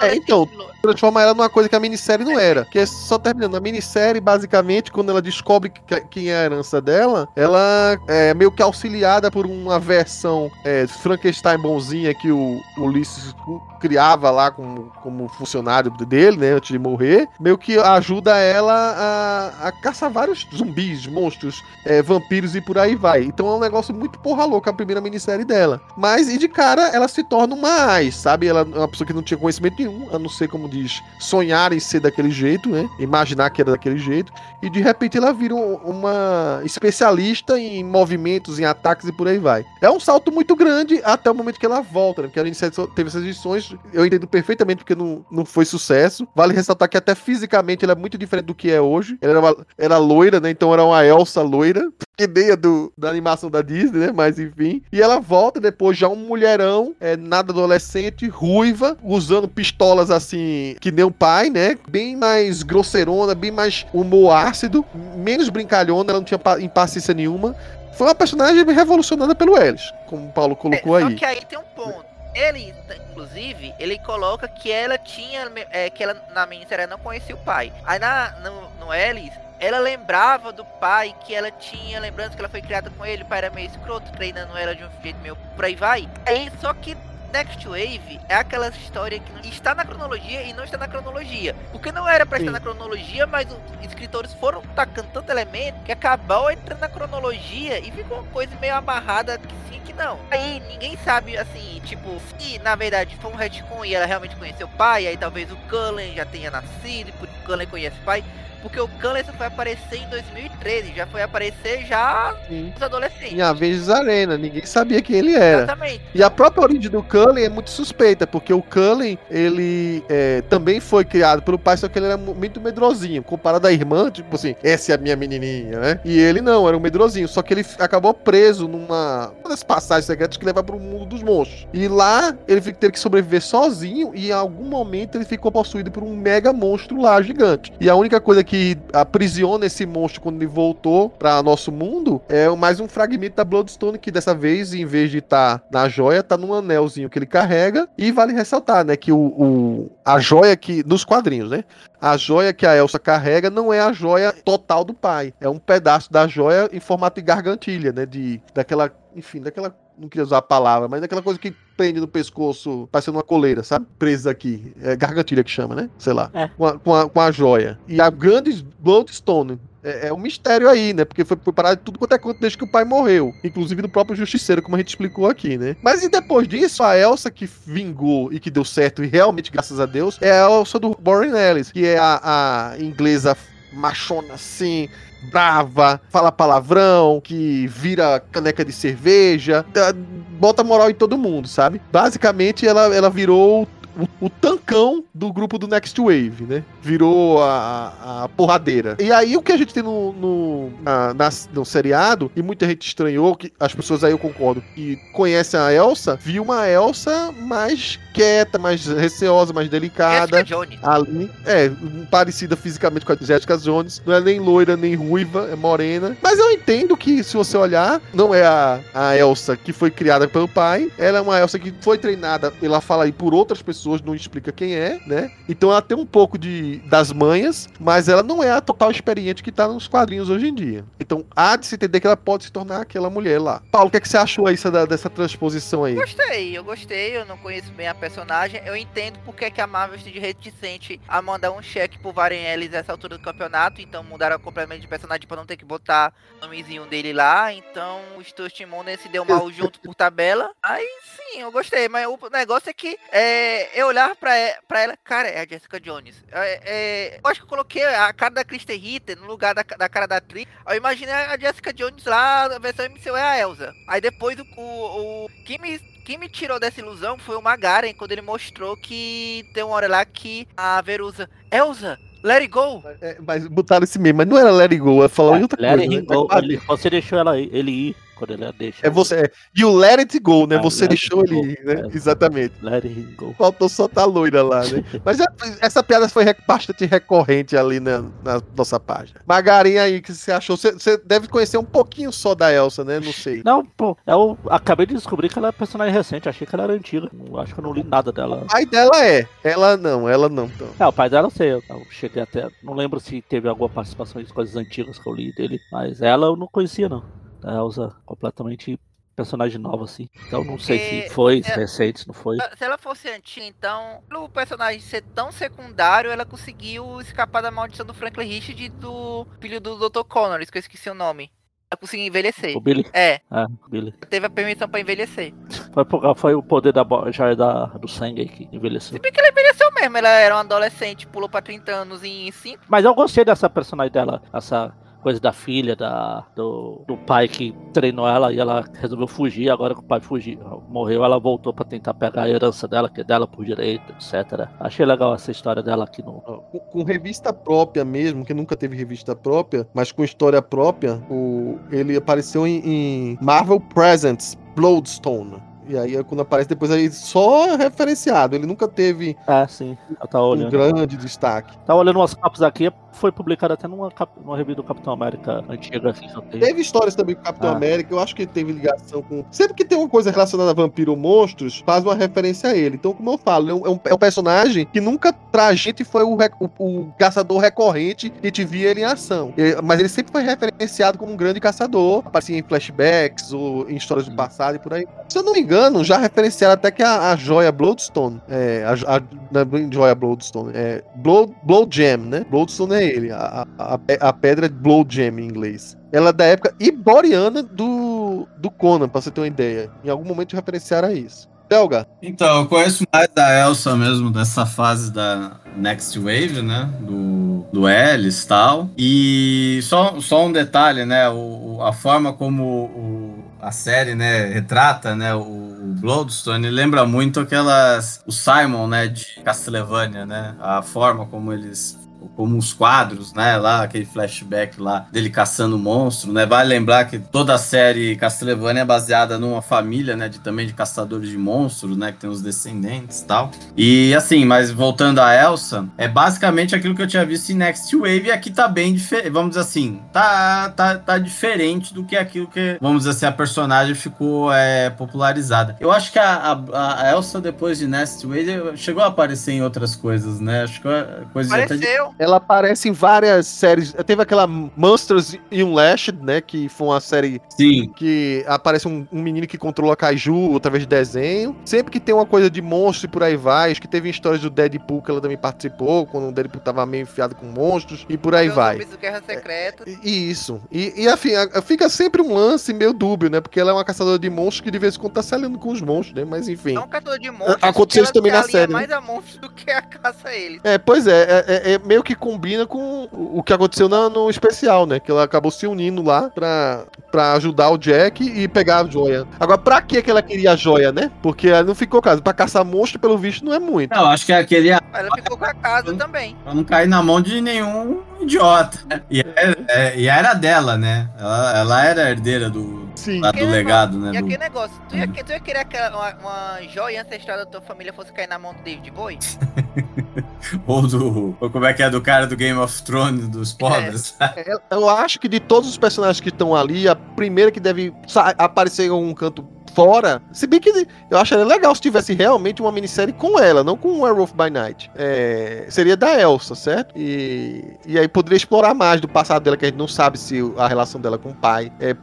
É, 0.00 0.14
então, 0.14 0.48
transforma 0.82 1.20
ela 1.22 1.34
numa 1.34 1.48
coisa 1.48 1.68
que 1.68 1.76
a 1.76 1.80
minissérie 1.80 2.24
não 2.24 2.38
era. 2.38 2.64
Que 2.64 2.78
é 2.78 2.86
só 2.86 3.18
terminando. 3.18 3.56
A 3.56 3.60
minissérie, 3.60 4.20
basicamente, 4.20 4.90
quando 4.90 5.10
ela 5.10 5.20
descobre 5.20 5.70
que- 5.70 6.00
quem 6.02 6.30
é 6.30 6.36
a 6.40 6.44
herança 6.44 6.80
dela, 6.80 7.28
ela 7.36 7.98
é 8.06 8.32
meio 8.34 8.50
que 8.50 8.62
auxiliada 8.62 9.30
por 9.30 9.46
uma 9.46 9.78
versão 9.78 10.50
é, 10.64 10.86
Frankenstein 10.86 11.58
bonzinha 11.58 12.14
que 12.14 12.30
o 12.30 12.60
Ulisses 12.78 13.34
criava 13.80 14.30
lá 14.30 14.50
como, 14.50 14.90
como 15.02 15.28
funcionário 15.28 15.90
dele, 15.90 16.36
né, 16.36 16.50
antes 16.52 16.70
de 16.70 16.78
morrer. 16.78 17.28
Meio 17.38 17.56
que 17.56 17.78
ajuda 17.78 18.36
ela 18.36 18.72
a, 18.74 19.68
a 19.68 19.72
caçar 19.72 20.10
vários 20.10 20.46
zumbis, 20.54 21.06
monstros, 21.06 21.62
é, 21.84 22.02
vampiros 22.02 22.56
e 22.56 22.60
por 22.60 22.76
aí 22.78 22.94
vai. 22.96 23.22
Então 23.22 23.46
é 23.46 23.54
um 23.54 23.60
negócio 23.60 23.94
muito 23.94 24.18
porra 24.18 24.44
louca 24.44 24.70
a 24.70 24.74
primeira 24.74 25.00
minissérie 25.00 25.44
dela. 25.44 25.80
Mas, 25.96 26.28
e 26.28 26.38
de 26.38 26.48
cara, 26.58 26.88
ela 26.88 27.06
se 27.06 27.22
torna 27.22 27.54
uma 27.54 27.92
AIS, 27.92 28.16
sabe? 28.16 28.48
Ela 28.48 28.62
é 28.62 28.78
uma 28.78 28.88
pessoa 28.88 29.06
que 29.06 29.12
não 29.12 29.22
tinha 29.22 29.38
conhecimento 29.38 29.76
nenhum, 29.78 30.08
a 30.12 30.18
não 30.18 30.28
ser, 30.28 30.48
como 30.48 30.68
diz, 30.68 31.00
sonhar 31.20 31.72
em 31.72 31.78
ser 31.78 32.00
daquele 32.00 32.32
jeito, 32.32 32.68
né? 32.68 32.90
Imaginar 32.98 33.48
que 33.50 33.60
era 33.62 33.70
daquele 33.70 33.96
jeito. 33.96 34.32
E 34.60 34.68
de 34.68 34.80
repente 34.80 35.16
ela 35.16 35.32
vira 35.32 35.54
um- 35.54 35.76
uma 35.76 36.60
especialista 36.64 37.56
em 37.60 37.84
movimentos, 37.84 38.58
em 38.58 38.64
ataques 38.64 39.06
e 39.08 39.12
por 39.12 39.28
aí 39.28 39.38
vai. 39.38 39.64
É 39.80 39.88
um 39.88 40.00
salto 40.00 40.32
muito 40.32 40.56
grande 40.56 41.00
até 41.04 41.30
o 41.30 41.34
momento 41.34 41.60
que 41.60 41.66
ela 41.66 41.80
volta, 41.80 42.22
né? 42.22 42.28
Porque 42.28 42.40
a 42.40 42.70
só 42.72 42.88
teve 42.88 43.08
essas 43.08 43.22
edições, 43.22 43.72
eu 43.92 44.04
entendo 44.04 44.26
perfeitamente 44.26 44.78
porque 44.78 44.96
não, 44.96 45.24
não 45.30 45.44
foi 45.44 45.64
sucesso. 45.64 46.26
Vale 46.34 46.52
ressaltar 46.54 46.88
que 46.88 46.96
até 46.96 47.14
fisicamente 47.14 47.84
ela 47.84 47.92
é 47.92 47.96
muito 47.96 48.18
diferente 48.18 48.46
do 48.46 48.54
que 48.54 48.68
é 48.68 48.80
hoje. 48.80 49.16
Ela 49.20 49.30
era, 49.34 49.40
uma- 49.40 49.66
era 49.78 49.98
loira, 49.98 50.40
né? 50.40 50.50
Então 50.50 50.72
era 50.72 50.84
uma 50.84 51.04
Elsa 51.06 51.40
loira. 51.40 51.88
Ideia 52.18 52.56
do, 52.56 52.92
da 52.98 53.08
animação 53.08 53.48
da 53.50 53.62
Disney, 53.62 53.98
né? 54.00 54.12
Mas 54.12 54.38
enfim. 54.38 54.82
E 54.92 55.00
ela 55.00 55.20
volta 55.20 55.60
depois 55.60 55.96
já 55.96 56.08
um 56.08 56.16
mulherão, 56.16 56.94
é, 57.00 57.16
nada 57.16 57.52
adolescente, 57.52 58.26
ruiva, 58.28 58.96
usando 59.04 59.46
pistolas 59.46 60.10
assim, 60.10 60.74
que 60.80 60.90
nem 60.90 61.04
o 61.04 61.10
pai, 61.12 61.48
né? 61.48 61.76
Bem 61.88 62.16
mais 62.16 62.62
grosseirona, 62.62 63.34
bem 63.34 63.50
mais 63.52 63.86
humor 63.92 64.32
ácido, 64.32 64.84
menos 65.16 65.48
brincalhona, 65.48 66.10
ela 66.10 66.18
não 66.18 66.24
tinha 66.24 66.38
pa- 66.38 66.60
impaciência 66.60 67.14
nenhuma. 67.14 67.54
Foi 67.96 68.06
uma 68.06 68.14
personagem 68.14 68.64
revolucionada 68.64 69.34
pelo 69.34 69.56
Ellis, 69.60 69.92
como 70.06 70.26
o 70.28 70.32
Paulo 70.32 70.54
colocou 70.54 70.96
É, 70.96 71.00
Só 71.02 71.06
aí. 71.08 71.14
que 71.14 71.24
aí 71.24 71.40
tem 71.48 71.58
um 71.58 71.62
ponto. 71.74 72.07
Ele, 72.38 72.72
inclusive, 73.10 73.74
ele 73.80 73.98
coloca 73.98 74.46
que 74.46 74.70
ela 74.70 74.96
tinha. 74.96 75.50
é, 75.70 75.90
que 75.90 76.04
ela 76.04 76.16
na 76.30 76.46
minissérie 76.46 76.86
não 76.86 76.98
conhecia 76.98 77.34
o 77.34 77.38
pai. 77.38 77.72
Aí 77.84 77.98
na, 77.98 78.30
no, 78.38 78.70
no 78.78 78.94
Ellis, 78.94 79.32
ela 79.58 79.80
lembrava 79.80 80.52
do 80.52 80.64
pai, 80.64 81.14
que 81.24 81.34
ela 81.34 81.50
tinha 81.50 81.98
lembrança 81.98 82.36
que 82.36 82.40
ela 82.40 82.48
foi 82.48 82.62
criada 82.62 82.90
com 82.90 83.04
ele, 83.04 83.24
o 83.24 83.26
pai 83.26 83.38
era 83.38 83.50
meio 83.50 83.66
escroto, 83.66 84.12
treinando 84.12 84.56
ela 84.56 84.72
de 84.72 84.84
um 84.84 84.88
jeito 85.02 85.18
meio 85.18 85.36
por 85.56 85.64
aí 85.64 85.74
vai. 85.74 86.08
Aí, 86.24 86.50
só 86.60 86.72
que 86.72 86.96
Next 87.32 87.66
Wave 87.66 88.20
é 88.28 88.34
aquela 88.34 88.68
história 88.68 89.18
que 89.20 89.48
está 89.48 89.74
na 89.74 89.84
cronologia 89.84 90.42
e 90.42 90.52
não 90.52 90.64
está 90.64 90.76
na 90.76 90.88
cronologia. 90.88 91.54
Porque 91.70 91.92
não 91.92 92.08
era 92.08 92.24
pra 92.24 92.38
estar 92.38 92.50
Sim. 92.50 92.54
na 92.54 92.60
cronologia, 92.60 93.26
mas 93.26 93.46
os 93.50 93.86
escritores 93.86 94.32
foram 94.34 94.62
tacando 94.74 95.08
tanto 95.12 95.30
elemento 95.30 95.82
que 95.84 95.92
acabou 95.92 96.50
entrando 96.50 96.80
na 96.80 96.88
cronologia 96.88 97.78
e 97.78 97.90
ficou 97.90 98.18
uma 98.18 98.26
coisa 98.30 98.54
meio 98.60 98.74
amarrada 98.74 99.38
que 99.38 99.54
sim 99.70 99.80
que 99.80 99.92
não. 99.92 100.18
Aí 100.30 100.60
ninguém 100.68 100.96
sabe 100.98 101.36
assim, 101.36 101.80
tipo, 101.84 102.20
se 102.38 102.58
na 102.60 102.74
verdade 102.74 103.16
foi 103.20 103.30
um 103.30 103.36
retcon 103.36 103.84
e 103.84 103.94
ela 103.94 104.06
realmente 104.06 104.36
conheceu 104.36 104.66
o 104.66 104.70
pai, 104.70 105.06
aí 105.06 105.16
talvez 105.16 105.50
o 105.50 105.56
Cullen 105.68 106.14
já 106.14 106.24
tenha 106.24 106.50
nascido 106.50 107.08
e 107.08 107.12
por 107.12 107.28
o 107.28 107.44
Cullen 107.44 107.66
conhece 107.66 107.96
o 108.00 108.04
pai. 108.04 108.24
Porque 108.68 108.80
o 108.80 108.88
Cullen 109.00 109.24
só 109.24 109.32
foi 109.32 109.46
aparecer 109.46 109.96
em 109.96 110.06
2013, 110.10 110.92
já 110.94 111.06
foi 111.06 111.22
aparecer 111.22 111.86
já 111.86 112.34
Sim. 112.48 112.70
adolescentes. 112.78 113.32
Em 113.32 113.40
Avengers 113.40 113.88
Arena, 113.88 114.36
ninguém 114.36 114.64
sabia 114.66 115.00
quem 115.00 115.16
ele 115.16 115.34
era. 115.34 115.62
Exatamente. 115.62 116.02
E 116.14 116.22
a 116.22 116.28
própria 116.30 116.64
origem 116.64 116.90
do 116.90 117.02
Cullen 117.02 117.44
é 117.44 117.48
muito 117.48 117.70
suspeita, 117.70 118.26
porque 118.26 118.52
o 118.52 118.60
Cullen, 118.62 119.18
ele 119.30 120.04
é, 120.08 120.42
também 120.42 120.80
foi 120.80 121.02
criado 121.02 121.40
pelo 121.40 121.58
pai, 121.58 121.78
só 121.78 121.88
que 121.88 121.98
ele 121.98 122.06
era 122.06 122.18
mu- 122.18 122.34
muito 122.34 122.60
medrosinho, 122.60 123.22
comparado 123.22 123.66
à 123.66 123.72
irmã, 123.72 124.10
tipo 124.10 124.36
assim, 124.36 124.54
essa 124.62 124.92
é 124.92 124.94
a 124.94 124.98
minha 124.98 125.16
menininha, 125.16 125.80
né? 125.80 126.00
E 126.04 126.18
ele 126.18 126.42
não, 126.42 126.68
era 126.68 126.76
um 126.76 126.80
medrosinho, 126.80 127.26
só 127.26 127.40
que 127.40 127.54
ele 127.54 127.64
acabou 127.78 128.12
preso 128.12 128.68
numa 128.68 129.32
uma 129.40 129.48
das 129.48 129.62
passagens 129.62 130.04
secretas 130.04 130.36
que 130.36 130.44
leva 130.44 130.62
para 130.62 130.76
o 130.76 130.80
mundo 130.80 131.06
dos 131.06 131.22
monstros. 131.22 131.66
E 131.72 131.88
lá 131.88 132.36
ele 132.46 132.60
teve 132.60 132.92
que 132.92 133.00
sobreviver 133.00 133.40
sozinho 133.40 134.12
e 134.14 134.28
em 134.28 134.32
algum 134.32 134.64
momento 134.64 135.16
ele 135.16 135.24
ficou 135.24 135.50
possuído 135.50 135.90
por 135.90 136.02
um 136.02 136.14
mega 136.14 136.52
monstro 136.52 137.00
lá, 137.00 137.22
gigante. 137.22 137.72
E 137.80 137.88
a 137.88 137.94
única 137.94 138.20
coisa 138.20 138.44
que 138.44 138.57
aprisiona 138.92 139.66
esse 139.66 139.84
monstro 139.86 140.20
quando 140.20 140.36
ele 140.36 140.46
voltou 140.46 141.08
para 141.10 141.42
nosso 141.42 141.70
mundo 141.72 142.20
é 142.28 142.48
mais 142.50 142.80
um 142.80 142.88
fragmento 142.88 143.36
da 143.36 143.44
Bloodstone 143.44 143.98
que 143.98 144.10
dessa 144.10 144.34
vez, 144.34 144.72
em 144.74 144.84
vez 144.84 145.10
de 145.10 145.18
estar 145.18 145.62
na 145.70 145.88
joia, 145.88 146.22
tá 146.22 146.36
num 146.36 146.52
anelzinho 146.54 147.08
que 147.10 147.18
ele 147.18 147.26
carrega. 147.26 147.88
E 147.96 148.10
vale 148.12 148.32
ressaltar, 148.32 148.84
né, 148.84 148.96
que 148.96 149.12
o, 149.12 149.18
o- 149.18 149.90
a 150.04 150.18
joia 150.18 150.56
que 150.56 150.82
nos 150.86 151.04
quadrinhos, 151.04 151.50
né? 151.50 151.64
A 152.00 152.16
joia 152.16 152.52
que 152.52 152.64
a 152.66 152.76
Elsa 152.76 152.98
carrega 152.98 153.50
não 153.50 153.72
é 153.72 153.80
a 153.80 153.92
joia 153.92 154.32
total 154.32 154.84
do 154.84 154.94
pai. 154.94 155.34
É 155.40 155.48
um 155.48 155.58
pedaço 155.58 156.12
da 156.12 156.26
joia 156.28 156.68
em 156.72 156.80
formato 156.80 157.20
de 157.20 157.26
gargantilha, 157.26 157.92
né? 157.92 158.06
De, 158.06 158.40
daquela, 158.54 158.90
enfim, 159.16 159.40
daquela. 159.40 159.74
Não 159.98 160.08
queria 160.08 160.24
usar 160.24 160.38
a 160.38 160.42
palavra, 160.42 160.88
mas 160.88 161.00
daquela 161.00 161.22
coisa 161.22 161.38
que 161.38 161.54
prende 161.76 162.00
no 162.00 162.08
pescoço, 162.08 162.88
parecendo 162.90 163.16
uma 163.16 163.22
coleira, 163.22 163.62
sabe? 163.62 163.86
Presa 163.98 164.30
aqui. 164.30 164.72
É 164.80 164.96
gargantilha 164.96 165.44
que 165.44 165.50
chama, 165.50 165.74
né? 165.74 165.90
Sei 165.98 166.12
lá. 166.12 166.30
É. 166.34 166.48
Com, 166.48 166.66
a, 166.66 166.78
com, 166.78 166.94
a, 166.94 167.08
com 167.08 167.20
a 167.20 167.30
joia. 167.30 167.78
E 167.86 168.00
a 168.00 168.10
grande 168.10 168.66
Bloodstone. 168.78 169.60
É, 169.82 170.08
é 170.08 170.12
um 170.12 170.18
mistério 170.18 170.68
aí, 170.68 170.92
né? 170.92 171.04
Porque 171.04 171.24
foi, 171.24 171.36
foi 171.42 171.52
parado 171.52 171.76
de 171.76 171.82
tudo 171.82 171.98
quanto 171.98 172.12
é 172.12 172.18
canto 172.18 172.40
desde 172.40 172.58
que 172.58 172.64
o 172.64 172.70
pai 172.70 172.84
morreu. 172.84 173.32
Inclusive 173.44 173.80
do 173.80 173.88
próprio 173.88 174.16
Justiceiro, 174.16 174.60
como 174.60 174.74
a 174.76 174.78
gente 174.78 174.88
explicou 174.88 175.28
aqui, 175.28 175.56
né? 175.56 175.76
Mas 175.82 176.02
e 176.02 176.08
depois 176.08 176.48
disso, 176.48 176.82
a 176.82 176.96
Elsa 176.96 177.30
que 177.30 177.46
vingou 177.46 178.32
e 178.32 178.40
que 178.40 178.50
deu 178.50 178.64
certo, 178.64 179.04
e 179.04 179.06
realmente, 179.06 179.52
graças 179.52 179.78
a 179.78 179.86
Deus, 179.86 180.18
é 180.20 180.32
a 180.32 180.50
Elsa 180.50 180.78
do 180.78 180.98
Warren 181.04 181.36
Ellis, 181.36 181.70
que 181.70 181.86
é 181.86 181.96
a, 181.98 182.72
a 182.72 182.78
inglesa 182.80 183.36
machona 183.72 184.34
assim, 184.34 184.88
brava, 185.22 186.00
fala 186.10 186.30
palavrão, 186.32 187.20
que 187.22 187.66
vira 187.66 188.20
caneca 188.32 188.64
de 188.64 188.72
cerveja, 188.72 189.64
dá- 189.72 189.92
bota 190.38 190.62
moral 190.64 190.90
em 190.90 190.94
todo 190.94 191.18
mundo, 191.18 191.48
sabe? 191.48 191.80
Basicamente, 191.92 192.66
ela, 192.66 192.94
ela 192.94 193.10
virou 193.10 193.66
o, 193.98 194.26
o 194.26 194.30
tancão 194.30 195.04
do 195.14 195.32
grupo 195.32 195.58
do 195.58 195.66
Next 195.66 196.00
Wave, 196.00 196.44
né? 196.48 196.64
Virou 196.82 197.42
a, 197.42 198.24
a 198.24 198.28
porradeira. 198.36 198.96
E 199.00 199.10
aí 199.12 199.36
o 199.36 199.42
que 199.42 199.52
a 199.52 199.56
gente 199.56 199.74
tem 199.74 199.82
no, 199.82 200.12
no, 200.12 200.70
na- 200.82 201.14
nas- 201.14 201.48
no 201.52 201.64
seriado, 201.64 202.30
e 202.36 202.42
muita 202.42 202.66
gente 202.66 202.86
estranhou, 202.86 203.34
que 203.36 203.52
as 203.58 203.74
pessoas 203.74 204.04
aí 204.04 204.12
eu 204.12 204.18
concordo, 204.18 204.62
que 204.74 204.96
conhecem 205.12 205.58
a 205.58 205.72
Elsa, 205.72 206.16
viu 206.20 206.42
uma 206.42 206.68
Elsa 206.68 207.32
mais 207.32 207.98
quieta, 208.14 208.58
mais 208.58 208.86
receosa, 208.86 209.52
mais 209.52 209.68
delicada. 209.68 210.38
Jessica 210.38 210.44
Jones. 210.44 210.78
Ali, 210.82 211.30
é, 211.46 211.70
parecida 212.10 212.56
fisicamente 212.56 213.04
com 213.04 213.12
a 213.12 213.16
Jessica 213.16 213.56
Jones. 213.58 214.02
Não 214.06 214.14
é 214.14 214.20
nem 214.20 214.38
loira, 214.40 214.76
nem 214.76 214.94
ruiva, 214.94 215.48
é 215.52 215.56
morena. 215.56 216.16
Mas 216.22 216.38
eu 216.38 216.50
entendo 216.52 216.96
que, 216.96 217.22
se 217.22 217.36
você 217.36 217.56
olhar, 217.56 218.00
não 218.12 218.34
é 218.34 218.44
a, 218.46 218.80
a 218.94 219.16
Elsa 219.16 219.56
que 219.56 219.72
foi 219.72 219.90
criada 219.90 220.26
pelo 220.28 220.48
pai. 220.48 220.90
Ela 220.98 221.18
é 221.18 221.20
uma 221.20 221.38
Elsa 221.38 221.58
que 221.58 221.72
foi 221.80 221.98
treinada, 221.98 222.52
ela 222.62 222.80
fala 222.80 223.04
aí, 223.04 223.12
por 223.12 223.32
outras 223.34 223.62
pessoas 223.62 223.87
pessoas, 223.88 224.02
não 224.02 224.14
explica 224.14 224.52
quem 224.52 224.74
é, 224.74 225.00
né? 225.06 225.30
Então 225.48 225.70
ela 225.70 225.80
tem 225.80 225.96
um 225.96 226.06
pouco 226.06 226.36
de 226.36 226.76
das 226.86 227.12
manhas, 227.12 227.68
mas 227.80 228.08
ela 228.08 228.22
não 228.22 228.42
é 228.42 228.50
a 228.50 228.60
total 228.60 228.90
experiente 228.90 229.42
que 229.42 229.50
tá 229.50 229.66
nos 229.66 229.88
quadrinhos 229.88 230.28
hoje 230.28 230.48
em 230.48 230.54
dia. 230.54 230.84
Então 231.00 231.24
há 231.34 231.56
de 231.56 231.66
se 231.66 231.74
entender 231.74 232.00
que 232.00 232.06
ela 232.06 232.16
pode 232.16 232.44
se 232.44 232.52
tornar 232.52 232.82
aquela 232.82 233.08
mulher 233.08 233.40
lá. 233.40 233.62
Paulo, 233.70 233.88
o 233.88 233.90
que, 233.90 233.96
é 233.96 234.00
que 234.00 234.08
você 234.08 234.18
achou 234.18 234.46
aí 234.46 234.54
dessa, 234.54 234.86
dessa 234.86 235.10
transposição 235.10 235.84
aí? 235.84 235.94
Gostei, 235.94 236.56
eu 236.56 236.62
gostei, 236.62 237.16
eu 237.16 237.24
não 237.24 237.38
conheço 237.38 237.72
bem 237.72 237.88
a 237.88 237.94
personagem. 237.94 238.60
Eu 238.64 238.76
entendo 238.76 239.18
porque 239.24 239.46
é 239.46 239.50
que 239.50 239.60
a 239.60 239.66
Marvel 239.66 239.96
esteja 239.96 240.20
reticente 240.20 241.00
a 241.08 241.22
mandar 241.22 241.52
um 241.52 241.62
cheque 241.62 241.98
pro 241.98 242.12
Warren 242.12 242.44
Ellis 242.44 242.70
nessa 242.70 242.92
altura 242.92 243.16
do 243.16 243.22
campeonato. 243.24 243.80
Então 243.80 244.02
mudaram 244.02 244.38
completamente 244.38 244.82
de 244.82 244.88
personagem 244.88 245.26
pra 245.26 245.36
não 245.36 245.46
ter 245.46 245.56
que 245.56 245.64
botar 245.64 246.12
o 246.38 246.44
nomezinho 246.44 246.84
dele 246.86 247.12
lá. 247.12 247.52
Então 247.52 248.00
o 248.16 248.24
Stuart 248.24 248.60
Munden 248.66 248.96
se 248.96 249.08
deu 249.08 249.24
mal 249.24 249.50
junto 249.52 249.80
por 249.80 249.94
tabela. 249.94 250.50
Aí 250.62 250.86
sim, 251.16 251.40
eu 251.40 251.50
gostei. 251.50 251.88
Mas 251.88 252.06
o 252.06 252.18
negócio 252.30 252.68
é 252.68 252.72
que 252.72 252.98
é, 253.10 253.77
eu 253.78 253.86
olhar 253.88 254.14
pra, 254.16 254.30
pra 254.66 254.80
ela, 254.80 254.96
cara, 254.96 255.28
é 255.28 255.40
a 255.40 255.46
Jessica 255.46 255.78
Jones. 255.80 256.22
É, 256.32 256.60
é, 256.64 257.20
eu 257.22 257.30
acho 257.30 257.40
que 257.40 257.44
eu 257.44 257.48
coloquei 257.50 257.84
a 257.84 258.12
cara 258.12 258.34
da 258.34 258.44
Kristen 258.44 258.76
Ritter 258.78 259.18
no 259.18 259.26
lugar 259.26 259.54
da, 259.54 259.62
da 259.62 259.88
cara 259.88 260.06
da 260.06 260.16
atriz. 260.16 260.46
Eu 260.68 260.76
imaginei 260.76 261.12
a 261.14 261.36
Jessica 261.38 261.72
Jones 261.72 262.04
lá, 262.04 262.44
a 262.44 262.58
versão 262.58 262.86
MCU 262.86 263.16
é 263.16 263.22
a 263.22 263.38
Elsa. 263.40 263.74
Aí 263.86 264.00
depois 264.00 264.38
o, 264.38 264.44
o, 264.60 265.24
o 265.26 265.28
que 265.44 265.60
me 265.60 265.78
quem 266.04 266.16
me 266.16 266.26
tirou 266.28 266.58
dessa 266.58 266.80
ilusão 266.80 267.18
foi 267.18 267.36
o 267.36 267.42
Magaren, 267.42 267.92
quando 267.92 268.12
ele 268.12 268.22
mostrou 268.22 268.74
que 268.78 269.44
tem 269.52 269.62
uma 269.62 269.74
hora 269.74 269.86
lá 269.86 270.04
que 270.06 270.48
a 270.56 270.80
Verusa, 270.80 271.28
Elsa, 271.52 271.98
let 272.24 272.36
it 272.40 272.48
go. 272.48 272.82
É, 273.02 273.18
mas 273.20 273.46
botaram 273.46 273.84
esse 273.84 273.98
mesmo, 273.98 274.16
mas 274.16 274.26
não 274.26 274.38
era 274.38 274.50
Let 274.50 274.72
It 274.72 274.78
Go, 274.78 275.04
é 275.04 275.08
falar 275.10 275.38
em 275.38 275.42
outra 275.42 275.60
Let 275.60 275.76
coisa. 275.76 275.94
it 275.94 276.08
né? 276.08 276.16
go, 276.16 276.26
É, 276.32 276.38
ele- 276.38 276.56
você 276.56 276.88
deixou 276.88 277.18
ela, 277.18 277.38
ele 277.38 277.70
ir 277.90 277.96
quando 278.18 278.32
ele 278.32 278.44
a 278.44 278.50
deixa. 278.50 278.86
É 278.86 278.90
você. 278.90 279.14
É, 279.14 279.30
e 279.54 279.64
o 279.64 279.72
Let 279.72 280.00
It 280.00 280.18
Go, 280.18 280.46
né? 280.46 280.56
Ah, 280.56 280.62
você 280.62 280.88
deixou 280.88 281.22
ele 281.24 281.52
ir, 281.52 281.64
né? 281.64 281.82
É. 281.92 281.96
Exatamente. 281.96 282.54
Let 282.60 282.84
it 282.84 283.00
go. 283.16 283.34
Faltou 283.38 283.68
só 283.68 283.86
tá 283.88 284.04
loira 284.04 284.42
lá, 284.42 284.60
né? 284.64 284.84
Mas 285.04 285.20
é- 285.20 285.26
essa 285.60 285.82
piada 285.82 286.08
foi 286.08 286.24
bastante 286.46 286.84
recorrente 286.84 287.56
ali 287.56 287.80
na, 287.80 288.02
na 288.24 288.42
nossa 288.56 288.80
página. 288.80 289.20
Magarinha 289.26 289.82
aí, 289.82 290.00
que 290.00 290.12
você 290.12 290.32
achou? 290.32 290.56
Você, 290.56 290.72
você 290.72 290.96
deve 290.98 291.28
conhecer 291.28 291.58
um 291.58 291.64
pouquinho 291.64 292.12
só 292.12 292.34
da 292.34 292.52
Elsa, 292.52 292.84
né? 292.84 293.00
Não 293.00 293.12
sei. 293.12 293.42
Não, 293.44 293.64
pô, 293.64 293.96
eu 294.06 294.36
acabei 294.50 294.86
de 294.86 294.94
descobrir 294.94 295.28
que 295.28 295.38
ela 295.38 295.48
é 295.48 295.52
personagem 295.52 295.94
recente, 295.94 296.28
achei 296.28 296.46
que 296.46 296.54
ela 296.54 296.64
era 296.64 296.72
antiga. 296.72 297.08
Acho 297.38 297.54
que 297.54 297.60
eu 297.60 297.64
não 297.64 297.72
li 297.72 297.84
nada 297.84 298.10
dela. 298.12 298.42
O 298.44 298.46
pai 298.46 298.66
dela 298.66 299.04
é. 299.04 299.26
Ela 299.44 299.76
não, 299.76 300.08
ela 300.08 300.28
não. 300.28 300.46
Então. 300.46 300.68
É, 300.78 300.86
o 300.86 300.92
pai 300.92 301.08
dela 301.08 301.28
eu 301.28 301.30
sei, 301.30 301.52
eu 301.52 301.62
cheguei 301.90 302.22
até. 302.22 302.48
Não 302.62 302.74
lembro 302.74 302.98
se 302.98 303.22
teve 303.22 303.48
alguma 303.48 303.68
participação 303.68 304.20
em 304.20 304.24
coisas 304.24 304.56
antigas 304.56 304.98
que 304.98 305.08
eu 305.08 305.14
li 305.14 305.32
dele, 305.32 305.60
mas 305.70 306.02
ela 306.02 306.26
eu 306.26 306.36
não 306.36 306.46
conhecia, 306.46 306.88
não. 306.88 307.04
A 307.44 307.54
Elsa, 307.54 307.94
completamente 308.04 308.78
personagem 309.16 309.58
nova, 309.58 309.84
assim. 309.84 310.08
Então 310.26 310.44
não 310.44 310.58
sei 310.58 310.78
Porque 310.78 311.02
se 311.08 311.14
foi, 311.14 311.42
se 311.42 311.50
é- 311.50 311.56
recente, 311.56 312.00
se 312.00 312.06
não 312.06 312.14
foi. 312.14 312.36
Se 312.56 312.64
ela 312.64 312.78
fosse 312.78 313.08
antiga, 313.10 313.46
então, 313.46 314.00
pelo 314.08 314.28
personagem 314.28 314.80
ser 314.80 315.02
tão 315.14 315.32
secundário, 315.32 316.10
ela 316.10 316.24
conseguiu 316.24 317.00
escapar 317.00 317.40
da 317.42 317.50
maldição 317.50 317.84
do 317.84 317.92
Franklin 317.94 318.26
Richard 318.28 318.62
e 318.64 318.68
do 318.68 319.26
filho 319.40 319.60
do 319.60 319.76
Dr. 319.88 320.04
Connors, 320.04 320.50
que 320.50 320.58
eu 320.58 320.60
esqueci 320.60 320.88
o 320.88 320.94
nome. 320.94 321.32
Ela 321.70 321.78
conseguiu 321.78 322.06
envelhecer. 322.06 322.56
O 322.56 322.60
Billy? 322.60 322.86
É, 322.94 323.20
É, 323.30 323.44
o 323.44 323.68
Billy. 323.68 323.92
teve 324.08 324.24
a 324.24 324.30
permissão 324.30 324.68
pra 324.68 324.80
envelhecer. 324.80 325.34
Foi, 325.74 325.84
por- 325.84 326.16
foi 326.16 326.34
o 326.34 326.42
poder 326.42 326.72
da 326.72 326.82
bo- 326.82 327.10
joia 327.12 327.36
da, 327.36 327.66
do 327.66 327.86
sangue 327.88 328.22
aí 328.22 328.28
que 328.28 328.48
envelheceu. 328.56 328.92
Se 328.94 328.98
bem 329.00 329.12
que 329.12 329.20
ela 329.20 329.28
envelheceu 329.28 329.70
mesmo, 329.72 329.98
ela 329.98 330.08
era 330.08 330.34
uma 330.34 330.40
adolescente, 330.40 331.06
pulou 331.08 331.28
pra 331.28 331.42
30 331.42 331.72
anos 331.72 332.02
em 332.02 332.30
5. 332.32 332.64
Mas 332.68 332.84
eu 332.86 332.94
gostei 332.94 333.22
dessa 333.24 333.50
personagem 333.50 333.92
dela, 333.92 334.22
essa 334.32 334.72
coisa 335.02 335.20
da 335.20 335.32
filha, 335.32 335.74
da, 335.74 336.24
do, 336.34 336.82
do 336.86 336.96
pai 336.96 337.28
que 337.28 337.54
treinou 337.72 338.06
ela 338.06 338.32
e 338.32 338.38
ela 338.38 338.64
resolveu 338.74 339.06
fugir. 339.06 339.50
Agora 339.50 339.74
que 339.74 339.80
o 339.80 339.84
pai 339.84 340.00
fugiu, 340.00 340.38
morreu, 340.68 341.04
ela 341.04 341.18
voltou 341.18 341.52
pra 341.52 341.64
tentar 341.64 341.94
pegar 341.94 342.22
a 342.22 342.28
herança 342.28 342.66
dela, 342.66 342.88
que 342.88 343.00
é 343.00 343.04
dela 343.04 343.26
por 343.26 343.44
direito, 343.44 343.92
etc. 343.92 344.48
Achei 344.60 344.84
legal 344.84 345.14
essa 345.14 345.30
história 345.30 345.62
dela 345.62 345.84
aqui 345.84 346.02
no. 346.02 346.20
Com, 346.20 346.58
com 346.58 346.82
revista 346.82 347.32
própria 347.32 347.84
mesmo, 347.84 348.24
que 348.24 348.34
nunca 348.34 348.56
teve 348.56 348.76
revista 348.76 349.14
própria, 349.14 349.66
mas 349.72 349.92
com 349.92 350.04
história 350.04 350.42
própria, 350.42 351.02
o, 351.10 351.58
ele 351.70 351.96
apareceu 351.96 352.46
em, 352.46 352.60
em 352.64 353.18
Marvel 353.20 353.60
Presents 353.60 354.36
Bloodstone. 354.54 355.48
E 355.68 355.76
aí, 355.76 356.02
quando 356.02 356.20
aparece 356.20 356.48
depois, 356.48 356.70
aí 356.70 356.90
só 356.90 357.54
referenciado. 357.56 358.34
Ele 358.34 358.46
nunca 358.46 358.66
teve 358.66 359.14
É, 359.26 359.46
sim, 359.46 359.76
um 360.14 360.48
grande 360.48 360.96
destaque. 360.96 361.58
Tava 361.66 361.80
olhando 361.80 361.98
umas 361.98 362.14
capas 362.14 362.40
aqui, 362.40 362.72
foi 362.98 363.12
publicado 363.12 363.54
até 363.54 363.66
numa, 363.68 363.90
numa 364.22 364.36
revista 364.36 364.60
do 364.62 364.66
Capitão 364.66 364.92
América 364.92 365.44
antiga 365.48 365.90
assim, 365.90 366.06
eu 366.14 366.22
tenho. 366.22 366.44
Teve 366.44 366.60
histórias 366.60 366.94
também 366.94 367.14
com 367.14 367.20
o 367.22 367.24
Capitão 367.24 367.50
Ah. 367.50 367.56
América, 367.56 367.92
eu 367.94 367.98
acho 367.98 368.14
que 368.14 368.26
teve 368.26 368.52
ligação 368.52 369.02
com. 369.02 369.24
Sempre 369.30 369.54
que 369.54 369.64
tem 369.64 369.78
uma 369.78 369.88
coisa 369.88 370.10
relacionada 370.10 370.50
a 370.50 370.54
vampiro 370.54 370.90
ou 370.92 370.96
monstros, 370.96 371.62
faz 371.64 371.84
uma 371.84 371.94
referência 371.94 372.50
a 372.50 372.56
ele. 372.56 372.76
Então, 372.76 372.92
como 372.92 373.10
eu 373.12 373.18
falo, 373.18 373.50
é 373.50 373.54
um, 373.54 373.66
é 373.66 373.70
um- 373.70 373.80
é 373.84 373.96
personagem 373.98 374.66
que 374.66 374.80
nunca 374.80 375.12
pra 375.12 375.54
gente 375.54 375.84
foi 375.84 376.02
o, 376.02 376.16
o- 376.16 376.50
o 376.58 376.92
caçador 376.98 377.38
recorrente 377.38 378.10
que 378.10 378.30
te 378.30 378.44
via 378.44 378.70
ele 378.70 378.80
em 378.80 378.84
ação. 378.84 379.32
Mas 379.62 379.78
ele 379.80 379.88
sempre 379.88 380.12
foi 380.12 380.22
referenciado 380.22 380.98
como 380.98 381.12
um 381.12 381.16
grande 381.16 381.40
caçador, 381.40 382.02
aparecia 382.06 382.38
em 382.38 382.42
flashbacks 382.42 383.32
ou 383.32 383.68
em 383.70 383.76
histórias 383.76 384.06
do 384.06 384.12
Hum. 384.12 384.16
passado 384.16 384.56
e 384.56 384.58
por 384.58 384.72
aí. 384.74 384.86
Se 385.08 385.18
eu 385.18 385.22
não 385.22 385.32
me 385.32 385.40
engano, 385.40 385.82
já 385.84 385.98
referenciaram 385.98 386.54
até 386.54 386.70
que 386.70 386.82
a, 386.82 387.10
a 387.12 387.16
joia 387.16 387.50
Bloodstone, 387.52 388.20
é, 388.28 388.64
a, 388.64 388.96
a, 388.96 389.00
não 389.30 389.40
é 389.40 389.72
joia 389.72 389.94
Bloodstone, 389.94 390.52
é 390.54 390.82
Blood, 390.96 391.32
Blood 391.42 391.74
Gem, 391.76 391.96
né? 391.98 392.26
Bloodstone 392.30 392.74
é 392.74 392.87
ele, 392.88 393.10
a, 393.10 393.46
a, 393.58 393.74
a 393.74 393.78
pe- 393.78 393.98
a 394.00 394.12
pedra 394.12 394.48
Blood 394.48 394.94
Gem 394.94 395.08
em 395.20 395.24
inglês. 395.24 395.76
Ela 395.92 396.10
é 396.10 396.12
da 396.12 396.24
época 396.24 396.54
iboriana 396.60 397.42
do, 397.42 398.26
do 398.36 398.50
Conan, 398.50 398.88
pra 398.88 399.00
você 399.00 399.10
ter 399.10 399.20
uma 399.20 399.26
ideia. 399.26 399.70
Em 399.84 399.88
algum 399.90 400.04
momento 400.04 400.34
referenciaram 400.36 400.88
a 400.88 400.92
isso. 400.92 401.28
Delga, 401.48 401.86
Então, 402.02 402.40
eu 402.42 402.46
conheço 402.46 402.84
mais 402.92 403.08
da 403.14 403.32
Elsa 403.40 403.74
mesmo, 403.74 404.10
dessa 404.10 404.44
fase 404.44 404.92
da 404.92 405.32
Next 405.56 405.98
Wave, 405.98 406.42
né? 406.42 406.68
Do, 406.80 407.46
do 407.50 407.66
Ellis 407.66 408.22
e 408.22 408.28
tal. 408.28 408.68
E 408.76 409.60
só, 409.62 409.98
só 409.98 410.26
um 410.26 410.30
detalhe, 410.32 410.84
né? 410.84 411.08
O, 411.08 411.58
a 411.62 411.72
forma 411.72 412.12
como 412.12 412.44
o- 412.44 413.24
a 413.40 413.50
série, 413.50 413.94
né, 413.94 414.26
retrata, 414.26 414.94
né, 414.96 415.14
o 415.14 415.74
Bloodstone 415.80 416.50
lembra 416.50 416.84
muito 416.84 417.20
aquelas... 417.20 418.02
O 418.04 418.10
Simon, 418.12 418.66
né, 418.66 418.88
de 418.88 419.06
Castlevania, 419.24 420.04
né? 420.04 420.34
A 420.40 420.60
forma 420.60 421.06
como 421.06 421.32
eles... 421.32 421.78
Como 422.14 422.36
os 422.36 422.52
quadros, 422.52 423.12
né? 423.12 423.36
Lá, 423.36 423.62
aquele 423.62 423.84
flashback 423.84 424.60
lá 424.60 424.86
dele 424.92 425.10
caçando 425.10 425.58
monstro, 425.58 426.12
né? 426.12 426.26
Vale 426.26 426.48
lembrar 426.48 426.84
que 426.86 426.98
toda 426.98 427.34
a 427.34 427.38
série 427.38 427.96
Castlevania 427.96 428.62
é 428.62 428.64
baseada 428.64 429.18
numa 429.18 429.42
família, 429.42 429.96
né? 429.96 430.08
De, 430.08 430.18
também 430.18 430.46
de 430.46 430.52
caçadores 430.52 431.10
de 431.10 431.18
monstros, 431.18 431.76
né? 431.76 431.92
Que 431.92 431.98
tem 431.98 432.10
os 432.10 432.22
descendentes 432.22 433.00
e 433.00 433.06
tal. 433.06 433.30
E 433.56 433.94
assim, 433.94 434.24
mas 434.24 434.50
voltando 434.50 435.00
a 435.00 435.14
Elsa, 435.14 435.68
é 435.76 435.88
basicamente 435.88 436.54
aquilo 436.54 436.74
que 436.74 436.82
eu 436.82 436.86
tinha 436.86 437.04
visto 437.04 437.30
em 437.30 437.34
Next 437.34 437.74
Wave 437.76 438.06
e 438.06 438.10
aqui 438.10 438.30
tá 438.30 438.48
bem 438.48 438.74
diferente. 438.74 439.10
Vamos 439.10 439.30
dizer 439.30 439.40
assim, 439.40 439.80
tá, 439.92 440.50
tá, 440.50 440.76
tá 440.76 440.98
diferente 440.98 441.72
do 441.72 441.84
que 441.84 441.96
aquilo 441.96 442.26
que, 442.26 442.58
vamos 442.60 442.78
dizer 442.78 442.90
assim, 442.90 443.06
a 443.06 443.12
personagem 443.12 443.74
ficou 443.74 444.32
é, 444.32 444.70
popularizada. 444.70 445.56
Eu 445.60 445.70
acho 445.70 445.92
que 445.92 445.98
a, 445.98 446.40
a, 446.52 446.82
a 446.82 446.92
Elsa, 446.92 447.20
depois 447.20 447.58
de 447.58 447.66
Next 447.66 448.06
Wave, 448.06 448.56
chegou 448.56 448.82
a 448.82 448.86
aparecer 448.86 449.32
em 449.32 449.42
outras 449.42 449.74
coisas, 449.74 450.20
né? 450.20 450.42
Acho 450.42 450.60
que 450.60 450.68
é 450.68 451.02
coisas 451.12 451.32
até 451.32 451.56
de 451.56 451.66
Ela 451.98 452.16
aparece 452.16 452.68
em 452.68 452.72
várias 452.72 453.26
séries. 453.26 453.74
Teve 453.86 454.02
aquela 454.02 454.26
Monsters 454.26 455.16
Unleashed, 455.32 455.98
né? 456.02 456.20
Que 456.20 456.48
foi 456.48 456.68
uma 456.68 456.80
série 456.80 457.20
Sim, 457.28 457.72
que 457.76 458.24
aparece 458.26 458.66
um, 458.68 458.86
um 458.92 459.00
menino 459.02 459.26
que 459.26 459.38
controla 459.38 459.76
kaiju 459.76 460.36
através 460.36 460.62
de 460.62 460.68
desenho. 460.68 461.36
Sempre 461.44 461.70
que 461.72 461.80
tem 461.80 461.94
uma 461.94 462.06
coisa 462.06 462.30
de 462.30 462.40
monstro 462.42 462.86
e 462.86 462.90
por 462.90 463.02
aí 463.02 463.16
vai. 463.16 463.50
Acho 463.52 463.60
que 463.60 463.68
teve 463.68 463.88
histórias 463.88 464.20
do 464.22 464.30
Deadpool 464.30 464.82
que 464.82 464.90
ela 464.90 465.00
também 465.00 465.16
participou, 465.16 465.86
quando 465.86 466.08
o 466.08 466.12
Deadpool 466.12 466.40
tava 466.40 466.64
meio 466.66 466.82
enfiado 466.82 467.14
com 467.14 467.26
monstros 467.26 467.84
e 467.88 467.96
por 467.96 468.14
aí 468.14 468.28
vai. 468.28 468.58
do 468.58 468.78
Guerra 468.78 469.02
Secreta. 469.06 469.64
E- 469.66 469.78
e 469.82 470.10
Isso. 470.10 470.40
E, 470.50 470.82
e 470.84 470.88
afim, 470.88 471.10
fica 471.44 471.68
sempre 471.68 472.00
um 472.02 472.14
lance 472.14 472.52
meio 472.52 472.72
dúbio, 472.72 473.10
né? 473.10 473.20
Porque 473.20 473.38
ela 473.40 473.50
é 473.50 473.54
uma 473.54 473.64
caçadora 473.64 473.98
de 473.98 474.08
monstros 474.10 474.40
que 474.40 474.50
de 474.50 474.58
vez 474.58 474.76
em 474.76 474.78
quando 474.80 474.92
tá 474.94 475.02
se 475.02 475.14
aliando 475.14 475.38
com 475.38 475.50
os 475.50 475.60
monstros, 475.60 475.94
né? 475.96 476.04
Mas 476.08 476.28
enfim. 476.28 476.56
É 476.56 476.60
um 476.60 476.68
caçador 476.68 476.98
de 476.98 477.10
monstros. 477.10 477.38
Aconteceu 477.42 477.84
isso 477.84 477.92
também 477.92 478.12
na 478.12 478.22
série, 478.22 478.46
né? 478.52 478.58
mais 478.58 478.70
a 478.70 478.80
monstros 478.80 479.18
do 479.18 479.30
que 479.30 479.50
a 479.50 479.62
caça 479.62 480.08
a 480.08 480.14
eles. 480.14 480.40
É, 480.44 480.58
pois 480.58 480.86
é, 480.86 481.02
é, 481.02 481.24
é- 481.26 481.52
é 481.54 481.58
meio 481.58 481.77
que 481.82 481.94
combina 481.94 482.46
com 482.46 482.88
o 482.92 483.22
que 483.22 483.32
aconteceu 483.32 483.68
na- 483.68 483.88
no 483.88 484.08
especial, 484.10 484.66
né? 484.66 484.78
Que 484.80 484.90
ela 484.90 485.04
acabou 485.04 485.30
se 485.30 485.46
unindo 485.46 485.82
lá 485.82 486.10
pra, 486.10 486.64
pra 486.90 487.12
ajudar 487.14 487.50
o 487.50 487.58
Jack 487.58 488.02
e 488.02 488.26
pegar 488.28 488.58
a 488.60 488.64
joia. 488.68 489.06
Agora, 489.18 489.38
pra 489.38 489.60
que 489.60 489.82
que 489.82 489.90
ela 489.90 490.02
queria 490.02 490.32
a 490.32 490.36
joia, 490.36 490.72
né? 490.72 490.90
Porque 491.02 491.28
ela 491.28 491.42
não 491.44 491.54
ficou 491.54 491.80
caso. 491.82 492.02
Pra 492.02 492.12
caçar 492.12 492.44
monstro, 492.44 492.78
pelo 492.78 492.96
visto, 492.98 493.24
não 493.24 493.32
é 493.34 493.38
muito. 493.38 493.74
não, 493.74 493.86
acho 493.86 494.06
que 494.06 494.12
é 494.12 494.18
aquele 494.18 494.50
Mas 494.50 494.60
ela 494.84 494.88
ficou 494.96 495.16
com 495.16 495.24
a 495.24 495.34
casa 495.34 495.74
também. 495.74 496.16
Pra 496.24 496.34
não 496.34 496.44
cair 496.44 496.68
na 496.68 496.82
mão 496.82 497.00
de 497.00 497.20
nenhum 497.20 497.80
idiota. 498.00 498.58
E, 498.90 499.00
é- 499.00 499.36
é- 499.48 499.78
e 499.78 499.88
era 499.88 500.14
dela, 500.14 500.56
né? 500.56 500.88
Ela, 500.98 501.38
ela 501.38 501.64
era 501.64 501.90
herdeira 501.90 502.30
do, 502.30 502.68
Sim. 502.74 503.00
lá 503.00 503.10
do 503.10 503.16
Aquele 503.16 503.30
legado, 503.32 503.78
né? 503.78 503.88
E 503.90 503.92
do- 503.92 504.04
aquele 504.04 504.18
negócio, 504.18 504.56
tu 504.68 504.76
ia, 504.76 504.86
tu 504.88 505.10
ia 505.12 505.20
querer 505.20 505.44
que 505.44 505.56
uma, 505.56 505.94
uma 506.00 506.38
joia 506.52 506.82
ancestral 506.82 507.18
da 507.18 507.26
tua 507.26 507.40
família 507.40 507.72
fosse 507.72 507.92
cair 507.92 508.08
na 508.08 508.18
mão 508.18 508.32
do 508.32 508.42
David 508.42 508.70
Bowie? 508.70 508.98
ou 510.46 510.62
do. 510.66 511.16
Ou 511.20 511.30
como 511.30 511.44
é 511.46 511.52
que 511.52 511.62
é 511.62 511.67
do 511.68 511.80
cara 511.80 512.06
do 512.06 512.16
Game 512.16 512.38
of 512.38 512.62
Thrones 512.62 513.08
dos 513.08 513.32
pobres? 513.32 513.94
É, 514.00 514.34
Eu 514.50 514.68
acho 514.68 514.98
que 514.98 515.08
de 515.08 515.20
todos 515.20 515.48
os 515.48 515.58
personagens 515.58 516.00
que 516.00 516.08
estão 516.08 516.34
ali, 516.34 516.68
a 516.68 516.74
primeira 516.74 517.30
que 517.30 517.40
deve 517.40 517.72
aparecer 518.18 518.66
em 518.66 518.70
algum 518.70 518.92
canto 518.94 519.22
fora. 519.58 520.00
Se 520.12 520.24
bem 520.28 520.38
que 520.38 520.68
eu 520.88 520.98
acharia 520.98 521.24
legal 521.24 521.52
se 521.52 521.60
tivesse 521.60 521.92
realmente 521.92 522.40
uma 522.40 522.52
minissérie 522.52 522.92
com 522.94 523.18
ela, 523.18 523.42
não 523.42 523.56
com 523.56 523.80
Werewolf 523.80 524.12
by 524.12 524.30
Night. 524.30 524.70
É, 524.76 525.46
seria 525.48 525.76
da 525.76 526.00
Elsa, 526.00 526.36
certo? 526.36 526.72
E, 526.76 527.56
e 527.66 527.76
aí 527.76 527.88
poderia 527.88 528.16
explorar 528.16 528.54
mais 528.54 528.80
do 528.80 528.86
passado 528.86 529.24
dela, 529.24 529.36
que 529.36 529.44
a 529.44 529.48
gente 529.48 529.58
não 529.58 529.66
sabe 529.66 529.98
se 529.98 530.18
a 530.36 530.46
relação 530.46 530.80
dela 530.80 530.96
com 530.96 531.08
o 531.08 531.14
pai. 531.14 531.50
É, 531.58 531.74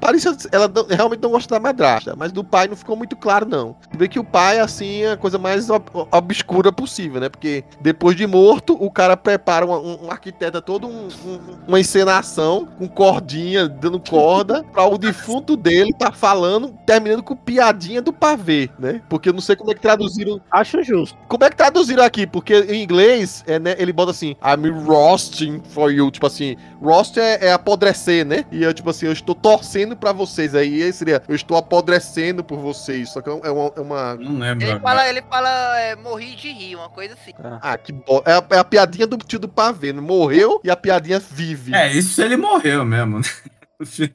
ela 0.54 0.72
realmente 0.90 1.22
não 1.22 1.32
gosta 1.32 1.54
da 1.54 1.60
madrasta, 1.60 2.16
mas 2.16 2.32
do 2.32 2.46
pai 2.46 2.70
não 2.70 2.78
ficou 2.78 2.96
muito 2.96 3.18
claro, 3.18 3.46
não. 3.46 3.76
Se 3.92 3.98
bem 3.98 4.08
que 4.08 4.20
o 4.20 4.24
pai, 4.24 4.60
assim, 4.60 5.02
é 5.02 5.12
a 5.12 5.18
coisa 5.18 5.38
mais 5.38 5.70
ob- 5.70 6.08
obscura 6.12 6.72
possível, 6.72 7.20
né? 7.20 7.28
Porque 7.28 7.66
depois 7.82 8.16
de 8.16 8.26
morto, 8.26 8.78
o 8.80 8.90
cara 8.90 9.18
prepara 9.18 9.66
um, 9.66 10.06
um 10.06 10.12
arquiteta 10.12 10.62
todo 10.62 10.88
um- 10.88 11.10
um- 11.26 11.40
uma 11.68 11.80
encenação 11.80 12.70
com 12.78 12.88
cordinha, 12.88 13.68
dando 13.68 14.00
corda, 14.00 14.64
pra 14.72 14.86
o 14.86 14.98
defunto 14.98 15.58
dele 15.58 15.94
tá 15.94 16.14
falando, 16.14 16.74
terminando 16.86 17.22
com 17.22 17.36
piadinha 17.66 18.02
do 18.02 18.14
pavê, 18.14 18.70
né? 18.78 19.02
Porque 19.10 19.30
eu 19.30 19.34
não 19.34 19.42
sei 19.42 19.56
como 19.56 19.72
é 19.72 19.74
que 19.74 19.82
traduziram. 19.82 20.40
Acho 20.52 20.84
justo. 20.84 21.18
Como 21.28 21.44
é 21.44 21.50
que 21.50 21.56
traduziram 21.56 22.04
aqui? 22.04 22.28
Porque 22.28 22.54
em 22.54 22.84
inglês, 22.84 23.44
é, 23.48 23.58
né, 23.58 23.76
ele 23.80 23.92
bota 23.92 24.12
assim, 24.12 24.36
I'm 24.44 24.70
roasting 24.86 25.62
for 25.70 25.92
you. 25.92 26.12
Tipo 26.12 26.28
assim, 26.28 26.56
roast 26.82 27.20
é, 27.20 27.48
é 27.48 27.54
apodrecer, 27.54 28.26
né? 28.26 28.46
E 28.52 28.64
eu, 28.64 28.74
tipo 28.74 28.90
assim, 28.90 29.08
eu 29.08 29.12
estou 29.12 29.34
torcendo 29.34 29.96
pra 29.96 30.12
vocês. 30.12 30.54
Aí 30.54 30.92
seria, 30.94 31.24
eu 31.28 31.36
estou 31.36 31.58
apodrecendo 31.58 32.44
por 32.44 32.60
vocês. 32.60 33.10
Só 33.10 33.22
que 33.22 33.30
é 33.30 33.34
uma. 33.34 33.72
É 33.76 33.82
uma... 33.82 34.16
Não 34.16 34.40
lembro. 34.40 34.64
Ele 34.64 34.72
agora. 34.72 34.80
fala, 34.82 35.10
ele 35.10 35.22
fala 35.24 35.80
é, 35.80 35.96
morri 35.96 36.36
de 36.36 36.52
rir, 36.52 36.76
uma 36.76 36.90
coisa 36.90 37.16
assim. 37.16 37.32
Ah, 37.62 37.78
que 37.78 37.92
bo... 37.92 38.22
é, 38.26 38.34
a, 38.34 38.44
é 38.52 38.58
a 38.60 38.64
piadinha 38.64 39.08
do 39.08 39.18
tio 39.18 39.40
do 39.40 39.48
pavê, 39.50 39.92
né? 39.92 40.02
Morreu 40.02 40.60
e 40.64 40.70
a 40.70 40.76
piadinha 40.76 41.20
vive. 41.20 41.74
É, 41.74 41.92
isso 41.92 42.22
ele 42.22 42.38
morreu 42.38 42.86
mesmo, 42.86 43.20
né? 43.20 43.26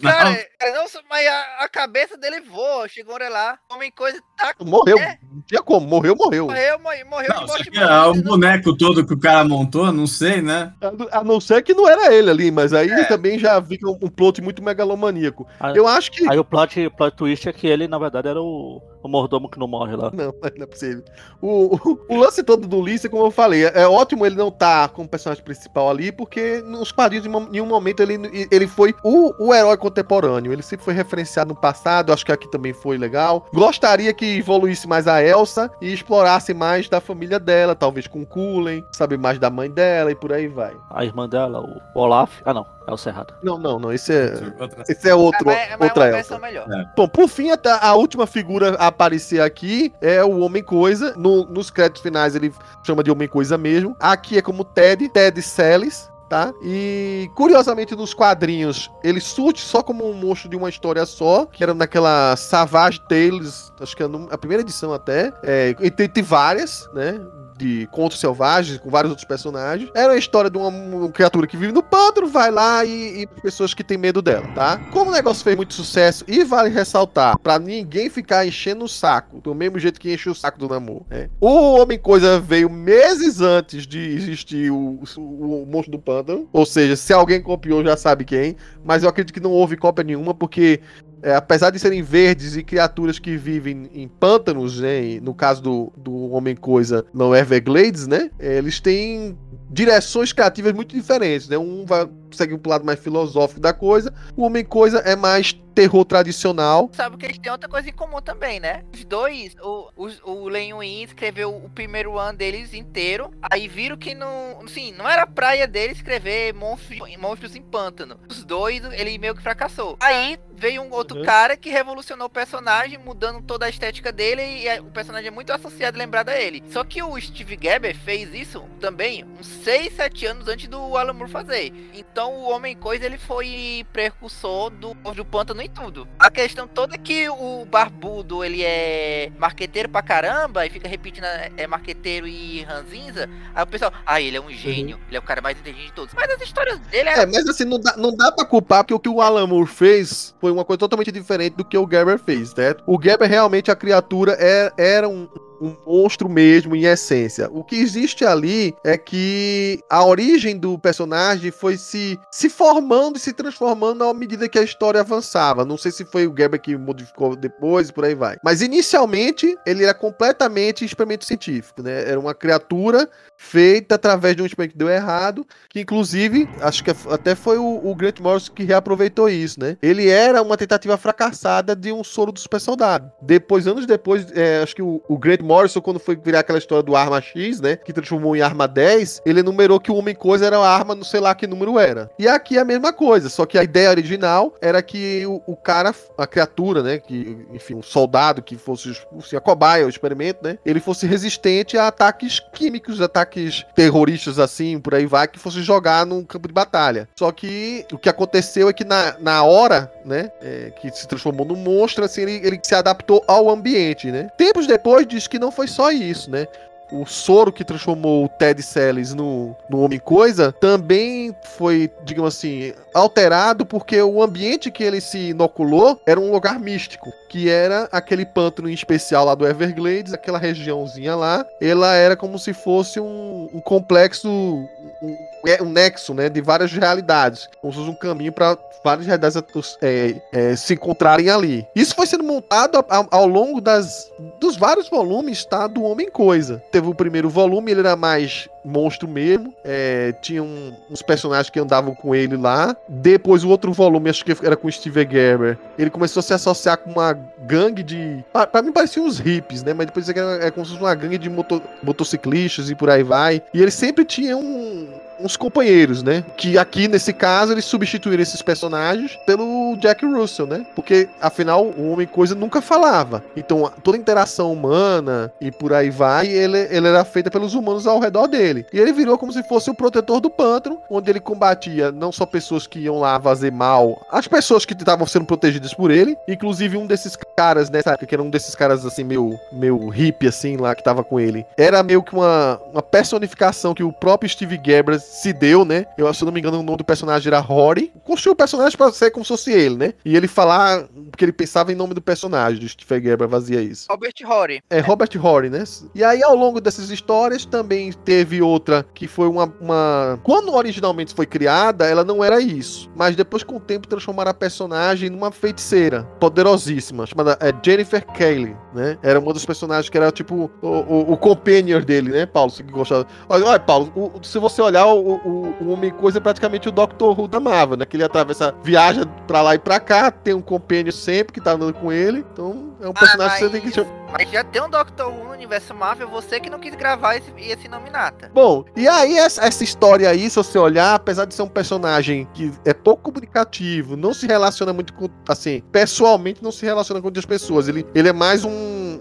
Cara, 0.01 0.31
é, 0.61 0.73
não, 0.75 0.85
mas 1.09 1.27
a, 1.27 1.65
a 1.65 1.69
cabeça 1.69 2.17
dele 2.17 2.41
voa, 2.41 2.89
chegou 2.89 3.17
lá, 3.19 3.59
homem 3.71 3.91
coisa, 3.91 4.21
tá, 4.37 4.55
Morreu. 4.61 4.99
É. 4.99 5.19
Não 5.31 5.43
tinha 5.43 5.63
como. 5.63 5.87
Morreu, 5.87 6.15
morreu. 6.17 6.47
morreu, 6.47 6.79
morreu, 6.79 7.07
morreu 7.07 7.29
Não, 7.29 7.47
de 7.47 7.79
é 7.79 7.85
o 8.07 8.15
não- 8.15 8.23
boneco 8.23 8.77
todo 8.77 9.07
que 9.07 9.13
o 9.15 9.19
cara 9.21 9.45
montou, 9.45 9.93
não 9.93 10.07
sei, 10.07 10.41
né? 10.41 10.73
A- 10.81 11.19
A 11.21 11.25
não 11.25 11.41
ser 11.41 11.63
que 11.63 11.75
não 11.75 11.89
era 11.89 12.13
ele 12.15 12.31
ali, 12.31 12.51
mas 12.51 12.73
aí 12.73 12.91
É. 12.91 13.05
também 13.05 13.39
já 13.39 13.63
fica 13.63 13.89
um 13.89 13.99
um 14.03 14.09
plot 14.09 14.41
muito 14.41 14.63
megalomaníaco. 14.63 15.47
Aí, 15.61 15.77
Eu 15.77 15.87
acho 15.87 16.11
que. 16.11 16.27
aí 16.31 16.39
o 16.39 16.45
plot, 16.45 16.87
o 16.87 16.91
plot 16.91 17.15
twist 17.17 17.49
é 17.49 17.53
que 17.53 17.67
ele, 17.67 17.87
na 17.87 17.99
verdade, 17.99 18.29
era 18.29 18.41
o, 18.41 18.81
o 19.03 19.09
mordomo 19.09 19.49
que 19.49 19.59
não 19.59 19.67
morre 19.67 19.97
lá. 19.97 20.11
Não, 20.13 20.35
não 20.57 20.63
é 20.63 20.67
possível. 20.67 21.05
O, 21.41 21.77
o, 21.77 22.01
o 22.09 22.17
lance 22.17 22.43
todo 22.43 22.67
do 22.67 22.79
Ulisses, 22.79 23.11
como 23.11 23.25
eu 23.25 23.31
falei, 23.31 23.67
é, 23.67 23.83
é 23.83 23.89
ótimo 23.89 24.27
ele 24.27 24.37
não 24.37 24.51
tá 24.51 24.89
como 24.89 25.09
personagem 25.09 25.43
principal 25.43 25.91
ali, 25.91 26.13
porque 26.13 26.63
nos 26.63 26.93
quadrinhos, 26.93 27.27
em 27.27 27.51
nenhum 27.51 27.67
momento, 27.67 28.01
ele, 28.01 28.49
ele 28.51 28.67
foi 28.67 28.95
o, 29.03 29.33
o 29.39 29.55
herói 29.55 29.77
contemporâneo. 29.77 30.53
Ele 30.53 30.63
sempre 30.63 30.85
foi 30.85 30.95
referenciado 30.95 31.55
no 31.55 31.61
passado, 31.61 32.13
acho 32.13 32.25
que 32.25 32.33
aqui 32.33 32.51
também 32.51 32.73
foi 32.73 32.99
legal. 32.99 33.47
Gostaria 33.53 34.13
que 34.13 34.39
evoluísse 34.39 34.87
mais 34.87 35.07
a 35.07 35.23
Elsa 35.23 35.71
e 35.81 35.93
explorasse 35.93 36.53
mais 36.55 36.89
da 36.89 37.01
família 37.01 37.39
dela, 37.39 37.75
talvez 37.75 38.07
com 38.07 38.23
o 38.23 38.27
Cullen, 38.27 38.85
saber 38.93 39.19
mais 39.19 39.39
da 39.39 39.51
mãe 39.51 39.71
dela 39.71 40.11
e 40.11 40.15
por 40.15 40.33
aí 40.33 40.49
vai. 40.49 40.77
A 40.91 41.05
irmã 41.05 41.29
dela, 41.29 41.61
o 41.61 41.99
Olaf. 41.99 42.41
Ah, 42.45 42.55
não, 42.55 42.67
é 42.91 42.95
o 42.95 42.97
Serrado. 42.97 43.35
Não, 43.43 43.59
não, 43.59 43.79
não. 43.79 43.93
Esse 43.93 44.13
é, 44.13 44.33
Outra- 44.59 44.85
esse 44.89 45.09
é 45.09 45.15
outro, 45.15 45.45
mas, 45.47 45.57
mas 45.57 45.81
é 45.81 45.85
outra 45.85 46.01
uma 46.03 46.07
Elsa. 46.09 46.17
versão 46.17 46.39
melhor. 46.41 46.67
Bom, 46.97 47.09
por 47.09 47.29
fim, 47.29 47.51
até 47.51 47.71
a 47.71 47.95
última 47.95 48.27
figura 48.27 48.77
a 48.77 48.89
aparecer 48.89 49.41
aqui 49.41 49.93
é 50.01 50.23
o 50.25 50.41
Homem-Coisa. 50.41 51.15
No- 51.17 51.45
nos 51.47 51.71
créditos 51.71 52.03
finais 52.03 52.35
ele 52.35 52.53
chama 52.85 53.03
de 53.03 53.11
Homem-Coisa 53.11 53.57
mesmo. 53.57 53.97
Aqui 54.01 54.39
é 54.39 54.43
como 54.43 54.65
Ted, 54.65 55.09
Ted 55.09 55.41
Celis. 55.43 56.09
Tá? 56.31 56.53
E 56.63 57.29
curiosamente 57.35 57.97
nos 57.97 58.15
quadrinhos 58.15 58.89
ele 59.03 59.21
surge 59.21 59.63
só 59.63 59.83
como 59.83 60.09
um 60.09 60.15
monstro 60.15 60.49
de 60.49 60.55
uma 60.55 60.69
história 60.69 61.05
só, 61.05 61.45
que 61.45 61.61
era 61.61 61.75
naquela 61.75 62.37
Savage 62.37 63.01
Tales, 63.09 63.73
acho 63.81 63.97
que 63.97 64.03
é 64.05 64.07
a 64.07 64.35
a 64.35 64.39
primeira 64.39 64.61
edição 64.63 64.93
até, 64.95 65.33
é, 65.43 65.75
e 65.81 65.91
tem, 65.91 66.09
tem 66.09 66.23
várias, 66.23 66.89
né? 66.95 67.21
De 67.61 67.87
contos 67.93 68.19
selvagens, 68.19 68.79
com 68.79 68.89
vários 68.89 69.11
outros 69.11 69.29
personagens. 69.29 69.91
Era 69.95 70.15
a 70.15 70.17
história 70.17 70.49
de 70.49 70.57
uma, 70.57 70.69
uma 70.69 71.11
criatura 71.11 71.47
que 71.47 71.59
vive 71.59 71.73
no 71.73 71.83
pântano, 71.83 72.27
vai 72.27 72.51
lá 72.51 72.83
e, 72.87 73.23
e 73.23 73.27
pessoas 73.43 73.75
que 73.75 73.85
têm 73.85 73.99
medo 73.99 74.23
dela, 74.23 74.47
tá? 74.55 74.79
Como 74.91 75.11
o 75.11 75.13
negócio 75.13 75.45
fez 75.45 75.55
muito 75.55 75.75
sucesso, 75.75 76.25
e 76.27 76.43
vale 76.43 76.71
ressaltar, 76.71 77.39
pra 77.39 77.59
ninguém 77.59 78.09
ficar 78.09 78.47
enchendo 78.47 78.87
o 78.87 78.89
saco, 78.89 79.43
do 79.43 79.55
mesmo 79.55 79.79
jeito 79.79 80.01
que 80.01 80.11
enche 80.11 80.31
o 80.31 80.35
saco 80.35 80.59
do 80.59 80.69
Namor, 80.69 81.03
né? 81.11 81.29
O 81.39 81.75
Homem-Coisa 81.79 82.41
veio 82.41 82.71
meses 82.71 83.43
antes 83.43 83.87
de 83.87 83.99
existir 83.99 84.71
o, 84.71 85.03
o, 85.17 85.63
o 85.63 85.67
Monstro 85.67 85.93
do 85.93 85.99
Pântano, 85.99 86.49
ou 86.53 86.65
seja, 86.65 86.97
se 86.97 87.13
alguém 87.13 87.43
copiou 87.43 87.85
já 87.85 87.97
sabe 87.97 88.25
quem, 88.25 88.57
mas 88.83 89.03
eu 89.03 89.11
acredito 89.11 89.35
que 89.35 89.41
não 89.41 89.51
houve 89.51 89.77
cópia 89.77 90.03
nenhuma, 90.03 90.33
porque 90.33 90.81
é, 91.23 91.35
apesar 91.35 91.71
de 91.71 91.79
serem 91.79 92.03
verdes 92.03 92.57
e 92.57 92.63
criaturas 92.63 93.19
que 93.19 93.37
vivem 93.37 93.91
em 93.93 94.09
pântanos, 94.09 94.81
né? 94.81 95.21
no 95.21 95.35
caso 95.35 95.63
do, 95.63 95.93
do 95.97 96.31
Homem-Coisa, 96.31 97.05
não 97.13 97.35
Everglades, 97.35 98.07
né? 98.07 98.31
Eles 98.39 98.81
têm 98.81 99.37
direções 99.71 100.33
criativas 100.33 100.73
muito 100.73 100.95
diferentes, 100.95 101.49
né? 101.49 101.59
Um 101.59 101.85
vai 101.85 102.09
segue 102.37 102.57
pro 102.59 102.71
lado 102.71 102.85
mais 102.85 102.99
filosófico 103.01 103.61
da 103.61 103.73
coisa, 103.73 104.13
o 104.37 104.43
Homem-Coisa 104.45 104.99
é 105.01 105.15
mais 105.17 105.53
terror 105.75 106.05
tradicional. 106.05 106.91
Sabe 106.93 107.17
que 107.17 107.25
eles 107.25 107.39
têm 107.39 107.51
outra 107.51 107.69
coisa 107.69 107.89
em 107.89 107.93
comum 107.93 108.21
também, 108.21 108.59
né? 108.59 108.83
Os 108.93 109.05
dois, 109.05 109.55
o, 109.63 109.89
os- 109.97 110.21
o 110.25 110.49
Len 110.49 110.75
Wein 110.75 111.05
escreveu 111.05 111.55
o 111.57 111.71
primeiro 111.71 112.19
ano 112.19 112.37
deles 112.37 112.75
inteiro, 112.75 113.31
aí 113.41 113.69
viram 113.69 113.97
que 113.97 114.13
não, 114.15 114.61
assim, 114.65 114.93
não 114.93 115.09
era 115.09 115.27
praia 115.27 115.67
dele 115.69 115.93
escrever 115.93 116.53
monstros, 116.55 116.99
monstros 117.17 117.55
em 117.55 117.63
pântano. 117.63 118.19
Os 118.29 118.45
dois, 118.45 118.83
ele 118.93 119.17
meio 119.17 119.35
que 119.35 119.43
fracassou. 119.43 119.97
Aí 120.01 120.39
veio 120.57 120.83
um 120.83 120.91
outro 120.93 121.19
Uhum. 121.19 121.25
cara 121.25 121.57
que 121.57 121.71
revolucionou 121.71 122.27
o 122.27 122.31
personagem, 122.31 122.99
mudando 122.99 123.41
toda 123.41 123.65
a 123.65 123.69
estética 123.71 124.11
dele 124.13 124.43
e 124.43 124.69
é- 124.69 124.81
o 124.81 124.87
personagem 124.87 125.29
é 125.29 125.31
muito 125.31 125.53
associado 125.53 125.97
e 125.97 126.01
lembrado 126.01 126.31
a 126.31 126.39
ele. 126.39 126.63
Só 126.69 126.83
que 126.85 127.01
o 127.03 127.19
Steve 127.19 127.57
Gerber 127.63 127.97
fez 127.97 128.35
isso 128.35 128.63
também 128.81 129.25
uns 129.39 129.47
6, 129.47 129.95
7 129.95 130.27
anos 130.27 130.49
antes 130.49 130.67
do 130.69 130.97
Alan 130.97 131.13
Moore 131.15 131.31
fazer. 131.31 131.73
Então 131.95 132.20
o 132.29 132.51
Homem-Coisa 132.51 133.07
ele 133.07 133.19
foi 133.19 133.85
precursor 133.93 134.71
do, 134.71 134.95
do 134.95 135.25
pântano 135.25 135.61
em 135.63 135.69
tudo. 135.69 136.07
A 136.19 136.31
questão 136.31 136.67
toda 136.67 136.95
é 136.95 136.99
que 136.99 137.29
o 137.29 137.65
Barbudo 137.65 138.45
ele 138.45 138.63
é 138.65 139.31
marqueteiro 139.39 139.89
pra 139.89 140.03
caramba 140.03 140.67
e 140.67 140.71
fica 140.71 140.89
repetindo 140.89 141.25
é 141.25 141.51
é 141.57 141.67
marqueteiro 141.67 142.27
e 142.27 142.63
ranzinza. 142.63 143.29
Aí 143.55 143.63
o 143.63 143.67
pessoal, 143.67 143.93
ah, 144.07 144.21
ele 144.21 144.37
é 144.37 144.41
um 144.41 144.51
gênio, 144.51 144.99
ele 145.09 145.17
é 145.17 145.19
o 145.19 145.23
cara 145.23 145.41
mais 145.41 145.59
inteligente 145.59 145.87
de 145.87 145.93
todos. 145.93 146.15
Mas 146.15 146.31
as 146.31 146.41
histórias 146.41 146.79
dele 146.81 147.09
é, 147.09 147.21
É, 147.21 147.27
mas 147.27 147.47
assim, 147.49 147.65
não 147.65 147.79
dá, 147.79 147.97
não 147.97 148.15
dá 148.17 148.33
pra 148.33 148.45
culpar, 148.45 148.83
porque 148.85 148.95
o 148.95 149.01
que 149.01 149.09
o 149.09 149.21
Alan 149.21 149.47
Moore 149.47 149.67
fez 149.69 150.35
foi 150.41 150.51
uma 150.51 150.65
coisa 150.65 150.79
totalmente 150.79 151.13
diferente 151.13 151.57
do 151.57 151.65
que 151.65 151.77
o 151.77 151.89
Gerber 151.91 152.19
fez, 152.19 152.51
certo? 152.51 152.83
O 152.87 153.01
Gerber 153.03 153.29
realmente, 153.29 153.71
a 153.71 153.77
criatura 153.77 154.37
é- 154.39 154.73
era 154.79 155.09
um, 155.09 155.29
um 155.61 155.77
monstro 155.87 156.29
mesmo, 156.29 156.75
em 156.75 156.85
essência. 156.85 157.49
O 157.53 157.63
que 157.63 157.77
existe 157.77 158.25
ali 158.25 158.75
é 158.85 158.97
que 158.97 159.81
a 159.91 160.05
origem 160.05 160.57
do 160.57 160.79
personagem 160.79 161.51
foi 161.51 161.77
se, 161.77 162.19
se 162.31 162.49
formando 162.49 163.17
e 163.17 163.21
se 163.21 163.33
transformando 163.33 164.05
à 164.05 164.15
medida 164.15 164.49
que 164.49 164.59
a 164.59 164.63
história 164.63 165.01
avançava. 165.01 165.65
Não 165.65 165.77
sei 165.77 165.93
se 165.93 166.05
foi 166.05 166.27
o 166.27 166.35
Gerber 166.37 166.61
que 166.61 166.77
modificou 166.77 167.37
depois 167.37 167.89
e 167.89 167.93
por 167.93 168.05
aí 168.05 168.15
vai. 168.15 168.37
Mas 168.43 168.63
inicialmente, 168.63 169.57
ele 169.67 169.85
era 169.85 169.95
completamente 169.95 170.85
experimento 170.85 171.25
científico, 171.25 171.83
né? 171.83 172.09
Era 172.09 172.19
uma 172.19 172.35
criatura 172.35 173.09
feita 173.37 173.95
através 173.95 174.37
de 174.37 174.43
um 174.43 174.47
experimento 174.47 174.73
que 174.73 174.79
deu 174.79 174.89
errado 174.89 175.47
que 175.69 175.81
inclusive, 175.81 176.49
acho 176.61 176.83
que 176.83 176.91
até 176.91 177.35
foi 177.35 177.59
o, 177.59 177.81
o 177.85 177.95
Grant 177.95 178.21
Morrison 178.21 178.53
que 178.53 178.65
reaproveitou 178.65 179.29
isso, 179.29 179.59
né? 179.61 179.77
Ele 179.83 180.09
era 180.09 180.43
uma 180.43 180.57
tentativa 180.57 180.97
fracassada 180.97 181.75
de 181.75 181.93
um 181.93 182.03
soro 182.03 182.33
do 182.33 182.41
super 182.41 182.61
soldado. 182.61 183.11
Depois, 183.23 183.67
anos 183.67 183.87
depois, 183.87 184.27
é, 184.33 184.63
acho 184.63 184.75
que 184.75 184.83
o, 184.83 185.03
o 185.09 185.19
Grant 185.19 185.41
Morrison, 185.51 185.81
quando 185.81 185.99
foi 185.99 186.15
virar 186.15 186.41
aquela 186.41 186.61
história 186.61 186.81
do 186.81 186.95
Arma 186.95 187.21
X, 187.21 187.61
né? 187.61 187.75
Que 187.75 187.93
transformou 187.93 188.37
em 188.37 188.41
Arma 188.41 188.69
10, 188.69 189.23
ele 189.27 189.41
enumerou 189.41 189.81
que 189.81 189.91
o 189.91 189.97
Homem-Coisa 189.97 190.47
era 190.47 190.59
a 190.59 190.69
arma, 190.69 190.95
não 190.95 191.03
sei 191.03 191.19
lá 191.19 191.35
que 191.35 191.45
número 191.45 191.77
era. 191.77 192.09
E 192.17 192.29
aqui 192.29 192.57
é 192.57 192.61
a 192.61 192.65
mesma 192.65 192.93
coisa, 192.93 193.29
só 193.29 193.45
que 193.45 193.59
a 193.59 193.65
ideia 193.65 193.91
original 193.91 194.55
era 194.61 194.81
que 194.81 195.27
o, 195.27 195.43
o 195.45 195.57
cara, 195.57 195.93
a 196.17 196.27
criatura, 196.27 196.85
né? 196.85 196.99
Que, 196.99 197.37
enfim, 197.53 197.75
um 197.75 197.83
soldado 197.83 198.43
que 198.43 198.57
fosse 198.57 198.97
assim, 199.19 199.35
a 199.35 199.41
cobaia, 199.41 199.87
o 199.87 199.89
experimento, 199.89 200.39
né? 200.45 200.57
Ele 200.65 200.79
fosse 200.79 201.05
resistente 201.05 201.77
a 201.77 201.89
ataques 201.89 202.39
químicos, 202.53 203.01
ataques 203.01 203.67
terroristas 203.75 204.39
assim, 204.39 204.79
por 204.79 204.95
aí 204.95 205.07
vai, 205.07 205.27
que 205.27 205.39
fosse 205.39 205.63
jogar 205.63 206.07
num 206.07 206.23
campo 206.23 206.47
de 206.47 206.55
batalha. 206.55 207.09
Só 207.19 207.33
que 207.33 207.85
o 207.93 207.99
que 207.99 208.09
aconteceu 208.09 208.69
é 208.69 208.73
que 208.73 208.85
na, 208.85 209.17
na 209.19 209.43
hora, 209.43 209.93
né, 210.05 210.31
é, 210.41 210.73
que 210.81 210.91
se 210.93 211.09
transformou 211.09 211.45
num 211.45 211.57
monstro, 211.57 212.05
assim, 212.05 212.23
ele, 212.23 212.41
ele 212.47 212.61
se 212.63 212.75
adaptou 212.77 213.25
ao 213.27 213.51
ambiente, 213.51 214.13
né? 214.13 214.31
Tempos 214.37 214.69
depois 214.69 215.05
diz 215.09 215.27
que 215.27 215.40
não 215.41 215.51
foi 215.51 215.67
só 215.67 215.91
isso, 215.91 216.31
né? 216.31 216.47
o 216.93 217.07
soro 217.07 217.53
que 217.53 217.65
transformou 217.65 218.25
o 218.25 218.29
Ted 218.29 218.63
Sellers 218.63 219.15
no, 219.15 219.57
no 219.69 219.81
Homem-Coisa 219.81 220.53
também 220.53 221.35
foi, 221.43 221.91
digamos 222.03 222.37
assim, 222.37 222.73
alterado 222.93 223.65
porque 223.65 224.01
o 224.03 224.23
ambiente 224.23 224.71
que 224.71 224.83
ele 224.83 225.01
se 225.01 225.31
inoculou 225.31 226.01
era 226.05 226.19
um 226.19 226.33
lugar 226.33 226.59
místico, 226.59 227.13
que 227.31 227.49
era 227.49 227.89
aquele 227.93 228.27
pântano 228.27 228.69
em 228.69 228.73
especial 228.73 229.25
lá 229.25 229.37
do 229.37 229.47
Everglades, 229.47 230.13
aquela 230.13 230.37
regiãozinha 230.37 231.15
lá, 231.15 231.47
ela 231.61 231.95
era 231.95 232.17
como 232.17 232.37
se 232.41 232.53
fosse 232.53 232.99
um, 232.99 233.49
um 233.55 233.61
complexo, 233.61 234.29
um, 234.29 235.17
um, 235.63 235.71
nexo, 235.71 236.13
né, 236.13 236.29
de 236.29 236.41
várias 236.41 236.73
realidades, 236.73 237.49
como 237.61 237.73
se 237.73 237.79
fosse 237.79 237.91
um 237.91 237.95
caminho 237.95 238.33
para 238.33 238.59
várias 238.83 239.07
realidades 239.07 239.41
é, 239.81 240.21
é, 240.33 240.57
se 240.57 240.75
encontrarem 240.75 241.31
ali. 241.31 241.65
Isso 241.73 241.95
foi 241.95 242.07
sendo 242.09 242.25
montado 242.25 242.85
ao, 242.89 243.07
ao 243.09 243.27
longo 243.29 243.61
das, 243.61 244.11
dos 244.41 244.57
vários 244.57 244.89
volumes, 244.89 245.45
tá, 245.45 245.69
do 245.69 245.85
Homem-Coisa. 245.85 246.61
Teve 246.73 246.89
o 246.89 246.95
primeiro 246.95 247.31
volume, 247.31 247.71
ele 247.71 247.81
era 247.81 247.95
mais 247.95 248.49
monstro 248.65 249.09
mesmo. 249.09 249.55
É, 249.65 250.13
tinha 250.21 250.43
um, 250.43 250.73
uns 250.91 251.03
personagens 251.03 251.51
que 251.51 251.59
andavam 251.59 251.95
com 251.95 252.15
ele 252.15 252.37
lá. 252.37 252.77
Depois, 252.89 253.45
o 253.45 253.49
outro 253.49 253.73
volume, 253.73 254.11
acho 254.11 254.25
que 254.25 254.35
era 254.45 254.57
com 254.57 254.69
o 254.69 254.73
Steve 254.73 255.07
Gerber. 255.11 255.59
Ele 255.79 255.91
começou 255.91 256.21
a 256.21 256.23
se 256.23 256.33
associar 256.33 256.79
com 256.79 256.91
uma 256.91 257.13
gangue 257.41 257.83
de. 257.83 258.25
Pra, 258.51 258.63
mim, 258.63 258.73
pareciam 258.73 259.07
uns 259.07 259.19
hippies, 259.19 259.63
né? 259.63 259.73
Mas 259.73 259.87
depois 259.87 260.09
era, 260.09 260.47
é 260.47 260.51
como 260.51 260.65
se 260.65 260.73
fosse 260.73 260.83
uma 260.83 260.95
gangue 260.95 261.19
de 261.19 261.31
moto, 261.31 261.63
motociclistas 261.83 262.71
e 262.71 262.75
por 262.75 262.91
aí 262.91 263.03
vai. 263.03 263.43
E 263.53 263.61
ele 263.61 263.71
sempre 263.71 264.05
tinha 264.05 264.37
um, 264.37 264.89
uns 265.23 265.37
companheiros, 265.37 266.03
né? 266.03 266.25
Que 266.37 266.59
aqui, 266.59 266.89
nesse 266.89 267.13
caso, 267.13 267.53
eles 267.53 267.65
substituíram 267.65 268.23
esses 268.23 268.43
personagens 268.43 269.19
pelo 269.27 269.77
Jack 269.77 270.05
Russell, 270.05 270.47
né? 270.47 270.67
Porque, 270.75 271.09
afinal, 271.21 271.67
o 271.67 271.93
Homem-Coisa 271.93 272.35
nunca 272.35 272.61
falava. 272.61 273.23
Então, 273.37 273.71
toda 273.83 273.97
interação 273.97 274.53
humana 274.53 275.33
e 275.41 275.51
por 275.51 275.73
aí 275.73 275.91
vai, 275.91 276.27
ele, 276.27 276.59
ele 276.71 276.89
era 276.89 277.05
feita 277.05 277.31
pelos 277.31 277.55
humanos 277.55 277.87
ao 277.87 278.01
redor 278.01 278.27
dele. 278.27 278.67
E 278.73 278.79
ele 278.79 278.93
virou 278.93 279.19
como 279.19 279.33
se 279.33 279.43
fosse 279.43 279.71
o 279.71 279.75
protetor 279.75 280.21
do 280.21 280.31
pântano, 280.31 280.81
onde 280.89 281.11
ele 281.11 281.21
combatia 281.21 281.93
não 281.93 282.13
só 282.13 282.27
pessoas 282.27 282.67
que 282.67 282.81
iam 282.81 282.99
lá 282.99 283.21
fazer 283.21 283.53
mal, 283.53 284.07
as 284.11 284.27
pessoas 284.27 284.65
que 284.65 284.75
estavam 284.75 285.07
sendo 285.07 285.25
protegidas 285.25 285.75
por 285.75 285.91
ele, 285.91 286.17
inclusive 286.29 286.77
um 286.77 286.87
desses 286.87 287.17
caras 287.41 287.71
nessa 287.71 287.93
época, 287.93 288.05
que 288.05 288.15
era 288.15 288.23
um 288.23 288.29
desses 288.29 288.55
caras 288.55 288.85
assim, 288.85 289.03
meio, 289.03 289.41
meio 289.51 289.89
hippie, 289.89 290.29
assim, 290.29 290.59
lá, 290.59 290.75
que 290.75 290.85
tava 290.85 291.03
com 291.03 291.19
ele, 291.19 291.47
era 291.57 291.83
meio 291.83 292.03
que 292.03 292.13
uma, 292.13 292.61
uma 292.71 292.83
personificação 292.83 293.73
que 293.73 293.83
o 293.83 293.91
próprio 293.91 294.29
Steve 294.29 294.61
Gebras 294.63 295.03
se 295.03 295.33
deu, 295.33 295.65
né? 295.65 295.87
Eu, 295.97 296.13
se 296.13 296.23
eu 296.23 296.27
não 296.27 296.33
me 296.33 296.39
engano, 296.39 296.61
o 296.61 296.63
nome 296.63 296.77
do 296.77 296.85
personagem 296.85 297.29
era 297.29 297.39
Rory. 297.39 297.91
Construiu 298.05 298.35
o 298.35 298.37
personagem 298.37 298.77
pra 298.77 298.93
ser 298.93 299.11
como 299.11 299.25
se 299.25 299.31
fosse 299.31 299.53
ele, 299.53 299.75
né? 299.75 299.95
E 300.05 300.15
ele 300.19 300.29
falar 300.29 300.85
que 301.17 301.25
ele 301.25 301.33
pensava 301.33 301.73
em 301.73 301.75
nome 301.75 301.95
do 301.95 302.03
personagem, 302.03 302.61
do 302.61 302.69
Steve 302.69 303.03
Gerber 303.03 303.27
fazia 303.27 303.63
isso. 303.63 303.87
Robert 303.89 304.13
Rory. 304.23 304.63
É, 304.69 304.81
Robert 304.81 305.11
Rory, 305.17 305.49
né? 305.49 305.65
E 305.95 306.05
aí, 306.05 306.23
ao 306.23 306.35
longo 306.35 306.61
dessas 306.61 306.91
histórias, 306.91 307.47
também 307.47 307.91
teve 307.91 308.43
outra 308.43 308.85
que 308.95 309.09
foi 309.09 309.29
uma, 309.29 309.51
uma... 309.59 310.21
Quando 310.23 310.53
originalmente 310.53 311.15
foi 311.15 311.25
criada, 311.25 311.87
ela 311.87 312.05
não 312.05 312.23
era 312.23 312.39
isso. 312.39 312.91
Mas 312.95 313.17
depois, 313.17 313.43
com 313.43 313.57
o 313.57 313.61
tempo, 313.61 313.89
transformaram 313.89 314.31
a 314.31 314.35
personagem 314.35 315.09
numa 315.09 315.31
feiticeira 315.31 316.03
poderosíssima, 316.21 317.07
chamada 317.07 317.30
é, 317.41 317.53
Jennifer 317.63 318.05
Cayley, 318.07 318.57
né? 318.75 318.99
Era 319.03 319.19
uma 319.19 319.33
dos 319.33 319.45
personagens 319.45 319.89
que 319.89 319.97
era 319.97 320.11
tipo 320.11 320.51
o, 320.63 320.67
o, 320.67 321.13
o 321.13 321.17
companion 321.17 321.81
dele, 321.81 322.11
né, 322.11 322.27
Paulo? 322.27 322.51
Você 322.51 322.63
que 322.63 322.73
gostava. 322.73 323.07
Olha, 323.29 323.45
olha 323.47 323.61
Paulo, 323.61 323.93
o, 323.95 324.25
se 324.25 324.39
você 324.39 324.63
olhar 324.63 324.87
o, 324.87 325.15
o, 325.15 325.55
o 325.61 325.73
Homem 325.73 325.91
Coisa 325.91 326.19
é 326.19 326.21
praticamente 326.21 326.69
o 326.69 326.73
Doctor 326.73 327.19
Who 327.19 327.29
da 327.29 327.41
Marvel, 327.41 327.77
né? 327.77 327.85
Que 327.85 327.97
ele 327.97 328.05
atravessa, 328.05 328.55
viaja 328.63 329.05
pra 329.27 329.43
lá 329.43 329.55
e 329.55 329.59
pra 329.59 329.79
cá, 329.81 330.11
tem 330.11 330.35
um 330.35 330.41
companion 330.41 330.93
sempre 330.93 331.33
que 331.33 331.41
tá 331.41 331.53
andando 331.53 331.75
com 331.75 331.93
ele. 331.93 332.25
Então 332.33 332.71
é 332.81 332.87
um 332.87 332.93
ah, 332.95 332.99
personagem 332.99 333.37
que 333.37 333.45
você 333.45 333.51
tem 333.51 333.85
que. 333.85 334.00
Mas 334.13 334.31
já 334.31 334.43
tem 334.45 334.63
um 334.63 334.69
Doctor 334.69 335.09
Who 335.09 335.25
no 335.25 335.31
universo 335.31 335.75
Marvel, 335.75 336.09
você 336.09 336.41
que 336.41 336.51
não 336.51 336.59
quis 336.59 336.75
gravar 336.75 337.17
esse, 337.17 337.33
esse 337.39 337.69
nominata. 337.69 338.31
Bom, 338.35 338.65
e 338.77 338.89
aí 338.89 339.17
essa, 339.17 339.45
essa 339.45 339.65
história 339.65 340.09
aí, 340.09 340.29
se 340.29 340.37
você 340.37 340.59
olhar, 340.59 340.95
apesar 340.95 341.25
de 341.25 341.35
ser 341.35 341.43
um 341.43 341.49
personagem 341.49 342.29
que 342.35 342.53
é 342.65 342.75
pouco 342.75 343.05
comunicativo, 343.05 343.97
não 343.97 344.13
se 344.13 344.27
relaciona 344.27 344.73
muito 344.73 344.93
com. 344.95 345.09
Assim, 345.29 345.63
pessoalmente 345.73 346.43
não 346.43 346.53
se 346.53 346.65
relaciona 346.65 347.01
com 347.01 347.07
outras 347.07 347.25
pessoas. 347.25 347.69
Ele, 347.69 347.87
ele 347.95 348.09
é 348.09 348.13
mais 348.13 348.45
um 348.45 348.99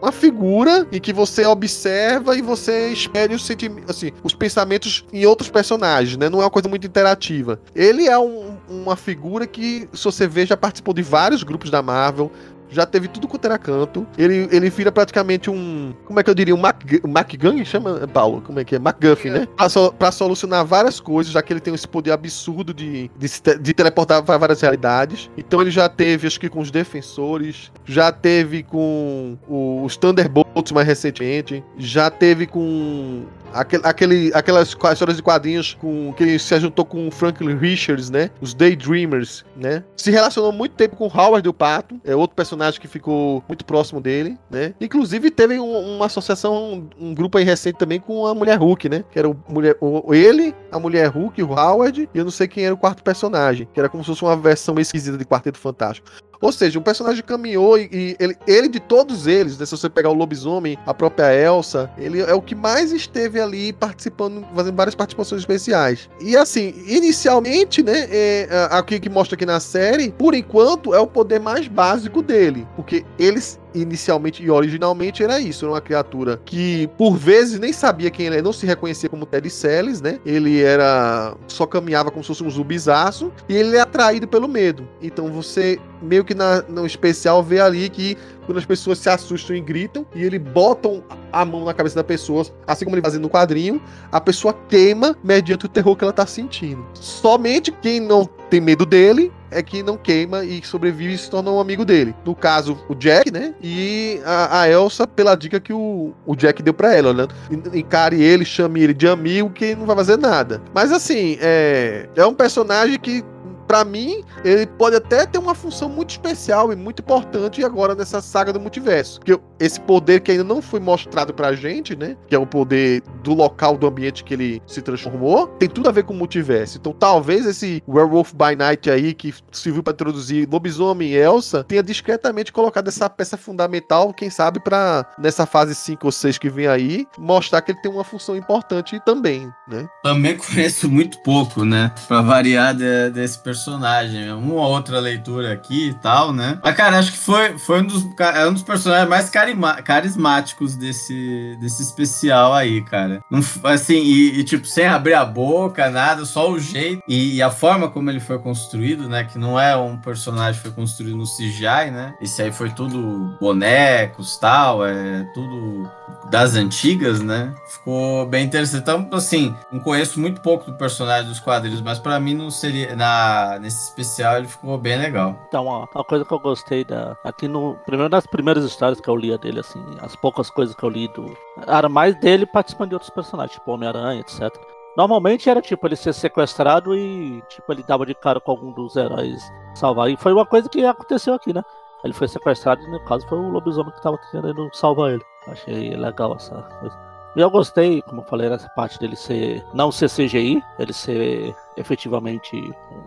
uma, 0.00 0.12
figura 0.12 0.86
em 0.92 1.00
que 1.00 1.12
você 1.12 1.44
observa 1.44 2.36
e 2.36 2.42
você 2.42 2.88
espere 2.88 3.34
os 3.34 3.48
assim, 3.88 4.12
os 4.22 4.34
pensamentos 4.34 5.04
em 5.12 5.26
outros 5.26 5.50
personagens, 5.50 6.16
né? 6.16 6.28
Não 6.28 6.40
é 6.40 6.44
uma 6.44 6.50
coisa 6.50 6.68
muito 6.68 6.86
interativa. 6.86 7.58
Ele 7.74 8.06
é 8.06 8.18
um, 8.18 8.56
uma 8.68 8.96
figura 8.96 9.46
que, 9.46 9.88
se 9.92 10.04
você 10.04 10.26
vê, 10.26 10.46
já 10.46 10.56
participou 10.56 10.94
de 10.94 11.02
vários 11.02 11.42
grupos 11.42 11.70
da 11.70 11.82
Marvel, 11.82 12.30
já 12.70 12.86
teve 12.86 13.08
tudo 13.08 13.28
quanto 13.28 13.44
era 13.44 13.58
canto. 13.58 14.06
Ele, 14.16 14.48
ele 14.50 14.70
vira 14.70 14.90
praticamente 14.90 15.50
um. 15.50 15.94
Como 16.04 16.18
é 16.18 16.22
que 16.22 16.30
eu 16.30 16.34
diria? 16.34 16.54
Um 16.54 16.58
Mac, 16.58 16.82
MacGang? 17.06 17.64
Chama, 17.64 18.06
Paulo? 18.08 18.40
Como 18.42 18.60
é 18.60 18.64
que 18.64 18.76
é? 18.76 18.78
MacGuffin, 18.78 19.30
né? 19.30 19.48
Pra, 19.56 19.68
so, 19.68 19.92
pra, 19.92 20.12
solucionar 20.12 20.64
várias 20.64 21.00
coisas, 21.00 21.32
já 21.32 21.42
que 21.42 21.52
ele 21.52 21.60
tem 21.60 21.74
esse 21.74 21.86
poder 21.88 22.12
absurdo 22.12 22.72
de, 22.74 23.10
de, 23.16 23.58
de 23.60 23.74
teleportar 23.74 24.22
para 24.22 24.38
várias 24.38 24.60
realidades. 24.60 25.30
Então 25.36 25.60
ele 25.60 25.70
já 25.70 25.88
teve, 25.88 26.26
acho 26.26 26.40
que 26.40 26.48
com 26.48 26.60
os 26.60 26.70
defensores, 26.70 27.72
já 27.84 28.10
teve 28.12 28.62
com 28.62 29.36
os 29.48 29.96
Thunderbolts 29.96 30.72
mais 30.72 30.86
recentemente, 30.86 31.64
já 31.78 32.10
teve 32.10 32.46
com 32.46 33.24
Aquele, 33.54 33.82
aquele, 33.86 34.32
aquelas 34.34 34.68
histórias 34.70 35.16
de 35.16 35.22
quadrinhos 35.22 35.74
com 35.74 36.12
que 36.14 36.24
ele 36.24 36.38
se 36.40 36.58
juntou 36.58 36.84
com 36.84 37.06
o 37.06 37.10
Franklin 37.10 37.56
Richards, 37.56 38.10
né? 38.10 38.28
Os 38.40 38.52
Daydreamers, 38.52 39.44
né? 39.56 39.84
Se 39.96 40.10
relacionou 40.10 40.50
muito 40.50 40.72
tempo 40.72 40.96
com 40.96 41.06
Howard 41.06 41.48
o 41.48 41.54
Pato, 41.54 42.00
é 42.04 42.16
outro 42.16 42.34
personagem 42.34 42.53
que 42.80 42.88
ficou 42.88 43.42
muito 43.48 43.64
próximo 43.64 44.00
dele, 44.00 44.38
né? 44.50 44.74
Inclusive 44.80 45.30
teve 45.30 45.58
um, 45.58 45.96
uma 45.96 46.06
associação, 46.06 46.88
um, 46.98 47.08
um, 47.08 47.14
grupo 47.14 47.38
aí 47.38 47.44
recente 47.44 47.78
também 47.78 48.00
com 48.00 48.26
a 48.26 48.34
Mulher 48.34 48.58
Hulk, 48.58 48.88
né? 48.88 49.04
Que 49.10 49.18
era 49.18 49.28
o, 49.28 49.36
mulher, 49.48 49.76
o, 49.80 50.14
ele, 50.14 50.54
a 50.70 50.78
Mulher 50.78 51.08
Hulk, 51.08 51.42
o 51.42 51.52
Howard, 51.52 52.08
e 52.12 52.18
eu 52.18 52.24
não 52.24 52.30
sei 52.30 52.48
quem 52.48 52.64
era 52.64 52.74
o 52.74 52.78
quarto 52.78 53.02
personagem, 53.02 53.68
que 53.72 53.78
era 53.78 53.88
como 53.88 54.02
se 54.02 54.08
fosse 54.08 54.22
uma 54.22 54.36
versão 54.36 54.78
esquisita 54.78 55.16
de 55.16 55.24
Quarteto 55.24 55.58
Fantástico. 55.58 56.08
Ou 56.44 56.52
seja, 56.52 56.78
um 56.78 56.82
personagem 56.82 57.24
caminhou 57.24 57.78
e, 57.78 57.88
e 57.90 58.16
ele, 58.20 58.36
ele, 58.46 58.68
de 58.68 58.78
todos 58.78 59.26
eles, 59.26 59.56
né, 59.56 59.64
se 59.64 59.70
você 59.70 59.88
pegar 59.88 60.10
o 60.10 60.12
lobisomem, 60.12 60.76
a 60.84 60.92
própria 60.92 61.34
Elsa, 61.34 61.90
ele 61.96 62.20
é 62.20 62.34
o 62.34 62.42
que 62.42 62.54
mais 62.54 62.92
esteve 62.92 63.40
ali 63.40 63.72
participando, 63.72 64.46
fazendo 64.54 64.76
várias 64.76 64.94
participações 64.94 65.40
especiais. 65.40 66.10
E 66.20 66.36
assim, 66.36 66.74
inicialmente, 66.86 67.82
né, 67.82 68.08
é, 68.10 68.68
aqui 68.70 69.00
que 69.00 69.08
mostra 69.08 69.36
aqui 69.36 69.46
na 69.46 69.58
série, 69.58 70.10
por 70.10 70.34
enquanto 70.34 70.92
é 70.92 71.00
o 71.00 71.06
poder 71.06 71.40
mais 71.40 71.66
básico 71.66 72.20
dele, 72.20 72.68
porque 72.76 73.06
eles 73.18 73.58
inicialmente 73.74 74.42
e 74.42 74.50
originalmente 74.50 75.22
era 75.22 75.40
isso, 75.40 75.64
era 75.64 75.72
uma 75.72 75.80
criatura 75.80 76.40
que 76.44 76.88
por 76.96 77.16
vezes 77.16 77.58
nem 77.58 77.72
sabia 77.72 78.10
quem 78.10 78.26
ele 78.26 78.36
é, 78.36 78.42
não 78.42 78.52
se 78.52 78.66
reconhecia 78.66 79.08
como 79.08 79.26
Ted 79.26 79.48
Celis, 79.50 80.00
né? 80.00 80.20
Ele 80.24 80.62
era 80.62 81.34
só 81.48 81.66
caminhava 81.66 82.10
como 82.10 82.22
se 82.22 82.28
fosse 82.28 82.44
um 82.44 82.50
zumbizaço 82.50 83.32
e 83.48 83.56
ele 83.56 83.76
é 83.76 83.80
atraído 83.80 84.28
pelo 84.28 84.48
medo. 84.48 84.88
Então 85.02 85.28
você 85.28 85.78
meio 86.00 86.24
que 86.24 86.34
na, 86.34 86.62
no 86.62 86.86
especial 86.86 87.42
vê 87.42 87.60
ali 87.60 87.88
que 87.88 88.16
quando 88.46 88.58
as 88.58 88.64
pessoas 88.64 88.98
se 88.98 89.08
assustam 89.08 89.56
e 89.56 89.60
gritam 89.60 90.06
e 90.14 90.22
ele 90.22 90.38
botam 90.38 91.02
a 91.32 91.44
mão 91.44 91.64
na 91.64 91.74
cabeça 91.74 91.96
da 91.96 92.04
pessoa, 92.04 92.44
assim 92.66 92.84
como 92.84 92.96
ele 92.96 93.02
fazia 93.02 93.18
no 93.18 93.30
quadrinho, 93.30 93.80
a 94.12 94.20
pessoa 94.20 94.54
queima 94.68 95.16
mediante 95.24 95.66
o 95.66 95.68
terror 95.68 95.96
que 95.96 96.04
ela 96.04 96.12
tá 96.12 96.26
sentindo. 96.26 96.84
Somente 96.94 97.72
quem 97.72 98.00
não 98.00 98.26
tem 98.50 98.60
medo 98.60 98.84
dele 98.84 99.32
é 99.54 99.62
que 99.62 99.82
não 99.82 99.96
queima 99.96 100.44
e 100.44 100.62
sobrevive 100.64 101.14
e 101.14 101.18
se 101.18 101.30
torna 101.30 101.50
um 101.50 101.60
amigo 101.60 101.84
dele. 101.84 102.14
No 102.24 102.34
caso, 102.34 102.78
o 102.88 102.94
Jack, 102.94 103.30
né? 103.30 103.54
E 103.62 104.20
a, 104.24 104.60
a 104.62 104.68
Elsa, 104.68 105.06
pela 105.06 105.34
dica 105.34 105.60
que 105.60 105.72
o, 105.72 106.12
o 106.26 106.34
Jack 106.34 106.62
deu 106.62 106.74
para 106.74 106.94
ela, 106.94 107.14
né? 107.14 107.28
Encare 107.72 108.20
ele, 108.20 108.44
chame 108.44 108.82
ele 108.82 108.94
de 108.94 109.06
amigo, 109.06 109.50
que 109.50 109.74
não 109.74 109.86
vai 109.86 109.96
fazer 109.96 110.18
nada. 110.18 110.60
Mas 110.74 110.92
assim, 110.92 111.38
é, 111.40 112.08
é 112.16 112.26
um 112.26 112.34
personagem 112.34 112.98
que 112.98 113.24
para 113.66 113.84
mim, 113.84 114.22
ele 114.44 114.66
pode 114.66 114.96
até 114.96 115.26
ter 115.26 115.38
uma 115.38 115.54
função 115.54 115.88
muito 115.88 116.10
especial 116.10 116.72
e 116.72 116.76
muito 116.76 117.00
importante 117.00 117.64
agora 117.64 117.94
nessa 117.94 118.20
saga 118.20 118.52
do 118.52 118.60
multiverso. 118.60 119.20
Que 119.20 119.38
esse 119.58 119.80
poder 119.80 120.20
que 120.20 120.30
ainda 120.30 120.44
não 120.44 120.60
foi 120.60 120.80
mostrado 120.80 121.32
pra 121.32 121.54
gente, 121.54 121.96
né? 121.96 122.16
Que 122.28 122.34
é 122.34 122.38
o 122.38 122.46
poder 122.46 123.02
do 123.22 123.34
local, 123.34 123.76
do 123.76 123.86
ambiente 123.86 124.24
que 124.24 124.34
ele 124.34 124.62
se 124.66 124.82
transformou, 124.82 125.46
tem 125.46 125.68
tudo 125.68 125.88
a 125.88 125.92
ver 125.92 126.04
com 126.04 126.12
o 126.12 126.16
multiverso. 126.16 126.78
Então 126.78 126.92
talvez 126.92 127.46
esse 127.46 127.82
Werewolf 127.88 128.32
by 128.32 128.56
Night 128.56 128.90
aí, 128.90 129.14
que 129.14 129.34
serviu 129.50 129.82
para 129.82 129.92
introduzir 129.92 130.48
lobisomem 130.50 131.10
e 131.10 131.16
Elsa, 131.16 131.64
tenha 131.64 131.82
discretamente 131.82 132.52
colocado 132.52 132.88
essa 132.88 133.08
peça 133.08 133.36
fundamental, 133.36 134.12
quem 134.12 134.30
sabe, 134.30 134.60
para 134.60 135.06
nessa 135.18 135.46
fase 135.46 135.74
5 135.74 136.06
ou 136.06 136.12
6 136.12 136.38
que 136.38 136.50
vem 136.50 136.66
aí, 136.66 137.06
mostrar 137.18 137.62
que 137.62 137.72
ele 137.72 137.80
tem 137.80 137.90
uma 137.90 138.04
função 138.04 138.36
importante 138.36 139.00
também, 139.04 139.50
né? 139.68 139.88
Também 140.02 140.36
conheço 140.36 140.88
muito 140.90 141.18
pouco, 141.22 141.64
né? 141.64 141.92
Pra 142.06 142.20
variar 142.22 142.74
de, 142.74 143.10
desse 143.10 143.38
personagem 143.38 143.53
personagem. 143.54 144.32
Uma 144.32 144.54
ou 144.54 144.72
outra 144.72 144.98
leitura 144.98 145.52
aqui 145.52 145.90
e 145.90 145.94
tal, 145.94 146.32
né? 146.32 146.58
Mas, 146.62 146.76
cara, 146.76 146.98
acho 146.98 147.12
que 147.12 147.18
foi, 147.18 147.56
foi 147.56 147.80
um, 147.80 147.86
dos, 147.86 148.04
é 148.18 148.46
um 148.46 148.52
dos 148.52 148.62
personagens 148.62 149.08
mais 149.08 149.30
carima, 149.30 149.74
carismáticos 149.74 150.74
desse, 150.74 151.56
desse 151.60 151.82
especial 151.82 152.52
aí, 152.52 152.82
cara. 152.82 153.22
assim, 153.62 154.02
e, 154.02 154.40
e, 154.40 154.44
tipo, 154.44 154.66
sem 154.66 154.86
abrir 154.86 155.14
a 155.14 155.24
boca, 155.24 155.88
nada, 155.88 156.24
só 156.24 156.50
o 156.50 156.58
jeito 156.58 157.02
e, 157.08 157.36
e, 157.36 157.42
a 157.42 157.50
forma 157.50 157.88
como 157.88 158.10
ele 158.10 158.20
foi 158.20 158.38
construído, 158.38 159.08
né? 159.08 159.24
Que 159.24 159.38
não 159.38 159.58
é 159.58 159.76
um 159.76 159.96
personagem 159.96 160.54
que 160.54 160.68
foi 160.68 160.72
construído 160.72 161.16
no 161.16 161.24
CGI, 161.24 161.90
né? 161.92 162.14
Esse 162.20 162.42
aí 162.42 162.52
foi 162.52 162.70
tudo 162.70 163.36
bonecos 163.40 164.36
tal, 164.36 164.84
é 164.84 165.24
tudo 165.32 165.88
das 166.30 166.54
antigas, 166.54 167.20
né? 167.20 167.54
Ficou 167.66 168.26
bem 168.26 168.44
interessante. 168.44 168.82
Então, 168.82 169.08
assim, 169.12 169.54
não 169.70 169.80
conheço 169.80 170.18
muito 170.18 170.40
pouco 170.40 170.70
do 170.70 170.76
personagem 170.76 171.28
dos 171.28 171.40
quadrinhos, 171.40 171.80
mas 171.80 171.98
para 171.98 172.18
mim 172.18 172.34
não 172.34 172.50
seria. 172.50 172.96
Na, 172.96 173.43
nesse 173.60 173.84
especial 173.84 174.38
ele 174.38 174.48
ficou 174.48 174.76
bem 174.78 174.98
legal. 174.98 175.38
Então, 175.48 175.66
ó, 175.66 175.86
uma 175.94 176.04
coisa 176.04 176.24
que 176.24 176.32
eu 176.32 176.38
gostei 176.38 176.84
da. 176.84 177.16
Aqui 177.24 177.48
no. 177.48 177.76
Primeiro 177.86 178.08
das 178.08 178.26
primeiras 178.26 178.64
histórias 178.64 179.00
que 179.00 179.08
eu 179.08 179.16
lia 179.16 179.38
dele, 179.38 179.60
assim, 179.60 179.82
as 180.00 180.14
poucas 180.16 180.50
coisas 180.50 180.74
que 180.74 180.82
eu 180.82 180.88
li 180.88 181.08
do. 181.08 181.36
Era 181.66 181.88
mais 181.88 182.14
dele 182.16 182.46
participando 182.46 182.90
de 182.90 182.94
outros 182.94 183.10
personagens, 183.10 183.52
tipo 183.56 183.72
Homem-Aranha, 183.72 184.20
etc. 184.20 184.54
Normalmente 184.96 185.50
era 185.50 185.60
tipo 185.60 185.86
ele 185.86 185.96
ser 185.96 186.12
sequestrado 186.12 186.94
e 186.94 187.42
tipo 187.48 187.72
ele 187.72 187.82
dava 187.82 188.06
de 188.06 188.14
cara 188.14 188.40
com 188.40 188.50
algum 188.50 188.72
dos 188.72 188.96
heróis 188.96 189.42
salvar. 189.74 190.10
E 190.10 190.16
foi 190.16 190.32
uma 190.32 190.46
coisa 190.46 190.68
que 190.68 190.84
aconteceu 190.84 191.34
aqui, 191.34 191.52
né? 191.52 191.62
Ele 192.04 192.12
foi 192.12 192.28
sequestrado 192.28 192.82
e 192.82 192.90
no 192.90 193.02
caso 193.04 193.26
foi 193.26 193.38
o 193.38 193.48
lobisomem 193.48 193.92
que 193.92 194.02
tava 194.02 194.18
querendo 194.30 194.68
salvar 194.72 195.12
ele. 195.12 195.24
Achei 195.48 195.96
legal 195.96 196.34
essa 196.36 196.62
coisa. 196.80 197.13
Eu 197.36 197.50
gostei, 197.50 198.00
como 198.02 198.20
eu 198.20 198.26
falei, 198.26 198.48
nessa 198.48 198.68
parte 198.70 198.98
dele 198.98 199.16
ser. 199.16 199.64
não 199.74 199.90
ser 199.90 200.08
CGI, 200.08 200.62
ele 200.78 200.92
ser 200.92 201.54
efetivamente 201.76 202.56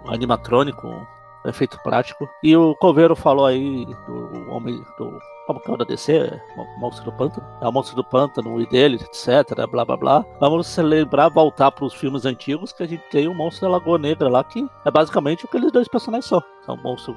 um 0.06 0.12
animatrônico, 0.12 0.88
um 0.88 1.50
efeito 1.50 1.80
prático. 1.82 2.28
E 2.44 2.56
o 2.56 2.76
Coveiro 2.76 3.16
falou 3.16 3.46
aí 3.46 3.86
do 4.06 4.52
homem. 4.52 4.84
do 4.98 5.18
como 5.48 5.62
que 5.62 5.72
é 5.72 5.74
o 5.74 5.78
da 5.78 5.86
DC? 5.86 6.42
Monstro 6.78 7.06
do 7.06 7.14
Pântano? 7.14 7.48
É 7.62 7.68
o 7.68 7.72
Monstro 7.72 7.96
do 7.96 8.04
Pântano 8.04 8.60
e 8.60 8.68
dele, 8.68 8.96
etc, 8.96 9.66
blá 9.72 9.86
blá 9.86 9.96
blá. 9.96 10.26
Vamos 10.42 10.76
lembrar, 10.76 11.30
voltar 11.30 11.72
para 11.72 11.86
os 11.86 11.94
filmes 11.94 12.26
antigos 12.26 12.74
que 12.74 12.84
a 12.84 12.86
gente 12.86 13.04
tem 13.10 13.30
o 13.30 13.34
Monstro 13.34 13.62
da 13.62 13.78
Lagoa 13.78 13.98
Negra 13.98 14.28
lá, 14.28 14.44
que 14.44 14.68
é 14.84 14.92
basicamente 14.92 15.46
o 15.46 15.48
que 15.48 15.56
eles 15.56 15.72
dois 15.72 15.88
personagens 15.88 16.26
são. 16.26 16.44
São 16.66 16.76
um 16.76 16.82
monstro 16.82 17.16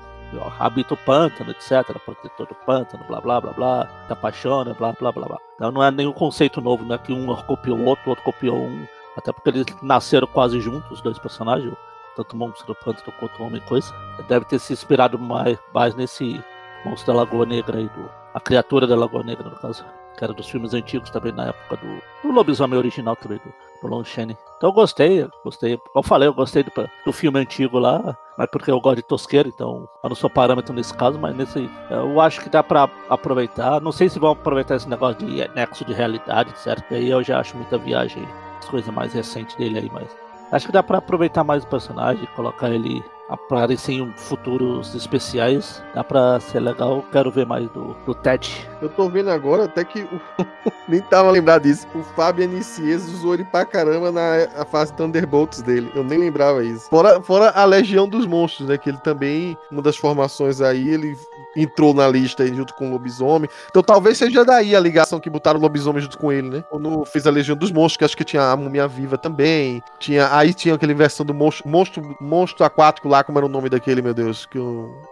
habita 0.58 0.94
o 0.94 0.96
pântano, 0.96 1.50
etc, 1.50 1.98
protetor 2.04 2.46
do 2.46 2.54
pântano, 2.54 3.04
blá 3.04 3.20
blá 3.20 3.40
blá 3.40 3.52
blá, 3.52 3.86
te 4.06 4.12
apaixona, 4.12 4.74
blá 4.74 4.92
blá 4.92 5.12
blá 5.12 5.26
blá. 5.26 5.38
Então 5.54 5.70
não 5.72 5.82
é 5.82 5.90
nenhum 5.90 6.12
conceito 6.12 6.60
novo, 6.60 6.84
né? 6.84 6.98
Que 6.98 7.12
um 7.12 7.34
copiou 7.42 7.78
o 7.78 7.84
outro, 7.84 8.06
o 8.06 8.10
outro 8.10 8.24
copiou 8.24 8.56
um. 8.56 8.86
Até 9.16 9.32
porque 9.32 9.50
eles 9.50 9.66
nasceram 9.82 10.26
quase 10.26 10.60
juntos, 10.60 10.90
os 10.90 11.00
dois 11.00 11.18
personagens, 11.18 11.74
tanto 12.16 12.34
o 12.34 12.36
monstro 12.36 12.66
do 12.66 12.74
pântano 12.74 13.12
quanto 13.18 13.42
o 13.42 13.46
homem 13.46 13.60
coisa. 13.62 13.92
Deve 14.28 14.44
ter 14.44 14.58
se 14.58 14.72
inspirado 14.72 15.18
mais, 15.18 15.58
mais 15.74 15.94
nesse 15.94 16.42
monstro 16.84 17.12
da 17.12 17.20
Lagoa 17.20 17.44
Negra 17.44 17.78
aí, 17.78 17.88
do, 17.88 18.10
a 18.32 18.40
criatura 18.40 18.86
da 18.86 18.96
Lagoa 18.96 19.22
Negra, 19.22 19.48
no 19.48 19.56
caso. 19.56 19.84
Que 20.16 20.24
era 20.24 20.32
dos 20.32 20.48
filmes 20.48 20.74
antigos 20.74 21.10
também, 21.10 21.32
na 21.32 21.48
época 21.48 21.76
do, 21.76 22.02
do 22.22 22.34
lobisomem 22.34 22.78
original 22.78 23.16
também, 23.16 23.38
do, 23.38 23.52
do 23.80 23.88
Lon 23.88 24.04
Chaney. 24.04 24.36
Então 24.56 24.68
eu 24.68 24.74
gostei, 24.74 25.26
gostei. 25.42 25.78
Como 25.92 26.06
falei, 26.06 26.28
eu 26.28 26.34
gostei 26.34 26.62
do, 26.62 26.70
do 27.04 27.12
filme 27.12 27.38
antigo 27.38 27.78
lá, 27.78 28.16
mas 28.36 28.48
porque 28.50 28.70
eu 28.70 28.80
gosto 28.80 28.96
de 28.96 29.02
tosqueira, 29.02 29.48
então 29.48 29.88
eu 30.02 30.08
não 30.08 30.16
sou 30.16 30.28
parâmetro 30.28 30.74
nesse 30.74 30.92
caso, 30.94 31.18
mas 31.18 31.34
nesse. 31.34 31.68
Eu 31.88 32.20
acho 32.20 32.40
que 32.42 32.50
dá 32.50 32.62
pra 32.62 32.88
aproveitar. 33.08 33.80
Não 33.80 33.92
sei 33.92 34.08
se 34.08 34.18
vão 34.18 34.32
aproveitar 34.32 34.76
esse 34.76 34.88
negócio 34.88 35.26
de 35.26 35.48
nexo 35.54 35.84
de 35.84 35.92
realidade, 35.92 36.56
certo? 36.58 36.92
Aí 36.94 37.08
eu 37.08 37.22
já 37.22 37.40
acho 37.40 37.56
muita 37.56 37.78
viagem, 37.78 38.26
as 38.58 38.68
coisas 38.68 38.92
mais 38.92 39.12
recentes 39.12 39.56
dele 39.56 39.78
aí, 39.78 39.90
mas. 39.92 40.14
Acho 40.52 40.66
que 40.66 40.72
dá 40.72 40.82
pra 40.82 40.98
aproveitar 40.98 41.44
mais 41.44 41.62
o 41.62 41.66
personagem, 41.66 42.26
colocar 42.34 42.70
ele 42.70 43.04
aparecer 43.30 43.92
em 43.92 44.12
futuros 44.16 44.94
especiais. 44.94 45.82
Dá 45.94 46.02
pra 46.02 46.40
ser 46.40 46.60
legal. 46.60 47.04
Quero 47.12 47.30
ver 47.30 47.46
mais 47.46 47.68
do, 47.70 47.96
do 48.04 48.14
Ted. 48.14 48.68
Eu 48.82 48.88
tô 48.88 49.08
vendo 49.08 49.30
agora 49.30 49.64
até 49.64 49.84
que 49.84 50.06
nem 50.88 51.00
tava 51.00 51.30
lembrado 51.30 51.62
disso. 51.62 51.86
O 51.94 52.02
Fábio 52.02 52.44
Anicies 52.44 53.06
usou 53.08 53.34
ele 53.34 53.44
pra 53.44 53.64
caramba 53.64 54.10
na 54.10 54.64
fase 54.66 54.92
Thunderbolts 54.94 55.62
dele. 55.62 55.90
Eu 55.94 56.02
nem 56.02 56.18
lembrava 56.18 56.64
isso. 56.64 56.90
Fora, 56.90 57.22
fora 57.22 57.50
a 57.50 57.64
Legião 57.64 58.08
dos 58.08 58.26
Monstros, 58.26 58.68
né? 58.68 58.76
Que 58.76 58.90
ele 58.90 58.98
também, 58.98 59.56
uma 59.70 59.80
das 59.80 59.96
formações 59.96 60.60
aí, 60.60 60.88
ele 60.88 61.16
entrou 61.56 61.94
na 61.94 62.08
lista 62.08 62.42
aí 62.42 62.54
junto 62.54 62.74
com 62.74 62.88
o 62.88 62.92
Lobisomem. 62.92 63.48
Então 63.68 63.82
talvez 63.82 64.18
seja 64.18 64.44
daí 64.44 64.74
a 64.74 64.80
ligação 64.80 65.20
que 65.20 65.30
botaram 65.30 65.58
o 65.58 65.62
Lobisomem 65.62 66.02
junto 66.02 66.18
com 66.18 66.32
ele, 66.32 66.48
né? 66.48 66.64
Quando 66.70 67.04
fez 67.04 67.26
a 67.26 67.30
Legião 67.30 67.56
dos 67.56 67.70
Monstros, 67.70 67.96
que 67.96 68.04
acho 68.04 68.16
que 68.16 68.24
tinha 68.24 68.50
a 68.50 68.56
Múmia 68.56 68.86
Viva 68.86 69.18
também. 69.18 69.82
Tinha, 69.98 70.34
aí 70.34 70.54
tinha 70.54 70.74
aquele 70.74 70.94
versão 70.94 71.24
do 71.24 71.34
monstro, 71.34 71.68
monstro, 71.68 72.16
monstro 72.20 72.64
aquático 72.64 73.08
lá, 73.08 73.24
como 73.24 73.38
era 73.38 73.46
o 73.46 73.48
nome 73.48 73.68
daquele, 73.68 74.02
meu 74.02 74.14
Deus, 74.14 74.46
que 74.46 74.58
eu 74.58 75.02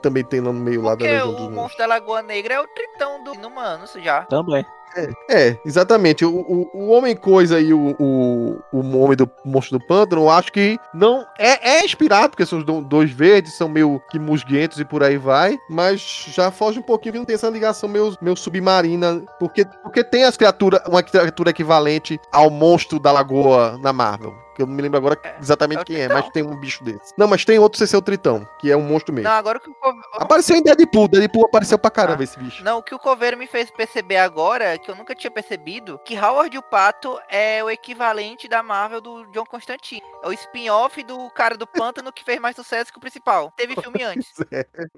também 0.00 0.24
tem 0.24 0.40
lá 0.40 0.52
no 0.52 0.60
meio 0.60 0.82
lá 0.82 0.94
da 0.94 1.04
Legião 1.04 1.26
dos 1.26 1.34
Monstros. 1.34 1.56
o 1.56 1.60
monstro 1.60 1.78
da 1.78 1.86
Lagoa 1.86 2.22
Negra 2.22 2.54
é 2.54 2.60
o 2.60 2.66
tritão 2.66 3.22
do 3.22 3.34
Inumanos 3.34 3.92
já. 3.92 4.22
Também. 4.24 4.64
É, 4.96 5.10
é, 5.30 5.58
exatamente. 5.64 6.24
O, 6.24 6.30
o, 6.30 6.70
o 6.74 6.88
Homem 6.88 7.16
Coisa 7.16 7.60
e 7.60 7.72
o, 7.72 7.94
o, 7.98 8.58
o 8.72 8.98
Homem 8.98 9.16
do 9.16 9.30
Monstro 9.44 9.78
do 9.78 9.86
Pântano, 9.86 10.22
eu 10.22 10.30
acho 10.30 10.52
que 10.52 10.78
não. 10.94 11.24
É, 11.38 11.78
é 11.78 11.84
inspirado, 11.84 12.30
porque 12.30 12.46
são 12.46 12.58
os 12.58 12.64
dois 12.84 13.10
verdes, 13.10 13.54
são 13.54 13.68
meio 13.68 14.00
que 14.10 14.18
musguentos 14.18 14.78
e 14.80 14.84
por 14.84 15.02
aí 15.02 15.16
vai. 15.16 15.58
Mas 15.68 16.26
já 16.28 16.50
foge 16.50 16.78
um 16.78 16.82
pouquinho 16.82 17.12
que 17.12 17.18
não 17.18 17.26
tem 17.26 17.34
essa 17.34 17.48
ligação 17.48 17.88
meio, 17.88 18.16
meio 18.20 18.36
submarina. 18.36 19.22
Porque, 19.38 19.64
porque 19.82 20.02
tem 20.02 20.24
as 20.24 20.36
criaturas, 20.36 20.80
uma 20.86 21.02
criatura 21.02 21.50
equivalente 21.50 22.18
ao 22.32 22.50
monstro 22.50 22.98
da 22.98 23.12
lagoa 23.12 23.78
na 23.78 23.92
Marvel 23.92 24.47
que 24.58 24.62
eu 24.62 24.66
não 24.66 24.74
me 24.74 24.82
lembro 24.82 24.98
agora 24.98 25.16
É, 25.22 25.36
exatamente 25.40 25.80
é 25.82 25.84
quem 25.84 25.96
é, 25.96 26.08
Tritão. 26.08 26.16
mas 26.22 26.32
tem 26.32 26.42
um 26.42 26.56
bicho 26.56 26.82
desse. 26.82 27.14
Não, 27.16 27.28
mas 27.28 27.44
tem 27.44 27.58
outro 27.60 27.78
sem 27.78 27.86
ser 27.86 27.96
o 27.96 28.02
Tritão, 28.02 28.44
que 28.58 28.70
é 28.70 28.76
um 28.76 28.82
monstro 28.82 29.14
mesmo. 29.14 29.30
Não, 29.30 29.36
agora 29.36 29.58
o 29.58 29.60
que 29.60 29.70
o 29.70 29.74
Cove- 29.74 30.00
Apareceu 30.14 30.56
em 30.56 30.62
Deadpool, 30.62 31.06
Deadpool 31.06 31.44
apareceu 31.46 31.78
pra 31.78 31.90
caramba 31.92 32.22
Ah. 32.22 32.24
esse 32.24 32.36
bicho. 32.38 32.64
Não, 32.64 32.78
o 32.78 32.82
que 32.82 32.92
o 32.94 32.98
Coveiro 32.98 33.36
me 33.38 33.46
fez 33.46 33.70
perceber 33.70 34.16
agora, 34.16 34.76
que 34.78 34.90
eu 34.90 34.96
nunca 34.96 35.14
tinha 35.14 35.30
percebido, 35.30 36.00
que 36.04 36.18
Howard 36.18 36.58
o 36.58 36.62
Pato 36.62 37.18
é 37.28 37.62
o 37.62 37.70
equivalente 37.70 38.48
da 38.48 38.62
Marvel 38.62 39.00
do 39.00 39.24
John 39.32 39.44
Constantine. 39.46 40.02
É 40.24 40.28
o 40.28 40.32
spin-off 40.32 41.00
do 41.04 41.30
cara 41.30 41.56
do 41.56 41.66
pântano 41.66 42.12
que 42.12 42.24
fez 42.24 42.40
mais 42.40 42.56
sucesso 42.56 42.90
que 42.90 42.98
o 42.98 43.00
principal. 43.00 43.52
Teve 43.56 43.74
filme 43.80 44.02
antes. 44.02 44.28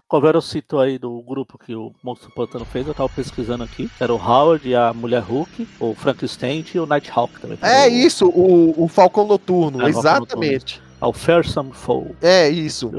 Coveiro 0.09 0.41
citou 0.41 0.81
aí 0.81 0.99
do 0.99 1.21
grupo 1.23 1.59
que 1.59 1.75
o 1.75 1.93
Monstro 2.03 2.29
do 2.29 2.35
Pântano 2.35 2.65
fez, 2.65 2.87
eu 2.87 2.95
tava 2.95 3.09
pesquisando 3.09 3.65
aqui. 3.65 3.91
Era 4.01 4.13
o 4.15 4.17
Howard, 4.17 4.75
a 4.75 4.93
Mulher 4.95 5.21
Hulk, 5.23 5.69
o 5.79 5.95
Frankenstein 5.95 6.65
e 6.75 6.79
o 6.79 6.87
Nighthawk 6.87 7.39
também. 7.41 7.59
É 7.63 7.87
O- 7.87 7.91
isso, 7.91 8.29
o, 8.29 8.85
o 8.85 8.89
Falcão 8.89 9.27
Noturno, 9.27 9.50
É, 9.81 9.89
o 9.89 9.93
Falcão 9.93 10.01
exatamente. 10.01 10.83
É 11.03 11.07
o 11.07 11.15
Fearsome 11.15 11.73
Foe. 11.73 12.11
É 12.21 12.47
isso. 12.51 12.93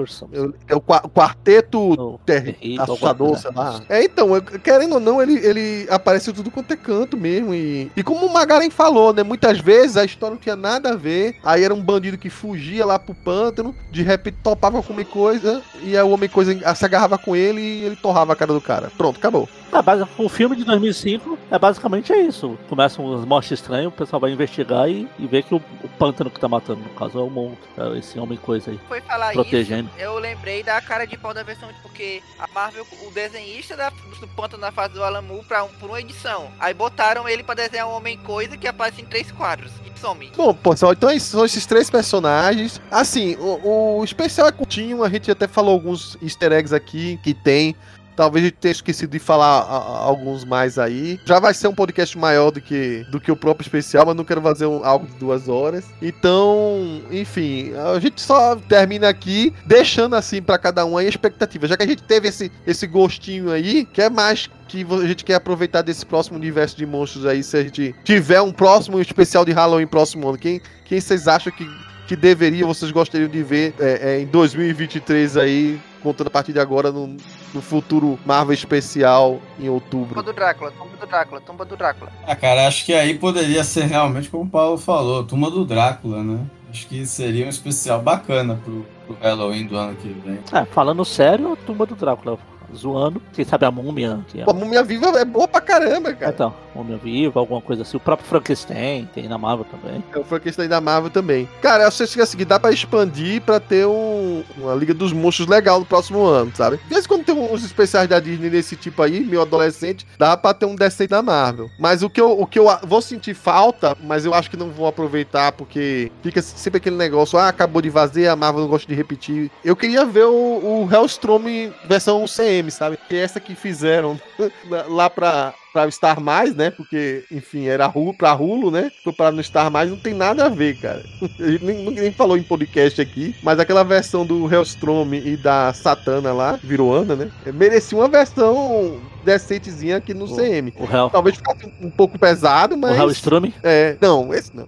É 0.68 0.76
o 0.76 0.82
qua- 0.82 1.02
quarteto 1.02 1.78
O 1.92 2.20
ter- 2.26 2.56
terrível, 2.56 2.84
assustador, 2.84 3.38
sei 3.38 3.52
lá. 3.56 3.80
É, 3.88 4.04
então, 4.04 4.28
querendo 4.64 4.94
ou 4.94 5.00
não, 5.00 5.22
ele, 5.22 5.34
ele 5.46 5.86
aparece 5.88 6.34
tudo 6.34 6.50
quanto 6.50 6.72
é 6.74 6.76
canto 6.76 7.16
mesmo. 7.16 7.54
E, 7.54 7.92
e 7.96 8.02
como 8.02 8.26
o 8.26 8.34
Magaren 8.34 8.72
falou, 8.72 9.14
né? 9.14 9.22
Muitas 9.22 9.60
vezes 9.60 9.98
a 9.98 10.04
história 10.04 10.34
não 10.34 10.42
tinha 10.42 10.56
nada 10.56 10.94
a 10.94 10.96
ver. 10.96 11.36
Aí 11.44 11.64
era 11.64 11.76
um 11.76 11.82
bandido 11.82 12.18
que 12.18 12.30
fugia 12.32 12.84
lá 12.88 12.98
pro 12.98 13.14
pântano, 13.14 13.76
de 13.92 14.02
repente 14.02 14.38
topava 14.42 14.82
comer 14.82 15.06
coisa, 15.06 15.62
e 15.84 15.96
aí 15.96 16.04
o 16.04 16.10
homem 16.10 16.28
coisa 16.28 16.56
se 16.74 16.86
agarrava 16.86 17.20
com 17.20 17.36
ele 17.36 17.62
e 17.62 17.84
ele 17.86 17.96
torrava 17.96 18.34
a 18.34 18.36
cara 18.36 18.52
do 18.52 18.62
cara. 18.62 18.92
Pronto, 18.98 19.18
acabou. 19.20 19.48
É, 19.72 19.82
basi- 19.82 20.06
o 20.18 20.28
filme 20.30 20.56
de 20.56 20.64
2005 20.64 21.38
é 21.50 21.58
basicamente 21.58 22.12
é 22.12 22.20
isso. 22.22 22.58
Começam 22.68 23.06
uns 23.06 23.26
mortes 23.26 23.52
estranhas, 23.52 23.88
o 23.88 23.92
pessoal 23.92 24.20
vai 24.20 24.32
investigar 24.32 24.90
e, 24.90 25.08
e 25.18 25.26
vê 25.28 25.42
que 25.42 25.54
o, 25.56 25.62
o 25.84 25.90
pântano 25.98 26.30
que 26.30 26.40
tá 26.40 26.48
matando, 26.48 26.82
no 26.82 26.90
caso, 26.90 27.18
é 27.20 27.22
o 27.22 27.30
monstro, 27.30 27.68
é 27.78 27.98
esse 27.98 28.20
homem 28.20 28.38
coisa 28.38 28.72
aí. 28.72 28.80
Foi 28.88 29.00
falar 29.02 29.32
Protegendo. 29.34 29.90
isso, 29.96 30.00
eu 30.04 30.18
lembrei 30.20 30.62
da 30.64 30.80
cara 30.82 31.06
de 31.06 31.18
pau 31.18 31.34
da 31.34 31.44
versão, 31.44 31.70
porque 31.82 32.22
a 32.38 32.48
Marvel, 32.54 32.86
o 33.08 33.12
desenhista 33.12 33.78
da, 33.78 33.90
do 33.90 34.28
pântano 34.36 34.62
na 34.62 34.72
fase 34.72 34.94
do 34.94 35.04
Alamu 35.04 35.44
pra 35.48 35.64
um, 35.64 35.70
por 35.70 35.90
uma 35.90 36.00
edição. 36.02 36.50
Aí 36.60 36.74
botaram 36.74 37.28
ele 37.30 37.44
pra 37.44 37.56
desenhar 37.56 37.88
um 37.88 37.96
Homem-Coisa 37.96 38.58
que 38.58 38.68
aparece 38.68 39.02
em 39.02 39.06
três 39.06 39.32
quadros. 39.32 39.72
E 39.86 40.00
some. 40.02 40.32
Bom, 40.36 40.54
pessoal, 40.54 40.94
então 40.94 41.12
esses 41.12 41.30
são 41.30 41.46
esses 41.46 41.66
três 41.66 41.90
personagens. 41.90 42.82
Assim, 42.90 43.36
o, 43.40 44.00
o 44.00 44.04
especial 44.04 44.48
é 44.48 44.52
curtinho, 44.52 45.04
a 45.04 45.10
gente 45.10 45.30
até 45.32 45.48
falou 45.48 45.74
alguns 45.74 46.18
easter 46.22 46.52
eggs 46.52 46.74
aqui 46.76 47.18
que 47.24 47.34
tem. 47.34 47.76
Talvez 48.22 48.46
a 48.46 48.48
gente 48.50 48.58
tenha 48.60 48.72
esquecido 48.72 49.10
de 49.10 49.18
falar 49.18 49.62
a- 49.62 49.78
a- 49.78 49.98
alguns 50.06 50.46
mais 50.46 50.78
aí. 50.78 51.20
Já 51.26 51.40
vai 51.40 51.56
ser 51.56 51.68
um 51.68 51.74
podcast 51.74 52.16
maior 52.20 52.52
do 52.52 52.62
que, 52.62 53.04
do 53.10 53.20
que 53.20 53.32
o 53.32 53.36
próprio 53.36 53.64
especial, 53.66 54.06
mas 54.06 54.16
não 54.16 54.24
quero 54.24 54.40
fazer 54.44 54.68
um- 54.68 54.86
algo 54.86 55.08
de 55.08 55.14
duas 55.16 55.50
horas. 55.50 55.86
Então, 56.00 57.02
enfim, 57.10 57.72
a 57.96 58.00
gente 58.00 58.22
só 58.22 58.56
termina 58.56 59.10
aqui 59.10 59.52
deixando 59.66 60.16
assim 60.16 60.40
pra 60.40 60.60
cada 60.60 60.86
um 60.86 60.98
aí 61.00 61.08
a 61.08 61.10
expectativa. 61.10 61.66
Já 61.68 61.76
que 61.76 61.82
a 61.82 61.88
gente 61.88 62.04
teve 62.04 62.28
esse, 62.28 62.52
esse 62.68 62.86
gostinho 62.86 63.52
aí, 63.52 63.86
que 63.86 64.00
é 64.04 64.08
mais 64.10 64.48
que 64.68 64.86
a 64.90 65.08
gente 65.08 65.26
quer 65.26 65.34
aproveitar 65.34 65.82
desse 65.82 66.06
próximo 66.06 66.38
universo 66.38 66.78
de 66.78 66.86
monstros 66.86 67.26
aí, 67.26 67.42
se 67.42 67.58
a 67.58 67.64
gente 67.64 67.96
tiver 68.04 68.40
um 68.40 68.52
próximo 68.52 69.02
especial 69.02 69.44
de 69.44 69.52
Halloween 69.52 69.88
próximo 69.88 70.30
ano. 70.30 70.38
Quem, 70.38 70.62
quem 70.86 71.02
vocês 71.02 71.28
acham 71.28 71.52
que, 71.52 71.68
que 72.08 72.16
deveria, 72.16 72.68
vocês 72.68 72.92
gostariam 72.92 73.28
de 73.30 73.42
ver 73.42 73.74
é, 73.80 74.14
é, 74.18 74.22
em 74.22 74.28
2023 74.28 75.38
aí, 75.38 75.82
contando 76.02 76.28
a 76.28 76.32
partir 76.32 76.54
de 76.54 76.60
agora 76.60 76.92
no, 76.92 77.18
no 77.54 77.62
futuro 77.62 78.18
Marvel 78.26 78.54
especial 78.54 79.40
em 79.60 79.64
Tumba 79.64 79.74
outubro? 79.74 80.24
do 80.24 80.34
Drácula, 80.34 80.72
tumba 80.72 80.98
do 81.00 81.08
Drácula, 81.08 81.42
tumba 81.42 81.66
do 81.66 81.78
Drácula. 81.78 82.12
Ah, 82.26 82.36
cara, 82.36 82.68
acho 82.68 82.86
que 82.86 82.94
aí 82.94 83.18
poderia 83.18 83.64
ser 83.64 83.86
realmente 83.86 84.30
como 84.30 84.44
o 84.44 84.50
Paulo 84.50 84.78
falou, 84.78 85.24
Turma 85.24 85.50
do 85.52 85.66
Drácula, 85.66 86.24
né? 86.24 86.40
Acho 86.70 86.88
que 86.88 87.06
seria 87.06 87.46
um 87.46 87.50
especial 87.50 88.02
bacana 88.02 88.58
pro, 88.64 88.86
pro 89.06 89.18
Halloween 89.22 89.66
do 89.68 89.76
ano 89.76 89.96
que 89.96 90.08
vem. 90.08 90.40
É, 90.54 90.64
falando 90.66 91.04
sério, 91.04 91.58
tumba 91.66 91.86
do 91.86 91.96
Drácula. 91.96 92.38
Zoando, 92.76 93.22
quem 93.34 93.46
sabe 93.46 93.66
a 93.66 93.72
múmia. 93.72 94.20
É... 94.36 94.44
Pô, 94.44 94.52
a 94.52 94.54
Múmia 94.54 94.84
Viva 94.84 95.08
é 95.20 95.26
boa 95.26 95.48
pra 95.48 95.62
caramba, 95.62 96.14
cara. 96.14 96.32
Então, 96.34 96.54
múmia 96.76 96.98
viva, 96.98 97.40
alguma 97.40 97.62
coisa 97.62 97.82
assim. 97.82 97.98
O 97.98 98.00
próprio 98.00 98.28
Frankenstein 98.28 99.10
tem 99.14 99.28
na 99.28 99.38
Marvel 99.38 99.66
também. 99.66 100.04
É 100.14 100.20
o 100.20 100.24
Frankenstein 100.24 100.68
da 100.68 100.82
Marvel 100.82 101.10
também. 101.10 101.48
Cara, 101.62 101.84
eu 101.84 101.88
acho 101.88 102.08
que 102.08 102.22
assim, 102.22 102.38
dá 102.46 102.60
pra 102.60 102.72
expandir 102.72 103.42
pra 103.42 103.60
ter 103.60 103.86
um, 103.86 104.44
uma 104.58 104.74
Liga 104.76 104.94
dos 104.94 105.14
Monstros 105.14 105.48
legal 105.48 105.80
no 105.80 105.86
próximo 105.86 106.24
ano, 106.26 106.52
sabe? 106.56 106.78
De 106.78 106.90
vez 106.94 107.06
em 107.06 107.08
quando 107.08 107.26
tem 107.26 107.54
os 107.54 107.64
especiais 107.64 108.08
da 108.08 108.20
Disney 108.20 108.50
desse 108.50 108.76
tipo 108.76 109.02
aí, 109.02 109.20
meio 109.20 109.42
adolescente, 109.42 110.06
dá 110.18 110.36
pra 110.38 110.54
ter 110.54 110.66
um 110.66 110.76
decente 110.76 111.10
da 111.10 111.22
Marvel. 111.22 111.70
Mas 111.78 112.04
o 112.04 112.10
que 112.10 112.22
eu, 112.22 112.40
o 112.40 112.46
que 112.46 112.60
eu 112.60 112.68
vou 112.84 113.02
sentir 113.02 113.34
falta, 113.34 113.98
mas 114.04 114.26
eu 114.26 114.34
acho 114.34 114.50
que 114.50 114.58
não 114.58 114.70
vou 114.70 114.88
aproveitar, 114.88 115.52
porque 115.52 116.12
fica 116.22 116.42
sempre 116.42 116.78
aquele 116.78 116.96
negócio, 116.96 117.38
ah, 117.38 117.48
acabou 117.48 117.82
de 117.82 117.90
vazar, 117.90 118.12
a 118.30 118.36
Marvel 118.36 118.62
não 118.62 118.70
gosta 118.70 118.88
de 118.88 118.96
repetir. 118.96 119.52
Eu 119.64 119.76
queria 119.76 120.06
ver 120.06 120.26
o, 120.26 120.84
o 120.84 120.90
Hellstrom 120.92 121.42
versão 121.86 122.26
CM, 122.26 122.61
sabe? 122.70 122.98
Que 123.10 123.16
é 123.16 123.20
essa 123.22 123.40
que 123.40 123.56
fizeram 123.56 124.20
lá 124.90 125.10
pra, 125.10 125.54
pra 125.74 125.90
Star 125.90 126.20
Mais, 126.22 126.54
né? 126.56 126.70
Porque, 126.70 127.24
enfim, 127.32 127.66
era 127.68 127.88
Hulu, 127.88 128.14
pra 128.14 128.34
Hulu, 128.36 128.70
né? 128.70 128.92
Foi 129.04 129.14
pra 129.14 129.32
no 129.32 129.42
Star 129.44 129.72
Mais, 129.72 129.90
não 129.90 129.98
tem 129.98 130.14
nada 130.14 130.46
a 130.46 130.50
ver, 130.50 130.78
cara. 130.80 131.02
A 131.40 131.50
gente 131.50 131.64
nem, 131.66 131.90
nem 131.90 132.12
falou 132.12 132.38
em 132.38 132.44
podcast 132.44 133.02
aqui, 133.02 133.34
mas 133.42 133.58
aquela 133.60 133.84
versão 133.84 134.26
do 134.26 134.54
Hellstrom 134.54 135.08
e 135.14 135.38
da 135.38 135.74
Satana 135.74 136.34
lá, 136.34 136.60
virou 136.62 136.94
Ana, 136.94 137.16
né? 137.16 137.32
Merecia 137.54 137.98
uma 137.98 138.08
versão 138.10 139.00
decentezinha 139.24 139.98
aqui 139.98 140.14
no 140.14 140.26
O- 140.26 140.36
CM. 140.36 140.74
O 140.78 140.84
Hell. 140.84 141.10
Talvez 141.10 141.38
ficasse 141.38 141.66
um 141.82 141.90
pouco 141.90 142.20
pesado, 142.20 142.76
O 142.76 142.78
mas. 142.78 142.98
Hellstrom. 142.98 143.52
É, 143.64 143.96
não, 144.02 144.34
esse 144.34 144.56
não. 144.56 144.68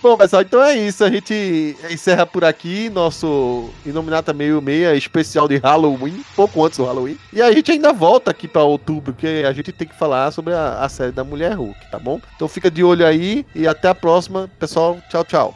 Bom, 0.00 0.16
pessoal, 0.16 0.42
então 0.42 0.62
é 0.62 0.76
isso. 0.76 1.02
A 1.02 1.10
gente 1.10 1.76
encerra 1.90 2.24
por 2.24 2.44
aqui 2.44 2.88
nosso 2.88 3.68
Inominata 3.84 4.32
Meio 4.32 4.62
Meia 4.62 4.94
especial 4.94 5.48
de 5.48 5.56
Halloween, 5.56 6.24
pouco 6.36 6.64
antes 6.64 6.78
do 6.78 6.84
Halloween. 6.84 7.18
E 7.32 7.42
a 7.42 7.50
gente 7.50 7.72
ainda 7.72 7.92
volta 7.92 8.30
aqui 8.30 8.46
pra 8.46 8.62
outubro, 8.62 9.12
porque 9.12 9.44
a 9.44 9.52
gente 9.52 9.72
tem 9.72 9.88
que 9.88 9.98
falar 9.98 10.30
sobre 10.30 10.54
a, 10.54 10.84
a 10.84 10.88
série 10.88 11.10
da 11.10 11.24
Mulher 11.24 11.54
Hulk, 11.54 11.90
tá 11.90 11.98
bom? 11.98 12.20
Então 12.36 12.46
fica 12.46 12.70
de 12.70 12.84
olho 12.84 13.04
aí 13.04 13.44
e 13.54 13.66
até 13.66 13.88
a 13.88 13.94
próxima. 13.94 14.48
Pessoal, 14.58 14.98
tchau, 15.10 15.24
tchau. 15.24 15.54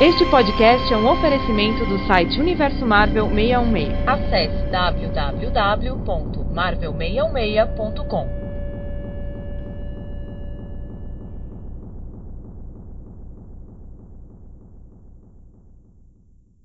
Este 0.00 0.24
podcast 0.26 0.92
é 0.92 0.96
um 0.96 1.10
oferecimento 1.10 1.84
do 1.86 2.06
site 2.06 2.38
Universo 2.38 2.86
Marvel 2.86 3.28
616. 3.28 4.06
Acesse 4.06 4.70
www.marvel616.com. 6.56 8.45